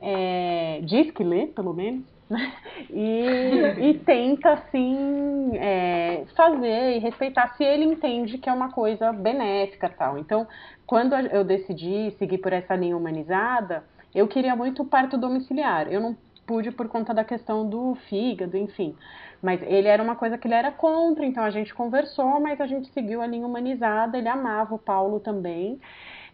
é, 0.00 0.80
diz 0.82 1.10
que 1.10 1.22
lê, 1.22 1.46
pelo 1.46 1.74
menos. 1.74 2.04
Né? 2.28 2.52
E, 2.90 3.80
e, 3.90 3.94
tenta 4.04 4.52
assim 4.52 5.50
é, 5.54 6.24
fazer 6.34 6.96
e 6.96 6.98
respeitar 6.98 7.54
se 7.56 7.64
ele 7.64 7.84
entende 7.84 8.38
que 8.38 8.48
é 8.48 8.52
uma 8.52 8.70
coisa 8.70 9.12
benéfica 9.12 9.88
tal. 9.88 10.18
Então, 10.18 10.46
quando 10.86 11.14
eu 11.14 11.44
decidi 11.44 12.10
seguir 12.18 12.38
por 12.38 12.52
essa 12.52 12.74
linha 12.74 12.96
humanizada, 12.96 13.84
eu 14.14 14.26
queria 14.26 14.54
muito 14.56 14.84
parto 14.84 15.18
domiciliar. 15.18 15.88
Eu 15.88 16.00
não 16.00 16.16
pude 16.46 16.70
por 16.70 16.88
conta 16.88 17.12
da 17.12 17.24
questão 17.24 17.68
do 17.68 17.94
fígado, 18.08 18.56
enfim. 18.56 18.96
Mas 19.42 19.60
ele 19.62 19.86
era 19.86 20.02
uma 20.02 20.16
coisa 20.16 20.38
que 20.38 20.48
ele 20.48 20.54
era 20.54 20.72
contra, 20.72 21.24
então 21.24 21.44
a 21.44 21.50
gente 21.50 21.74
conversou, 21.74 22.40
mas 22.40 22.60
a 22.60 22.66
gente 22.66 22.88
seguiu 22.92 23.20
a 23.20 23.26
linha 23.26 23.46
humanizada. 23.46 24.16
Ele 24.16 24.28
amava 24.28 24.74
o 24.74 24.78
Paulo 24.78 25.20
também. 25.20 25.78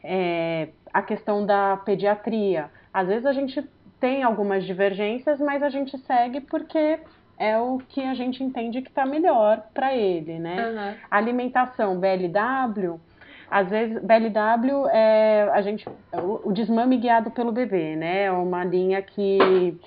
É, 0.03 0.69
a 0.93 1.03
questão 1.03 1.45
da 1.45 1.77
pediatria. 1.79 2.71
Às 2.93 3.09
vezes 3.09 3.27
a 3.27 3.33
gente 3.33 3.63
tem 3.99 4.23
algumas 4.23 4.65
divergências, 4.65 5.41
mas 5.41 5.63
a 5.63 5.69
gente 5.69 5.99
segue 5.99 6.41
porque 6.41 7.01
é 7.39 7.59
o 7.59 7.79
que 7.89 8.03
a 8.03 8.15
gente 8.15 8.45
entende 8.45 8.83
que 8.83 8.89
está 8.89 9.05
melhor 9.05 9.65
para 9.75 9.95
ele, 9.95 10.39
né? 10.39 10.69
Uhum. 10.69 10.95
Alimentação 11.11 11.99
BLW 11.99 13.01
às 13.55 13.69
vezes, 13.69 14.03
BLW 14.03 14.89
é 14.91 15.49
a 15.53 15.63
gente, 15.63 15.89
o 16.13 16.53
desmame 16.53 16.97
guiado 16.97 17.31
pelo 17.31 17.53
bebê, 17.53 17.95
né? 17.95 18.25
É 18.25 18.33
uma 18.33 18.65
linha 18.65 19.01
que 19.01 19.79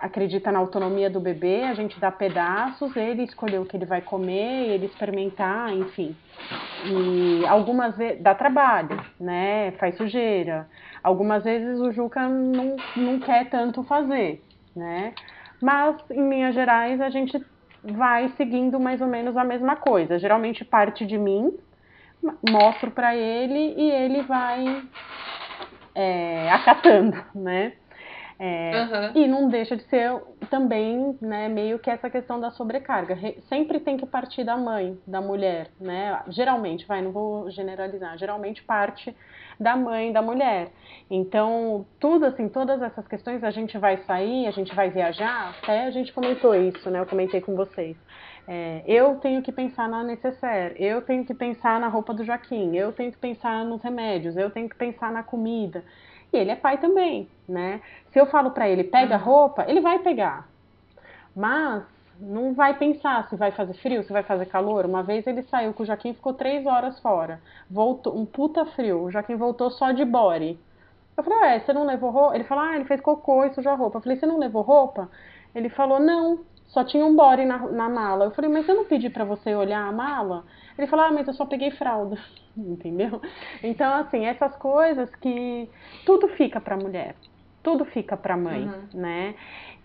acredita 0.00 0.50
na 0.50 0.58
autonomia 0.58 1.08
do 1.08 1.20
bebê, 1.20 1.62
a 1.62 1.74
gente 1.74 2.00
dá 2.00 2.10
pedaços, 2.10 2.96
ele 2.96 3.22
escolher 3.22 3.60
o 3.60 3.64
que 3.64 3.76
ele 3.76 3.86
vai 3.86 4.00
comer, 4.00 4.70
ele 4.70 4.86
experimentar, 4.86 5.72
enfim. 5.74 6.16
E 6.84 7.46
algumas 7.46 7.96
vezes 7.96 8.20
dá 8.20 8.34
trabalho, 8.34 9.00
né? 9.20 9.70
Faz 9.78 9.96
sujeira. 9.96 10.68
Algumas 11.04 11.44
vezes 11.44 11.78
o 11.78 11.92
Juca 11.92 12.28
não, 12.28 12.74
não 12.96 13.20
quer 13.20 13.48
tanto 13.48 13.84
fazer, 13.84 14.42
né? 14.74 15.14
Mas, 15.62 15.96
em 16.10 16.28
linhas 16.28 16.52
gerais, 16.52 17.00
a 17.00 17.10
gente 17.10 17.40
vai 17.84 18.28
seguindo 18.30 18.80
mais 18.80 19.00
ou 19.00 19.06
menos 19.06 19.36
a 19.36 19.44
mesma 19.44 19.76
coisa. 19.76 20.18
Geralmente 20.18 20.64
parte 20.64 21.06
de 21.06 21.16
mim, 21.16 21.56
mostro 22.48 22.90
para 22.90 23.14
ele 23.14 23.74
e 23.76 23.90
ele 23.90 24.22
vai 24.22 24.82
é, 25.94 26.50
acatando, 26.50 27.16
né? 27.34 27.72
É, 28.38 28.82
uhum. 28.82 29.22
E 29.22 29.26
não 29.26 29.48
deixa 29.48 29.76
de 29.76 29.82
ser 29.84 30.20
também, 30.50 31.16
né, 31.22 31.48
meio 31.48 31.78
que 31.78 31.88
essa 31.88 32.10
questão 32.10 32.38
da 32.38 32.50
sobrecarga. 32.50 33.14
Re 33.14 33.40
sempre 33.48 33.80
tem 33.80 33.96
que 33.96 34.04
partir 34.04 34.44
da 34.44 34.56
mãe, 34.58 34.98
da 35.06 35.22
mulher, 35.22 35.70
né? 35.80 36.20
Geralmente, 36.28 36.86
vai, 36.86 37.00
não 37.00 37.12
vou 37.12 37.50
generalizar, 37.50 38.18
geralmente 38.18 38.62
parte 38.62 39.16
da 39.58 39.74
mãe, 39.74 40.12
da 40.12 40.20
mulher. 40.20 40.68
Então, 41.10 41.86
tudo 41.98 42.26
assim, 42.26 42.46
todas 42.48 42.82
essas 42.82 43.08
questões, 43.08 43.42
a 43.42 43.50
gente 43.50 43.78
vai 43.78 43.96
sair, 44.04 44.46
a 44.46 44.50
gente 44.50 44.74
vai 44.74 44.90
viajar, 44.90 45.56
até 45.62 45.86
a 45.86 45.90
gente 45.90 46.12
comentou 46.12 46.54
isso, 46.54 46.90
né? 46.90 47.00
Eu 47.00 47.06
comentei 47.06 47.40
com 47.40 47.56
vocês. 47.56 47.96
É, 48.48 48.82
eu 48.86 49.16
tenho 49.16 49.42
que 49.42 49.50
pensar 49.50 49.88
na 49.88 50.04
necessaire, 50.04 50.76
eu 50.78 51.02
tenho 51.02 51.24
que 51.24 51.34
pensar 51.34 51.80
na 51.80 51.88
roupa 51.88 52.14
do 52.14 52.24
Joaquim, 52.24 52.76
eu 52.76 52.92
tenho 52.92 53.10
que 53.10 53.18
pensar 53.18 53.64
nos 53.64 53.82
remédios, 53.82 54.36
eu 54.36 54.50
tenho 54.50 54.68
que 54.68 54.76
pensar 54.76 55.10
na 55.10 55.22
comida. 55.22 55.84
E 56.32 56.36
ele 56.36 56.50
é 56.50 56.56
pai 56.56 56.78
também, 56.78 57.28
né? 57.48 57.80
Se 58.12 58.20
eu 58.20 58.26
falo 58.26 58.50
para 58.52 58.68
ele, 58.68 58.84
pega 58.84 59.16
a 59.16 59.18
roupa, 59.18 59.64
ele 59.68 59.80
vai 59.80 59.98
pegar. 59.98 60.48
Mas 61.34 61.82
não 62.20 62.54
vai 62.54 62.74
pensar 62.78 63.28
se 63.28 63.36
vai 63.36 63.50
fazer 63.50 63.74
frio, 63.74 64.02
se 64.02 64.12
vai 64.12 64.22
fazer 64.22 64.46
calor. 64.46 64.86
Uma 64.86 65.02
vez 65.02 65.26
ele 65.26 65.42
saiu 65.42 65.72
com 65.74 65.82
o 65.82 65.86
Joaquim 65.86 66.14
ficou 66.14 66.32
três 66.32 66.64
horas 66.66 66.98
fora. 67.00 67.40
Voltou, 67.70 68.16
um 68.16 68.24
puta 68.24 68.64
frio. 68.64 69.02
O 69.02 69.10
Joaquim 69.10 69.36
voltou 69.36 69.70
só 69.70 69.92
de 69.92 70.04
body. 70.04 70.58
Eu 71.16 71.24
falei, 71.24 71.38
ué, 71.40 71.60
você 71.60 71.72
não 71.72 71.84
levou 71.84 72.10
roupa? 72.10 72.34
Ele 72.34 72.44
falou, 72.44 72.64
ah, 72.64 72.74
ele 72.74 72.84
fez 72.84 73.00
cocô 73.00 73.44
e 73.44 73.54
sujou 73.54 73.72
a 73.72 73.74
roupa. 73.74 73.98
Eu 73.98 74.02
falei, 74.02 74.18
você 74.18 74.26
não 74.26 74.38
levou 74.38 74.62
roupa? 74.62 75.08
Ele 75.54 75.68
falou, 75.68 75.98
não, 75.98 76.40
só 76.68 76.84
tinha 76.84 77.04
um 77.04 77.14
body 77.14 77.44
na, 77.44 77.58
na 77.58 77.88
mala. 77.88 78.26
Eu 78.26 78.30
falei, 78.32 78.50
mas 78.50 78.68
eu 78.68 78.74
não 78.74 78.84
pedi 78.84 79.08
para 79.08 79.24
você 79.24 79.54
olhar 79.54 79.86
a 79.86 79.92
mala? 79.92 80.44
Ele 80.76 80.86
falou, 80.86 81.06
ah, 81.06 81.12
mas 81.12 81.26
eu 81.26 81.34
só 81.34 81.46
peguei 81.46 81.70
fralda. 81.70 82.18
Entendeu? 82.56 83.20
Então, 83.62 83.92
assim, 83.94 84.24
essas 84.24 84.54
coisas 84.56 85.14
que 85.16 85.68
tudo 86.04 86.28
fica 86.28 86.60
pra 86.60 86.76
mulher. 86.76 87.14
Tudo 87.62 87.84
fica 87.84 88.16
pra 88.16 88.36
mãe, 88.36 88.64
uhum. 88.64 89.00
né? 89.00 89.34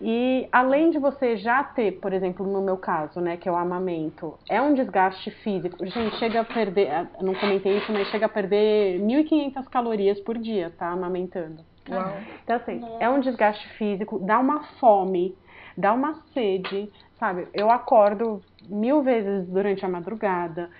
E 0.00 0.48
além 0.52 0.90
de 0.90 0.98
você 0.98 1.36
já 1.36 1.62
ter, 1.62 1.92
por 2.00 2.12
exemplo, 2.12 2.46
no 2.46 2.60
meu 2.60 2.76
caso, 2.76 3.20
né, 3.20 3.36
que 3.36 3.48
é 3.48 3.52
o 3.52 3.56
amamento, 3.56 4.38
é 4.48 4.60
um 4.60 4.74
desgaste 4.74 5.30
físico. 5.30 5.84
Gente, 5.86 6.16
chega 6.16 6.40
a 6.40 6.44
perder, 6.44 7.08
não 7.20 7.34
comentei 7.34 7.78
isso, 7.78 7.92
mas 7.92 8.08
chega 8.08 8.26
a 8.26 8.28
perder 8.28 9.00
1.500 9.00 9.68
calorias 9.68 10.20
por 10.20 10.38
dia, 10.38 10.72
tá? 10.76 10.88
Amamentando. 10.88 11.64
Uau. 11.88 12.16
Então, 12.42 12.56
assim, 12.56 12.80
Nossa. 12.80 13.04
é 13.04 13.08
um 13.08 13.20
desgaste 13.20 13.68
físico, 13.76 14.18
dá 14.18 14.38
uma 14.38 14.64
fome, 14.78 15.36
dá 15.76 15.92
uma 15.92 16.14
sede, 16.32 16.90
sabe? 17.18 17.48
Eu 17.52 17.70
acordo 17.70 18.42
mil 18.68 19.02
vezes 19.02 19.46
durante 19.48 19.84
a 19.84 19.88
madrugada. 19.88 20.70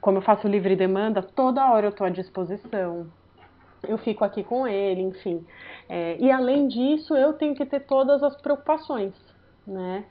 Como 0.00 0.18
eu 0.18 0.22
faço 0.22 0.46
livre 0.46 0.76
demanda, 0.76 1.22
toda 1.22 1.70
hora 1.70 1.86
eu 1.86 1.90
estou 1.90 2.06
à 2.06 2.10
disposição. 2.10 3.06
Eu 3.86 3.98
fico 3.98 4.24
aqui 4.24 4.42
com 4.42 4.66
ele, 4.66 5.02
enfim. 5.02 5.44
É, 5.88 6.16
e 6.18 6.30
além 6.30 6.68
disso, 6.68 7.14
eu 7.14 7.34
tenho 7.34 7.54
que 7.54 7.66
ter 7.66 7.80
todas 7.80 8.22
as 8.22 8.34
preocupações, 8.40 9.12
né? 9.66 10.04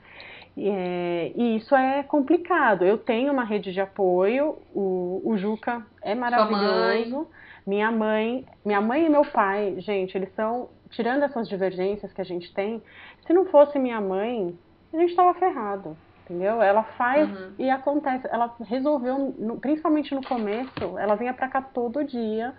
É, 0.56 1.32
e 1.34 1.56
isso 1.56 1.74
é 1.74 2.02
complicado. 2.04 2.84
Eu 2.84 2.98
tenho 2.98 3.32
uma 3.32 3.44
rede 3.44 3.72
de 3.72 3.80
apoio, 3.80 4.58
o, 4.72 5.20
o 5.24 5.36
Juca 5.36 5.84
é 6.00 6.14
maravilhoso. 6.14 7.16
Mãe. 7.16 7.26
Minha 7.66 7.90
mãe, 7.90 8.44
minha 8.64 8.80
mãe 8.80 9.06
e 9.06 9.08
meu 9.08 9.24
pai, 9.24 9.76
gente, 9.78 10.16
eles 10.16 10.30
são, 10.34 10.68
tirando 10.94 11.22
essas 11.22 11.48
divergências 11.48 12.12
que 12.12 12.20
a 12.20 12.24
gente 12.24 12.52
tem, 12.52 12.82
se 13.26 13.32
não 13.32 13.46
fosse 13.46 13.78
minha 13.78 14.00
mãe, 14.00 14.56
a 14.92 14.96
gente 14.96 15.10
estava 15.10 15.34
ferrado, 15.34 15.96
entendeu? 16.24 16.62
Ela 16.62 16.82
faz 16.82 17.28
uhum. 17.28 17.52
e 17.58 17.70
acontece. 17.70 18.26
Ela 18.30 18.54
resolveu, 18.64 19.34
principalmente 19.60 20.14
no 20.14 20.24
começo, 20.24 20.98
ela 20.98 21.14
vinha 21.14 21.34
para 21.34 21.48
cá 21.48 21.62
todo 21.62 22.04
dia. 22.04 22.54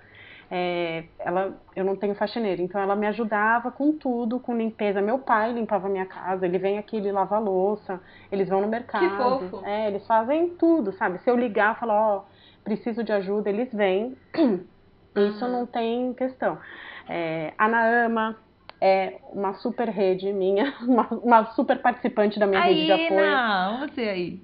É, 0.52 1.06
ela, 1.18 1.60
eu 1.76 1.84
não 1.84 1.96
tenho 1.96 2.14
faxineira, 2.14 2.62
então 2.62 2.80
ela 2.80 2.96
me 2.96 3.08
ajudava 3.08 3.72
com 3.72 3.92
tudo, 3.92 4.40
com 4.40 4.56
limpeza. 4.56 5.02
Meu 5.02 5.18
pai 5.18 5.52
limpava 5.52 5.90
minha 5.90 6.06
casa, 6.06 6.46
ele 6.46 6.60
vem 6.60 6.78
aqui, 6.78 6.98
ele 6.98 7.12
lava 7.12 7.38
a 7.38 7.40
louça, 7.40 8.00
eles 8.32 8.48
vão 8.48 8.62
no 8.62 8.68
mercado. 8.68 9.10
Que 9.10 9.18
fofo. 9.18 9.66
É, 9.66 9.88
eles 9.88 10.06
fazem 10.06 10.50
tudo, 10.50 10.92
sabe? 10.94 11.18
Se 11.20 11.30
eu 11.30 11.36
ligar, 11.36 11.80
falar, 11.80 11.96
ó, 11.96 12.18
oh, 12.18 12.64
preciso 12.64 13.04
de 13.04 13.12
ajuda, 13.12 13.50
eles 13.50 13.74
vêm. 13.74 14.16
Isso 15.16 15.46
uhum. 15.46 15.52
não 15.52 15.66
tem 15.66 16.14
questão. 16.14 16.60
É, 17.08 17.54
a 17.58 17.68
Naama 17.68 18.36
é 18.82 19.20
uma 19.32 19.54
super 19.56 19.90
rede 19.90 20.32
minha, 20.34 20.74
uma, 20.82 21.08
uma 21.10 21.46
super 21.54 21.80
participante 21.80 22.40
da 22.40 22.48
minha 22.48 22.62
aí, 22.62 22.74
rede 22.74 22.86
de 22.86 22.92
apoio. 22.92 23.32
Não, 23.32 23.80
você 23.80 24.02
aí. 24.02 24.42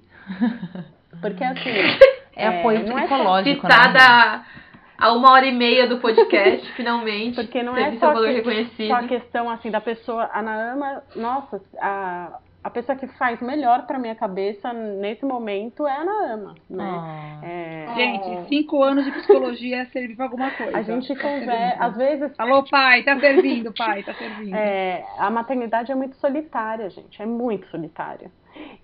Porque 1.22 1.44
assim. 1.44 1.70
É, 2.34 2.46
é 2.46 2.60
apoio 2.60 2.86
psicológico. 2.86 3.68
Não 3.68 3.70
é 3.70 3.84
citada 3.84 4.46
a 4.98 5.12
uma 5.14 5.32
hora 5.32 5.46
e 5.46 5.52
meia 5.52 5.88
do 5.88 5.98
podcast, 5.98 6.72
finalmente. 6.78 7.36
Porque 7.36 7.64
não 7.64 7.76
é 7.76 7.98
só, 7.98 8.14
que, 8.14 8.88
só 8.88 8.94
a 8.94 9.08
questão 9.08 9.50
assim 9.50 9.70
da 9.70 9.82
pessoa. 9.82 10.30
A 10.32 10.42
Naama, 10.42 11.04
nossa, 11.16 11.62
a, 11.80 12.40
a 12.64 12.70
pessoa 12.70 12.96
que 12.96 13.08
faz 13.08 13.42
melhor 13.42 13.88
para 13.88 13.98
minha 13.98 14.16
cabeça 14.16 14.72
nesse 14.72 15.26
momento 15.26 15.88
é 15.88 15.92
a 15.92 16.02
Ana 16.02 16.34
Ama, 16.34 16.56
né? 16.70 17.40
Oh. 17.42 17.46
É... 17.46 17.96
Gente, 17.96 18.50
cinco 18.50 18.84
anos 18.84 19.04
de 19.04 19.12
psicologia 19.12 19.86
serve 19.92 20.16
para 20.16 20.26
alguma 20.26 20.52
coisa. 20.52 20.78
A 20.78 20.82
gente 20.84 21.16
conversa, 21.16 21.84
às 21.84 21.98
vezes... 21.98 22.32
Alô, 22.38 22.64
pai, 22.70 23.04
tá 23.04 23.20
servindo, 23.20 23.74
pai, 23.74 24.04
tá 24.04 24.14
servindo. 24.14 24.56
É, 24.56 25.04
a 25.18 25.30
maternidade 25.32 25.92
é 25.92 25.96
muito 25.96 26.16
solitária, 26.18 26.90
gente, 26.90 27.22
é 27.22 27.26
muito 27.26 27.68
solitária. 27.68 28.30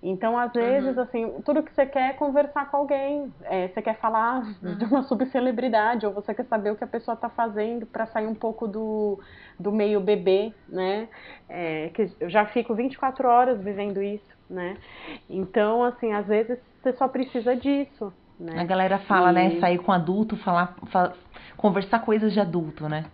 Então, 0.02 0.38
às 0.38 0.52
vezes, 0.52 0.96
uhum. 0.96 1.02
assim, 1.02 1.42
tudo 1.44 1.62
que 1.62 1.72
você 1.72 1.84
quer 1.84 2.10
é 2.10 2.12
conversar 2.12 2.70
com 2.70 2.76
alguém. 2.76 3.32
É, 3.44 3.68
você 3.68 3.82
quer 3.82 3.98
falar 3.98 4.42
uhum. 4.62 4.76
de 4.76 4.84
uma 4.84 5.02
subcelebridade, 5.02 6.06
ou 6.06 6.12
você 6.12 6.32
quer 6.32 6.44
saber 6.44 6.70
o 6.70 6.76
que 6.76 6.84
a 6.84 6.88
pessoa 6.88 7.14
está 7.14 7.28
fazendo 7.28 7.86
para 7.86 8.06
sair 8.06 8.26
um 8.26 8.34
pouco 8.34 8.68
do, 8.68 9.18
do 9.58 9.72
meio 9.72 10.00
bebê, 10.00 10.52
né? 10.68 11.08
É, 11.48 11.90
que 11.94 12.10
eu 12.20 12.30
já 12.30 12.46
fico 12.46 12.74
24 12.74 13.28
horas 13.28 13.60
vivendo 13.60 14.02
isso, 14.02 14.36
né? 14.48 14.76
Então, 15.28 15.82
assim, 15.82 16.12
às 16.12 16.26
vezes 16.26 16.58
você 16.80 16.92
só 16.92 17.08
precisa 17.08 17.56
disso. 17.56 18.12
Né? 18.38 18.60
A 18.60 18.64
galera 18.64 18.98
fala, 19.00 19.32
né, 19.32 19.50
e... 19.50 19.54
né? 19.54 19.60
Sair 19.60 19.78
com 19.78 19.90
adulto, 19.90 20.36
falar, 20.36 20.76
falar, 20.86 21.14
conversar 21.56 22.00
coisas 22.00 22.32
de 22.32 22.38
adulto, 22.38 22.88
né? 22.88 23.04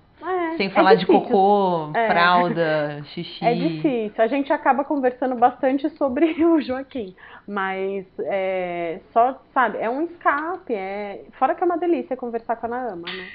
Sem 0.57 0.67
é 0.67 0.71
falar 0.71 0.95
é 0.95 0.97
de 0.97 1.07
cocô, 1.07 1.91
é. 1.95 2.07
fralda, 2.09 3.03
xixi. 3.07 3.45
É 3.45 3.55
difícil. 3.55 4.23
A 4.23 4.27
gente 4.27 4.53
acaba 4.53 4.85
conversando 4.85 5.35
bastante 5.35 5.89
sobre 5.91 6.33
o 6.45 6.61
Joaquim. 6.61 7.15
Mas 7.47 8.07
é, 8.21 9.01
só, 9.13 9.41
sabe, 9.53 9.79
é 9.79 9.89
um 9.89 10.03
escape. 10.03 10.75
É, 10.75 11.25
fora 11.39 11.55
que 11.55 11.63
é 11.63 11.67
uma 11.67 11.79
delícia 11.79 12.17
conversar 12.17 12.57
com 12.57 12.67
a 12.67 12.69
Ana 12.69 12.93
Ama, 12.93 13.07
né? 13.07 13.29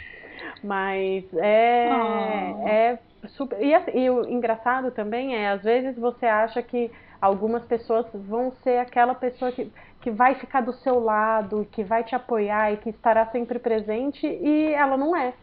Mas 0.63 1.25
é, 1.35 1.89
oh. 1.91 2.67
é 2.67 2.99
super. 3.29 3.61
E, 3.61 3.73
assim, 3.73 3.91
e 3.99 4.09
o 4.09 4.27
engraçado 4.29 4.91
também 4.91 5.35
é, 5.35 5.49
às 5.49 5.63
vezes 5.63 5.97
você 5.97 6.25
acha 6.25 6.61
que 6.61 6.91
algumas 7.21 7.63
pessoas 7.65 8.05
vão 8.13 8.51
ser 8.63 8.79
aquela 8.79 9.13
pessoa 9.13 9.51
que, 9.51 9.71
que 10.01 10.09
vai 10.09 10.35
ficar 10.35 10.61
do 10.61 10.73
seu 10.73 10.99
lado, 10.99 11.67
que 11.71 11.83
vai 11.83 12.03
te 12.03 12.15
apoiar 12.15 12.73
e 12.73 12.77
que 12.77 12.89
estará 12.89 13.25
sempre 13.27 13.59
presente, 13.59 14.25
e 14.25 14.73
ela 14.73 14.95
não 14.95 15.15
é 15.15 15.33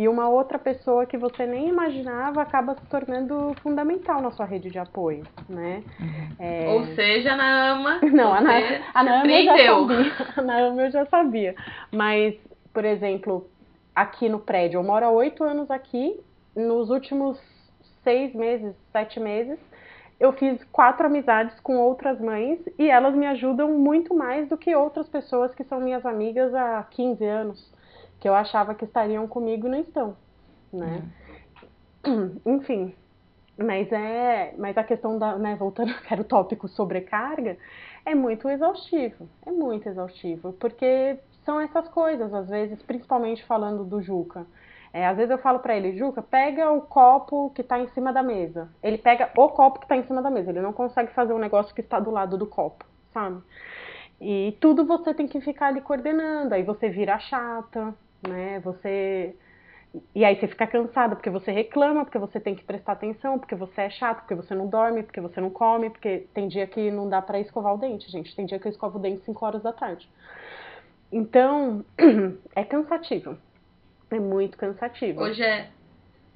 e 0.00 0.08
uma 0.08 0.30
outra 0.30 0.58
pessoa 0.58 1.04
que 1.04 1.18
você 1.18 1.44
nem 1.44 1.68
imaginava 1.68 2.40
acaba 2.40 2.74
se 2.74 2.86
tornando 2.86 3.54
fundamental 3.62 4.22
na 4.22 4.30
sua 4.30 4.46
rede 4.46 4.70
de 4.70 4.78
apoio, 4.78 5.26
né? 5.46 5.82
Uhum. 6.00 6.28
É... 6.38 6.68
Ou 6.68 6.86
seja, 6.94 7.36
na 7.36 7.72
AMA. 7.72 8.00
Não, 8.10 8.32
a, 8.32 8.40
na, 8.40 8.52
a 8.94 9.04
Naama 9.04 9.30
eu 9.30 9.44
já 9.44 9.58
sabia. 9.66 10.12
A 10.38 10.42
Naama 10.42 10.82
eu 10.82 10.90
já 10.90 11.04
sabia. 11.04 11.54
Mas, 11.92 12.34
por 12.72 12.82
exemplo, 12.86 13.46
aqui 13.94 14.26
no 14.26 14.38
prédio, 14.38 14.78
eu 14.78 14.82
moro 14.82 15.04
há 15.04 15.10
oito 15.10 15.44
anos 15.44 15.70
aqui. 15.70 16.18
Nos 16.56 16.88
últimos 16.88 17.38
seis 18.02 18.34
meses, 18.34 18.74
sete 18.92 19.20
meses, 19.20 19.58
eu 20.18 20.32
fiz 20.32 20.64
quatro 20.72 21.04
amizades 21.08 21.60
com 21.60 21.76
outras 21.76 22.18
mães 22.18 22.58
e 22.78 22.88
elas 22.88 23.14
me 23.14 23.26
ajudam 23.26 23.72
muito 23.72 24.14
mais 24.14 24.48
do 24.48 24.56
que 24.56 24.74
outras 24.74 25.10
pessoas 25.10 25.54
que 25.54 25.64
são 25.64 25.78
minhas 25.78 26.06
amigas 26.06 26.54
há 26.54 26.82
15 26.90 27.22
anos 27.22 27.79
que 28.20 28.28
eu 28.28 28.34
achava 28.34 28.74
que 28.74 28.84
estariam 28.84 29.26
comigo 29.26 29.66
e 29.66 29.70
não 29.70 29.80
estão, 29.80 30.16
né? 30.72 31.02
Uhum. 32.06 32.40
Enfim, 32.46 32.94
mas 33.56 33.90
é, 33.92 34.54
mas 34.56 34.76
a 34.76 34.84
questão 34.84 35.18
da, 35.18 35.36
né, 35.36 35.56
voltando 35.56 35.92
para 36.08 36.20
o 36.20 36.24
tópico 36.24 36.68
sobrecarga, 36.68 37.56
é 38.04 38.14
muito 38.14 38.48
exaustivo, 38.48 39.28
é 39.44 39.50
muito 39.50 39.88
exaustivo, 39.88 40.52
porque 40.54 41.18
são 41.44 41.60
essas 41.60 41.88
coisas, 41.88 42.32
às 42.32 42.48
vezes, 42.48 42.82
principalmente 42.82 43.44
falando 43.44 43.84
do 43.84 44.02
Juca. 44.02 44.46
É, 44.92 45.06
às 45.06 45.16
vezes 45.16 45.30
eu 45.30 45.38
falo 45.38 45.60
pra 45.60 45.76
ele, 45.76 45.96
Juca, 45.96 46.20
pega 46.20 46.70
o 46.70 46.80
copo 46.80 47.50
que 47.50 47.62
tá 47.62 47.78
em 47.78 47.86
cima 47.88 48.12
da 48.12 48.22
mesa. 48.22 48.68
Ele 48.82 48.98
pega 48.98 49.30
o 49.36 49.48
copo 49.48 49.78
que 49.78 49.86
tá 49.86 49.96
em 49.96 50.02
cima 50.04 50.20
da 50.20 50.30
mesa. 50.30 50.50
Ele 50.50 50.60
não 50.60 50.72
consegue 50.72 51.12
fazer 51.12 51.32
um 51.32 51.38
negócio 51.38 51.74
que 51.74 51.80
está 51.80 52.00
do 52.00 52.10
lado 52.10 52.36
do 52.36 52.46
copo, 52.46 52.84
sabe? 53.12 53.40
E 54.20 54.56
tudo 54.60 54.84
você 54.84 55.14
tem 55.14 55.28
que 55.28 55.40
ficar 55.40 55.68
ali 55.68 55.80
coordenando. 55.80 56.54
Aí 56.54 56.64
você 56.64 56.88
vira 56.88 57.18
chata, 57.20 57.94
né? 58.26 58.60
Você 58.60 59.34
e 60.14 60.24
aí 60.24 60.38
você 60.38 60.46
fica 60.46 60.66
cansada 60.66 61.16
porque 61.16 61.30
você 61.30 61.50
reclama, 61.50 62.04
porque 62.04 62.18
você 62.18 62.38
tem 62.38 62.54
que 62.54 62.62
prestar 62.62 62.92
atenção, 62.92 63.38
porque 63.38 63.56
você 63.56 63.82
é 63.82 63.90
chato, 63.90 64.20
porque 64.20 64.36
você 64.36 64.54
não 64.54 64.68
dorme, 64.68 65.02
porque 65.02 65.20
você 65.20 65.40
não 65.40 65.50
come, 65.50 65.90
porque 65.90 66.26
tem 66.32 66.46
dia 66.46 66.66
que 66.66 66.90
não 66.90 67.08
dá 67.08 67.20
para 67.20 67.40
escovar 67.40 67.74
o 67.74 67.78
dente, 67.78 68.10
gente. 68.10 68.34
Tem 68.36 68.46
dia 68.46 68.58
que 68.58 68.68
eu 68.68 68.70
escovo 68.70 68.98
o 68.98 69.02
dente 69.02 69.24
5 69.24 69.44
horas 69.44 69.62
da 69.62 69.72
tarde. 69.72 70.08
Então, 71.10 71.84
é 72.54 72.62
cansativo. 72.64 73.36
É 74.10 74.20
muito 74.20 74.56
cansativo. 74.56 75.20
Hoje 75.20 75.42
é. 75.42 75.68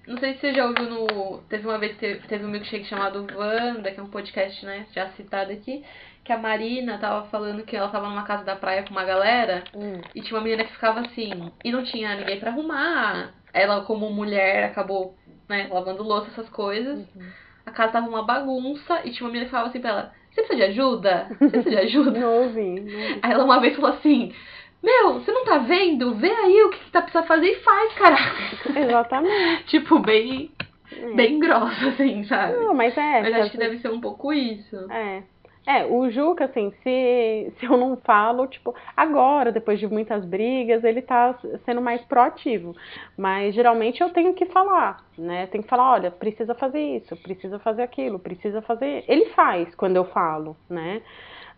Não 0.06 0.18
sei 0.18 0.34
se 0.34 0.40
você 0.40 0.54
já 0.54 0.66
ouviu 0.66 0.90
no. 0.90 1.38
Teve 1.48 1.66
uma 1.66 1.78
vez 1.78 1.96
que 1.96 2.16
teve, 2.28 2.44
um 2.44 2.50
milkshake 2.50 2.84
chamado 2.84 3.26
Wanda, 3.34 3.90
que 3.90 3.98
é 3.98 4.02
um 4.02 4.10
podcast, 4.10 4.64
né? 4.66 4.86
Já 4.92 5.10
citado 5.12 5.52
aqui. 5.52 5.84
Que 6.24 6.32
a 6.32 6.38
Marina 6.38 6.96
tava 6.98 7.26
falando 7.26 7.62
que 7.64 7.76
ela 7.76 7.88
tava 7.88 8.08
numa 8.08 8.22
casa 8.24 8.44
da 8.44 8.56
praia 8.56 8.82
com 8.82 8.90
uma 8.90 9.04
galera. 9.04 9.62
Hum. 9.74 10.00
E 10.14 10.22
tinha 10.22 10.36
uma 10.36 10.42
menina 10.42 10.64
que 10.64 10.72
ficava 10.72 11.00
assim. 11.00 11.52
E 11.62 11.70
não 11.70 11.84
tinha 11.84 12.16
ninguém 12.16 12.40
pra 12.40 12.50
arrumar. 12.50 13.34
Ela, 13.52 13.82
como 13.82 14.10
mulher, 14.10 14.64
acabou, 14.64 15.14
né, 15.48 15.68
lavando 15.70 16.02
louça, 16.02 16.28
essas 16.30 16.48
coisas. 16.48 16.98
Uhum. 17.14 17.22
A 17.66 17.70
casa 17.70 17.92
tava 17.92 18.08
uma 18.08 18.22
bagunça. 18.24 19.00
E 19.04 19.10
tinha 19.10 19.26
uma 19.26 19.32
menina 19.32 19.44
que 19.44 19.50
falava 19.50 19.68
assim 19.68 19.80
pra 19.80 19.90
ela: 19.90 20.12
Você 20.30 20.42
precisa 20.42 20.56
de 20.56 20.62
ajuda? 20.72 21.26
Você 21.28 21.50
precisa 21.50 21.70
de 21.70 21.76
ajuda? 21.76 22.10
Não 22.18 22.42
ouvi, 22.44 22.80
não 22.80 22.80
ouvi. 22.80 23.18
Aí 23.22 23.30
ela 23.30 23.44
uma 23.44 23.60
vez 23.60 23.76
falou 23.76 23.90
assim: 23.90 24.34
Meu, 24.82 25.14
você 25.20 25.30
não 25.30 25.44
tá 25.44 25.58
vendo? 25.58 26.14
Vê 26.14 26.30
aí 26.30 26.62
o 26.62 26.70
que, 26.70 26.78
que 26.78 26.90
tá 26.90 27.02
precisando 27.02 27.26
fazer 27.26 27.48
e 27.48 27.60
faz, 27.60 27.92
caralho. 27.94 28.32
Exatamente. 28.88 29.64
tipo, 29.64 29.98
bem, 29.98 30.50
É. 30.90 31.12
bem 31.14 31.38
grossa, 31.38 31.88
assim, 31.88 32.24
sabe? 32.24 32.54
Não, 32.54 32.72
mas 32.72 32.96
é. 32.96 33.20
Mas 33.20 33.34
acho 33.34 33.50
que 33.50 33.58
deve 33.58 33.78
ser 33.78 33.90
um 33.90 34.00
pouco 34.00 34.32
isso. 34.32 34.90
É. 34.90 35.22
É, 35.66 35.86
o 35.86 36.10
Juca, 36.10 36.44
assim, 36.44 36.72
se, 36.82 37.52
se 37.58 37.64
eu 37.64 37.76
não 37.76 37.96
falo, 37.96 38.46
tipo, 38.46 38.74
agora, 38.96 39.50
depois 39.50 39.78
de 39.78 39.86
muitas 39.86 40.24
brigas, 40.24 40.84
ele 40.84 41.00
tá 41.00 41.38
sendo 41.64 41.80
mais 41.80 42.02
proativo. 42.02 42.76
Mas 43.16 43.54
geralmente 43.54 44.02
eu 44.02 44.10
tenho 44.10 44.34
que 44.34 44.46
falar, 44.46 45.02
né? 45.16 45.46
Tenho 45.46 45.64
que 45.64 45.70
falar, 45.70 45.92
olha, 45.92 46.10
precisa 46.10 46.54
fazer 46.54 46.80
isso, 46.80 47.16
precisa 47.16 47.58
fazer 47.58 47.82
aquilo, 47.82 48.18
precisa 48.18 48.60
fazer. 48.62 49.04
Ele 49.08 49.26
faz 49.30 49.74
quando 49.74 49.96
eu 49.96 50.04
falo, 50.04 50.56
né? 50.68 51.00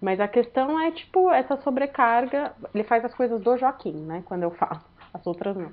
Mas 0.01 0.21
a 0.21 0.29
questão 0.29 0.79
é, 0.79 0.91
tipo, 0.91 1.31
essa 1.31 1.57
sobrecarga. 1.59 2.53
Ele 2.75 2.85
faz 2.85 3.05
as 3.05 3.15
coisas 3.15 3.41
do 3.41 3.57
Joaquim, 3.57 3.95
né? 3.95 4.23
Quando 4.27 4.43
eu 4.43 4.51
falo. 4.53 4.81
As 5.15 5.27
outras 5.27 5.57
não. 5.57 5.73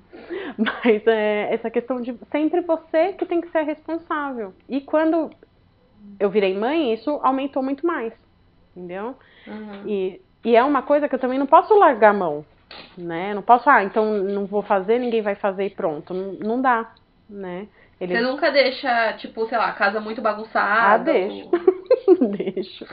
Mas 0.58 1.06
é 1.06 1.54
essa 1.54 1.70
questão 1.70 2.00
de 2.00 2.18
sempre 2.32 2.62
você 2.62 3.12
que 3.12 3.26
tem 3.26 3.42
que 3.42 3.50
ser 3.50 3.64
responsável. 3.64 4.54
E 4.70 4.80
quando 4.80 5.30
eu 6.18 6.30
virei 6.30 6.58
mãe, 6.58 6.94
isso 6.94 7.20
aumentou 7.22 7.62
muito 7.62 7.86
mais. 7.86 8.14
Entendeu? 8.76 9.16
Uhum. 9.48 9.88
E, 9.88 10.22
e 10.44 10.56
é 10.56 10.64
uma 10.64 10.82
coisa 10.82 11.08
que 11.08 11.16
eu 11.16 11.20
também 11.20 11.40
não 11.40 11.46
posso 11.46 11.74
largar 11.78 12.10
a 12.10 12.14
mão, 12.14 12.46
né? 12.98 13.34
Não 13.34 13.42
posso, 13.42 13.70
ah, 13.70 13.84
então 13.84 14.18
não 14.24 14.46
vou 14.46 14.62
fazer, 14.62 15.00
ninguém 15.00 15.22
vai 15.22 15.36
fazer 15.36 15.66
e 15.66 15.70
pronto. 15.70 16.14
Não, 16.14 16.34
não 16.34 16.62
dá, 16.62 16.92
né? 17.30 17.68
Ele 18.02 18.16
Você 18.16 18.22
nunca 18.22 18.52
deixa, 18.52 19.14
tipo, 19.14 19.46
sei 19.48 19.58
lá, 19.58 19.68
a 19.68 19.74
casa 19.74 20.02
muito 20.02 20.22
bagunçada. 20.22 20.94
Ah, 20.94 20.98
deixo. 20.98 21.50
deixo. 22.20 22.86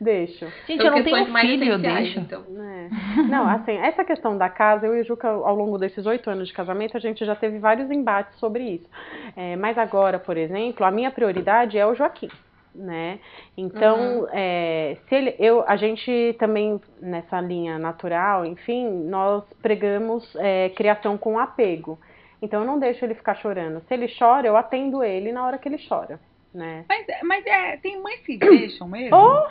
Deixo. 0.00 0.46
Gente, 0.66 0.82
São 0.82 0.86
eu 0.86 0.96
não 0.96 1.02
tenho 1.02 1.28
mais 1.30 1.48
filho, 1.48 1.72
eu 1.72 1.78
deixo. 1.78 2.20
Então. 2.20 2.42
né? 2.48 2.90
Não, 3.28 3.48
assim, 3.48 3.76
essa 3.76 4.04
questão 4.04 4.36
da 4.36 4.48
casa, 4.48 4.86
eu 4.86 4.96
e 4.96 5.00
o 5.00 5.04
Juca, 5.04 5.28
ao 5.28 5.54
longo 5.54 5.78
desses 5.78 6.04
oito 6.06 6.28
anos 6.28 6.48
de 6.48 6.54
casamento, 6.54 6.96
a 6.96 7.00
gente 7.00 7.24
já 7.24 7.34
teve 7.34 7.58
vários 7.58 7.90
embates 7.90 8.38
sobre 8.38 8.64
isso. 8.64 8.88
É, 9.36 9.56
mas 9.56 9.78
agora, 9.78 10.18
por 10.18 10.36
exemplo, 10.36 10.84
a 10.84 10.90
minha 10.90 11.10
prioridade 11.10 11.78
é 11.78 11.86
o 11.86 11.94
Joaquim. 11.94 12.28
Né? 12.74 13.20
Então, 13.56 14.26
é, 14.32 14.96
se 15.08 15.14
ele, 15.14 15.36
eu, 15.38 15.62
a 15.64 15.76
gente 15.76 16.34
também 16.40 16.80
nessa 17.00 17.40
linha 17.40 17.78
natural, 17.78 18.44
enfim, 18.44 18.88
nós 19.04 19.44
pregamos 19.62 20.34
é, 20.36 20.70
criação 20.70 21.16
com 21.16 21.38
apego. 21.38 21.96
Então, 22.42 22.62
eu 22.62 22.66
não 22.66 22.78
deixo 22.78 23.04
ele 23.04 23.14
ficar 23.14 23.36
chorando. 23.36 23.80
Se 23.86 23.94
ele 23.94 24.12
chora, 24.18 24.48
eu 24.48 24.56
atendo 24.56 25.04
ele 25.04 25.30
na 25.30 25.46
hora 25.46 25.56
que 25.56 25.68
ele 25.68 25.78
chora, 25.88 26.18
né? 26.52 26.84
Mas, 26.88 27.06
mas 27.22 27.46
é, 27.46 27.76
tem 27.76 28.02
mães 28.02 28.20
que 28.20 28.36
deixam 28.36 28.88
mesmo. 28.88 29.16
Oh, 29.16 29.48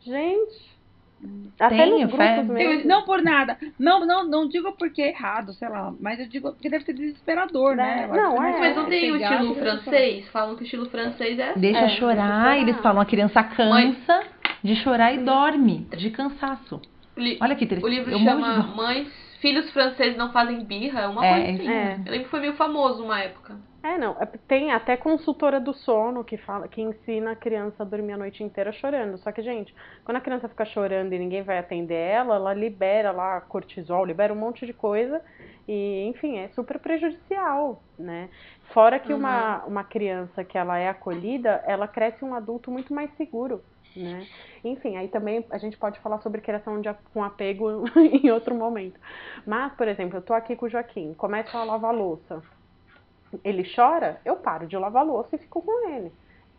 gente, 0.00 0.75
até 1.58 1.76
Tenho 1.76 2.00
nos 2.06 2.14
fé. 2.14 2.44
Eu- 2.58 2.86
não 2.86 3.04
por 3.04 3.22
nada. 3.22 3.56
Não, 3.78 4.04
não, 4.06 4.28
não 4.28 4.48
digo 4.48 4.72
porque 4.78 5.00
é 5.02 5.08
errado, 5.08 5.52
sei 5.54 5.68
lá. 5.68 5.92
Mas 6.00 6.20
eu 6.20 6.28
digo 6.28 6.52
porque 6.52 6.68
deve 6.68 6.84
ser 6.84 6.92
desesperador, 6.92 7.74
né? 7.74 8.00
É, 8.00 8.04
acho 8.04 8.14
não, 8.14 8.36
mais 8.36 8.56
é. 8.56 8.58
Mas 8.60 8.76
não 8.76 8.84
tem 8.86 9.12
o 9.12 9.16
estilo 9.16 9.54
francês? 9.54 10.28
Falam 10.28 10.54
que 10.56 10.62
o 10.62 10.64
estilo 10.64 10.86
francês 10.90 11.38
é 11.38 11.50
assim. 11.50 11.60
Deixa 11.60 11.78
É, 11.80 11.88
chorar, 11.90 12.58
eles 12.58 12.76
falam 12.80 13.00
a 13.00 13.06
criança 13.06 13.42
cansa 13.42 14.22
de 14.62 14.76
chorar 14.76 15.14
e 15.14 15.18
dorme 15.18 15.86
de 15.96 16.10
cansaço. 16.10 16.80
O, 17.16 17.20
li- 17.20 17.38
Olha 17.40 17.54
que 17.56 17.64
o 17.64 17.66
interessante. 17.66 17.90
livro 17.90 18.10
Eu 18.10 18.18
chama 18.18 18.60
de- 18.62 18.76
Mães, 18.76 19.08
Filhos 19.46 19.70
Franceses 19.70 20.16
Não 20.16 20.32
Fazem 20.32 20.64
Birra. 20.64 21.02
É 21.02 21.06
uma 21.06 21.24
É, 21.24 21.30
coisa 21.44 21.52
assim. 21.52 21.68
é. 21.70 21.92
Eu 22.04 22.10
lembro 22.10 22.24
que 22.24 22.30
foi 22.30 22.40
meio 22.40 22.56
famoso 22.56 23.04
uma 23.04 23.20
época. 23.20 23.56
É, 23.80 23.96
não. 23.96 24.16
é- 24.20 24.26
Tem 24.48 24.72
até 24.72 24.96
consultora 24.96 25.60
do 25.60 25.72
sono 25.72 26.24
que 26.24 26.36
fala, 26.36 26.66
que 26.66 26.82
ensina 26.82 27.30
a 27.30 27.36
criança 27.36 27.84
a 27.84 27.86
dormir 27.86 28.14
a 28.14 28.16
noite 28.16 28.42
inteira 28.42 28.72
chorando. 28.72 29.16
Só 29.18 29.30
que, 29.30 29.40
gente, 29.42 29.72
quando 30.04 30.16
a 30.16 30.20
criança 30.20 30.48
fica 30.48 30.64
chorando 30.64 31.12
e 31.12 31.18
ninguém 31.20 31.42
vai 31.44 31.58
atender 31.58 31.94
ela, 31.94 32.34
ela 32.34 32.52
libera 32.52 33.12
lá 33.12 33.40
cortisol, 33.40 34.04
libera 34.04 34.32
um 34.32 34.36
monte 34.36 34.66
de 34.66 34.72
coisa 34.72 35.22
e, 35.68 36.04
enfim, 36.08 36.38
é 36.38 36.48
super 36.48 36.80
prejudicial, 36.80 37.80
né? 37.96 38.28
Fora 38.74 38.98
que 38.98 39.14
uma, 39.14 39.64
uma 39.64 39.84
criança 39.84 40.42
que 40.42 40.58
ela 40.58 40.76
é 40.76 40.88
acolhida, 40.88 41.62
ela 41.68 41.86
cresce 41.86 42.24
um 42.24 42.34
adulto 42.34 42.68
muito 42.72 42.92
mais 42.92 43.14
seguro, 43.16 43.62
né? 43.96 44.26
Enfim, 44.64 44.96
aí 44.96 45.08
também 45.08 45.44
a 45.50 45.58
gente 45.58 45.76
pode 45.76 45.98
falar 46.00 46.18
sobre 46.18 46.40
criação 46.40 46.80
de, 46.80 46.92
com 47.12 47.22
apego 47.22 47.84
em 47.96 48.30
outro 48.30 48.54
momento. 48.54 48.98
Mas, 49.46 49.72
por 49.74 49.88
exemplo, 49.88 50.18
eu 50.18 50.22
tô 50.22 50.34
aqui 50.34 50.54
com 50.56 50.66
o 50.66 50.68
Joaquim, 50.68 51.14
começa 51.14 51.56
a 51.56 51.64
lavar 51.64 51.94
louça 51.94 52.42
ele 53.44 53.64
chora, 53.74 54.20
eu 54.24 54.36
paro 54.36 54.66
de 54.66 54.76
lavar 54.76 55.04
louça 55.04 55.34
e 55.34 55.38
fico 55.38 55.62
com 55.62 55.88
ele. 55.88 56.12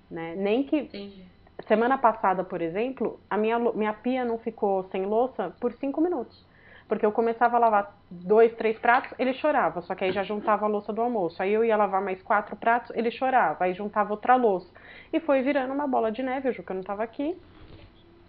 Né? 0.10 0.36
Nem 0.36 0.64
que 0.64 0.78
Entendi. 0.78 1.26
semana 1.68 1.98
passada, 1.98 2.44
por 2.44 2.62
exemplo, 2.62 3.20
a 3.30 3.38
minha, 3.38 3.60
minha 3.60 3.94
pia 3.94 4.24
não 4.24 4.38
ficou 4.38 4.84
sem 4.92 5.06
louça 5.06 5.54
por 5.60 5.74
cinco 5.74 6.02
minutos. 6.02 6.46
Porque 6.88 7.06
eu 7.06 7.12
começava 7.12 7.58
a 7.58 7.60
lavar 7.60 7.98
dois, 8.10 8.54
três 8.56 8.80
pratos, 8.80 9.12
ele 9.20 9.34
chorava. 9.34 9.82
Só 9.82 9.94
que 9.94 10.06
aí 10.06 10.12
já 10.14 10.24
juntava 10.24 10.66
a 10.66 10.70
louça 10.70 10.94
do 10.94 11.02
almoço. 11.02 11.42
Aí 11.44 11.52
eu 11.52 11.66
ia 11.66 11.76
lavar 11.76 12.02
mais 12.02 12.22
quatro 12.22 12.56
pratos, 12.56 12.96
ele 12.96 13.12
chorava. 13.12 13.66
Aí 13.66 13.74
juntava 13.74 14.12
outra 14.14 14.36
louça. 14.36 14.70
E 15.12 15.20
foi 15.20 15.42
virando 15.42 15.74
uma 15.74 15.86
bola 15.88 16.12
de 16.12 16.24
neve. 16.24 16.48
O 16.50 16.54
Juca 16.54 16.74
não 16.74 16.84
tava 16.84 17.04
aqui. 17.04 17.38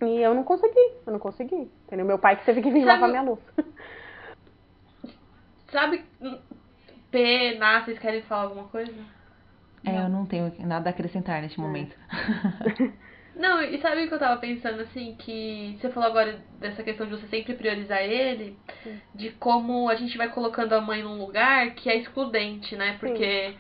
E 0.02 0.20
eu 0.20 0.34
não 0.34 0.42
consegui. 0.42 0.92
Eu 1.06 1.12
não 1.12 1.20
consegui. 1.20 1.70
Entendeu? 1.86 2.04
Meu 2.04 2.18
pai 2.18 2.36
que 2.36 2.44
teve 2.44 2.60
que 2.60 2.70
vir 2.70 2.80
Sabe- 2.84 2.92
lavar 2.92 3.08
minha 3.10 3.22
louça. 3.22 3.42
Sabe, 5.70 6.02
P, 7.10 7.56
Ná, 7.58 7.84
vocês 7.84 7.98
querem 7.98 8.22
falar 8.22 8.44
alguma 8.44 8.64
coisa? 8.68 8.92
É, 9.84 9.98
eu 10.04 10.08
não 10.08 10.24
tenho 10.26 10.50
nada 10.66 10.88
a 10.88 10.92
acrescentar 10.92 11.42
neste 11.42 11.60
momento. 11.60 11.94
Não, 13.38 13.62
e 13.62 13.80
sabe 13.80 14.04
o 14.04 14.08
que 14.08 14.14
eu 14.14 14.18
tava 14.18 14.40
pensando, 14.40 14.80
assim, 14.82 15.14
que 15.16 15.78
você 15.80 15.88
falou 15.90 16.08
agora 16.08 16.42
dessa 16.58 16.82
questão 16.82 17.06
de 17.06 17.12
você 17.12 17.26
sempre 17.28 17.54
priorizar 17.54 18.02
ele, 18.02 18.58
de 19.14 19.30
como 19.30 19.88
a 19.88 19.94
gente 19.94 20.18
vai 20.18 20.28
colocando 20.28 20.72
a 20.72 20.80
mãe 20.80 21.02
num 21.04 21.18
lugar 21.18 21.70
que 21.74 21.88
é 21.88 21.96
excludente, 21.96 22.74
né? 22.74 22.96
Porque 22.98 23.54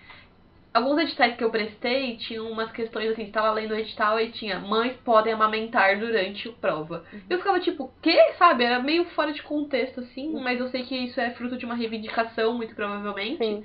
alguns 0.74 0.98
editais 0.98 1.36
que 1.36 1.44
eu 1.44 1.50
prestei 1.50 2.16
tinham 2.16 2.50
umas 2.50 2.72
questões 2.72 3.10
assim, 3.10 3.30
tava 3.30 3.52
lendo 3.52 3.70
o 3.70 3.76
edital 3.76 4.18
e 4.20 4.32
tinha 4.32 4.58
mães 4.58 4.96
podem 5.04 5.32
amamentar 5.32 5.96
durante 5.98 6.48
a 6.48 6.52
prova. 6.52 7.04
Eu 7.30 7.38
ficava 7.38 7.60
tipo, 7.60 7.92
que? 8.02 8.32
Sabe? 8.34 8.64
Era 8.64 8.82
meio 8.82 9.04
fora 9.06 9.32
de 9.32 9.42
contexto, 9.44 10.00
assim, 10.00 10.32
mas 10.40 10.58
eu 10.58 10.68
sei 10.68 10.82
que 10.82 10.96
isso 10.96 11.20
é 11.20 11.30
fruto 11.30 11.56
de 11.56 11.64
uma 11.64 11.76
reivindicação, 11.76 12.54
muito 12.54 12.74
provavelmente. 12.74 13.38
Sim. 13.38 13.64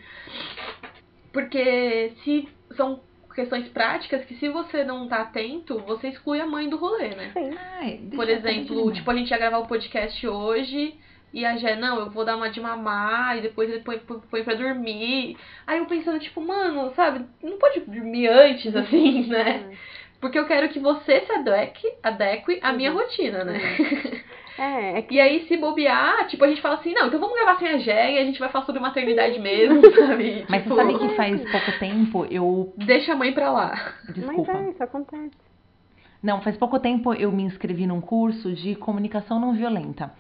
Porque 1.32 2.14
se 2.24 2.48
são 2.76 3.02
questões 3.34 3.68
práticas 3.70 4.24
que 4.26 4.36
se 4.36 4.48
você 4.50 4.84
não 4.84 5.08
tá 5.08 5.22
atento, 5.22 5.80
você 5.80 6.10
exclui 6.10 6.40
a 6.40 6.46
mãe 6.46 6.70
do 6.70 6.78
rolê, 6.78 7.10
né? 7.10 7.32
Sim. 7.34 7.52
Ai, 7.80 8.00
Por 8.16 8.30
exemplo, 8.30 8.92
tipo, 8.92 9.10
a 9.10 9.16
gente 9.16 9.32
ia 9.32 9.38
gravar 9.38 9.60
o 9.60 9.68
podcast 9.68 10.26
hoje 10.28 10.96
e 11.34 11.44
a 11.46 11.58
Gé, 11.58 11.76
não, 11.76 12.00
eu 12.00 12.10
vou 12.12 12.24
dar 12.24 12.36
uma 12.38 12.50
de 12.50 12.62
mamar 12.62 13.38
e 13.38 13.42
depois 13.42 13.68
ele 13.70 13.80
põe, 13.80 13.98
põe, 13.98 14.20
põe 14.20 14.44
pra 14.44 14.54
dormir. 14.54 15.36
Aí 15.66 15.80
eu 15.80 15.86
pensando, 15.88 16.20
tipo, 16.20 16.40
mano, 16.40 16.94
sabe, 16.96 17.26
não 17.42 17.58
pode 17.58 17.80
dormir 17.82 18.28
antes, 18.28 18.76
assim, 18.76 19.26
né? 19.28 19.76
Porque 20.22 20.38
eu 20.38 20.46
quero 20.46 20.70
que 20.70 20.80
você 20.80 21.22
se 21.22 21.32
adeque, 21.32 21.92
adeque 22.02 22.60
à 22.62 22.72
minha 22.72 22.92
rotina, 22.92 23.44
né? 23.44 23.60
É, 24.58 25.00
é 25.00 25.02
que 25.02 25.16
E 25.16 25.22
aí, 25.22 25.48
se 25.48 25.58
bobear, 25.58 26.28
tipo, 26.28 26.44
a 26.44 26.48
gente 26.48 26.62
fala 26.62 26.76
assim, 26.76 26.94
não, 26.94 27.08
então 27.08 27.20
vamos 27.20 27.36
gravar 27.36 27.58
sem 27.58 27.70
a 27.70 27.78
Gé 27.78 28.14
e 28.14 28.18
a 28.20 28.26
gente 28.26 28.40
vai 28.40 28.50
falar 28.50 28.66
sobre 28.66 28.82
maternidade 28.82 29.40
mesmo, 29.40 29.82
sabe? 29.96 30.46
Mas 30.48 30.64
tipo, 30.64 30.76
você 30.76 30.82
sabe 30.82 31.00
que 31.00 31.16
faz 31.16 31.52
pouco 31.52 31.80
tempo 31.80 32.26
eu. 32.30 32.74
Deixa 32.78 33.14
a 33.14 33.16
mãe 33.16 33.34
pra 33.34 33.52
lá. 33.52 33.94
Desculpa. 34.10 34.54
Mas 34.54 34.68
é, 34.68 34.70
isso 34.70 34.84
acontece. 34.84 35.32
Não, 36.22 36.42
faz 36.42 36.56
pouco 36.56 36.80
tempo 36.80 37.14
eu 37.14 37.32
me 37.32 37.44
inscrevi 37.44 37.86
num 37.86 38.00
curso 38.00 38.54
de 38.54 38.76
comunicação 38.76 39.40
não 39.40 39.54
violenta. 39.54 40.12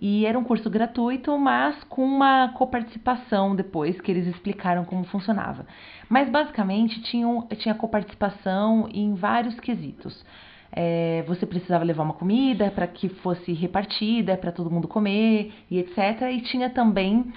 E 0.00 0.24
era 0.24 0.38
um 0.38 0.44
curso 0.44 0.70
gratuito, 0.70 1.36
mas 1.36 1.82
com 1.84 2.04
uma 2.04 2.50
coparticipação 2.50 3.56
depois, 3.56 4.00
que 4.00 4.12
eles 4.12 4.28
explicaram 4.28 4.84
como 4.84 5.02
funcionava. 5.02 5.66
Mas 6.08 6.30
basicamente 6.30 7.02
tinha, 7.02 7.26
tinha 7.56 7.74
coparticipação 7.74 8.88
em 8.92 9.14
vários 9.14 9.58
quesitos. 9.58 10.24
É, 10.72 11.24
você 11.26 11.46
precisava 11.46 11.84
levar 11.84 12.02
uma 12.02 12.14
comida 12.14 12.70
para 12.70 12.86
que 12.86 13.08
fosse 13.08 13.52
repartida, 13.52 14.36
para 14.36 14.52
todo 14.52 14.70
mundo 14.70 14.86
comer 14.86 15.52
e 15.70 15.78
etc. 15.78 16.22
E 16.32 16.40
tinha 16.42 16.70
também 16.70 17.32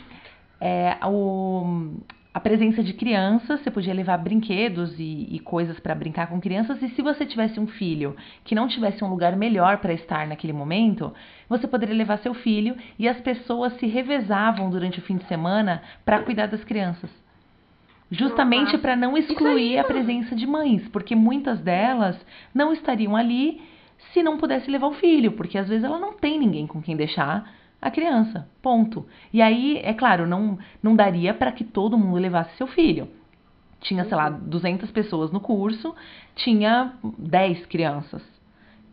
é, 0.59 0.97
o, 1.05 1.95
a 2.33 2.39
presença 2.39 2.81
de 2.81 2.93
crianças, 2.93 3.59
você 3.59 3.69
podia 3.69 3.93
levar 3.93 4.17
brinquedos 4.17 4.97
e, 4.97 5.27
e 5.31 5.39
coisas 5.39 5.79
para 5.79 5.93
brincar 5.93 6.27
com 6.27 6.39
crianças, 6.39 6.81
e 6.81 6.89
se 6.89 7.01
você 7.01 7.25
tivesse 7.25 7.59
um 7.59 7.67
filho 7.67 8.15
que 8.45 8.55
não 8.55 8.69
tivesse 8.69 9.03
um 9.03 9.09
lugar 9.09 9.35
melhor 9.35 9.79
para 9.79 9.93
estar 9.93 10.25
naquele 10.27 10.53
momento, 10.53 11.13
você 11.49 11.67
poderia 11.67 11.95
levar 11.95 12.19
seu 12.19 12.33
filho 12.33 12.77
e 12.97 13.07
as 13.07 13.19
pessoas 13.19 13.73
se 13.79 13.85
revezavam 13.85 14.69
durante 14.69 14.99
o 14.99 15.01
fim 15.01 15.17
de 15.17 15.25
semana 15.25 15.81
para 16.05 16.23
cuidar 16.23 16.45
das 16.47 16.63
crianças. 16.63 17.20
Justamente 18.11 18.77
para 18.77 18.95
não 18.95 19.17
excluir 19.17 19.79
a 19.79 19.85
presença 19.85 20.35
de 20.35 20.45
mães, 20.45 20.85
porque 20.89 21.15
muitas 21.15 21.59
delas 21.61 22.17
não 22.53 22.73
estariam 22.73 23.15
ali 23.15 23.61
se 24.11 24.21
não 24.21 24.37
pudesse 24.37 24.69
levar 24.69 24.87
o 24.87 24.95
filho, 24.95 25.31
porque 25.31 25.57
às 25.57 25.69
vezes 25.69 25.85
ela 25.85 25.97
não 25.97 26.13
tem 26.13 26.37
ninguém 26.37 26.67
com 26.67 26.81
quem 26.81 26.97
deixar 26.97 27.49
a 27.81 27.89
criança. 27.89 28.47
Ponto. 28.61 29.07
E 29.31 29.41
aí, 29.41 29.79
é 29.81 29.93
claro, 29.93 30.27
não, 30.27 30.59
não 30.83 30.93
daria 30.95 31.33
para 31.33 31.53
que 31.53 31.63
todo 31.63 31.97
mundo 31.97 32.19
levasse 32.19 32.55
seu 32.57 32.67
filho. 32.67 33.07
Tinha, 33.79 34.03
sei 34.03 34.15
lá, 34.15 34.29
200 34.29 34.89
uhum. 34.89 34.93
pessoas 34.93 35.31
no 35.31 35.39
curso, 35.39 35.95
tinha 36.35 36.93
10 37.17 37.65
crianças 37.67 38.21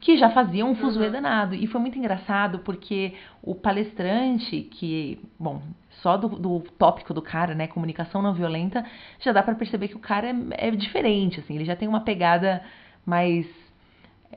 que 0.01 0.17
já 0.17 0.31
faziam 0.31 0.71
um 0.71 0.75
fuzuê 0.75 1.07
uhum. 1.07 1.13
danado. 1.13 1.55
E 1.55 1.67
foi 1.67 1.81
muito 1.81 1.99
engraçado 1.99 2.61
porque 2.61 3.15
o 3.43 3.55
palestrante, 3.55 4.63
que, 4.63 5.21
bom, 5.39 5.63
só 6.03 6.17
do, 6.17 6.29
do 6.29 6.61
tópico 6.79 7.13
do 7.13 7.23
cara, 7.23 7.55
né, 7.55 7.67
comunicação 7.67 8.23
não 8.23 8.35
violenta, 8.35 8.85
já 9.21 9.33
dá 9.33 9.43
para 9.43 9.55
perceber 9.55 9.89
que 9.89 9.97
o 9.97 10.01
cara 10.01 10.29
é, 10.29 10.69
é 10.69 10.71
diferente, 10.71 11.41
assim, 11.41 11.57
ele 11.57 11.65
já 11.65 11.75
tem 11.75 11.89
uma 11.89 12.01
pegada 12.01 12.63
mais 13.05 13.47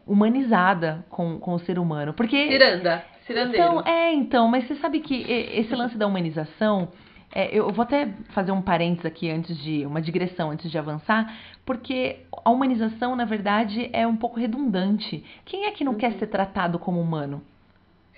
humanizada 0.05 1.05
com, 1.09 1.39
com 1.39 1.53
o 1.53 1.59
ser 1.59 1.77
humano. 1.77 2.13
Porque. 2.13 2.47
Ciranda. 2.47 3.03
Cirandeiro. 3.25 3.63
Então, 3.63 3.83
é, 3.85 4.13
então, 4.13 4.47
mas 4.47 4.67
você 4.67 4.75
sabe 4.75 4.99
que 4.99 5.23
esse 5.29 5.73
lance 5.75 5.97
da 5.97 6.07
humanização. 6.07 6.89
É, 7.33 7.57
eu 7.57 7.71
vou 7.71 7.83
até 7.83 8.09
fazer 8.29 8.51
um 8.51 8.61
parênteses 8.61 9.05
aqui 9.05 9.29
antes 9.29 9.57
de. 9.57 9.85
uma 9.85 10.01
digressão 10.01 10.51
antes 10.51 10.69
de 10.69 10.77
avançar, 10.77 11.33
porque 11.65 12.19
a 12.43 12.49
humanização, 12.49 13.15
na 13.15 13.25
verdade, 13.25 13.89
é 13.93 14.05
um 14.05 14.15
pouco 14.15 14.39
redundante. 14.39 15.23
Quem 15.45 15.65
é 15.65 15.71
que 15.71 15.83
não 15.83 15.93
uhum. 15.93 15.97
quer 15.97 16.13
ser 16.13 16.27
tratado 16.27 16.77
como 16.77 16.99
humano? 16.99 17.41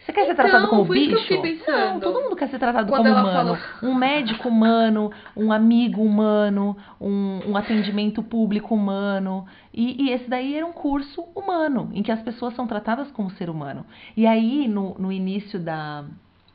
Você 0.06 0.12
quer 0.12 0.26
ser 0.26 0.36
tratado 0.36 0.66
então, 0.66 0.70
como 0.70 0.92
bicho? 0.92 1.16
Não, 1.66 2.00
todo 2.00 2.22
mundo 2.22 2.36
quer 2.36 2.50
ser 2.50 2.60
tratado 2.60 2.90
Quando 2.90 3.06
como 3.06 3.20
humano. 3.20 3.56
Falou... 3.56 3.58
Um 3.82 3.96
médico 3.96 4.50
humano, 4.50 5.12
um 5.36 5.50
amigo 5.50 6.02
humano, 6.02 6.76
um, 7.00 7.40
um 7.48 7.56
atendimento 7.56 8.22
público 8.22 8.76
humano. 8.76 9.46
E, 9.74 10.04
e, 10.04 10.12
esse 10.12 10.30
daí 10.30 10.58
era 10.58 10.66
um 10.66 10.74
curso 10.74 11.24
humano, 11.34 11.90
em 11.94 12.04
que 12.04 12.12
as 12.12 12.22
pessoas 12.22 12.54
são 12.54 12.68
tratadas 12.68 13.10
como 13.12 13.32
ser 13.32 13.50
humano. 13.50 13.86
E 14.18 14.28
aí, 14.28 14.68
no, 14.68 14.94
no 15.00 15.10
início 15.10 15.58
da, 15.58 16.04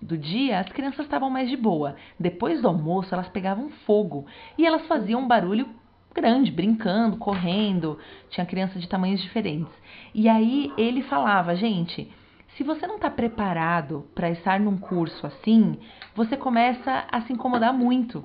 do 0.01 0.16
dia, 0.16 0.61
as 0.61 0.69
crianças 0.69 1.07
estavam 1.07 1.31
mais 1.31 1.49
de 1.49 1.57
boa. 1.57 1.97
Depois 2.19 2.61
do 2.61 2.69
almoço, 2.69 3.15
elas 3.15 3.29
pegavam 3.29 3.70
fogo. 3.87 4.27
E 4.57 4.66
elas 4.66 4.87
faziam 4.87 5.23
um 5.23 5.29
barulho 5.29 5.69
grande, 6.15 6.51
brincando, 6.51 7.16
correndo. 7.16 7.99
Tinha 8.31 8.47
crianças 8.47 8.81
de 8.81 8.89
tamanhos 8.89 9.20
diferentes. 9.20 9.73
E 10.15 10.29
aí 10.29 10.73
ele 10.77 11.03
falava, 11.03 11.55
gente 11.55 12.11
se 12.59 12.65
você 12.65 12.89
não 12.89 12.97
está 12.97 13.09
preparado 13.09 14.05
para 14.16 14.31
estar 14.31 14.59
num 14.59 14.77
curso 14.77 15.25
assim, 15.25 15.79
você 16.12 16.37
começa 16.37 17.07
a 17.09 17.20
se 17.20 17.33
incomodar 17.33 17.73
muito 17.73 18.25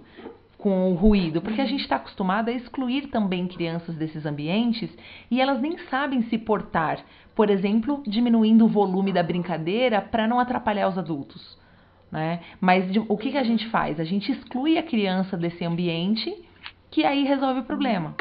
com 0.58 0.92
o 0.92 0.96
ruído, 0.96 1.40
porque 1.40 1.62
a 1.62 1.68
gente 1.68 1.82
está 1.82 1.98
acostumado 1.98 2.50
a 2.50 2.52
excluir 2.52 3.10
também 3.10 3.48
crianças 3.48 3.96
desses 3.96 4.26
ambientes 4.26 4.90
e 5.30 5.40
elas 5.40 5.62
nem 5.62 5.78
sabem 5.88 6.24
se 6.24 6.40
portar, 6.40 7.06
por 7.36 7.52
exemplo, 7.52 8.02
diminuindo 8.08 8.66
o 8.66 8.70
volume 8.70 9.14
da 9.14 9.22
brincadeira 9.22 10.02
para 10.02 10.28
não 10.28 10.40
atrapalhar 10.40 10.90
os 10.90 10.98
adultos. 10.98 11.62
Né? 12.14 12.42
Mas 12.62 12.92
de, 12.92 13.00
o 13.00 13.18
que, 13.18 13.32
que 13.32 13.38
a 13.40 13.44
gente 13.44 13.68
faz? 13.70 14.00
A 14.00 14.04
gente 14.04 14.32
exclui 14.32 14.78
a 14.78 14.84
criança 14.84 15.36
desse 15.36 15.66
ambiente, 15.66 16.32
que 16.92 17.04
aí 17.04 17.24
resolve 17.24 17.62
o 17.62 17.64
problema. 17.64 18.16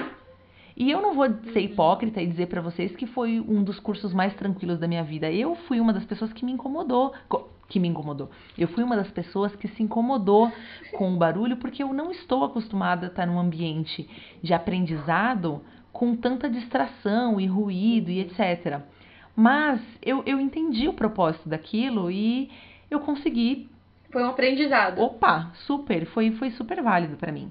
E 0.74 0.90
eu 0.90 1.02
não 1.02 1.12
vou 1.12 1.26
ser 1.52 1.60
hipócrita 1.60 2.22
e 2.22 2.26
dizer 2.26 2.46
para 2.46 2.62
vocês 2.62 2.96
que 2.96 3.06
foi 3.06 3.38
um 3.38 3.62
dos 3.62 3.78
cursos 3.78 4.14
mais 4.14 4.34
tranquilos 4.34 4.80
da 4.80 4.88
minha 4.88 5.04
vida. 5.04 5.30
Eu 5.30 5.54
fui 5.68 5.78
uma 5.78 5.92
das 5.92 6.06
pessoas 6.06 6.32
que 6.32 6.42
me 6.42 6.52
incomodou, 6.52 7.12
que 7.68 7.78
me 7.78 7.86
incomodou. 7.86 8.30
Eu 8.56 8.66
fui 8.68 8.82
uma 8.82 8.96
das 8.96 9.10
pessoas 9.10 9.54
que 9.56 9.68
se 9.68 9.82
incomodou 9.82 10.50
com 10.96 11.12
o 11.12 11.18
barulho 11.18 11.58
porque 11.58 11.82
eu 11.82 11.92
não 11.92 12.10
estou 12.10 12.44
acostumada 12.44 13.08
a 13.08 13.10
estar 13.10 13.26
num 13.26 13.38
ambiente 13.38 14.08
de 14.42 14.54
aprendizado 14.54 15.60
com 15.92 16.16
tanta 16.16 16.48
distração 16.48 17.38
e 17.38 17.46
ruído 17.46 18.10
e 18.10 18.20
etc. 18.20 18.80
Mas 19.36 19.82
eu, 20.00 20.22
eu 20.24 20.40
entendi 20.40 20.88
o 20.88 20.94
propósito 20.94 21.46
daquilo 21.46 22.10
e 22.10 22.50
eu 22.90 23.00
consegui. 23.00 23.70
Foi 24.12 24.22
um 24.22 24.28
aprendizado. 24.28 25.00
Opa, 25.00 25.50
super, 25.66 26.04
foi, 26.06 26.32
foi 26.32 26.50
super 26.50 26.82
válido 26.82 27.16
para 27.16 27.32
mim. 27.32 27.50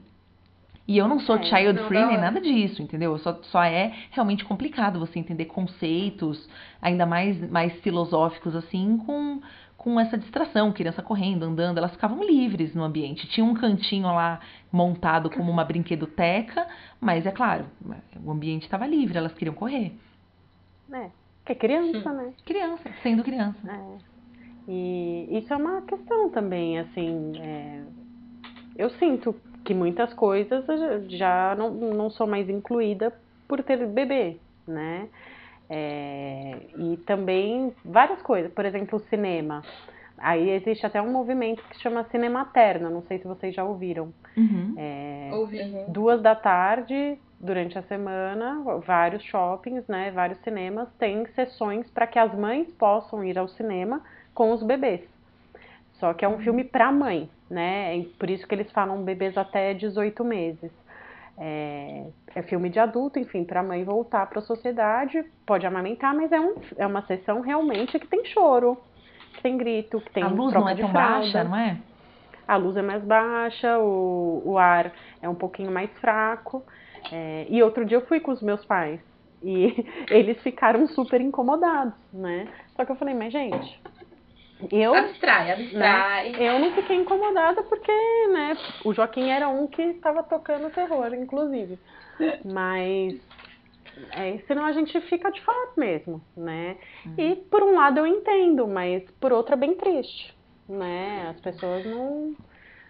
E 0.88 0.98
eu 0.98 1.08
não 1.08 1.20
sou 1.20 1.38
é, 1.38 1.44
child 1.44 1.80
free 1.88 2.06
nem 2.06 2.18
nada 2.18 2.40
disso, 2.40 2.82
entendeu? 2.82 3.18
Só, 3.20 3.40
só 3.44 3.64
é 3.64 3.94
realmente 4.12 4.46
complicado 4.46 5.00
você 5.00 5.18
entender 5.20 5.46
conceitos, 5.46 6.48
ainda 6.82 7.06
mais, 7.06 7.40
mais 7.50 7.74
filosóficos 7.82 8.56
assim, 8.56 8.98
com, 8.98 9.42
com 9.78 10.00
essa 10.00 10.18
distração, 10.18 10.72
criança 10.72 11.02
correndo, 11.02 11.44
andando, 11.44 11.78
elas 11.78 11.92
ficavam 11.92 12.24
livres 12.24 12.76
no 12.76 12.84
ambiente. 12.84 13.28
Tinha 13.28 13.46
um 13.46 13.54
cantinho 13.54 14.08
lá 14.08 14.40
montado 14.72 15.30
como 15.30 15.50
uma 15.50 15.64
brinquedoteca, 15.64 16.68
mas 17.00 17.26
é 17.26 17.32
claro, 17.32 17.66
o 18.24 18.32
ambiente 18.32 18.64
estava 18.64 18.86
livre, 18.86 19.18
elas 19.18 19.34
queriam 19.34 19.56
correr. 19.56 19.94
É, 20.92 21.10
que 21.46 21.54
é 21.54 21.56
criança, 21.56 22.12
né? 22.12 22.34
Criança, 22.46 22.84
sendo 23.02 23.24
criança. 23.24 23.58
É. 23.66 24.11
E 24.73 25.27
isso 25.38 25.53
é 25.53 25.57
uma 25.57 25.81
questão 25.81 26.30
também, 26.30 26.80
assim, 26.80 27.34
é... 27.41 27.81
eu 28.77 28.89
sinto 28.91 29.35
que 29.65 29.73
muitas 29.73 30.14
coisas 30.14 30.64
já 31.10 31.53
não, 31.57 31.72
não 31.72 32.10
sou 32.10 32.26
mais 32.26 32.48
incluída 32.49 33.14
por 33.49 33.61
ter 33.64 33.85
bebê, 33.85 34.38
né? 34.65 35.10
É, 35.69 36.57
e 36.77 36.98
também 37.06 37.73
várias 37.84 38.22
coisas, 38.22 38.49
por 38.53 38.64
exemplo, 38.64 38.98
o 38.98 39.10
cinema. 39.10 39.61
Aí 40.18 40.52
existe 40.52 40.85
até 40.85 41.02
um 41.02 41.11
movimento 41.11 41.61
que 41.64 41.76
se 41.76 41.81
chama 41.81 42.06
Cinema 42.06 42.45
Terna, 42.45 42.89
não 42.89 43.02
sei 43.03 43.19
se 43.19 43.27
vocês 43.27 43.53
já 43.53 43.65
ouviram. 43.65 44.14
Uhum. 44.38 44.73
É, 44.77 45.31
Ouvi. 45.34 45.60
Duas 45.89 46.22
da 46.22 46.34
tarde, 46.34 47.19
durante 47.38 47.77
a 47.77 47.81
semana, 47.84 48.61
vários 48.85 49.23
shoppings, 49.23 49.85
né, 49.88 50.11
vários 50.11 50.39
cinemas 50.39 50.88
têm 50.98 51.26
sessões 51.35 51.89
para 51.89 52.07
que 52.07 52.18
as 52.18 52.34
mães 52.34 52.69
possam 52.77 53.22
ir 53.22 53.38
ao 53.38 53.49
cinema 53.49 54.02
com 54.41 54.53
os 54.53 54.63
bebês. 54.63 55.01
Só 55.99 56.15
que 56.15 56.26
é 56.26 56.27
um 56.27 56.39
filme 56.39 56.63
para 56.63 56.91
mãe, 56.91 57.30
né? 57.47 57.95
É 57.95 58.03
por 58.18 58.27
isso 58.27 58.47
que 58.47 58.55
eles 58.55 58.72
falam 58.72 59.03
bebês 59.03 59.38
até 59.38 59.72
18 59.76 60.23
meses. 60.26 60.72
É, 61.38 62.07
é 62.34 62.41
filme 62.41 62.68
de 62.68 62.80
adulto, 62.80 63.19
enfim, 63.19 63.43
para 63.43 63.59
a 63.59 63.63
mãe 63.63 63.84
voltar 63.84 64.26
para 64.26 64.39
a 64.39 64.41
sociedade, 64.41 65.23
pode 65.45 65.68
amamentar, 65.68 66.15
mas 66.15 66.31
é, 66.31 66.39
um, 66.39 66.55
é 66.76 66.88
uma 66.88 67.03
sessão 67.03 67.41
realmente 67.41 67.99
que 67.99 68.07
tem 68.07 68.26
choro, 68.26 68.80
que 69.35 69.43
tem 69.43 69.57
grito, 69.57 70.01
que 70.01 70.11
tem 70.11 70.23
A 70.23 70.27
luz 70.27 70.55
não 70.55 70.68
é 70.68 70.76
tão 70.76 70.89
fralda. 70.89 71.19
baixa, 71.19 71.43
não 71.43 71.55
é? 71.55 71.77
A 72.47 72.55
luz 72.55 72.76
é 72.76 72.81
mais 72.81 73.03
baixa, 73.03 73.77
o, 73.77 74.41
o 74.43 74.57
ar 74.57 74.91
é 75.22 75.30
um 75.30 75.35
pouquinho 75.35 75.72
mais 75.72 75.91
fraco. 75.99 76.63
É, 77.11 77.45
e 77.47 77.61
outro 77.61 77.85
dia 77.85 77.97
eu 77.97 78.07
fui 78.07 78.19
com 78.19 78.31
os 78.31 78.41
meus 78.41 78.65
pais 78.65 78.99
e 79.43 79.85
eles 80.09 80.41
ficaram 80.41 80.88
super 80.88 81.22
incomodados, 81.22 81.93
né? 82.11 82.47
Só 82.76 82.84
que 82.85 82.91
eu 82.91 82.95
falei, 82.95 83.13
mas 83.13 83.31
gente, 83.31 83.81
eu, 84.72 84.94
abstrai, 84.94 85.52
abstrai. 85.52 86.32
Né, 86.32 86.56
eu 86.56 86.60
não 86.60 86.74
fiquei 86.74 86.98
incomodada 86.98 87.64
porque, 87.64 87.92
né, 88.28 88.58
o 88.84 88.94
Joaquim 88.94 89.30
era 89.30 89.48
um 89.48 89.68
que 89.68 89.82
estava 89.82 90.24
tocando 90.24 90.70
terror, 90.70 91.14
inclusive. 91.14 91.80
Mas 92.46 93.20
é, 94.12 94.38
senão 94.48 94.66
a 94.66 94.72
gente 94.72 95.00
fica 95.02 95.32
de 95.32 95.42
fato 95.42 95.80
mesmo, 95.80 96.22
né? 96.36 96.78
Uhum. 97.06 97.14
E 97.18 97.36
por 97.36 97.64
um 97.64 97.76
lado 97.76 98.00
eu 98.00 98.08
entendo, 98.08 98.68
mas 98.68 99.04
por 99.20 99.32
outro 99.32 99.54
é 99.54 99.58
bem 99.58 99.76
triste, 99.76 100.34
né? 100.68 101.30
As 101.30 101.40
pessoas 101.42 101.86
não, 101.86 102.36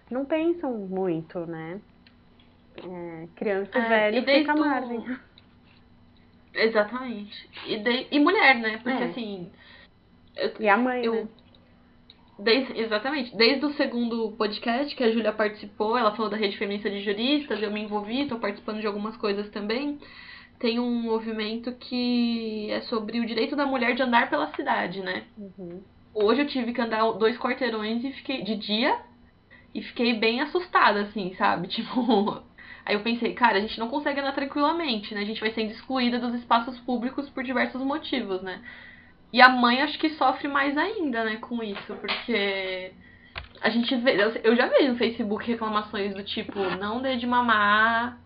não 0.09 0.25
pensam 0.25 0.71
muito, 0.73 1.39
né? 1.45 1.79
É, 2.77 3.27
criança 3.35 3.77
é, 3.77 3.89
velha 3.89 4.23
fica 4.23 4.51
à 4.51 4.55
margem. 4.55 5.17
Exatamente. 6.53 7.49
E, 7.67 7.77
de... 7.77 8.07
e 8.11 8.19
mulher, 8.19 8.55
né? 8.55 8.79
Porque 8.83 9.03
é. 9.03 9.05
assim. 9.07 9.51
Eu, 10.35 10.53
e 10.59 10.69
a 10.69 10.77
mãe, 10.77 11.03
eu, 11.03 11.13
né? 11.13 11.27
Desde, 12.37 12.79
exatamente. 12.79 13.35
Desde 13.35 13.65
o 13.65 13.73
segundo 13.73 14.31
podcast 14.31 14.95
que 14.95 15.03
a 15.03 15.11
Júlia 15.11 15.31
participou, 15.31 15.97
ela 15.97 16.15
falou 16.15 16.29
da 16.29 16.37
rede 16.37 16.57
feminista 16.57 16.89
de 16.89 17.01
juristas, 17.01 17.61
eu 17.61 17.71
me 17.71 17.81
envolvi, 17.81 18.21
estou 18.21 18.39
participando 18.39 18.79
de 18.79 18.87
algumas 18.87 19.15
coisas 19.17 19.49
também. 19.49 19.99
Tem 20.59 20.79
um 20.79 21.01
movimento 21.03 21.71
que 21.73 22.69
é 22.71 22.81
sobre 22.81 23.19
o 23.19 23.25
direito 23.25 23.55
da 23.55 23.65
mulher 23.65 23.95
de 23.95 24.03
andar 24.03 24.29
pela 24.29 24.53
cidade, 24.55 25.01
né? 25.01 25.23
Uhum. 25.37 25.81
Hoje 26.13 26.41
eu 26.41 26.47
tive 26.47 26.73
que 26.73 26.81
andar 26.81 27.11
dois 27.13 27.37
quarteirões 27.37 28.03
e 28.03 28.11
fiquei 28.11 28.43
de 28.43 28.55
dia 28.55 28.99
e 29.73 29.81
fiquei 29.81 30.13
bem 30.13 30.41
assustada, 30.41 31.01
assim, 31.01 31.33
sabe? 31.35 31.67
Tipo. 31.69 32.43
Aí 32.83 32.95
eu 32.95 33.01
pensei, 33.01 33.33
cara, 33.33 33.59
a 33.59 33.61
gente 33.61 33.79
não 33.79 33.89
consegue 33.89 34.19
andar 34.19 34.33
tranquilamente, 34.33 35.13
né? 35.13 35.21
A 35.21 35.25
gente 35.25 35.39
vai 35.39 35.51
sendo 35.51 35.71
excluída 35.71 36.17
dos 36.17 36.33
espaços 36.33 36.79
públicos 36.79 37.29
por 37.29 37.43
diversos 37.43 37.81
motivos, 37.81 38.41
né? 38.41 38.61
E 39.33 39.41
a 39.41 39.49
mãe 39.49 39.81
acho 39.81 39.97
que 39.97 40.09
sofre 40.11 40.47
mais 40.47 40.77
ainda, 40.77 41.23
né, 41.23 41.37
com 41.37 41.63
isso, 41.63 41.95
porque 41.95 42.91
a 43.61 43.69
gente 43.69 43.95
vê, 43.97 44.17
eu 44.43 44.55
já 44.55 44.67
vejo 44.67 44.89
no 44.91 44.97
Facebook 44.97 45.45
reclamações 45.49 46.13
do 46.13 46.23
tipo, 46.23 46.59
não 46.79 47.01
dê 47.01 47.15
de 47.15 47.25
mamar. 47.27 48.17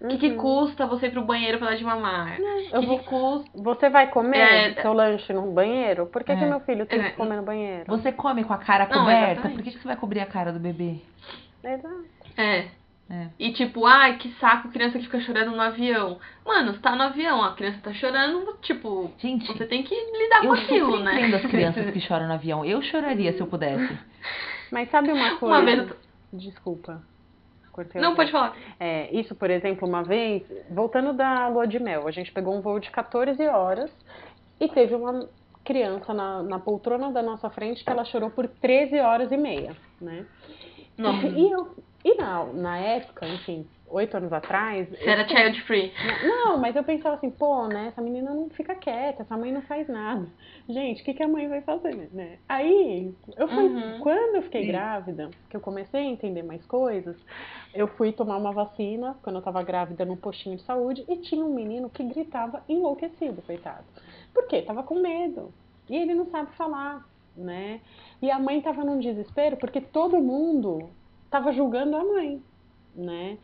O 0.00 0.08
que, 0.08 0.18
que 0.18 0.28
Uhum. 0.30 0.36
custa 0.36 0.84
você 0.86 1.06
ir 1.06 1.10
pro 1.12 1.22
banheiro 1.24 1.58
pra 1.58 1.70
dar 1.70 1.76
de 1.76 1.84
mamar? 1.84 2.36
O 2.40 2.42
Eu 2.76 2.80
que, 2.80 2.86
vou- 2.86 2.98
que 2.98 3.04
custa. 3.04 3.50
Você 3.54 3.88
vai 3.88 4.08
comer 4.10 4.38
É. 4.78 4.82
seu 4.82 4.92
lanche 4.92 5.32
no 5.32 5.52
banheiro? 5.52 6.06
Por 6.06 6.24
que, 6.24 6.34
que 6.34 6.42
É. 6.42 6.48
meu 6.48 6.58
filho 6.60 6.84
tem 6.86 7.00
É. 7.00 7.10
que 7.10 7.16
comer 7.16 7.36
no 7.36 7.44
banheiro? 7.44 7.84
Você 7.86 8.10
come 8.10 8.42
com 8.42 8.52
a 8.52 8.58
cara 8.58 8.86
Não, 8.88 8.98
coberta? 9.00 9.32
exatamente. 9.32 9.54
Por 9.56 9.62
que, 9.64 9.70
que 9.70 9.78
você 9.78 9.86
vai 9.86 9.96
cobrir 9.96 10.18
a 10.20 10.26
cara 10.26 10.52
do 10.52 10.58
bebê? 10.58 10.96
Exato. 11.62 12.04
É. 12.36 12.64
É. 13.12 13.28
E 13.38 13.52
tipo, 13.52 13.84
ai, 13.84 14.16
que 14.16 14.32
saco 14.40 14.70
criança 14.70 14.98
que 14.98 15.04
fica 15.04 15.20
chorando 15.20 15.50
no 15.50 15.60
avião. 15.60 16.18
Mano, 16.46 16.72
você 16.72 16.80
tá 16.80 16.96
no 16.96 17.02
avião, 17.02 17.44
a 17.44 17.54
criança 17.54 17.78
tá 17.82 17.92
chorando, 17.92 18.56
tipo, 18.62 19.12
Gente, 19.18 19.46
você 19.46 19.66
tem 19.66 19.82
que 19.82 19.94
lidar 19.94 20.42
eu 20.42 20.48
com 20.48 20.54
aquilo, 20.54 20.98
né? 21.00 21.20
entendo 21.20 21.36
as 21.36 21.42
crianças 21.42 21.90
que 21.90 22.00
choram 22.08 22.26
no 22.26 22.32
avião. 22.32 22.64
Eu 22.64 22.80
choraria 22.80 23.34
se 23.34 23.40
eu 23.40 23.46
pudesse. 23.46 23.98
Mas 24.70 24.90
sabe 24.90 25.12
uma 25.12 25.36
coisa? 25.36 25.54
Uma 25.54 25.62
vez 25.62 25.90
eu 25.90 25.96
Desculpa. 26.32 27.02
Cortei 27.70 28.00
Não, 28.00 28.14
pode 28.14 28.32
falar. 28.32 28.56
É, 28.80 29.14
isso, 29.14 29.34
por 29.34 29.50
exemplo, 29.50 29.86
uma 29.86 30.02
vez, 30.02 30.42
voltando 30.70 31.12
da 31.12 31.48
lua 31.48 31.66
de 31.66 31.78
mel, 31.78 32.08
a 32.08 32.10
gente 32.10 32.32
pegou 32.32 32.56
um 32.56 32.60
voo 32.60 32.78
de 32.78 32.90
14 32.90 33.46
horas 33.48 33.90
e 34.58 34.68
teve 34.68 34.94
uma 34.94 35.28
criança 35.64 36.12
na, 36.12 36.42
na 36.42 36.58
poltrona 36.58 37.10
da 37.12 37.22
nossa 37.22 37.48
frente 37.50 37.84
que 37.84 37.90
ela 37.90 38.04
chorou 38.04 38.30
por 38.30 38.48
13 38.48 38.98
horas 39.00 39.30
e 39.30 39.36
meia, 39.36 39.76
né? 40.00 40.26
Nossa. 40.98 41.26
E, 41.26 41.50
eu, 41.50 41.74
e 42.04 42.14
na, 42.14 42.44
na 42.46 42.78
época, 42.78 43.26
enfim, 43.26 43.66
oito 43.88 44.16
anos 44.16 44.32
atrás. 44.32 44.88
Você 44.88 45.08
era 45.08 45.26
child 45.28 45.60
free. 45.62 45.92
Não, 46.26 46.58
mas 46.58 46.74
eu 46.74 46.82
pensava 46.82 47.14
assim, 47.16 47.30
pô, 47.30 47.68
né, 47.68 47.88
essa 47.88 48.00
menina 48.02 48.32
não 48.34 48.48
fica 48.50 48.74
quieta, 48.74 49.22
essa 49.22 49.36
mãe 49.36 49.52
não 49.52 49.62
faz 49.62 49.88
nada. 49.88 50.26
Gente, 50.68 51.02
o 51.02 51.04
que, 51.04 51.14
que 51.14 51.22
a 51.22 51.28
mãe 51.28 51.48
vai 51.48 51.60
fazer, 51.60 52.08
né? 52.12 52.38
Aí, 52.48 53.14
eu 53.36 53.48
fui, 53.48 53.64
Uhum. 53.64 53.98
quando 54.00 54.36
eu 54.36 54.42
fiquei 54.42 54.62
Sim. 54.62 54.68
grávida, 54.68 55.30
que 55.48 55.56
eu 55.56 55.60
comecei 55.60 56.00
a 56.00 56.10
entender 56.10 56.42
mais 56.42 56.64
coisas, 56.66 57.16
eu 57.74 57.86
fui 57.86 58.12
tomar 58.12 58.36
uma 58.36 58.52
vacina, 58.52 59.16
quando 59.22 59.36
eu 59.36 59.42
tava 59.42 59.62
grávida, 59.62 60.04
num 60.04 60.16
postinho 60.16 60.56
de 60.56 60.62
saúde, 60.62 61.04
e 61.08 61.16
tinha 61.18 61.44
um 61.44 61.54
menino 61.54 61.88
que 61.90 62.02
gritava 62.02 62.62
enlouquecido, 62.68 63.42
coitado. 63.42 63.84
Por 64.34 64.46
quê? 64.46 64.62
Tava 64.62 64.82
com 64.82 65.00
medo. 65.00 65.52
E 65.88 65.96
ele 65.96 66.14
não 66.14 66.26
sabe 66.26 66.52
falar, 66.56 67.04
né? 67.36 67.80
E 68.20 68.30
a 68.30 68.38
mãe 68.38 68.60
tava 68.60 68.84
num 68.84 68.98
desespero, 68.98 69.56
porque 69.56 69.80
todo 69.80 70.20
mundo 70.20 70.90
tava 71.32 71.52
julgando 71.52 71.96
a 71.96 72.04
mãe, 72.04 72.40
né? 72.94 73.38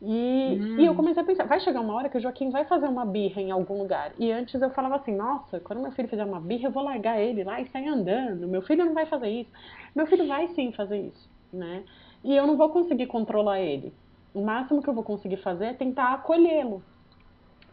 E, 0.00 0.60
Hum. 0.60 0.74
e 0.78 0.84
eu 0.84 0.94
comecei 0.94 1.22
a 1.22 1.26
pensar, 1.26 1.44
vai 1.44 1.58
chegar 1.60 1.80
uma 1.80 1.94
hora 1.94 2.08
que 2.08 2.18
o 2.18 2.20
Joaquim 2.20 2.50
vai 2.50 2.64
fazer 2.64 2.86
uma 2.86 3.04
birra 3.04 3.40
em 3.40 3.50
algum 3.50 3.78
lugar. 3.78 4.12
E 4.18 4.30
antes 4.30 4.60
eu 4.60 4.70
falava 4.70 4.96
assim, 4.96 5.14
nossa, 5.16 5.58
quando 5.60 5.80
meu 5.80 5.90
filho 5.92 6.08
fizer 6.08 6.24
uma 6.24 6.40
birra, 6.40 6.68
eu 6.68 6.72
vou 6.72 6.82
largar 6.84 7.20
ele 7.20 7.42
lá 7.42 7.60
e 7.60 7.66
sair 7.68 7.88
andando. 7.88 8.46
Meu 8.46 8.62
filho 8.62 8.84
não 8.84 8.94
vai 8.94 9.06
fazer 9.06 9.28
isso. 9.28 9.50
Meu 9.94 10.06
filho 10.06 10.26
vai 10.26 10.48
sim 10.48 10.72
fazer 10.72 10.98
isso, 11.00 11.28
né? 11.52 11.84
E 12.22 12.34
eu 12.34 12.46
não 12.46 12.56
vou 12.56 12.68
conseguir 12.70 13.06
controlar 13.06 13.60
ele. 13.60 13.92
O 14.34 14.44
máximo 14.44 14.82
que 14.82 14.88
eu 14.88 14.94
vou 14.94 15.04
conseguir 15.04 15.38
fazer 15.38 15.66
é 15.66 15.74
tentar 15.74 16.12
acolhê-lo, 16.12 16.82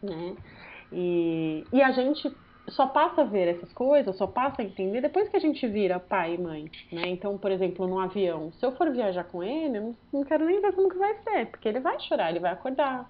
né? 0.02 0.36
E, 0.92 1.64
e 1.72 1.82
a 1.82 1.92
gente 1.92 2.36
só 2.70 2.88
passa 2.88 3.22
a 3.22 3.26
ver 3.26 3.48
essas 3.48 3.72
coisas, 3.74 4.16
só 4.18 4.28
passa 4.28 4.62
a 4.62 4.66
entender 4.66 5.02
depois 5.02 5.30
que 5.30 5.38
a 5.38 5.40
gente 5.40 5.68
vira 5.68 6.00
pai 6.00 6.36
e 6.36 6.38
mãe, 6.38 6.72
né? 6.92 7.08
Então, 7.08 7.38
por 7.38 7.52
exemplo, 7.52 7.88
no 7.88 8.00
avião, 8.00 8.52
se 8.54 8.66
eu 8.66 8.72
for 8.76 8.92
viajar 8.92 9.24
com 9.26 9.44
ele, 9.44 9.78
eu 9.78 9.96
não, 10.12 10.24
quero 10.24 10.46
nem 10.46 10.62
ver 10.62 10.74
como 10.74 10.90
que 10.90 10.98
vai 10.98 11.16
ser, 11.24 11.46
porque 11.48 11.68
ele 11.68 11.80
vai 11.80 12.00
chorar, 12.00 12.30
ele 12.30 12.40
vai 12.40 12.52
acordar, 12.52 13.10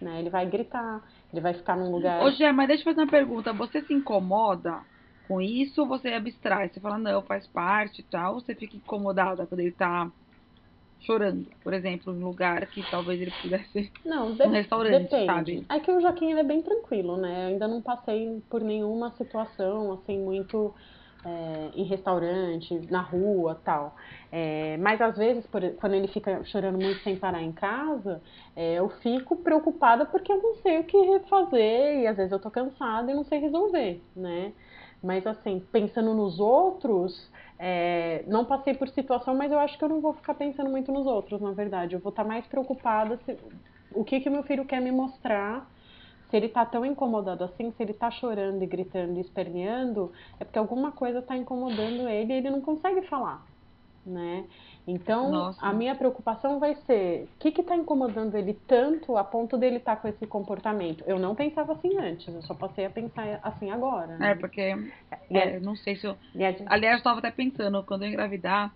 né? 0.00 0.18
Ele 0.18 0.30
vai 0.30 0.46
gritar, 0.46 1.02
ele 1.32 1.40
vai 1.40 1.54
ficar 1.54 1.76
num 1.76 1.90
lugar... 1.90 2.22
Ô, 2.24 2.30
Gé, 2.30 2.50
mas 2.52 2.68
deixa 2.68 2.82
eu 2.82 2.84
fazer 2.86 3.00
uma 3.00 3.10
pergunta. 3.10 3.52
Você 3.52 3.82
se 3.82 3.94
incomoda 3.94 4.80
com 5.28 5.40
isso 5.40 5.82
ou 5.82 5.86
você 5.86 6.08
abstrai? 6.08 6.68
Você 6.68 6.80
fala, 6.80 6.98
não, 6.98 7.22
faz 7.22 7.46
parte 7.46 8.00
e 8.00 8.04
tal. 8.04 8.34
Ou 8.34 8.40
você 8.40 8.54
fica 8.54 8.76
incomodada 8.76 9.46
quando 9.46 9.60
ele 9.60 9.72
tá 9.72 10.10
chorando? 11.00 11.50
Por 11.62 11.72
exemplo, 11.74 12.12
em 12.14 12.18
um 12.22 12.26
lugar 12.26 12.66
que 12.70 12.84
talvez 12.84 13.20
ele 13.20 13.32
pudesse. 13.32 13.92
Não, 14.04 14.34
de- 14.34 14.44
Um 14.44 14.50
restaurante, 14.50 15.10
depende. 15.10 15.24
sabe? 15.24 15.68
É 15.68 15.80
que 15.80 15.90
o 15.90 16.00
Joaquim 16.00 16.30
ele 16.30 16.40
é 16.40 16.44
bem 16.44 16.62
tranquilo, 16.62 17.16
né? 17.16 17.44
Eu 17.44 17.48
ainda 17.48 17.68
não 17.68 17.82
passei 17.82 18.40
por 18.48 18.62
nenhuma 18.62 19.10
situação 19.16 19.92
assim 19.92 20.18
muito 20.18 20.74
é, 21.24 21.70
em 21.74 21.84
restaurante, 21.84 22.74
na 22.90 23.02
rua, 23.02 23.54
tal. 23.64 23.94
É, 24.32 24.76
mas 24.78 25.00
às 25.00 25.16
vezes, 25.16 25.46
por- 25.46 25.60
quando 25.76 25.94
ele 25.94 26.08
fica 26.08 26.42
chorando 26.44 26.78
muito 26.78 27.02
sem 27.02 27.18
parar 27.18 27.42
em 27.42 27.52
casa, 27.52 28.22
é, 28.56 28.74
eu 28.78 28.88
fico 29.02 29.36
preocupada 29.42 30.06
porque 30.06 30.32
eu 30.32 30.40
não 30.42 30.54
sei 30.56 30.78
o 30.80 30.84
que 30.84 31.20
fazer 31.28 32.00
e 32.02 32.06
às 32.06 32.16
vezes 32.16 32.32
eu 32.32 32.40
tô 32.40 32.50
cansada 32.50 33.10
e 33.10 33.14
não 33.14 33.24
sei 33.24 33.40
resolver, 33.40 34.02
né? 34.16 34.54
Mas 35.02 35.26
assim, 35.26 35.60
pensando 35.72 36.14
nos 36.14 36.40
outros, 36.40 37.30
é, 37.58 38.22
não 38.26 38.44
passei 38.44 38.74
por 38.74 38.88
situação, 38.88 39.34
mas 39.34 39.50
eu 39.50 39.58
acho 39.58 39.76
que 39.76 39.84
eu 39.84 39.88
não 39.88 40.00
vou 40.00 40.12
ficar 40.12 40.34
pensando 40.34 40.70
muito 40.70 40.92
nos 40.92 41.06
outros, 41.06 41.40
na 41.40 41.52
verdade. 41.52 41.94
Eu 41.94 42.00
vou 42.00 42.10
estar 42.10 42.24
mais 42.24 42.46
preocupada 42.46 43.18
se, 43.24 43.36
o 43.92 44.04
que 44.04 44.20
que 44.20 44.30
meu 44.30 44.42
filho 44.44 44.64
quer 44.64 44.80
me 44.80 44.92
mostrar. 44.92 45.68
Se 46.30 46.36
ele 46.36 46.48
tá 46.48 46.64
tão 46.66 46.84
incomodado 46.84 47.42
assim, 47.42 47.72
se 47.72 47.82
ele 47.82 47.94
tá 47.94 48.10
chorando 48.10 48.62
e 48.62 48.66
gritando 48.66 49.16
e 49.16 49.20
esperneando, 49.20 50.12
é 50.38 50.44
porque 50.44 50.58
alguma 50.58 50.92
coisa 50.92 51.22
tá 51.22 51.34
incomodando 51.34 52.06
ele 52.06 52.34
e 52.34 52.36
ele 52.36 52.50
não 52.50 52.60
consegue 52.60 53.00
falar, 53.08 53.46
né? 54.08 54.46
Então, 54.86 55.30
Nossa. 55.30 55.60
a 55.66 55.72
minha 55.72 55.94
preocupação 55.94 56.58
vai 56.58 56.74
ser, 56.86 57.24
o 57.24 57.38
que 57.38 57.52
que 57.52 57.62
tá 57.62 57.76
incomodando 57.76 58.36
ele 58.36 58.54
tanto 58.66 59.16
a 59.16 59.24
ponto 59.24 59.56
dele 59.58 59.76
estar 59.76 59.96
com 59.96 60.08
esse 60.08 60.26
comportamento? 60.26 61.04
Eu 61.06 61.18
não 61.18 61.34
pensava 61.34 61.72
assim 61.74 61.96
antes, 61.98 62.26
eu 62.34 62.42
só 62.42 62.54
passei 62.54 62.86
a 62.86 62.90
pensar 62.90 63.38
assim 63.42 63.70
agora, 63.70 64.16
É, 64.18 64.34
né? 64.34 64.34
porque. 64.34 64.60
E 65.30 65.38
É, 65.38 65.60
não 65.60 65.76
sei 65.76 65.96
se 65.96 66.06
eu. 66.06 66.16
Aliás, 66.66 66.98
eu 66.98 67.02
tava 67.04 67.18
até 67.18 67.30
pensando, 67.30 67.84
quando 67.84 68.02
eu 68.04 68.08
engravidar, 68.08 68.72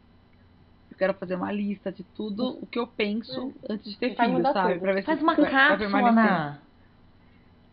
eu 0.91 0.97
quero 0.97 1.15
fazer 1.15 1.35
uma 1.37 1.51
lista 1.51 1.91
de 1.91 2.05
tudo 2.15 2.59
o 2.63 2.67
que 2.67 2.79
eu 2.79 2.87
penso 2.87 3.55
antes 3.69 3.91
de 3.93 3.99
ter 3.99 4.15
Vai 4.17 4.27
filho, 4.29 4.43
sabe? 4.53 4.75
tudo. 4.75 4.83
Pra 4.83 4.93
ver 4.93 5.05
Faz 5.05 5.19
se 5.19 5.23
uma 5.23 5.35
cápsula. 5.37 6.72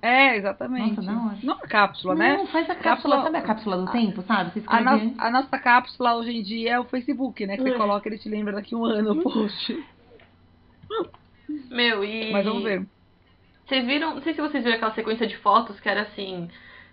É, 0.02 0.38
exatamente. 0.38 0.96
Nossa, 0.98 1.12
não, 1.12 1.38
não 1.44 1.54
uma 1.56 1.68
cápsula, 1.68 2.16
né? 2.16 2.38
Não, 2.38 2.48
faz 2.48 2.70
a 2.70 2.76
cápsula, 2.76 3.18
Cápsula- 3.18 3.24
sabe 3.24 3.38
a 3.38 3.42
cápsula 3.42 3.78
do 3.78 3.92
tempo, 3.92 4.22
sabe? 4.24 4.52
Você 4.52 4.64
A, 4.66 4.80
no- 4.82 5.14
a 5.18 5.30
nossa 5.30 5.60
cápsula 5.60 6.16
hoje 6.16 6.32
em 6.32 6.42
dia 6.42 6.72
é 6.76 6.80
o 6.80 6.86
Facebook, 6.86 7.46
né? 7.46 7.58
Que 7.58 7.64
você 7.64 7.70
É. 7.72 7.78
coloca 7.78 8.08
ele 8.08 8.18
te 8.18 8.30
lembra 8.30 8.54
daqui 8.54 8.74
um 8.76 8.86
ano 8.86 9.12
o 9.12 9.22
post. 9.22 9.84
Meu, 11.70 12.04
e. 12.04 12.32
Mas 12.32 12.46
vamos 12.46 12.64
ver. 12.64 12.86
Vocês 13.68 13.86
viram, 13.86 14.16
não 14.16 14.22
sei 14.22 14.34
se 14.34 14.42
vocês 14.42 14.64
viram 14.64 14.78
aquela 14.78 14.94
sequência 14.96 15.28
de 15.28 15.38
fotos 15.38 15.80
que 15.80 15.88
era 15.90 16.02
assim, 16.02 16.50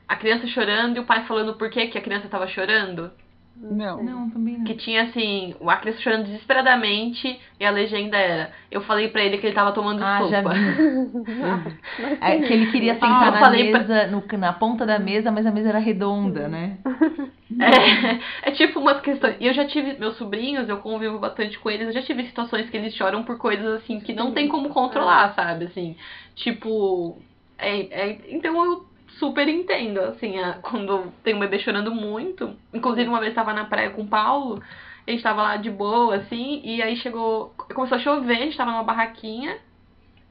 a 0.06 0.16
criança 0.16 0.46
chorando 0.46 0.96
e 0.96 1.00
o 1.00 1.04
pai 1.06 1.24
falando 1.26 1.54
por 1.54 1.70
que 1.70 1.86
que 1.86 1.98
a 1.98 2.02
criança 2.02 2.28
tava 2.28 2.46
chorando. 2.48 3.10
Não. 3.58 4.02
Não, 4.02 4.30
também 4.30 4.58
não. 4.58 4.64
Que 4.64 4.74
tinha 4.74 5.04
assim, 5.04 5.54
a 5.66 5.76
criança 5.76 6.00
chorando 6.00 6.26
desesperadamente 6.26 7.40
e 7.58 7.64
a 7.64 7.70
legenda 7.70 8.16
era: 8.16 8.52
Eu 8.70 8.82
falei 8.82 9.08
pra 9.08 9.22
ele 9.24 9.38
que 9.38 9.46
ele 9.46 9.54
tava 9.54 9.72
tomando 9.72 10.02
Ah, 10.04 10.18
sopa. 10.18 10.30
já 10.30 10.42
vi. 10.42 10.60
É 12.20 12.38
que 12.42 12.52
ele 12.52 12.66
queria 12.70 12.94
sentar 12.94 13.28
Ah, 13.28 13.30
na 13.30 13.40
falei 13.40 13.70
pra- 13.70 13.80
mesa, 13.80 14.06
no- 14.08 14.38
na 14.38 14.52
ponta 14.52 14.84
da 14.84 14.98
mesa, 14.98 15.30
mas 15.32 15.46
a 15.46 15.50
mesa 15.50 15.70
era 15.70 15.78
redonda, 15.78 16.48
né? 16.48 16.78
É, 17.58 18.50
é 18.50 18.52
tipo 18.52 18.80
umas 18.80 19.00
questões. 19.00 19.36
E 19.40 19.46
eu 19.46 19.54
já 19.54 19.64
tive, 19.66 19.96
meus 19.98 20.16
sobrinhos, 20.16 20.68
eu 20.68 20.78
convivo 20.78 21.18
bastante 21.18 21.56
com 21.58 21.70
eles, 21.70 21.86
eu 21.86 21.92
já 21.92 22.02
tive 22.02 22.26
situações 22.26 22.68
que 22.68 22.76
eles 22.76 22.92
choram 22.94 23.22
por 23.22 23.38
coisas 23.38 23.66
assim 23.82 24.00
que 24.00 24.12
não 24.12 24.32
tem 24.32 24.48
como 24.48 24.68
controlar, 24.70 25.32
sabe? 25.34 25.66
Assim, 25.66 25.96
tipo. 26.34 27.16
É, 27.56 27.78
é, 28.10 28.18
então 28.28 28.62
eu 28.64 28.84
super 29.18 29.48
entendo, 29.48 29.98
assim, 30.00 30.38
a- 30.38 30.58
quando 30.62 31.12
tem 31.22 31.34
um 31.34 31.40
bebê 31.40 31.58
chorando 31.58 31.94
muito. 31.94 32.56
Inclusive, 32.72 33.08
uma 33.08 33.20
vez 33.20 33.30
eu 33.30 33.36
tava 33.36 33.52
na 33.52 33.64
praia 33.64 33.90
com 33.90 34.02
o 34.02 34.08
Paulo, 34.08 34.62
a 35.06 35.10
gente 35.10 35.22
tava 35.22 35.42
lá 35.42 35.56
de 35.56 35.70
boa, 35.70 36.16
assim, 36.16 36.60
e 36.64 36.82
aí 36.82 36.96
chegou. 36.96 37.50
Começou 37.74 37.96
a 37.96 38.00
chover, 38.00 38.36
a 38.36 38.44
gente 38.44 38.56
tava 38.56 38.72
numa 38.72 38.82
barraquinha, 38.84 39.58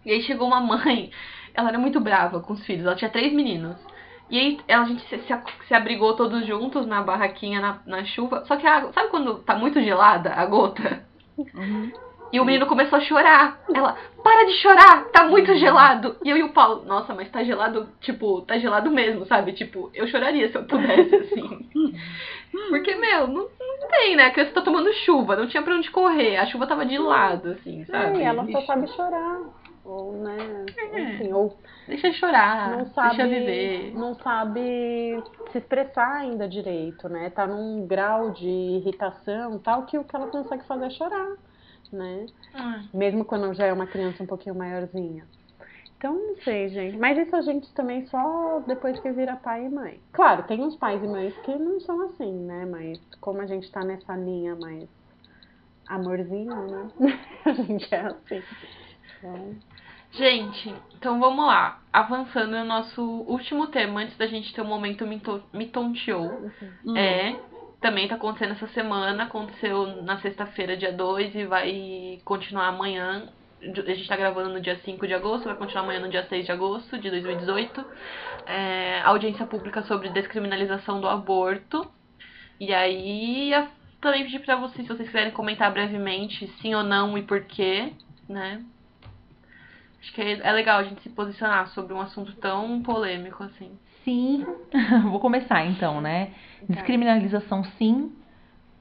e 0.06 0.12
aí 0.12 0.22
chegou 0.24 0.48
uma 0.48 0.60
mãe, 0.62 1.12
ela 1.54 1.70
era 1.70 1.80
muito 1.80 2.00
brava 2.00 2.40
com 2.42 2.54
os 2.54 2.66
filhos, 2.66 2.86
ela 2.86 2.96
tinha 2.96 3.10
três 3.12 3.34
meninos. 3.34 3.78
E 4.30 4.40
aí 4.40 4.60
ela, 4.68 4.84
a 4.84 4.88
gente 4.88 5.04
se, 5.08 5.18
se, 5.20 5.34
se 5.68 5.74
abrigou 5.74 6.16
todos 6.16 6.46
juntos 6.48 6.86
na 6.88 7.02
barraquinha 7.04 7.62
na, 7.62 7.82
na 7.86 8.06
chuva. 8.06 8.44
Só 8.46 8.58
que 8.58 8.66
a 8.68 8.78
água, 8.78 8.94
sabe 8.94 9.10
quando 9.10 9.40
tá 9.44 9.56
muito 9.56 9.80
gelada 9.82 10.34
a 10.34 10.46
gota? 10.46 11.06
Uhum. 11.54 11.92
E 12.36 12.40
o 12.40 12.44
menino 12.46 12.66
começou 12.66 12.98
a 12.98 13.02
chorar. 13.02 13.62
Ela, 13.74 13.96
para 14.22 14.46
de 14.46 14.54
chorar, 14.62 15.06
tá 15.06 15.24
muito 15.26 15.56
gelado. 15.56 16.18
E 16.24 16.30
eu 16.30 16.36
e 16.36 16.44
o 16.44 16.50
Paulo, 16.52 16.84
nossa, 16.86 17.14
mas 17.14 17.30
tá 17.32 17.44
gelado, 17.44 17.88
tipo, 18.02 18.42
tá 18.42 18.58
gelado 18.58 18.92
mesmo, 18.92 19.26
sabe? 19.26 19.54
Tipo, 19.54 19.90
eu 19.94 20.06
choraria 20.08 20.50
se 20.50 20.58
eu 20.58 20.66
pudesse, 20.66 21.16
assim. 21.16 21.70
Porque, 22.70 22.94
meu, 22.96 23.28
não, 23.28 23.44
não 23.44 23.88
tem, 23.90 24.18
né? 24.18 24.26
A 24.26 24.32
criança 24.32 24.52
tá 24.54 24.62
tomando 24.62 24.92
chuva, 25.06 25.36
não 25.38 25.48
tinha 25.48 25.64
pra 25.64 25.76
onde 25.76 25.90
correr. 25.92 26.36
A 26.36 26.46
chuva 26.46 26.68
tava 26.68 26.86
de 26.86 26.98
lado, 26.98 27.52
assim, 27.52 27.86
sabe? 27.86 28.18
É, 28.18 28.22
e 28.22 28.24
ela 28.24 28.46
só 28.52 28.62
sabe 28.64 28.88
chorar. 28.90 29.40
Ou, 29.86 30.14
né, 30.14 30.66
É. 30.94 31.00
enfim, 31.00 31.32
ou 31.32 31.56
Deixa 31.88 32.12
chorar, 32.14 32.72
não 32.72 32.88
sabe, 32.88 33.18
deixa 33.18 33.28
viver. 33.28 33.94
não 33.96 34.16
sabe 34.16 35.24
se 35.52 35.60
expressar 35.60 36.22
ainda 36.22 36.48
direito, 36.50 37.08
né? 37.08 37.30
Tá 37.30 37.46
num 37.46 37.86
grau 37.86 38.32
de 38.32 38.50
irritação 38.50 39.60
tal 39.60 39.84
que 39.84 39.96
o 39.98 40.04
que 40.04 40.16
ela 40.16 40.26
consegue 40.28 40.66
fazer 40.66 40.86
é 40.86 40.90
chorar, 40.90 41.28
né? 41.92 42.28
Ah, 42.54 42.84
Mesmo 42.94 43.26
quando 43.26 43.54
já 43.54 43.66
é 43.66 43.74
uma 43.74 43.88
criança 43.88 44.24
um 44.24 44.28
pouquinho 44.28 44.56
maiorzinha. 44.56 45.28
Então, 45.98 46.14
não 46.14 46.36
sei, 46.44 46.70
gente. 46.70 46.98
Mas 46.98 47.18
isso 47.18 47.36
a 47.36 47.42
gente 47.42 47.74
também 47.74 48.06
só 48.08 48.60
depois 48.68 49.00
que 49.00 49.12
vira 49.12 49.36
pai 49.38 49.66
e 49.66 49.70
mãe. 49.70 50.00
Claro, 50.14 50.44
tem 50.44 50.62
uns 50.64 50.76
pais 50.78 51.02
e 51.04 51.08
mães 51.08 51.34
que 51.40 51.56
não 51.56 51.80
são 51.82 52.02
assim, 52.10 52.32
né? 52.46 52.66
Mas 52.66 53.00
como 53.22 53.42
a 53.42 53.46
gente 53.48 53.72
tá 53.72 53.84
nessa 53.84 54.16
linha 54.16 54.56
mais 54.56 54.88
amorzinho, 55.88 56.56
né? 56.68 56.92
A 57.46 57.52
gente 57.54 57.94
é 57.94 58.00
assim. 58.02 58.44
Então, 59.20 59.56
Gente, 60.14 60.74
então 60.98 61.20
vamos 61.20 61.46
lá. 61.46 61.82
Avançando 61.92 62.52
no 62.52 62.66
nosso 62.66 63.02
último 63.02 63.68
tema, 63.68 64.02
antes 64.02 64.18
da 64.18 64.28
gente 64.28 64.54
ter 64.54 64.62
um 64.62 64.68
momento 64.68 65.06
me, 65.06 65.20
to- 65.20 65.44
me 65.54 65.68
tonteou. 65.68 66.52
Hum. 66.86 66.98
É, 66.98 67.36
também 67.82 68.08
tá 68.08 68.16
acontecendo 68.16 68.54
essa 68.54 68.68
semana, 68.68 69.24
aconteceu 69.24 70.04
na 70.04 70.20
sexta-feira, 70.20 70.78
dia 70.78 70.92
2, 70.92 71.36
e 71.36 71.46
vai 71.46 72.20
continuar 72.24 72.68
amanhã. 72.68 73.28
A 73.62 73.66
gente 73.66 74.08
tá 74.08 74.16
gravando 74.16 74.50
no 74.50 74.62
dia 74.62 74.78
5 74.84 75.08
de 75.08 75.14
agosto, 75.14 75.46
vai 75.46 75.56
continuar 75.56 75.84
amanhã 75.84 76.00
no 76.00 76.10
dia 76.10 76.26
6 76.28 76.46
de 76.46 76.52
agosto 76.52 76.98
de 76.98 77.10
2018. 77.10 77.86
É, 78.46 79.02
audiência 79.02 79.46
pública 79.46 79.82
sobre 79.84 80.10
descriminalização 80.10 81.02
do 81.02 81.08
aborto. 81.08 81.90
E 82.60 82.74
aí, 82.74 83.52
também 84.00 84.24
pedi 84.24 84.40
pra 84.40 84.56
vocês, 84.56 84.86
se 84.86 84.94
vocês 84.94 85.10
quiserem 85.10 85.32
comentar 85.32 85.72
brevemente, 85.72 86.48
sim 86.62 86.76
ou 86.76 86.84
não 86.84 87.18
e 87.18 87.24
por 87.24 87.44
quê, 87.44 87.92
né? 88.30 88.64
Acho 90.00 90.14
que 90.14 90.22
é 90.22 90.52
legal 90.52 90.80
a 90.80 90.84
gente 90.84 91.02
se 91.02 91.10
posicionar 91.10 91.70
sobre 91.70 91.92
um 91.92 92.00
assunto 92.00 92.34
tão 92.36 92.84
polêmico 92.84 93.44
assim. 93.44 93.76
Sim, 94.06 94.46
vou 95.10 95.20
começar 95.20 95.66
então, 95.66 96.00
né? 96.00 96.32
Descriminalização 96.70 97.64
sim, 97.78 98.14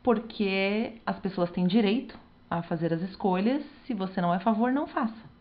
porque 0.03 1.01
as 1.05 1.19
pessoas 1.19 1.51
têm 1.51 1.67
direito 1.67 2.17
a 2.51 2.63
fazer 2.63 2.93
as 2.93 3.01
escolhas. 3.01 3.63
Se 3.87 3.95
você 3.95 4.21
não 4.21 4.35
é 4.35 4.37
a 4.37 4.41
favor, 4.41 4.71
não 4.71 4.87
faça. 4.87 5.35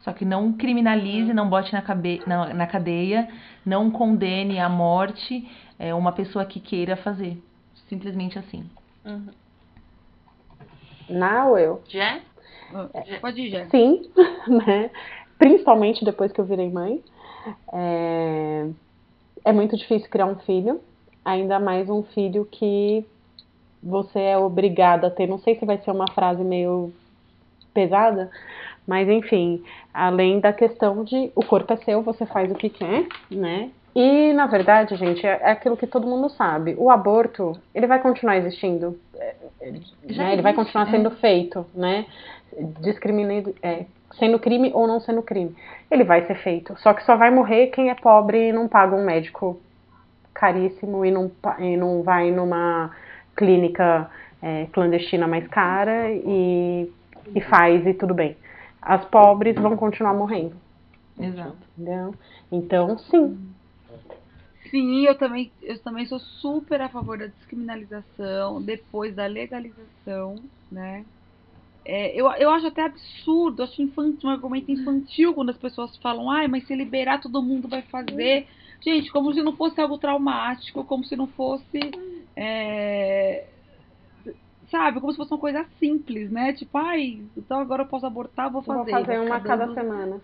Só 0.00 0.12
que 0.12 0.26
não 0.26 0.52
criminalize, 0.52 1.32
não 1.32 1.48
bote 1.48 1.72
na, 1.72 1.80
cabe 1.82 2.22
na, 2.26 2.52
na 2.52 2.66
cadeia, 2.66 3.28
não 3.64 3.90
condene 3.90 4.58
à 4.58 4.68
morte 4.68 5.50
é, 5.78 5.94
uma 5.94 6.12
pessoa 6.12 6.44
que 6.44 6.60
queira 6.60 6.96
fazer. 6.98 7.42
Simplesmente 7.88 8.38
assim. 8.38 8.68
não 11.08 11.58
eu. 11.58 11.82
Jé? 11.88 12.22
Pode 13.20 13.40
ir, 13.40 13.50
já. 13.50 13.66
Sim, 13.70 14.02
né? 14.46 14.90
Principalmente 15.38 16.04
depois 16.04 16.30
que 16.30 16.40
eu 16.40 16.44
virei 16.44 16.70
mãe. 16.70 17.02
É... 17.72 18.68
é 19.44 19.52
muito 19.52 19.76
difícil 19.76 20.08
criar 20.10 20.26
um 20.26 20.36
filho, 20.36 20.80
ainda 21.24 21.58
mais 21.58 21.88
um 21.88 22.02
filho 22.02 22.46
que 22.50 23.04
você 23.82 24.18
é 24.18 24.38
obrigada 24.38 25.06
a 25.06 25.10
ter. 25.10 25.26
Não 25.26 25.38
sei 25.38 25.58
se 25.58 25.64
vai 25.64 25.78
ser 25.78 25.90
uma 25.90 26.10
frase 26.12 26.42
meio 26.44 26.92
pesada, 27.72 28.30
mas 28.86 29.08
enfim, 29.08 29.62
além 29.92 30.40
da 30.40 30.52
questão 30.52 31.04
de 31.04 31.30
o 31.34 31.44
corpo 31.44 31.72
é 31.72 31.76
seu, 31.76 32.02
você 32.02 32.26
faz 32.26 32.50
o 32.50 32.54
que 32.54 32.68
quer, 32.68 33.06
né? 33.30 33.70
E 33.94 34.32
na 34.32 34.46
verdade, 34.46 34.94
gente, 34.96 35.26
é 35.26 35.40
é 35.42 35.50
aquilo 35.50 35.76
que 35.76 35.86
todo 35.86 36.06
mundo 36.06 36.28
sabe. 36.30 36.74
O 36.78 36.90
aborto, 36.90 37.58
ele 37.74 37.86
vai 37.86 38.00
continuar 38.00 38.36
existindo, 38.36 38.98
é, 39.16 39.34
né? 40.04 40.32
ele 40.32 40.42
vai 40.42 40.52
continuar 40.52 40.88
é. 40.88 40.90
sendo 40.90 41.10
feito, 41.12 41.66
né? 41.74 42.06
Discriminando, 42.80 43.54
é, 43.62 43.86
sendo 44.18 44.38
crime 44.38 44.70
ou 44.74 44.86
não 44.86 45.00
sendo 45.00 45.22
crime. 45.22 45.54
Ele 45.90 46.04
vai 46.04 46.26
ser 46.26 46.36
feito. 46.36 46.78
Só 46.80 46.92
que 46.92 47.04
só 47.04 47.16
vai 47.16 47.30
morrer 47.30 47.68
quem 47.68 47.90
é 47.90 47.94
pobre 47.94 48.48
e 48.48 48.52
não 48.52 48.68
paga 48.68 48.94
um 48.96 49.04
médico 49.04 49.60
caríssimo 50.34 51.04
e 51.04 51.10
não, 51.10 51.30
e 51.58 51.76
não 51.76 52.02
vai 52.02 52.30
numa 52.30 52.90
clínica 53.36 54.10
é, 54.42 54.66
clandestina 54.72 55.26
mais 55.26 55.46
cara 55.48 56.10
e, 56.10 56.90
e 57.34 57.40
faz 57.42 57.86
e 57.86 57.94
tudo 57.94 58.14
bem. 58.14 58.36
As 58.80 59.04
pobres 59.04 59.54
vão 59.56 59.76
continuar 59.76 60.14
morrendo, 60.14 60.56
Exato. 61.18 61.56
entendeu? 61.76 62.14
Então, 62.50 62.98
sim. 62.98 63.38
Sim, 64.70 65.04
eu 65.04 65.18
também, 65.18 65.50
eu 65.62 65.78
também 65.82 66.06
sou 66.06 66.18
super 66.18 66.80
a 66.80 66.88
favor 66.88 67.18
da 67.18 67.26
descriminalização 67.26 68.62
depois 68.62 69.14
da 69.14 69.26
legalização, 69.26 70.36
né? 70.70 71.04
É, 71.84 72.14
eu, 72.18 72.30
eu 72.32 72.50
acho 72.50 72.66
até 72.66 72.82
absurdo, 72.84 73.62
acho 73.62 73.80
infantil, 73.82 74.28
um 74.28 74.32
argumento 74.32 74.70
infantil 74.70 75.32
quando 75.34 75.50
as 75.50 75.56
pessoas 75.56 75.96
falam, 75.96 76.30
ai, 76.30 76.46
mas 76.46 76.66
se 76.66 76.74
liberar 76.74 77.20
todo 77.20 77.42
mundo 77.42 77.68
vai 77.68 77.82
fazer. 77.82 78.46
Gente, 78.82 79.10
como 79.10 79.32
se 79.32 79.42
não 79.42 79.56
fosse 79.56 79.80
algo 79.80 79.98
traumático, 79.98 80.84
como 80.84 81.04
se 81.04 81.16
não 81.16 81.26
fosse. 81.26 81.80
é, 82.36 83.46
sabe, 84.70 85.00
como 85.00 85.12
se 85.12 85.16
fosse 85.16 85.32
uma 85.32 85.40
coisa 85.40 85.64
simples, 85.78 86.30
né? 86.30 86.52
Tipo, 86.52 86.78
ai, 86.78 87.24
então 87.36 87.58
agora 87.58 87.82
eu 87.82 87.88
posso 87.88 88.06
abortar, 88.06 88.50
vou 88.50 88.62
Vou 88.62 88.76
fazer. 88.78 88.90
fazer 88.92 89.16
vou 89.18 89.26
uma 89.26 89.36
ficar 89.40 89.48
cada 89.48 89.64
dando- 89.66 89.74
semana. 89.74 90.20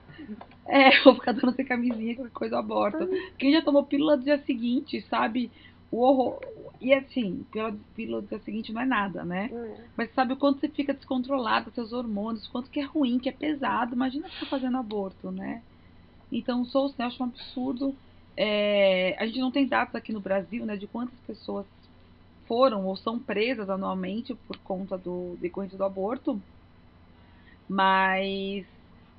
é, 0.67 0.91
vou 1.05 1.15
ficar 1.15 1.33
dando 1.33 1.55
sem 1.55 1.65
camisinha, 1.65 2.15
qualquer 2.15 2.33
coisa 2.33 2.55
eu 2.55 2.59
aborto. 2.61 3.09
Quem 3.39 3.53
já 3.53 3.63
tomou 3.63 3.85
pílula 3.85 4.17
do 4.17 4.25
dia 4.25 4.39
seguinte, 4.45 5.01
sabe? 5.11 5.51
O 5.91 6.03
horror. 6.03 6.39
E 6.81 6.93
assim, 6.93 7.45
pílula, 7.51 7.77
pílula 7.95 8.23
dia 8.23 8.39
seguinte 8.41 8.73
não 8.73 8.81
é 8.83 8.87
nada, 8.87 9.25
né? 9.25 9.51
Mas 9.97 10.13
sabe 10.15 10.35
o 10.35 10.37
quanto 10.37 10.61
você 10.61 10.69
fica 10.69 10.93
descontrolado, 10.93 11.71
seus 11.75 11.93
hormônios, 11.93 12.47
o 12.47 12.53
quanto 12.53 12.71
que 12.71 12.81
é 12.81 12.85
ruim, 12.85 13.19
que 13.19 13.29
é 13.29 13.33
pesado. 13.33 13.95
Imagina 13.95 14.29
ficar 14.29 14.47
fazendo 14.47 14.77
aborto, 14.77 15.31
né? 15.31 15.63
Então, 16.31 16.65
sou, 16.65 16.93
eu 16.99 17.05
acho 17.07 17.23
um 17.23 17.27
absurdo. 17.27 17.95
É, 18.37 19.17
a 19.19 19.27
gente 19.27 19.39
não 19.39 19.51
tem 19.51 19.67
dados 19.67 19.95
aqui 19.95 20.13
no 20.13 20.21
Brasil, 20.21 20.67
né, 20.67 20.77
de 20.77 20.87
quantas 20.87 21.19
pessoas 21.21 21.67
foram 22.47 22.87
ou 22.87 22.97
são 22.97 23.19
presas 23.19 23.69
anualmente 23.71 24.35
por 24.35 24.59
conta 24.59 24.99
do 24.99 25.37
decorrente 25.41 25.77
do 25.77 25.85
aborto. 25.85 26.41
Mas 27.69 28.67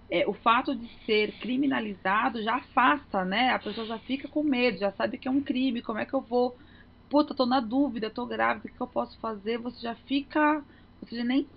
é, 0.10 0.26
o 0.28 0.34
fato 0.34 0.76
de 0.76 0.88
ser 1.06 1.34
criminalizado 1.40 2.42
já 2.42 2.56
afasta, 2.56 3.26
né? 3.26 3.50
A 3.50 3.60
pessoa 3.60 3.86
já 3.86 4.00
fica 4.00 4.28
com 4.28 4.44
medo, 4.44 4.78
já 4.78 4.92
sabe 4.94 5.18
que 5.18 5.28
é 5.28 5.32
um 5.32 5.42
crime, 5.42 5.82
como 5.82 6.00
é 6.00 6.06
que 6.06 6.14
eu 6.14 6.22
vou. 6.22 6.56
Puta, 7.10 7.34
tô 7.34 7.46
na 7.46 7.60
dúvida, 7.60 8.10
tô 8.10 8.26
grávida, 8.26 8.68
o 8.68 8.72
que 8.72 8.82
eu 8.82 8.88
posso 8.88 9.18
fazer? 9.20 9.58
Você 9.58 9.82
já 9.82 9.96
fica. 9.96 10.64
Você 11.02 11.16
já 11.16 11.24
nem. 11.24 11.48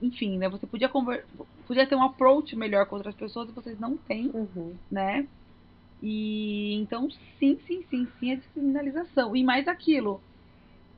Enfim, 0.00 0.38
né? 0.38 0.48
Você 0.48 0.66
podia, 0.66 0.88
conver... 0.88 1.24
podia 1.66 1.86
ter 1.86 1.94
um 1.94 2.02
approach 2.02 2.54
melhor 2.56 2.86
com 2.86 2.96
outras 2.96 3.14
pessoas 3.14 3.48
e 3.48 3.52
vocês 3.52 3.78
não 3.78 3.96
têm, 3.96 4.30
Uhum. 4.34 4.74
né? 4.90 5.26
E 6.02 6.74
então, 6.74 7.08
sim, 7.38 7.58
sim, 7.66 7.84
sim, 7.88 8.08
sim, 8.18 8.32
é 8.32 8.36
descriminalização. 8.36 9.36
E 9.36 9.44
mais 9.44 9.68
aquilo, 9.68 10.20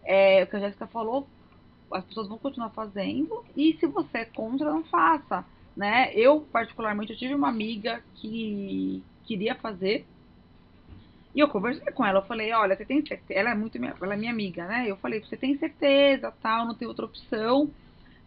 é, 0.02 0.42
o 0.42 0.46
que 0.46 0.56
a 0.56 0.60
Jéssica 0.60 0.86
falou, 0.86 1.26
as 1.92 2.04
pessoas 2.04 2.28
vão 2.28 2.38
continuar 2.38 2.70
fazendo, 2.70 3.44
e 3.54 3.74
se 3.74 3.86
você 3.86 4.18
é 4.18 4.24
contra, 4.24 4.70
não 4.70 4.82
faça. 4.84 5.44
Né? 5.76 6.14
Eu, 6.14 6.40
particularmente, 6.40 7.12
eu 7.12 7.18
tive 7.18 7.34
uma 7.34 7.48
amiga 7.48 8.02
que 8.14 9.02
queria 9.24 9.54
fazer. 9.56 10.06
E 11.34 11.40
eu 11.40 11.48
conversei 11.48 11.92
com 11.92 12.04
ela, 12.04 12.20
eu 12.20 12.26
falei, 12.26 12.52
olha, 12.52 12.76
você 12.76 12.84
tem 12.84 13.04
certeza? 13.04 13.40
Ela 13.40 13.50
é 13.50 13.54
muito 13.54 13.78
minha, 13.78 13.94
ela 14.00 14.14
é 14.14 14.16
minha 14.16 14.30
amiga, 14.30 14.66
né? 14.66 14.84
Eu 14.88 14.96
falei, 14.96 15.20
você 15.20 15.36
tem 15.36 15.58
certeza, 15.58 16.32
tal, 16.40 16.64
não 16.64 16.74
tem 16.74 16.86
outra 16.86 17.04
opção, 17.04 17.70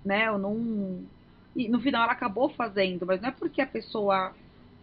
né? 0.04 0.28
Eu 0.28 0.38
não. 0.38 1.06
E 1.56 1.70
no 1.70 1.80
final 1.80 2.04
ela 2.04 2.12
acabou 2.12 2.50
fazendo, 2.50 3.06
mas 3.06 3.22
não 3.22 3.30
é 3.30 3.32
porque 3.32 3.62
a 3.62 3.68
pessoa 3.68 4.36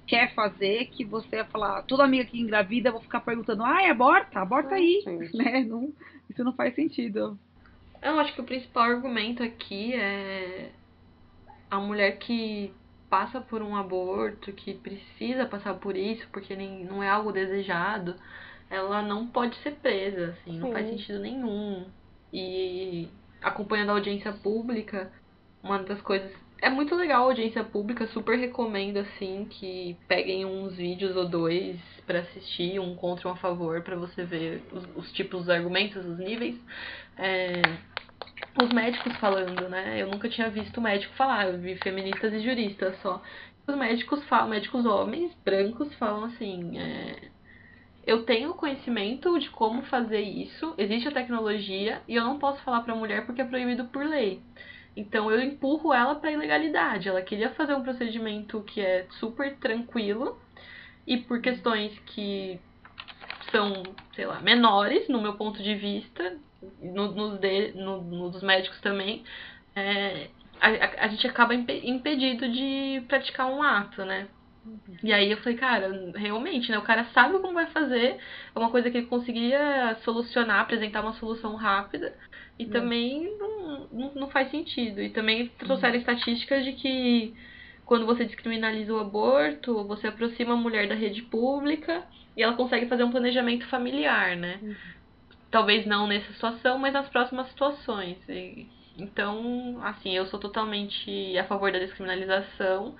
quer 0.06 0.34
fazer 0.34 0.86
que 0.86 1.04
você 1.04 1.36
vai 1.36 1.44
falar, 1.44 1.82
toda 1.82 2.04
amiga 2.04 2.24
que 2.24 2.40
engravida, 2.40 2.88
eu 2.88 2.94
vou 2.94 3.02
ficar 3.02 3.20
perguntando, 3.20 3.62
ai, 3.62 3.88
aborta, 3.88 4.40
aborta 4.40 4.74
aí, 4.74 5.02
Gente. 5.04 5.36
né? 5.36 5.60
Não, 5.62 5.92
isso 6.28 6.42
não 6.42 6.52
faz 6.52 6.74
sentido. 6.74 7.38
Eu 8.02 8.18
acho 8.20 8.34
que 8.34 8.40
o 8.40 8.44
principal 8.44 8.84
argumento 8.84 9.42
aqui 9.42 9.94
é 9.94 10.70
a 11.70 11.78
mulher 11.78 12.18
que 12.18 12.72
passa 13.14 13.40
por 13.40 13.62
um 13.62 13.76
aborto, 13.76 14.52
que 14.52 14.74
precisa 14.74 15.46
passar 15.46 15.74
por 15.74 15.96
isso, 15.96 16.26
porque 16.32 16.56
nem, 16.56 16.84
não 16.84 17.00
é 17.00 17.08
algo 17.08 17.30
desejado, 17.30 18.16
ela 18.68 19.02
não 19.02 19.28
pode 19.28 19.54
ser 19.58 19.76
presa, 19.76 20.30
assim, 20.30 20.58
não 20.58 20.66
Sim. 20.66 20.72
faz 20.72 20.88
sentido 20.88 21.20
nenhum. 21.20 21.86
E 22.32 23.08
acompanhando 23.40 23.90
a 23.90 23.92
audiência 23.92 24.32
pública, 24.32 25.12
uma 25.62 25.78
das 25.84 26.00
coisas. 26.00 26.28
É 26.60 26.68
muito 26.68 26.92
legal 26.96 27.22
a 27.22 27.26
audiência 27.26 27.62
pública, 27.62 28.08
super 28.08 28.36
recomendo, 28.36 28.96
assim, 28.96 29.46
que 29.48 29.96
peguem 30.08 30.44
uns 30.44 30.74
vídeos 30.74 31.14
ou 31.14 31.28
dois 31.28 31.78
pra 32.04 32.18
assistir, 32.18 32.80
um 32.80 32.96
contra 32.96 33.28
um 33.28 33.32
a 33.32 33.36
favor, 33.36 33.80
pra 33.82 33.94
você 33.94 34.24
ver 34.24 34.60
os, 34.72 34.84
os 34.96 35.12
tipos, 35.12 35.42
os 35.42 35.48
argumentos, 35.48 36.04
os 36.04 36.18
níveis. 36.18 36.56
É, 37.16 37.62
os 38.62 38.68
médicos 38.70 39.16
falando, 39.16 39.68
né? 39.68 40.00
Eu 40.00 40.08
nunca 40.08 40.28
tinha 40.28 40.50
visto 40.50 40.80
médico 40.80 41.14
falar, 41.14 41.48
eu 41.48 41.58
vi 41.58 41.76
feministas 41.76 42.32
e 42.32 42.40
juristas 42.40 42.96
só. 43.00 43.22
Os 43.66 43.76
médicos 43.76 44.22
falam, 44.24 44.48
médicos 44.48 44.84
homens, 44.84 45.32
brancos, 45.44 45.92
falam 45.94 46.24
assim, 46.24 46.78
é, 46.78 47.30
eu 48.06 48.24
tenho 48.24 48.54
conhecimento 48.54 49.38
de 49.38 49.48
como 49.50 49.82
fazer 49.82 50.20
isso, 50.20 50.74
existe 50.76 51.08
a 51.08 51.12
tecnologia 51.12 52.02
e 52.06 52.14
eu 52.14 52.24
não 52.24 52.38
posso 52.38 52.62
falar 52.62 52.82
pra 52.82 52.94
mulher 52.94 53.24
porque 53.24 53.40
é 53.40 53.44
proibido 53.44 53.86
por 53.86 54.04
lei. 54.04 54.42
Então 54.96 55.30
eu 55.30 55.40
empurro 55.40 55.92
ela 55.92 56.14
pra 56.14 56.30
ilegalidade. 56.30 57.08
Ela 57.08 57.22
queria 57.22 57.50
fazer 57.50 57.74
um 57.74 57.82
procedimento 57.82 58.60
que 58.62 58.80
é 58.80 59.06
super 59.18 59.56
tranquilo 59.56 60.38
e 61.06 61.16
por 61.16 61.40
questões 61.40 61.98
que 62.06 62.60
são, 63.50 63.82
sei 64.14 64.26
lá, 64.26 64.40
menores, 64.40 65.08
no 65.08 65.20
meu 65.20 65.34
ponto 65.34 65.62
de 65.62 65.74
vista, 65.74 66.36
no, 66.82 67.12
nos 67.12 67.38
de, 67.38 67.72
no, 67.72 68.02
no 68.02 68.30
dos 68.30 68.42
médicos 68.42 68.80
também, 68.80 69.24
é, 69.76 70.28
a, 70.60 71.04
a, 71.04 71.08
gente 71.08 71.26
acaba 71.26 71.54
impedido 71.54 72.48
de 72.48 73.02
praticar 73.08 73.46
um 73.48 73.62
ato, 73.62 74.04
né? 74.04 74.28
E 75.02 75.12
aí 75.12 75.30
eu 75.30 75.36
falei, 75.38 75.58
cara, 75.58 76.12
realmente, 76.14 76.70
né? 76.70 76.78
O 76.78 76.82
cara 76.82 77.04
sabe 77.12 77.38
como 77.38 77.52
vai 77.52 77.66
fazer, 77.66 78.16
é 78.54 78.58
uma 78.58 78.70
coisa 78.70 78.90
que 78.90 78.96
ele 78.96 79.06
conseguiria 79.06 79.96
solucionar, 80.02 80.60
apresentar 80.60 81.02
uma 81.02 81.12
solução 81.14 81.54
rápida, 81.54 82.14
e 82.58 82.66
também 82.66 83.36
não, 83.38 83.88
não, 83.92 84.14
não, 84.14 84.30
faz 84.30 84.50
sentido. 84.50 85.02
E 85.02 85.10
também 85.10 85.48
trouxeram 85.58 85.96
estatísticas 85.96 86.64
de 86.64 86.72
que 86.72 87.34
quando 87.84 88.06
você 88.06 88.24
descriminaliza 88.24 88.94
o 88.94 89.00
aborto, 89.00 89.84
você 89.84 90.06
aproxima 90.06 90.54
a 90.54 90.56
mulher 90.56 90.88
da 90.88 90.94
rede 90.94 91.22
pública 91.22 92.02
e 92.36 92.42
ela 92.42 92.54
consegue 92.54 92.86
fazer 92.86 93.04
um 93.04 93.10
planejamento 93.10 93.66
familiar, 93.66 94.36
né? 94.36 94.58
Uhum. 94.62 94.74
Talvez 95.54 95.86
não 95.86 96.08
nessa 96.08 96.32
situação, 96.32 96.80
mas 96.80 96.92
nas 96.92 97.08
próximas 97.08 97.46
situações. 97.46 98.18
E, 98.28 98.66
então, 98.98 99.78
assim, 99.84 100.10
eu 100.10 100.26
sou 100.26 100.40
totalmente 100.40 101.38
a 101.38 101.44
favor 101.44 101.70
da 101.70 101.78
descriminalização. 101.78 102.96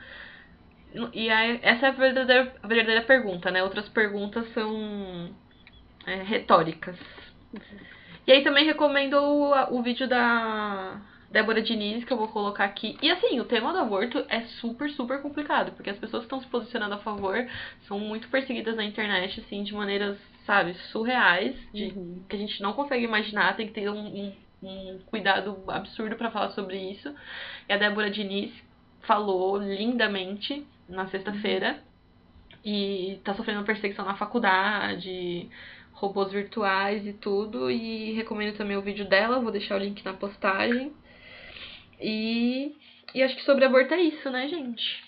E 1.12 1.28
aí, 1.28 1.58
essa 1.64 1.86
é 1.86 1.88
a 1.88 1.92
verdadeira, 1.92 2.54
a 2.62 2.68
verdadeira 2.68 3.02
pergunta, 3.02 3.50
né? 3.50 3.60
Outras 3.64 3.88
perguntas 3.88 4.48
são 4.54 5.34
é, 6.06 6.22
retóricas. 6.22 6.96
E 8.24 8.30
aí 8.30 8.44
também 8.44 8.64
recomendo 8.64 9.14
o, 9.14 9.76
o 9.76 9.82
vídeo 9.82 10.06
da 10.06 11.02
Débora 11.32 11.60
Diniz, 11.60 12.04
que 12.04 12.12
eu 12.12 12.16
vou 12.16 12.28
colocar 12.28 12.66
aqui. 12.66 12.96
E 13.02 13.10
assim, 13.10 13.40
o 13.40 13.44
tema 13.46 13.72
do 13.72 13.80
aborto 13.80 14.24
é 14.28 14.42
super, 14.60 14.88
super 14.90 15.20
complicado, 15.20 15.72
porque 15.72 15.90
as 15.90 15.98
pessoas 15.98 16.20
que 16.22 16.26
estão 16.26 16.40
se 16.40 16.46
posicionando 16.46 16.94
a 16.94 16.98
favor 16.98 17.36
são 17.88 17.98
muito 17.98 18.28
perseguidas 18.28 18.76
na 18.76 18.84
internet, 18.84 19.40
assim, 19.40 19.64
de 19.64 19.74
maneiras, 19.74 20.16
sabe, 20.46 20.74
surreais, 20.90 21.56
de, 21.72 21.86
uhum. 21.86 22.22
que 22.28 22.36
a 22.36 22.38
gente 22.38 22.62
não 22.62 22.72
consegue 22.72 23.04
imaginar, 23.04 23.56
tem 23.56 23.66
que 23.66 23.72
ter 23.74 23.88
um, 23.88 23.96
um, 23.98 24.32
um 24.62 24.98
cuidado 25.06 25.62
absurdo 25.68 26.16
para 26.16 26.30
falar 26.30 26.50
sobre 26.50 26.78
isso. 26.78 27.14
E 27.68 27.72
a 27.72 27.78
Débora 27.78 28.10
Diniz 28.10 28.52
falou 29.02 29.58
lindamente 29.58 30.66
na 30.88 31.06
sexta-feira. 31.08 31.72
Uhum. 31.72 31.94
E 32.64 33.20
tá 33.22 33.34
sofrendo 33.34 33.64
perseguição 33.64 34.04
na 34.04 34.16
faculdade, 34.16 35.50
robôs 35.92 36.32
virtuais 36.32 37.06
e 37.06 37.12
tudo. 37.12 37.70
E 37.70 38.12
recomendo 38.12 38.56
também 38.56 38.76
o 38.76 38.82
vídeo 38.82 39.06
dela, 39.08 39.40
vou 39.40 39.52
deixar 39.52 39.76
o 39.76 39.82
link 39.84 40.04
na 40.04 40.14
postagem. 40.14 40.92
E, 42.00 42.74
e 43.14 43.22
acho 43.22 43.36
que 43.36 43.44
sobre 43.44 43.64
aborto 43.64 43.94
é 43.94 44.00
isso, 44.00 44.30
né, 44.30 44.48
gente? 44.48 45.04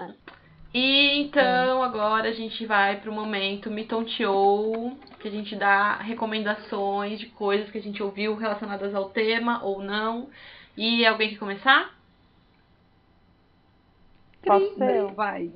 É. 0.00 0.43
E 0.74 1.20
então 1.20 1.84
é. 1.84 1.86
agora 1.86 2.28
a 2.28 2.32
gente 2.32 2.66
vai 2.66 3.00
pro 3.00 3.12
momento 3.12 3.70
Me 3.70 3.84
Tonteou, 3.84 4.98
que 5.20 5.28
a 5.28 5.30
gente 5.30 5.54
dá 5.54 5.98
recomendações 5.98 7.20
de 7.20 7.26
coisas 7.26 7.70
que 7.70 7.78
a 7.78 7.80
gente 7.80 8.02
ouviu 8.02 8.34
relacionadas 8.34 8.92
ao 8.92 9.08
tema 9.10 9.62
ou 9.62 9.80
não. 9.80 10.28
E 10.76 11.06
alguém 11.06 11.30
quer 11.30 11.38
começar? 11.38 11.94
Posso 14.44 14.82
eu? 14.82 15.10
Vai. 15.10 15.52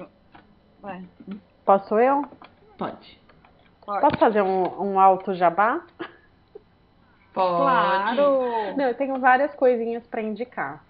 vai. 0.80 1.04
Posso 1.64 1.98
eu? 1.98 2.24
Pode. 2.78 3.20
Pode. 3.84 4.00
Posso 4.00 4.18
fazer 4.18 4.42
um, 4.42 4.92
um 4.92 5.00
alto 5.00 5.34
jabá? 5.34 5.84
Pode. 7.34 7.56
Claro. 7.56 8.76
Não, 8.76 8.84
eu 8.84 8.94
tenho 8.94 9.18
várias 9.18 9.52
coisinhas 9.56 10.06
para 10.06 10.22
indicar. 10.22 10.84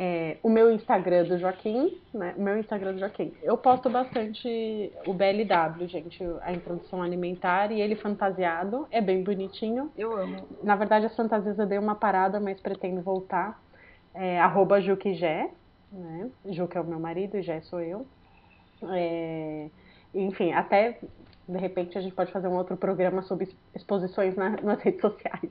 É, 0.00 0.36
o 0.44 0.48
meu 0.48 0.70
Instagram 0.70 1.24
do 1.24 1.36
Joaquim, 1.38 2.00
né? 2.14 2.32
O 2.36 2.40
meu 2.40 2.56
Instagram 2.56 2.92
do 2.92 3.00
Joaquim. 3.00 3.34
Eu 3.42 3.58
posto 3.58 3.90
bastante 3.90 4.92
o 5.04 5.12
BLW, 5.12 5.88
gente, 5.88 6.22
a 6.42 6.52
introdução 6.52 7.02
alimentar 7.02 7.72
e 7.72 7.80
ele 7.80 7.96
fantasiado. 7.96 8.86
É 8.92 9.00
bem 9.00 9.24
bonitinho. 9.24 9.90
Eu 9.98 10.16
amo. 10.16 10.46
Na 10.62 10.76
verdade, 10.76 11.06
as 11.06 11.16
fantasias 11.16 11.58
eu 11.58 11.66
dei 11.66 11.78
uma 11.78 11.96
parada, 11.96 12.38
mas 12.38 12.60
pretendo 12.60 13.02
voltar. 13.02 13.60
É, 14.14 14.38
arroba 14.38 14.80
né? 14.80 16.30
Ju 16.46 16.68
que 16.68 16.78
é 16.78 16.80
o 16.80 16.84
meu 16.84 17.00
marido 17.00 17.36
e 17.36 17.42
Jé 17.42 17.60
sou 17.62 17.80
eu. 17.80 18.06
É, 18.92 19.68
enfim, 20.14 20.52
até 20.52 21.00
de 21.48 21.58
repente 21.58 21.98
a 21.98 22.00
gente 22.00 22.14
pode 22.14 22.30
fazer 22.30 22.46
um 22.46 22.56
outro 22.56 22.76
programa 22.76 23.22
sobre 23.22 23.48
exposições 23.74 24.36
na, 24.36 24.50
nas 24.62 24.80
redes 24.80 25.00
sociais. 25.00 25.50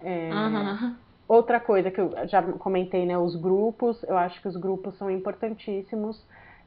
É, 0.00 0.30
uhum. 0.32 0.96
Outra 1.28 1.60
coisa 1.60 1.90
que 1.90 2.00
eu 2.00 2.12
já 2.26 2.42
comentei, 2.42 3.06
né, 3.06 3.16
os 3.16 3.36
grupos, 3.36 4.02
eu 4.04 4.16
acho 4.16 4.40
que 4.40 4.48
os 4.48 4.56
grupos 4.56 4.96
são 4.98 5.10
importantíssimos. 5.10 6.22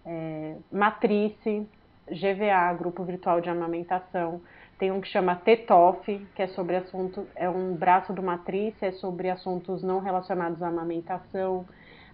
É, 0.05 0.55
Matrice, 0.71 1.67
GVA, 2.07 2.73
Grupo 2.77 3.03
Virtual 3.03 3.41
de 3.41 3.49
Amamentação. 3.49 4.41
Tem 4.77 4.91
um 4.91 5.01
que 5.01 5.07
chama 5.07 5.35
TETOF, 5.35 6.25
que 6.35 6.41
é 6.41 6.47
sobre 6.47 6.75
assunto, 6.75 7.27
é 7.35 7.49
um 7.49 7.75
braço 7.75 8.13
do 8.13 8.21
Matrice, 8.21 8.85
é 8.85 8.91
sobre 8.91 9.29
assuntos 9.29 9.81
não 9.81 9.99
relacionados 9.99 10.61
à 10.61 10.67
amamentação. 10.67 11.65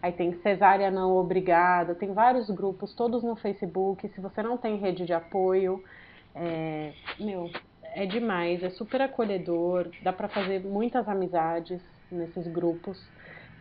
Aí 0.02 0.12
tem 0.12 0.34
cesárea 0.42 0.90
não 0.90 1.16
obrigada, 1.18 1.94
tem 1.94 2.14
vários 2.14 2.50
grupos, 2.50 2.94
todos 2.94 3.24
no 3.24 3.36
Facebook. 3.36 4.08
Se 4.10 4.22
você 4.22 4.42
não 4.42 4.58
tem 4.58 4.78
rede 4.78 5.06
de 5.06 5.14
apoio, 5.14 5.84
é, 6.36 6.94
meu, 7.20 7.50
é 7.94 8.06
demais, 8.06 8.64
é 8.64 8.70
super 8.70 9.02
acolhedor, 9.02 9.90
dá 10.02 10.14
para 10.14 10.28
fazer 10.28 10.60
muitas 10.62 11.08
amizades 11.08 11.82
nesses 12.12 12.48
grupos. 12.48 13.02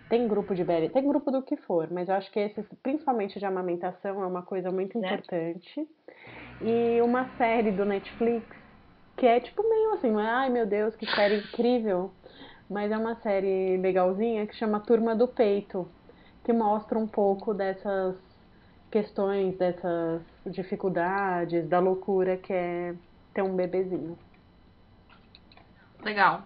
Tem 0.09 0.27
grupo 0.27 0.55
de 0.55 0.65
BL, 0.65 0.89
tem 0.93 1.07
grupo 1.07 1.31
do 1.31 1.41
que 1.41 1.57
for, 1.57 1.89
mas 1.91 2.09
eu 2.09 2.17
acho 2.17 2.31
que 2.33 2.41
esse, 2.41 2.63
principalmente 2.83 3.39
de 3.39 3.47
amamentação, 3.47 4.23
é 4.23 4.27
uma 4.27 4.43
coisa 4.43 4.71
muito 4.71 4.99
importante. 4.99 5.89
E 6.61 7.01
uma 7.01 7.29
série 7.37 7.71
do 7.71 7.85
Netflix, 7.85 8.45
que 9.17 9.27
é 9.27 9.39
tipo 9.39 9.63
meio 9.63 9.93
assim, 9.93 10.11
não 10.11 10.21
é, 10.21 10.29
ai 10.29 10.51
meu 10.51 10.67
Deus, 10.67 10.97
que 10.97 11.07
série 11.07 11.37
incrível, 11.39 12.11
mas 12.69 12.91
é 12.91 12.99
uma 12.99 13.15
série 13.17 13.77
legalzinha 13.77 14.47
que 14.47 14.57
chama 14.57 14.81
Turma 14.81 15.15
do 15.15 15.29
Peito, 15.29 15.89
que 16.45 16.53
mostra 16.53 16.99
um 16.99 17.07
pouco 17.07 17.55
dessas 17.55 18.17
questões, 18.91 19.57
dessas 19.57 20.23
dificuldades, 20.47 21.69
da 21.69 21.79
loucura 21.79 22.37
que 22.37 22.53
é 22.53 22.95
ter 23.33 23.43
um 23.43 23.55
bebezinho. 23.55 24.19
Legal. 26.03 26.43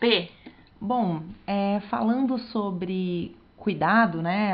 P. 0.00 0.30
Bom, 0.80 1.20
é, 1.46 1.80
falando 1.90 2.38
sobre 2.38 3.36
cuidado, 3.54 4.22
né? 4.22 4.52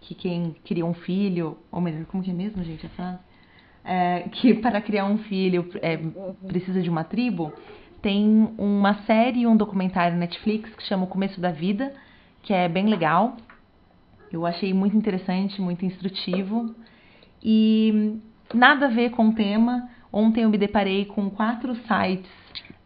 Que 0.00 0.14
quem 0.14 0.54
cria 0.64 0.86
um 0.86 0.94
filho, 0.94 1.58
ou 1.72 1.80
melhor, 1.80 2.04
como 2.06 2.22
que 2.22 2.30
é 2.30 2.34
mesmo, 2.34 2.62
gente, 2.62 2.86
a 2.86 2.90
frase? 2.90 3.18
É, 3.84 4.28
que 4.30 4.54
para 4.62 4.80
criar 4.80 5.06
um 5.06 5.18
filho 5.18 5.68
é, 5.82 5.96
precisa 6.46 6.80
de 6.80 6.88
uma 6.88 7.02
tribo, 7.02 7.52
tem 8.00 8.54
uma 8.56 9.02
série, 9.02 9.44
um 9.44 9.56
documentário 9.56 10.16
Netflix 10.16 10.72
que 10.74 10.84
chama 10.84 11.04
O 11.04 11.08
Começo 11.08 11.40
da 11.40 11.50
Vida, 11.50 11.92
que 12.42 12.54
é 12.54 12.68
bem 12.68 12.86
legal. 12.86 13.36
Eu 14.32 14.46
achei 14.46 14.72
muito 14.72 14.96
interessante, 14.96 15.60
muito 15.60 15.84
instrutivo. 15.84 16.72
E 17.42 18.20
nada 18.54 18.86
a 18.86 18.88
ver 18.90 19.10
com 19.10 19.30
o 19.30 19.34
tema. 19.34 19.90
Ontem 20.12 20.44
eu 20.44 20.50
me 20.50 20.56
deparei 20.56 21.06
com 21.06 21.28
quatro 21.28 21.74
sites 21.74 22.39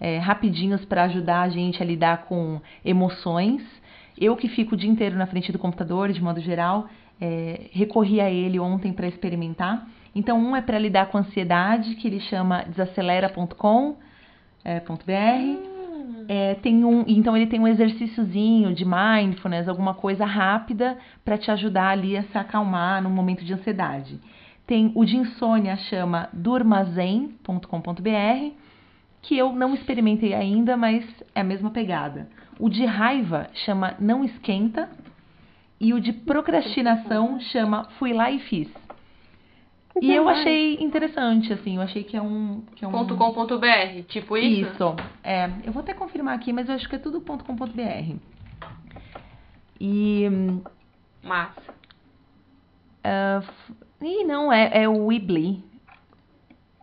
é, 0.04 0.18
rapidinhos 0.18 0.84
para 0.84 1.04
ajudar 1.04 1.40
a 1.40 1.48
gente 1.48 1.82
a 1.82 1.86
lidar 1.86 2.26
com 2.26 2.60
emoções. 2.84 3.62
Eu 4.18 4.36
que 4.36 4.48
fico 4.48 4.74
o 4.74 4.76
dia 4.76 4.90
inteiro 4.90 5.16
na 5.16 5.26
frente 5.26 5.50
do 5.50 5.58
computador, 5.58 6.12
de 6.12 6.22
modo 6.22 6.40
geral, 6.40 6.86
é, 7.18 7.68
recorri 7.72 8.20
a 8.20 8.30
ele 8.30 8.60
ontem 8.60 8.92
para 8.92 9.08
experimentar. 9.08 9.88
Então, 10.14 10.38
um 10.38 10.54
é 10.54 10.60
para 10.60 10.78
lidar 10.78 11.06
com 11.06 11.16
ansiedade, 11.16 11.94
que 11.94 12.06
ele 12.06 12.20
chama 12.20 12.64
desacelera.com.br. 12.64 13.96
É, 14.62 14.82
é, 16.28 16.54
tem 16.56 16.84
um, 16.84 17.02
então 17.06 17.34
ele 17.34 17.46
tem 17.46 17.58
um 17.58 17.66
exercíciozinho 17.66 18.74
de 18.74 18.84
mindfulness, 18.84 19.68
alguma 19.68 19.94
coisa 19.94 20.26
rápida 20.26 20.98
para 21.24 21.38
te 21.38 21.50
ajudar 21.50 21.88
ali 21.88 22.14
a 22.14 22.24
se 22.24 22.36
acalmar 22.36 23.02
num 23.02 23.08
momento 23.08 23.42
de 23.42 23.54
ansiedade. 23.54 24.20
Tem 24.66 24.92
o 24.94 25.02
de 25.04 25.16
insônia, 25.16 25.76
chama 25.76 26.28
durmazen.com.br, 26.34 28.63
que 29.24 29.36
eu 29.36 29.52
não 29.52 29.74
experimentei 29.74 30.34
ainda, 30.34 30.76
mas 30.76 31.04
é 31.34 31.40
a 31.40 31.44
mesma 31.44 31.70
pegada. 31.70 32.28
O 32.58 32.68
de 32.68 32.84
raiva 32.84 33.48
chama 33.64 33.94
Não 33.98 34.24
Esquenta 34.24 34.88
e 35.80 35.92
o 35.92 36.00
de 36.00 36.12
procrastinação 36.12 37.40
chama 37.40 37.84
Fui 37.98 38.12
Lá 38.12 38.30
e 38.30 38.38
Fiz. 38.40 38.68
E 40.00 40.12
eu 40.12 40.28
achei 40.28 40.74
interessante, 40.80 41.52
assim, 41.52 41.76
eu 41.76 41.82
achei 41.82 42.02
que 42.02 42.16
é 42.16 42.22
um. 42.22 42.62
Que 42.74 42.84
é 42.84 42.88
um... 42.88 43.06
.com.br, 43.06 44.02
tipo 44.08 44.36
isso? 44.36 44.72
Isso. 44.72 44.96
É, 45.22 45.48
eu 45.64 45.72
vou 45.72 45.82
até 45.82 45.94
confirmar 45.94 46.34
aqui, 46.34 46.52
mas 46.52 46.68
eu 46.68 46.74
acho 46.74 46.88
que 46.88 46.96
é 46.96 46.98
tudo 46.98 47.20
.com.br. 47.20 48.16
E. 49.80 50.28
Massa. 51.22 51.74
Uh, 53.04 54.04
ih, 54.04 54.24
não, 54.24 54.52
é, 54.52 54.82
é 54.82 54.88
o 54.88 55.06
Weebly. 55.06 55.62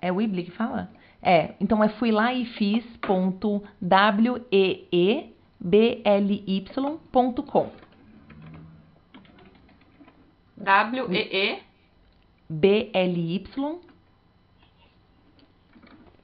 É 0.01 0.11
o 0.11 0.15
Weebly 0.15 0.45
que 0.45 0.51
fala? 0.51 0.89
É, 1.23 1.53
então 1.60 1.84
é 1.84 1.89
fui 1.89 2.11
lá 2.11 2.34
e 2.34 2.45
fiz 2.45 2.85
ponto 2.98 3.64
w 3.81 4.41
e 4.52 4.88
e 4.91 5.34
b 5.60 6.02
l 6.03 6.43
y.com. 6.48 7.72
W 10.57 11.14
e 11.14 11.18
e 11.18 11.72
B-L-Y. 12.52 13.80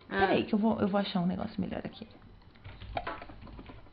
Ah. 0.10 0.20
Peraí, 0.20 0.44
que 0.44 0.54
eu 0.54 0.60
vou, 0.60 0.80
eu 0.82 0.88
vou 0.88 1.00
achar 1.00 1.22
um 1.22 1.26
negócio 1.26 1.60
melhor 1.60 1.82
aqui. 1.86 2.06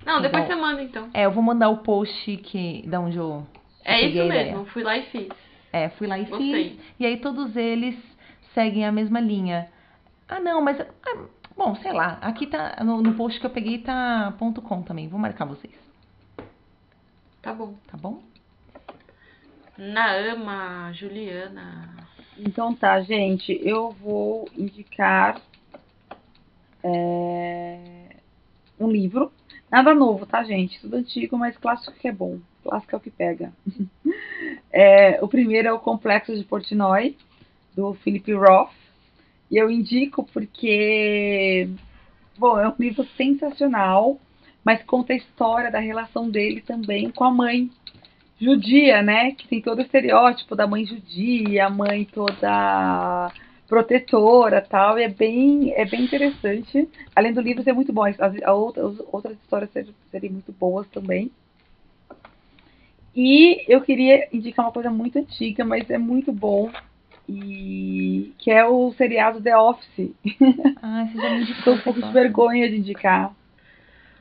Não, 0.04 0.20
depois 0.20 0.42
Bom. 0.42 0.48
você 0.48 0.54
manda 0.56 0.82
então. 0.82 1.08
É, 1.14 1.26
eu 1.26 1.30
vou 1.30 1.42
mandar 1.42 1.68
o 1.70 1.78
post 1.78 2.36
que, 2.38 2.82
da 2.86 3.00
onde 3.00 3.16
eu. 3.16 3.46
É 3.84 4.00
isso 4.06 4.28
mesmo, 4.28 4.64
fui 4.66 4.82
lá 4.82 4.98
e 4.98 5.02
fiz. 5.04 5.28
É, 5.72 5.88
fui 5.90 6.06
lá 6.06 6.18
e 6.18 6.24
Gostei. 6.24 6.70
fiz. 6.70 6.80
E 6.98 7.06
aí 7.06 7.16
todos 7.18 7.56
eles 7.56 7.96
seguem 8.52 8.84
a 8.84 8.92
mesma 8.92 9.20
linha. 9.20 9.68
Ah, 10.34 10.40
não, 10.40 10.60
mas. 10.60 10.80
ah, 10.80 11.26
bom, 11.56 11.76
sei 11.76 11.92
lá. 11.92 12.18
Aqui 12.20 12.48
tá. 12.48 12.82
No, 12.84 13.00
no 13.00 13.14
post 13.14 13.38
que 13.38 13.46
eu 13.46 13.50
peguei 13.50 13.78
tá 13.78 14.34
ponto 14.36 14.60
.com 14.60 14.82
também. 14.82 15.06
Vou 15.06 15.20
marcar 15.20 15.44
vocês. 15.44 15.72
Tá 17.40 17.54
bom. 17.54 17.74
Tá 17.86 17.96
bom? 17.96 18.20
Naama, 19.78 20.92
Juliana. 20.92 21.94
Então 22.36 22.74
tá, 22.74 23.00
gente, 23.02 23.56
eu 23.62 23.92
vou 23.92 24.48
indicar 24.56 25.40
é, 26.82 28.16
um 28.80 28.90
livro. 28.90 29.30
Nada 29.70 29.94
novo, 29.94 30.26
tá, 30.26 30.42
gente? 30.42 30.80
Tudo 30.80 30.96
antigo, 30.96 31.38
mas 31.38 31.56
clássico 31.56 31.96
que 31.96 32.08
é 32.08 32.12
bom. 32.12 32.40
Clássico 32.64 32.96
é 32.96 32.98
o 32.98 33.00
que 33.00 33.10
pega. 33.10 33.52
É, 34.76 35.22
o 35.22 35.28
primeiro 35.28 35.68
é 35.68 35.72
o 35.72 35.78
Complexo 35.78 36.36
de 36.36 36.42
Portnoy, 36.42 37.16
do 37.76 37.94
Philip 37.94 38.32
Roth. 38.32 38.72
E 39.50 39.56
eu 39.56 39.70
indico 39.70 40.24
porque, 40.32 41.68
bom, 42.36 42.58
é 42.58 42.68
um 42.68 42.74
livro 42.78 43.06
sensacional, 43.16 44.18
mas 44.64 44.82
conta 44.82 45.12
a 45.12 45.16
história 45.16 45.70
da 45.70 45.78
relação 45.78 46.30
dele 46.30 46.60
também 46.60 47.10
com 47.10 47.24
a 47.24 47.30
mãe 47.30 47.70
judia, 48.40 49.02
né? 49.02 49.32
Que 49.32 49.46
tem 49.46 49.60
todo 49.60 49.78
o 49.78 49.82
estereótipo 49.82 50.56
da 50.56 50.66
mãe 50.66 50.84
judia, 50.84 51.66
a 51.66 51.70
mãe 51.70 52.04
toda 52.04 53.30
protetora 53.68 54.60
tal, 54.60 54.98
e 54.98 55.02
é 55.02 55.08
bem, 55.08 55.72
é 55.74 55.84
bem 55.84 56.04
interessante. 56.04 56.88
Além 57.14 57.32
do 57.32 57.40
livro 57.40 57.62
ser 57.62 57.72
muito 57.72 57.92
bom, 57.92 58.04
as, 58.04 58.18
as 58.20 58.34
outras, 58.46 58.98
outras 59.10 59.36
histórias 59.38 59.70
serem 60.10 60.30
muito 60.30 60.52
boas 60.52 60.86
também. 60.88 61.30
E 63.16 63.64
eu 63.68 63.80
queria 63.80 64.28
indicar 64.32 64.66
uma 64.66 64.72
coisa 64.72 64.90
muito 64.90 65.18
antiga, 65.18 65.64
mas 65.64 65.88
é 65.88 65.98
muito 65.98 66.32
bom, 66.32 66.70
e 67.28 68.32
que 68.38 68.50
é 68.50 68.66
o 68.66 68.92
seriado 68.92 69.40
The 69.40 69.56
Office. 69.56 70.10
Ah, 70.82 71.06
você 71.06 71.20
já 71.20 71.30
me 71.30 71.42
indicou. 71.42 71.78
Tô 71.78 71.90
um 71.90 71.92
de 71.94 72.12
vergonha 72.12 72.68
de 72.68 72.76
indicar. 72.76 73.34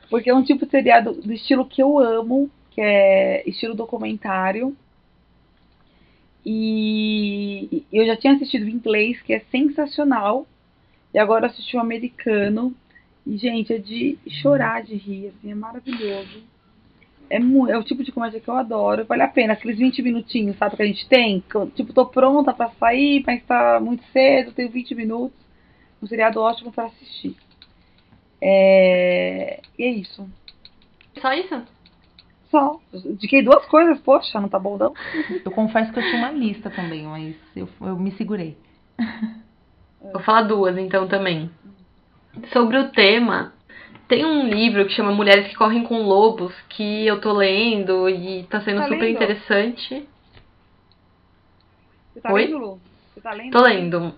Porque 0.10 0.30
é 0.30 0.36
um 0.36 0.44
tipo 0.44 0.66
de 0.66 0.72
seriado 0.72 1.14
do 1.14 1.34
estilo 1.34 1.66
que 1.66 1.82
eu 1.82 1.98
amo, 1.98 2.50
que 2.72 2.82
é 2.82 3.48
estilo 3.48 3.76
documentário. 3.76 4.76
E 6.46 7.84
eu 7.92 8.06
já 8.06 8.16
tinha 8.16 8.34
assistido 8.34 8.68
em 8.68 8.74
inglês, 8.74 9.22
que 9.22 9.34
é 9.34 9.40
sensacional. 9.52 10.46
E 11.14 11.20
agora 11.20 11.48
assisti 11.48 11.78
o 11.78 11.82
americano. 11.82 12.74
E, 13.26 13.38
gente, 13.38 13.74
é 13.74 13.78
de 13.78 14.18
chorar 14.42 14.84
de 14.84 14.96
rir, 14.96 15.28
assim, 15.28 15.52
é 15.52 15.56
maravilhoso. 15.56 16.44
É, 17.34 17.38
é 17.38 17.78
o 17.78 17.84
tipo 17.84 18.04
de 18.04 18.12
comédia 18.12 18.40
que 18.40 18.48
eu 18.48 18.56
adoro. 18.56 19.06
Vale 19.06 19.24
a 19.24 19.28
pena, 19.28 19.54
aqueles 19.54 19.80
20 19.80 20.04
minutinhos, 20.04 20.56
sabe, 20.58 20.76
que 20.76 20.84
a 20.84 20.86
gente 20.86 21.08
tem? 21.10 21.42
Que 21.42 21.56
eu, 21.56 21.68
tipo, 21.72 21.92
tô 21.92 22.06
pronta 22.06 22.54
pra 22.54 22.70
sair, 22.80 23.24
mas 23.26 23.44
tá 23.44 23.80
muito 23.80 24.04
cedo, 24.12 24.52
tenho 24.52 24.70
20 24.70 24.94
minutos. 24.94 25.38
Um 26.02 26.06
seriado 26.06 26.40
ótimo 26.40 26.72
pra 26.72 26.86
assistir. 26.86 27.36
É... 28.40 29.62
E 29.80 29.84
é 29.84 29.90
isso. 29.90 30.30
Só 31.20 31.34
isso? 31.34 31.64
Só. 32.52 32.80
Indiquei 32.94 33.42
duas 33.42 33.66
coisas, 33.66 34.00
poxa, 34.02 34.40
não 34.40 34.48
tá 34.48 34.60
bom 34.60 34.78
não? 34.78 34.94
Eu 35.44 35.50
confesso 35.50 35.92
que 35.92 35.98
eu 35.98 36.04
tinha 36.04 36.18
uma 36.18 36.32
lista 36.32 36.70
também, 36.70 37.04
mas 37.08 37.36
eu, 37.56 37.68
eu 37.82 37.98
me 37.98 38.12
segurei. 38.12 38.56
Vou 40.00 40.22
falar 40.22 40.44
duas 40.44 40.78
então 40.78 41.08
também. 41.08 41.50
Sobre 42.52 42.78
o 42.78 42.92
tema, 42.92 43.54
tem 44.14 44.26
um 44.26 44.48
livro 44.48 44.86
que 44.86 44.94
chama 44.94 45.12
Mulheres 45.12 45.48
que 45.48 45.56
Correm 45.56 45.82
com 45.84 46.04
Lobos, 46.04 46.54
que 46.70 47.08
eu 47.08 47.20
tô 47.20 47.34
lendo 47.34 48.08
e 48.08 48.44
tá 48.44 48.62
sendo 48.62 48.78
Tá 48.78 48.84
super 48.84 49.00
lendo? 49.00 49.16
interessante. 49.16 50.08
Você 52.14 52.22
tá 52.22 52.32
Oi? 52.32 52.46
lendo, 52.46 52.58
Lu? 52.60 52.80
Você 53.12 53.22
tá 53.22 53.34
lendo? 53.34 53.52
Tô 53.52 53.64
lendo. 53.64 54.14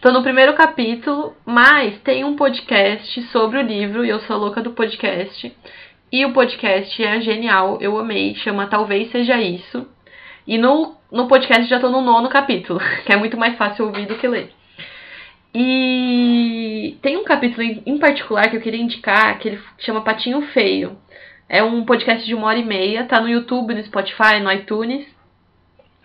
Tô 0.00 0.10
no 0.10 0.24
primeiro 0.24 0.54
capítulo, 0.54 1.36
mas 1.46 2.00
tem 2.00 2.24
um 2.24 2.34
podcast 2.34 3.22
sobre 3.28 3.58
o 3.58 3.62
livro 3.62 4.04
e 4.04 4.08
eu 4.08 4.18
sou 4.22 4.36
louca 4.38 4.60
do 4.60 4.72
podcast. 4.72 5.56
E 6.10 6.26
o 6.26 6.32
podcast 6.32 7.00
é 7.00 7.20
genial, 7.20 7.78
eu 7.80 7.96
amei, 7.96 8.34
chama 8.34 8.66
Talvez 8.66 9.08
Seja 9.12 9.40
Isso. 9.40 9.86
E 10.48 10.58
no, 10.58 10.96
no 11.12 11.28
podcast 11.28 11.70
já 11.70 11.78
tô 11.78 11.88
no 11.88 12.00
nono 12.00 12.28
capítulo, 12.28 12.80
que 13.06 13.12
é 13.12 13.16
muito 13.16 13.36
mais 13.36 13.56
fácil 13.56 13.86
ouvir 13.86 14.06
do 14.06 14.18
que 14.18 14.26
ler. 14.26 14.50
E 15.54 16.96
tem 17.02 17.16
um 17.16 17.24
capítulo 17.24 17.62
em- 17.62 17.98
particular 17.98 18.48
que 18.48 18.56
eu 18.56 18.60
queria 18.60 18.80
indicar, 18.80 19.38
que 19.38 19.48
ele 19.48 19.60
chama 19.78 20.02
Patinho 20.02 20.40
Feio. 20.52 20.96
É 21.48 21.62
um 21.62 21.84
podcast 21.84 22.24
de 22.26 22.34
uma 22.34 22.46
hora 22.46 22.58
e 22.58 22.64
meia, 22.64 23.04
tá 23.04 23.20
no 23.20 23.28
YouTube, 23.28 23.74
no 23.74 23.84
Spotify, 23.84 24.40
no 24.40 24.50
iTunes. 24.50 25.06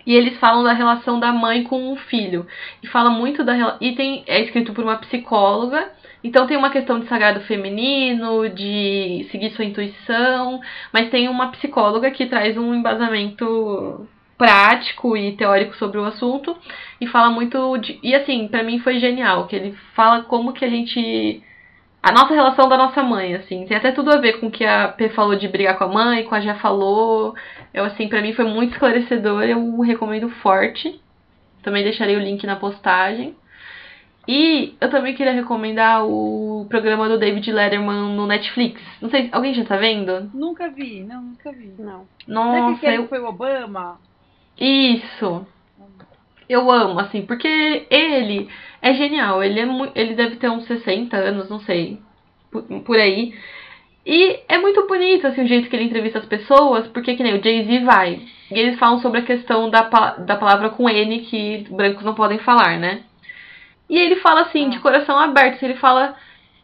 E 0.06 0.14
eles 0.14 0.38
falam 0.40 0.64
da 0.64 0.74
relação 0.74 1.20
da 1.20 1.32
mãe 1.34 1.64
com 1.64 1.92
o 1.92 1.98
filho. 1.98 2.46
E 2.84 2.88
fala 2.88 3.10
muito 3.10 3.44
da 3.44 3.78
e 3.82 3.94
tem 3.96 4.24
é 4.28 4.42
escrito 4.42 4.74
por 4.74 4.84
uma 4.84 4.98
psicóloga. 4.98 5.92
Então 6.24 6.48
tem 6.48 6.58
uma 6.58 6.70
questão 6.70 7.00
de 7.00 7.08
sagrado 7.08 7.42
feminino, 7.42 8.50
de 8.50 9.28
seguir 9.32 9.52
sua 9.52 9.66
intuição, 9.66 10.60
mas 10.92 11.10
tem 11.10 11.30
uma 11.30 11.52
psicóloga 11.52 12.10
que 12.12 12.26
traz 12.26 12.58
um 12.58 12.74
embasamento 12.74 14.08
prático 14.38 15.18
e 15.18 15.36
teórico 15.36 15.76
sobre 15.78 15.98
o 15.98 16.06
assunto 16.06 16.56
e 17.02 17.08
fala 17.08 17.30
muito 17.30 17.78
de, 17.78 18.00
e 18.04 18.14
assim, 18.14 18.48
pra 18.48 18.64
mim 18.64 18.80
foi 18.80 19.00
genial, 19.00 19.48
que 19.48 19.56
ele 19.56 19.76
fala 19.96 20.24
como 20.24 20.54
que 20.54 20.64
a 20.64 20.70
gente 20.70 21.44
a 22.02 22.12
nossa 22.12 22.34
relação 22.34 22.70
da 22.70 22.78
nossa 22.78 23.04
mãe, 23.04 23.36
assim, 23.36 23.66
tem 23.66 23.76
até 23.76 23.92
tudo 23.92 24.12
a 24.12 24.18
ver 24.18 24.40
com 24.40 24.48
o 24.48 24.52
que 24.52 24.64
a 24.64 24.88
P 24.88 25.10
falou 25.10 25.36
de 25.36 25.48
brigar 25.48 25.78
com 25.78 25.84
a 25.84 25.90
mãe, 25.90 26.24
com 26.24 26.36
a 26.36 26.40
Já 26.40 26.56
falou. 26.56 27.36
Eu 27.74 27.84
assim, 27.84 28.08
pra 28.08 28.22
mim 28.22 28.34
foi 28.34 28.46
muito 28.46 28.74
esclarecedor, 28.74 29.44
eu 29.44 29.82
recomendo 29.82 30.30
forte. 30.30 31.02
Também 31.62 31.84
deixarei 31.84 32.16
o 32.16 32.22
link 32.22 32.46
na 32.46 32.56
postagem. 32.56 33.36
E 34.26 34.76
eu 34.80 34.90
também 34.90 35.16
queria 35.16 35.34
recomendar 35.34 36.06
o 36.06 36.66
programa 36.70 37.10
do 37.10 37.18
David 37.18 37.52
Letterman 37.52 38.16
no 38.16 38.26
Netflix. 38.28 38.82
Não 39.02 39.10
sei, 39.10 39.30
alguém 39.32 39.54
já 39.54 39.66
tá 39.66 39.76
vendo? 39.76 40.30
Nunca 40.34 40.70
vi, 40.70 41.04
não, 41.04 41.22
nunca 41.22 41.52
vi. 41.52 41.74
Não. 41.78 42.06
Será 42.26 42.26
que 42.26 42.32
Nossa, 42.32 42.86
eu... 42.88 43.08
foi 43.08 43.20
o 43.20 43.28
Obama? 43.28 43.98
Isso. 44.60 45.46
Eu 46.50 46.72
amo, 46.72 47.00
assim, 47.00 47.26
porque 47.26 47.86
ele 47.90 48.50
é 48.82 48.94
genial. 48.94 49.44
Ele, 49.44 49.60
é 49.60 49.66
mu- 49.66 49.92
ele 49.96 50.16
deve 50.16 50.38
ter 50.38 50.50
uns 50.50 50.66
60 50.66 51.18
anos, 51.18 51.50
não 51.50 51.60
sei, 51.60 52.00
por, 52.52 52.64
por 52.84 52.98
aí. 52.98 53.34
E 54.06 54.40
é 54.50 54.58
muito 54.58 54.88
bonito, 54.88 55.28
assim, 55.28 55.44
o 55.44 55.48
jeito 55.48 55.70
que 55.70 55.76
ele 55.76 55.86
entrevista 55.86 56.20
as 56.20 56.26
pessoas, 56.26 56.88
porque 56.90 57.16
que 57.16 57.24
nem 57.24 57.36
o 57.40 57.44
Jay-Z 57.44 57.80
vai. 57.86 58.22
E 58.52 58.60
eles 58.60 58.80
falam 58.80 59.00
sobre 59.00 59.20
a 59.22 59.26
questão 59.26 59.70
da, 59.70 59.84
pa- 59.84 60.18
da 60.18 60.36
palavra 60.38 60.70
com 60.72 60.90
N 60.90 61.22
que 61.22 61.66
brancos 61.72 62.04
não 62.06 62.16
podem 62.16 62.40
falar, 62.40 62.80
né? 62.80 63.04
E 63.90 63.98
ele 63.98 64.18
fala 64.18 64.42
assim, 64.42 64.70
de 64.70 64.80
coração 64.80 65.18
aberto, 65.20 65.64
ele 65.64 65.76
fala, 65.76 66.16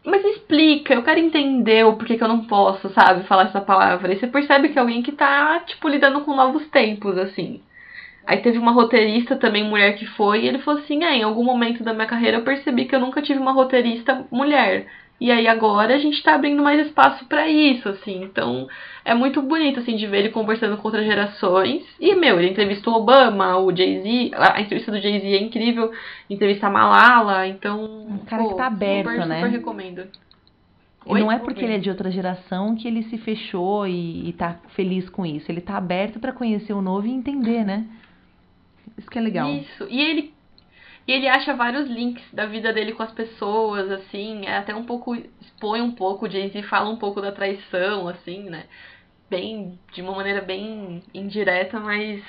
mas 0.04 0.24
explica, 0.24 0.94
eu 0.94 1.02
quero 1.02 1.20
entender 1.20 1.84
o 1.86 1.94
porquê 1.96 2.16
que 2.18 2.24
eu 2.24 2.28
não 2.28 2.44
posso, 2.46 2.88
sabe, 2.90 3.24
falar 3.26 3.44
essa 3.44 3.60
palavra. 3.60 4.12
E 4.12 4.18
você 4.18 4.26
percebe 4.26 4.70
que 4.70 4.78
é 4.78 4.80
alguém 4.82 5.02
que 5.02 5.12
tá, 5.12 5.60
tipo, 5.60 5.88
lidando 5.88 6.20
com 6.22 6.34
novos 6.36 6.66
tempos, 6.68 7.16
assim. 7.18 7.62
Aí 8.26 8.38
teve 8.38 8.58
uma 8.58 8.72
roteirista 8.72 9.36
também, 9.36 9.64
mulher 9.64 9.96
que 9.96 10.06
foi, 10.06 10.42
e 10.44 10.48
ele 10.48 10.58
falou 10.58 10.80
assim: 10.80 11.04
é, 11.04 11.16
em 11.16 11.22
algum 11.22 11.44
momento 11.44 11.82
da 11.82 11.92
minha 11.92 12.06
carreira 12.06 12.38
eu 12.38 12.44
percebi 12.44 12.86
que 12.86 12.94
eu 12.94 13.00
nunca 13.00 13.20
tive 13.20 13.38
uma 13.38 13.52
roteirista 13.52 14.26
mulher. 14.30 14.86
E 15.20 15.30
aí 15.30 15.46
agora 15.46 15.94
a 15.94 15.98
gente 15.98 16.22
tá 16.22 16.34
abrindo 16.34 16.62
mais 16.62 16.86
espaço 16.86 17.24
pra 17.26 17.48
isso, 17.48 17.88
assim. 17.88 18.22
Então 18.24 18.66
é 19.04 19.14
muito 19.14 19.40
bonito, 19.40 19.80
assim, 19.80 19.96
de 19.96 20.06
ver 20.06 20.18
ele 20.18 20.28
conversando 20.30 20.76
com 20.76 20.88
outras 20.88 21.06
gerações. 21.06 21.82
E, 22.00 22.14
meu, 22.14 22.38
ele 22.38 22.50
entrevistou 22.50 22.94
o 22.94 22.96
Obama, 22.98 23.56
o 23.58 23.74
Jay-Z. 23.74 24.32
A 24.34 24.60
entrevista 24.60 24.90
do 24.90 25.00
Jay-Z 25.00 25.26
é 25.26 25.40
incrível. 25.40 25.92
Entrevista 26.28 26.66
a 26.66 26.70
Malala, 26.70 27.46
então. 27.46 27.84
Um 27.84 28.18
cara 28.26 28.44
que 28.44 28.56
tá 28.56 28.66
aberto, 28.66 29.10
super, 29.10 29.26
né? 29.26 29.36
Super 29.36 29.50
recomendo. 29.50 30.06
E 31.06 31.12
Oi? 31.12 31.20
não 31.20 31.30
é 31.30 31.38
porque 31.38 31.64
ele 31.64 31.74
é 31.74 31.78
de 31.78 31.90
outra 31.90 32.10
geração 32.10 32.74
que 32.74 32.88
ele 32.88 33.02
se 33.04 33.18
fechou 33.18 33.86
e, 33.86 34.28
e 34.28 34.32
tá 34.32 34.58
feliz 34.70 35.08
com 35.08 35.24
isso. 35.24 35.50
Ele 35.52 35.60
tá 35.60 35.76
aberto 35.76 36.18
pra 36.18 36.32
conhecer 36.32 36.72
o 36.72 36.80
novo 36.80 37.06
e 37.06 37.10
entender, 37.12 37.62
né? 37.64 37.86
Isso 38.96 39.10
que 39.10 39.18
é 39.18 39.22
legal. 39.22 39.50
Isso. 39.50 39.86
E 39.88 40.00
ele 40.00 40.34
e 41.06 41.12
ele 41.12 41.28
acha 41.28 41.54
vários 41.54 41.86
links 41.88 42.24
da 42.32 42.46
vida 42.46 42.72
dele 42.72 42.92
com 42.92 43.02
as 43.02 43.12
pessoas, 43.12 43.90
assim, 43.90 44.46
é 44.46 44.56
até 44.56 44.74
um 44.74 44.84
pouco 44.84 45.14
expõe 45.14 45.82
um 45.82 45.92
pouco, 45.92 46.24
o 46.24 46.30
Jay-Z 46.30 46.62
fala 46.62 46.88
um 46.88 46.96
pouco 46.96 47.20
da 47.20 47.30
traição, 47.30 48.08
assim, 48.08 48.44
né? 48.48 48.64
Bem, 49.28 49.78
de 49.92 50.00
uma 50.00 50.14
maneira 50.14 50.40
bem 50.40 51.02
indireta, 51.12 51.78
mas 51.78 52.22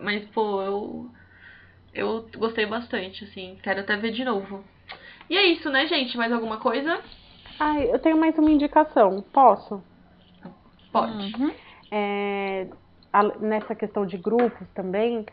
mas 0.00 0.24
pô, 0.30 0.60
eu 0.62 1.10
eu 1.94 2.28
gostei 2.36 2.66
bastante, 2.66 3.24
assim, 3.24 3.58
quero 3.62 3.80
até 3.80 3.96
ver 3.96 4.10
de 4.12 4.24
novo. 4.24 4.64
E 5.30 5.36
é 5.36 5.46
isso, 5.46 5.70
né, 5.70 5.86
gente? 5.86 6.16
Mais 6.16 6.32
alguma 6.32 6.58
coisa? 6.58 7.00
Ai, 7.58 7.90
eu 7.90 7.98
tenho 7.98 8.18
mais 8.18 8.36
uma 8.38 8.50
indicação. 8.50 9.24
Posso? 9.32 9.82
Pode. 10.92 11.34
Uhum. 11.34 11.52
É, 11.90 12.68
nessa 13.40 13.74
questão 13.74 14.06
de 14.06 14.16
grupos 14.16 14.66
também, 14.74 15.24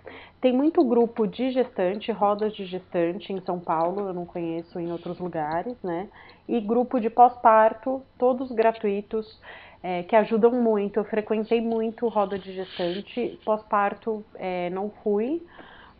tem 0.41 0.53
muito 0.53 0.84
grupo 0.84 1.27
de 1.27 1.51
gestante, 1.51 2.11
rodas 2.11 2.53
de 2.53 2.65
gestante 2.65 3.31
em 3.31 3.41
São 3.41 3.60
Paulo, 3.60 4.07
eu 4.07 4.14
não 4.14 4.26
conheço 4.26 4.80
em 4.80 4.91
outros 4.91 5.19
lugares, 5.19 5.76
né? 5.84 6.07
E 6.47 6.60
grupo 6.60 6.99
de 6.99 7.10
pós-parto, 7.10 8.01
todos 8.18 8.51
gratuitos, 8.51 9.39
é, 9.84 10.03
que 10.03 10.15
ajudam 10.15 10.51
muito. 10.51 10.97
Eu 10.99 11.03
frequentei 11.03 11.60
muito 11.60 12.07
roda 12.07 12.39
de 12.39 12.53
gestante, 12.53 13.39
pós-parto 13.43 14.23
é, 14.35 14.69
não 14.69 14.89
fui, 15.03 15.41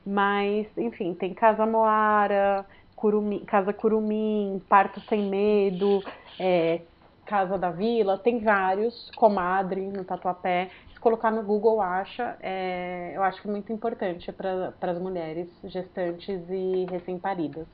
mas, 0.06 0.68
enfim, 0.78 1.14
tem 1.14 1.34
Casa 1.34 1.66
Moara, 1.66 2.66
Curumim, 2.96 3.40
Casa 3.46 3.74
Curumim, 3.74 4.62
Parto 4.70 5.02
Sem 5.02 5.30
Medo, 5.30 6.02
é, 6.40 6.82
Casa 7.26 7.58
da 7.58 7.72
Vila, 7.72 8.18
tem 8.18 8.40
vários, 8.40 9.12
Comadre 9.16 9.82
no 9.82 10.04
Tatuapé. 10.04 10.70
Colocar 11.04 11.32
no 11.32 11.44
Google 11.44 11.82
acha, 11.82 12.38
é, 12.40 13.12
eu 13.14 13.22
acho 13.24 13.42
que 13.42 13.48
é 13.50 13.52
muito 13.52 13.74
importante 13.74 14.32
para 14.32 14.74
as 14.80 14.98
mulheres 14.98 15.50
gestantes 15.66 16.50
e 16.50 16.86
recém-paridas. 16.90 17.68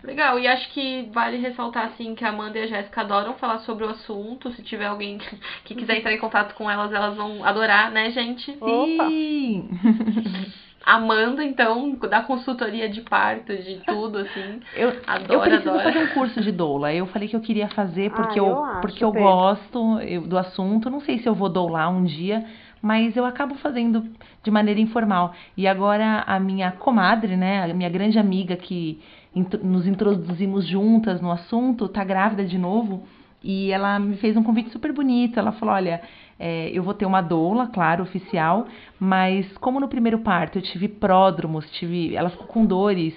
Legal, 0.00 0.38
e 0.38 0.46
acho 0.46 0.72
que 0.72 1.10
vale 1.12 1.38
ressaltar 1.38 1.86
assim 1.86 2.14
que 2.14 2.24
a 2.24 2.28
Amanda 2.28 2.56
e 2.56 2.62
a 2.62 2.66
Jéssica 2.68 3.00
adoram 3.00 3.34
falar 3.34 3.58
sobre 3.58 3.84
o 3.84 3.88
assunto. 3.88 4.52
Se 4.52 4.62
tiver 4.62 4.86
alguém 4.86 5.18
que 5.66 5.74
quiser 5.74 5.98
entrar 5.98 6.12
em 6.12 6.20
contato 6.20 6.54
com 6.54 6.70
elas, 6.70 6.92
elas 6.92 7.16
vão 7.16 7.44
adorar, 7.44 7.90
né, 7.90 8.12
gente? 8.12 8.56
Sim! 8.60 9.68
Amanda, 10.86 11.42
então, 11.42 11.96
da 12.08 12.22
consultoria 12.22 12.88
de 12.88 13.00
parto, 13.00 13.56
de 13.56 13.80
tudo, 13.84 14.18
assim. 14.18 14.60
Eu, 14.72 14.90
adoro, 15.04 15.32
eu 15.34 15.40
preciso 15.40 15.70
adoro. 15.70 15.82
fazer 15.84 15.98
um 15.98 16.06
curso 16.06 16.40
de 16.40 16.52
doula. 16.52 16.94
Eu 16.94 17.06
falei 17.06 17.26
que 17.28 17.34
eu 17.34 17.40
queria 17.40 17.66
fazer 17.68 18.10
porque 18.12 18.38
Ah, 18.38 18.42
eu, 18.42 18.46
eu 18.46 18.64
acho, 18.64 18.80
porque 18.82 19.02
eu 19.04 19.10
Pedro. 19.10 19.28
gosto 19.28 20.00
eu- 20.00 20.22
do 20.22 20.38
assunto. 20.38 20.88
Não 20.88 21.00
sei 21.00 21.18
se 21.18 21.28
eu 21.28 21.34
vou 21.34 21.48
doular 21.48 21.88
um 21.90 22.04
dia, 22.04 22.44
mas 22.80 23.16
eu 23.16 23.24
acabo 23.24 23.56
fazendo 23.56 24.04
de 24.44 24.50
maneira 24.50 24.78
informal. 24.80 25.34
E 25.56 25.66
agora 25.66 26.22
a 26.24 26.38
minha 26.38 26.70
comadre, 26.70 27.36
né, 27.36 27.64
a 27.68 27.74
minha 27.74 27.88
grande 27.90 28.16
amiga 28.18 28.54
que 28.56 29.00
int- 29.34 29.60
nos 29.64 29.88
introduzimos 29.88 30.64
juntas 30.66 31.20
no 31.20 31.32
assunto, 31.32 31.88
tá 31.88 32.04
grávida 32.04 32.44
de 32.44 32.56
novo. 32.58 33.02
E 33.42 33.70
ela 33.72 33.98
me 33.98 34.16
fez 34.16 34.36
um 34.36 34.42
convite 34.42 34.70
super 34.70 34.92
bonito. 34.92 35.38
Ela 35.38 35.52
falou: 35.52 35.74
Olha, 35.74 36.00
é, 36.38 36.70
eu 36.72 36.82
vou 36.82 36.94
ter 36.94 37.06
uma 37.06 37.20
doula, 37.20 37.66
claro, 37.66 38.02
oficial, 38.02 38.66
mas 38.98 39.50
como 39.58 39.80
no 39.80 39.88
primeiro 39.88 40.18
parto 40.18 40.58
eu 40.58 40.62
tive 40.62 40.88
pródromos, 40.88 41.68
tive, 41.72 42.14
ela 42.14 42.30
ficou 42.30 42.46
com 42.46 42.64
dores 42.64 43.14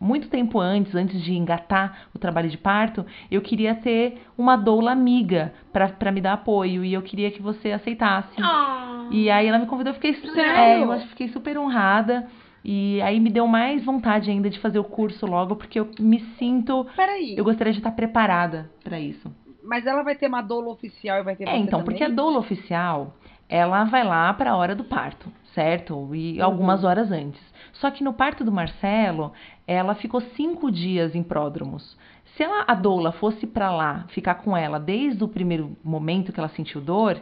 muito 0.00 0.28
tempo 0.28 0.58
antes, 0.58 0.94
antes 0.96 1.22
de 1.22 1.32
engatar 1.32 2.08
o 2.12 2.18
trabalho 2.18 2.50
de 2.50 2.58
parto, 2.58 3.06
eu 3.30 3.40
queria 3.40 3.72
ter 3.76 4.20
uma 4.36 4.56
doula 4.56 4.90
amiga 4.90 5.52
para 5.72 6.10
me 6.10 6.20
dar 6.20 6.32
apoio 6.32 6.84
e 6.84 6.92
eu 6.92 7.02
queria 7.02 7.30
que 7.30 7.40
você 7.40 7.70
aceitasse. 7.70 8.34
Ah, 8.42 9.06
E 9.12 9.30
aí 9.30 9.46
ela 9.46 9.60
me 9.60 9.66
convidou, 9.66 9.90
eu 9.90 9.94
fiquei, 9.94 10.14
super, 10.14 10.44
é, 10.44 10.82
eu 10.82 10.98
fiquei 11.08 11.28
super 11.28 11.56
honrada. 11.56 12.26
E 12.64 13.00
aí 13.02 13.18
me 13.18 13.28
deu 13.30 13.46
mais 13.46 13.84
vontade 13.84 14.30
ainda 14.30 14.48
de 14.48 14.58
fazer 14.60 14.78
o 14.78 14.84
curso 14.84 15.26
logo, 15.26 15.56
porque 15.56 15.78
eu 15.80 15.88
me 15.98 16.20
sinto. 16.38 16.86
Peraí, 16.96 17.34
Eu 17.36 17.44
gostaria 17.44 17.72
de 17.72 17.78
estar 17.80 17.90
preparada 17.92 18.70
para 18.84 19.00
isso. 19.00 19.32
Mas 19.64 19.86
ela 19.86 20.02
vai 20.02 20.14
ter 20.14 20.26
uma 20.26 20.42
doula 20.42 20.68
oficial 20.70 21.18
e 21.18 21.22
vai 21.22 21.36
ter 21.36 21.48
É, 21.48 21.56
então, 21.56 21.80
também? 21.80 21.84
porque 21.84 22.04
a 22.04 22.08
doula 22.08 22.38
oficial, 22.38 23.14
ela 23.48 23.84
vai 23.84 24.04
lá 24.04 24.32
para 24.34 24.50
a 24.52 24.56
hora 24.56 24.74
do 24.74 24.84
parto, 24.84 25.30
certo? 25.54 26.14
E 26.14 26.38
Uhum. 26.38 26.44
algumas 26.44 26.84
horas 26.84 27.10
antes. 27.10 27.40
Só 27.74 27.90
que 27.90 28.04
no 28.04 28.12
parto 28.12 28.44
do 28.44 28.52
Marcelo, 28.52 29.32
ela 29.66 29.94
ficou 29.94 30.20
cinco 30.20 30.70
dias 30.70 31.14
em 31.14 31.22
pródromos. 31.22 31.96
Se 32.36 32.42
ela, 32.42 32.64
a 32.66 32.74
doula 32.74 33.12
fosse 33.12 33.46
para 33.46 33.70
lá, 33.70 34.04
ficar 34.08 34.36
com 34.36 34.56
ela 34.56 34.78
desde 34.80 35.22
o 35.22 35.28
primeiro 35.28 35.76
momento 35.84 36.32
que 36.32 36.40
ela 36.40 36.48
sentiu 36.48 36.80
dor, 36.80 37.20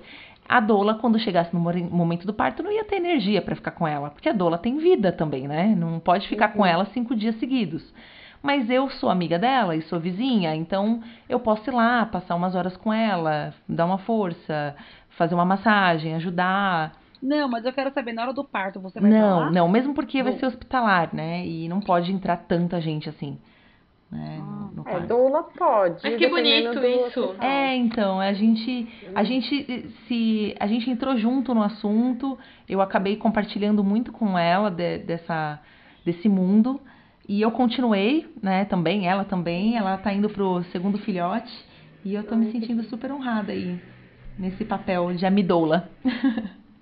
a 0.49 0.61
doula, 0.61 0.95
quando 0.95 1.19
chegasse 1.19 1.55
no 1.55 1.61
momento 1.61 2.27
do 2.27 2.35
parto, 2.35 2.63
não 2.63 2.73
ia 2.73 2.85
ter 2.85 2.97
energia 2.97 3.41
para 3.41 3.55
ficar 3.57 3.71
com 3.73 3.87
ela, 3.87 4.11
porque 4.11 4.29
a 4.29 4.33
doula 4.33 4.59
tem 4.59 4.79
vida 4.79 5.13
também, 5.13 5.47
né? 5.47 5.75
Não 5.77 5.99
pode 6.01 6.27
ficar 6.29 6.49
com 6.49 6.65
ela 6.67 6.87
cinco 6.87 7.15
dias 7.15 7.37
seguidos. 7.39 7.83
Mas 8.43 8.71
eu 8.71 8.89
sou 8.91 9.11
amiga 9.11 9.39
dela 9.39 9.77
e 9.77 9.83
sou 9.83 10.01
vizinha, 10.01 10.55
então 10.55 11.03
eu 11.29 11.39
posso 11.39 11.69
ir 11.69 11.75
lá, 11.75 12.07
passar 12.07 12.35
umas 12.35 12.55
horas 12.55 12.77
com 12.77 12.93
ela, 12.93 13.53
dar 13.69 13.85
uma 13.85 13.99
força, 13.99 14.75
fazer 15.11 15.35
uma 15.35 15.45
massagem, 15.45 16.15
ajudar. 16.15 16.93
Não, 17.23 17.49
mas 17.51 17.67
eu 17.67 17.73
quero 17.73 17.93
saber, 17.93 18.15
na 18.15 18.23
hora 18.23 18.33
do 18.33 18.43
parto, 18.43 18.81
você 18.81 18.99
vai 18.99 19.11
Não, 19.11 19.39
falar? 19.41 19.51
não, 19.51 19.69
mesmo 19.69 19.93
porque 19.93 20.23
vai 20.23 20.39
ser 20.39 20.47
hospitalar, 20.47 21.15
né? 21.15 21.47
E 21.47 21.69
não 21.69 21.81
pode 21.81 22.11
entrar 22.11 22.39
tanta 22.39 22.81
gente 22.81 23.11
assim, 23.11 23.39
né? 24.11 24.41
Ah, 24.41 24.71
no- 24.75 24.83
no 24.85 24.89
É, 24.89 25.01
doula 25.01 25.43
pode. 25.43 26.03
Mas 26.03 26.17
que 26.17 26.27
bonito 26.29 26.79
isso. 26.83 27.21
hospital. 27.21 27.47
É, 27.47 27.77
então, 27.77 28.21
a 28.21 28.33
gente, 28.33 28.89
a 29.15 29.23
gente 29.23 29.91
se, 30.09 30.57
a 30.59 30.67
gente 30.67 30.89
entrou 30.89 31.15
junto 31.19 31.55
no 31.55 31.63
assunto. 31.63 32.39
Eu 32.67 32.81
acabei 32.81 33.17
compartilhando 33.17 33.85
muito 33.85 34.11
com 34.13 34.39
ela 34.39 34.71
de- 34.71 34.99
dessa, 35.01 35.61
desse 36.07 36.27
mundo 36.27 36.81
e 37.31 37.41
eu 37.41 37.53
continuei, 37.53 38.27
né? 38.43 38.65
Também, 38.65 39.07
ela 39.07 39.25
também. 39.25 39.77
Ela 39.77 39.97
tá 39.97 40.13
indo 40.13 40.29
pro 40.29 40.65
segundo 40.73 40.99
filhote 40.99 41.53
e 42.05 42.13
eu 42.13 42.25
tô 42.25 42.35
me 42.35 42.51
sentindo 42.51 42.83
super 42.83 43.13
honrada 43.13 43.53
aí 43.53 43.79
nesse 44.37 44.65
papel 44.65 45.13
de 45.15 45.25
amidoula. 45.25 45.89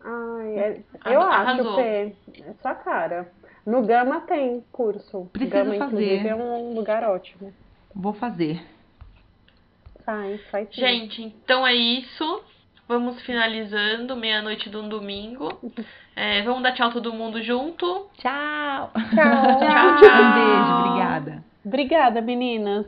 Ai, 0.03 0.59
é- 0.59 0.83
eu 1.05 1.20
Arrasou. 1.20 1.73
acho, 1.73 1.83
Fê, 1.83 2.16
é 2.47 2.55
sua 2.62 2.75
cara. 2.77 3.31
No 3.66 3.83
Gama 3.85 4.23
tem 4.23 4.65
curso. 4.73 5.29
Preciso 5.35 5.53
Gama, 5.55 5.75
fazer. 5.75 6.27
é 6.27 6.35
um 6.35 6.73
lugar 6.73 7.05
ótimo. 7.05 7.53
Vou 7.95 8.15
fazer. 8.15 8.59
Faz, 10.07 10.41
faz 10.51 10.66
sim. 10.75 10.81
Gente, 10.81 11.23
então 11.45 11.66
é 11.66 11.75
isso. 11.75 12.43
Vamos 12.89 13.20
finalizando, 13.20 14.16
meia-noite 14.16 14.70
de 14.70 14.77
um 14.78 14.89
domingo. 14.89 15.60
É, 16.16 16.40
vamos 16.43 16.62
dar 16.62 16.73
tchau 16.73 16.90
todo 16.90 17.12
mundo 17.12 17.43
junto. 17.43 18.09
Tchau. 18.16 18.90
Tchau. 18.93 19.59
Tchau, 19.59 19.59
tchau. 20.01 20.23
Um 20.24 20.32
beijo, 20.32 20.73
obrigada. 20.81 21.44
Obrigada, 21.66 22.20
meninas. 22.23 22.86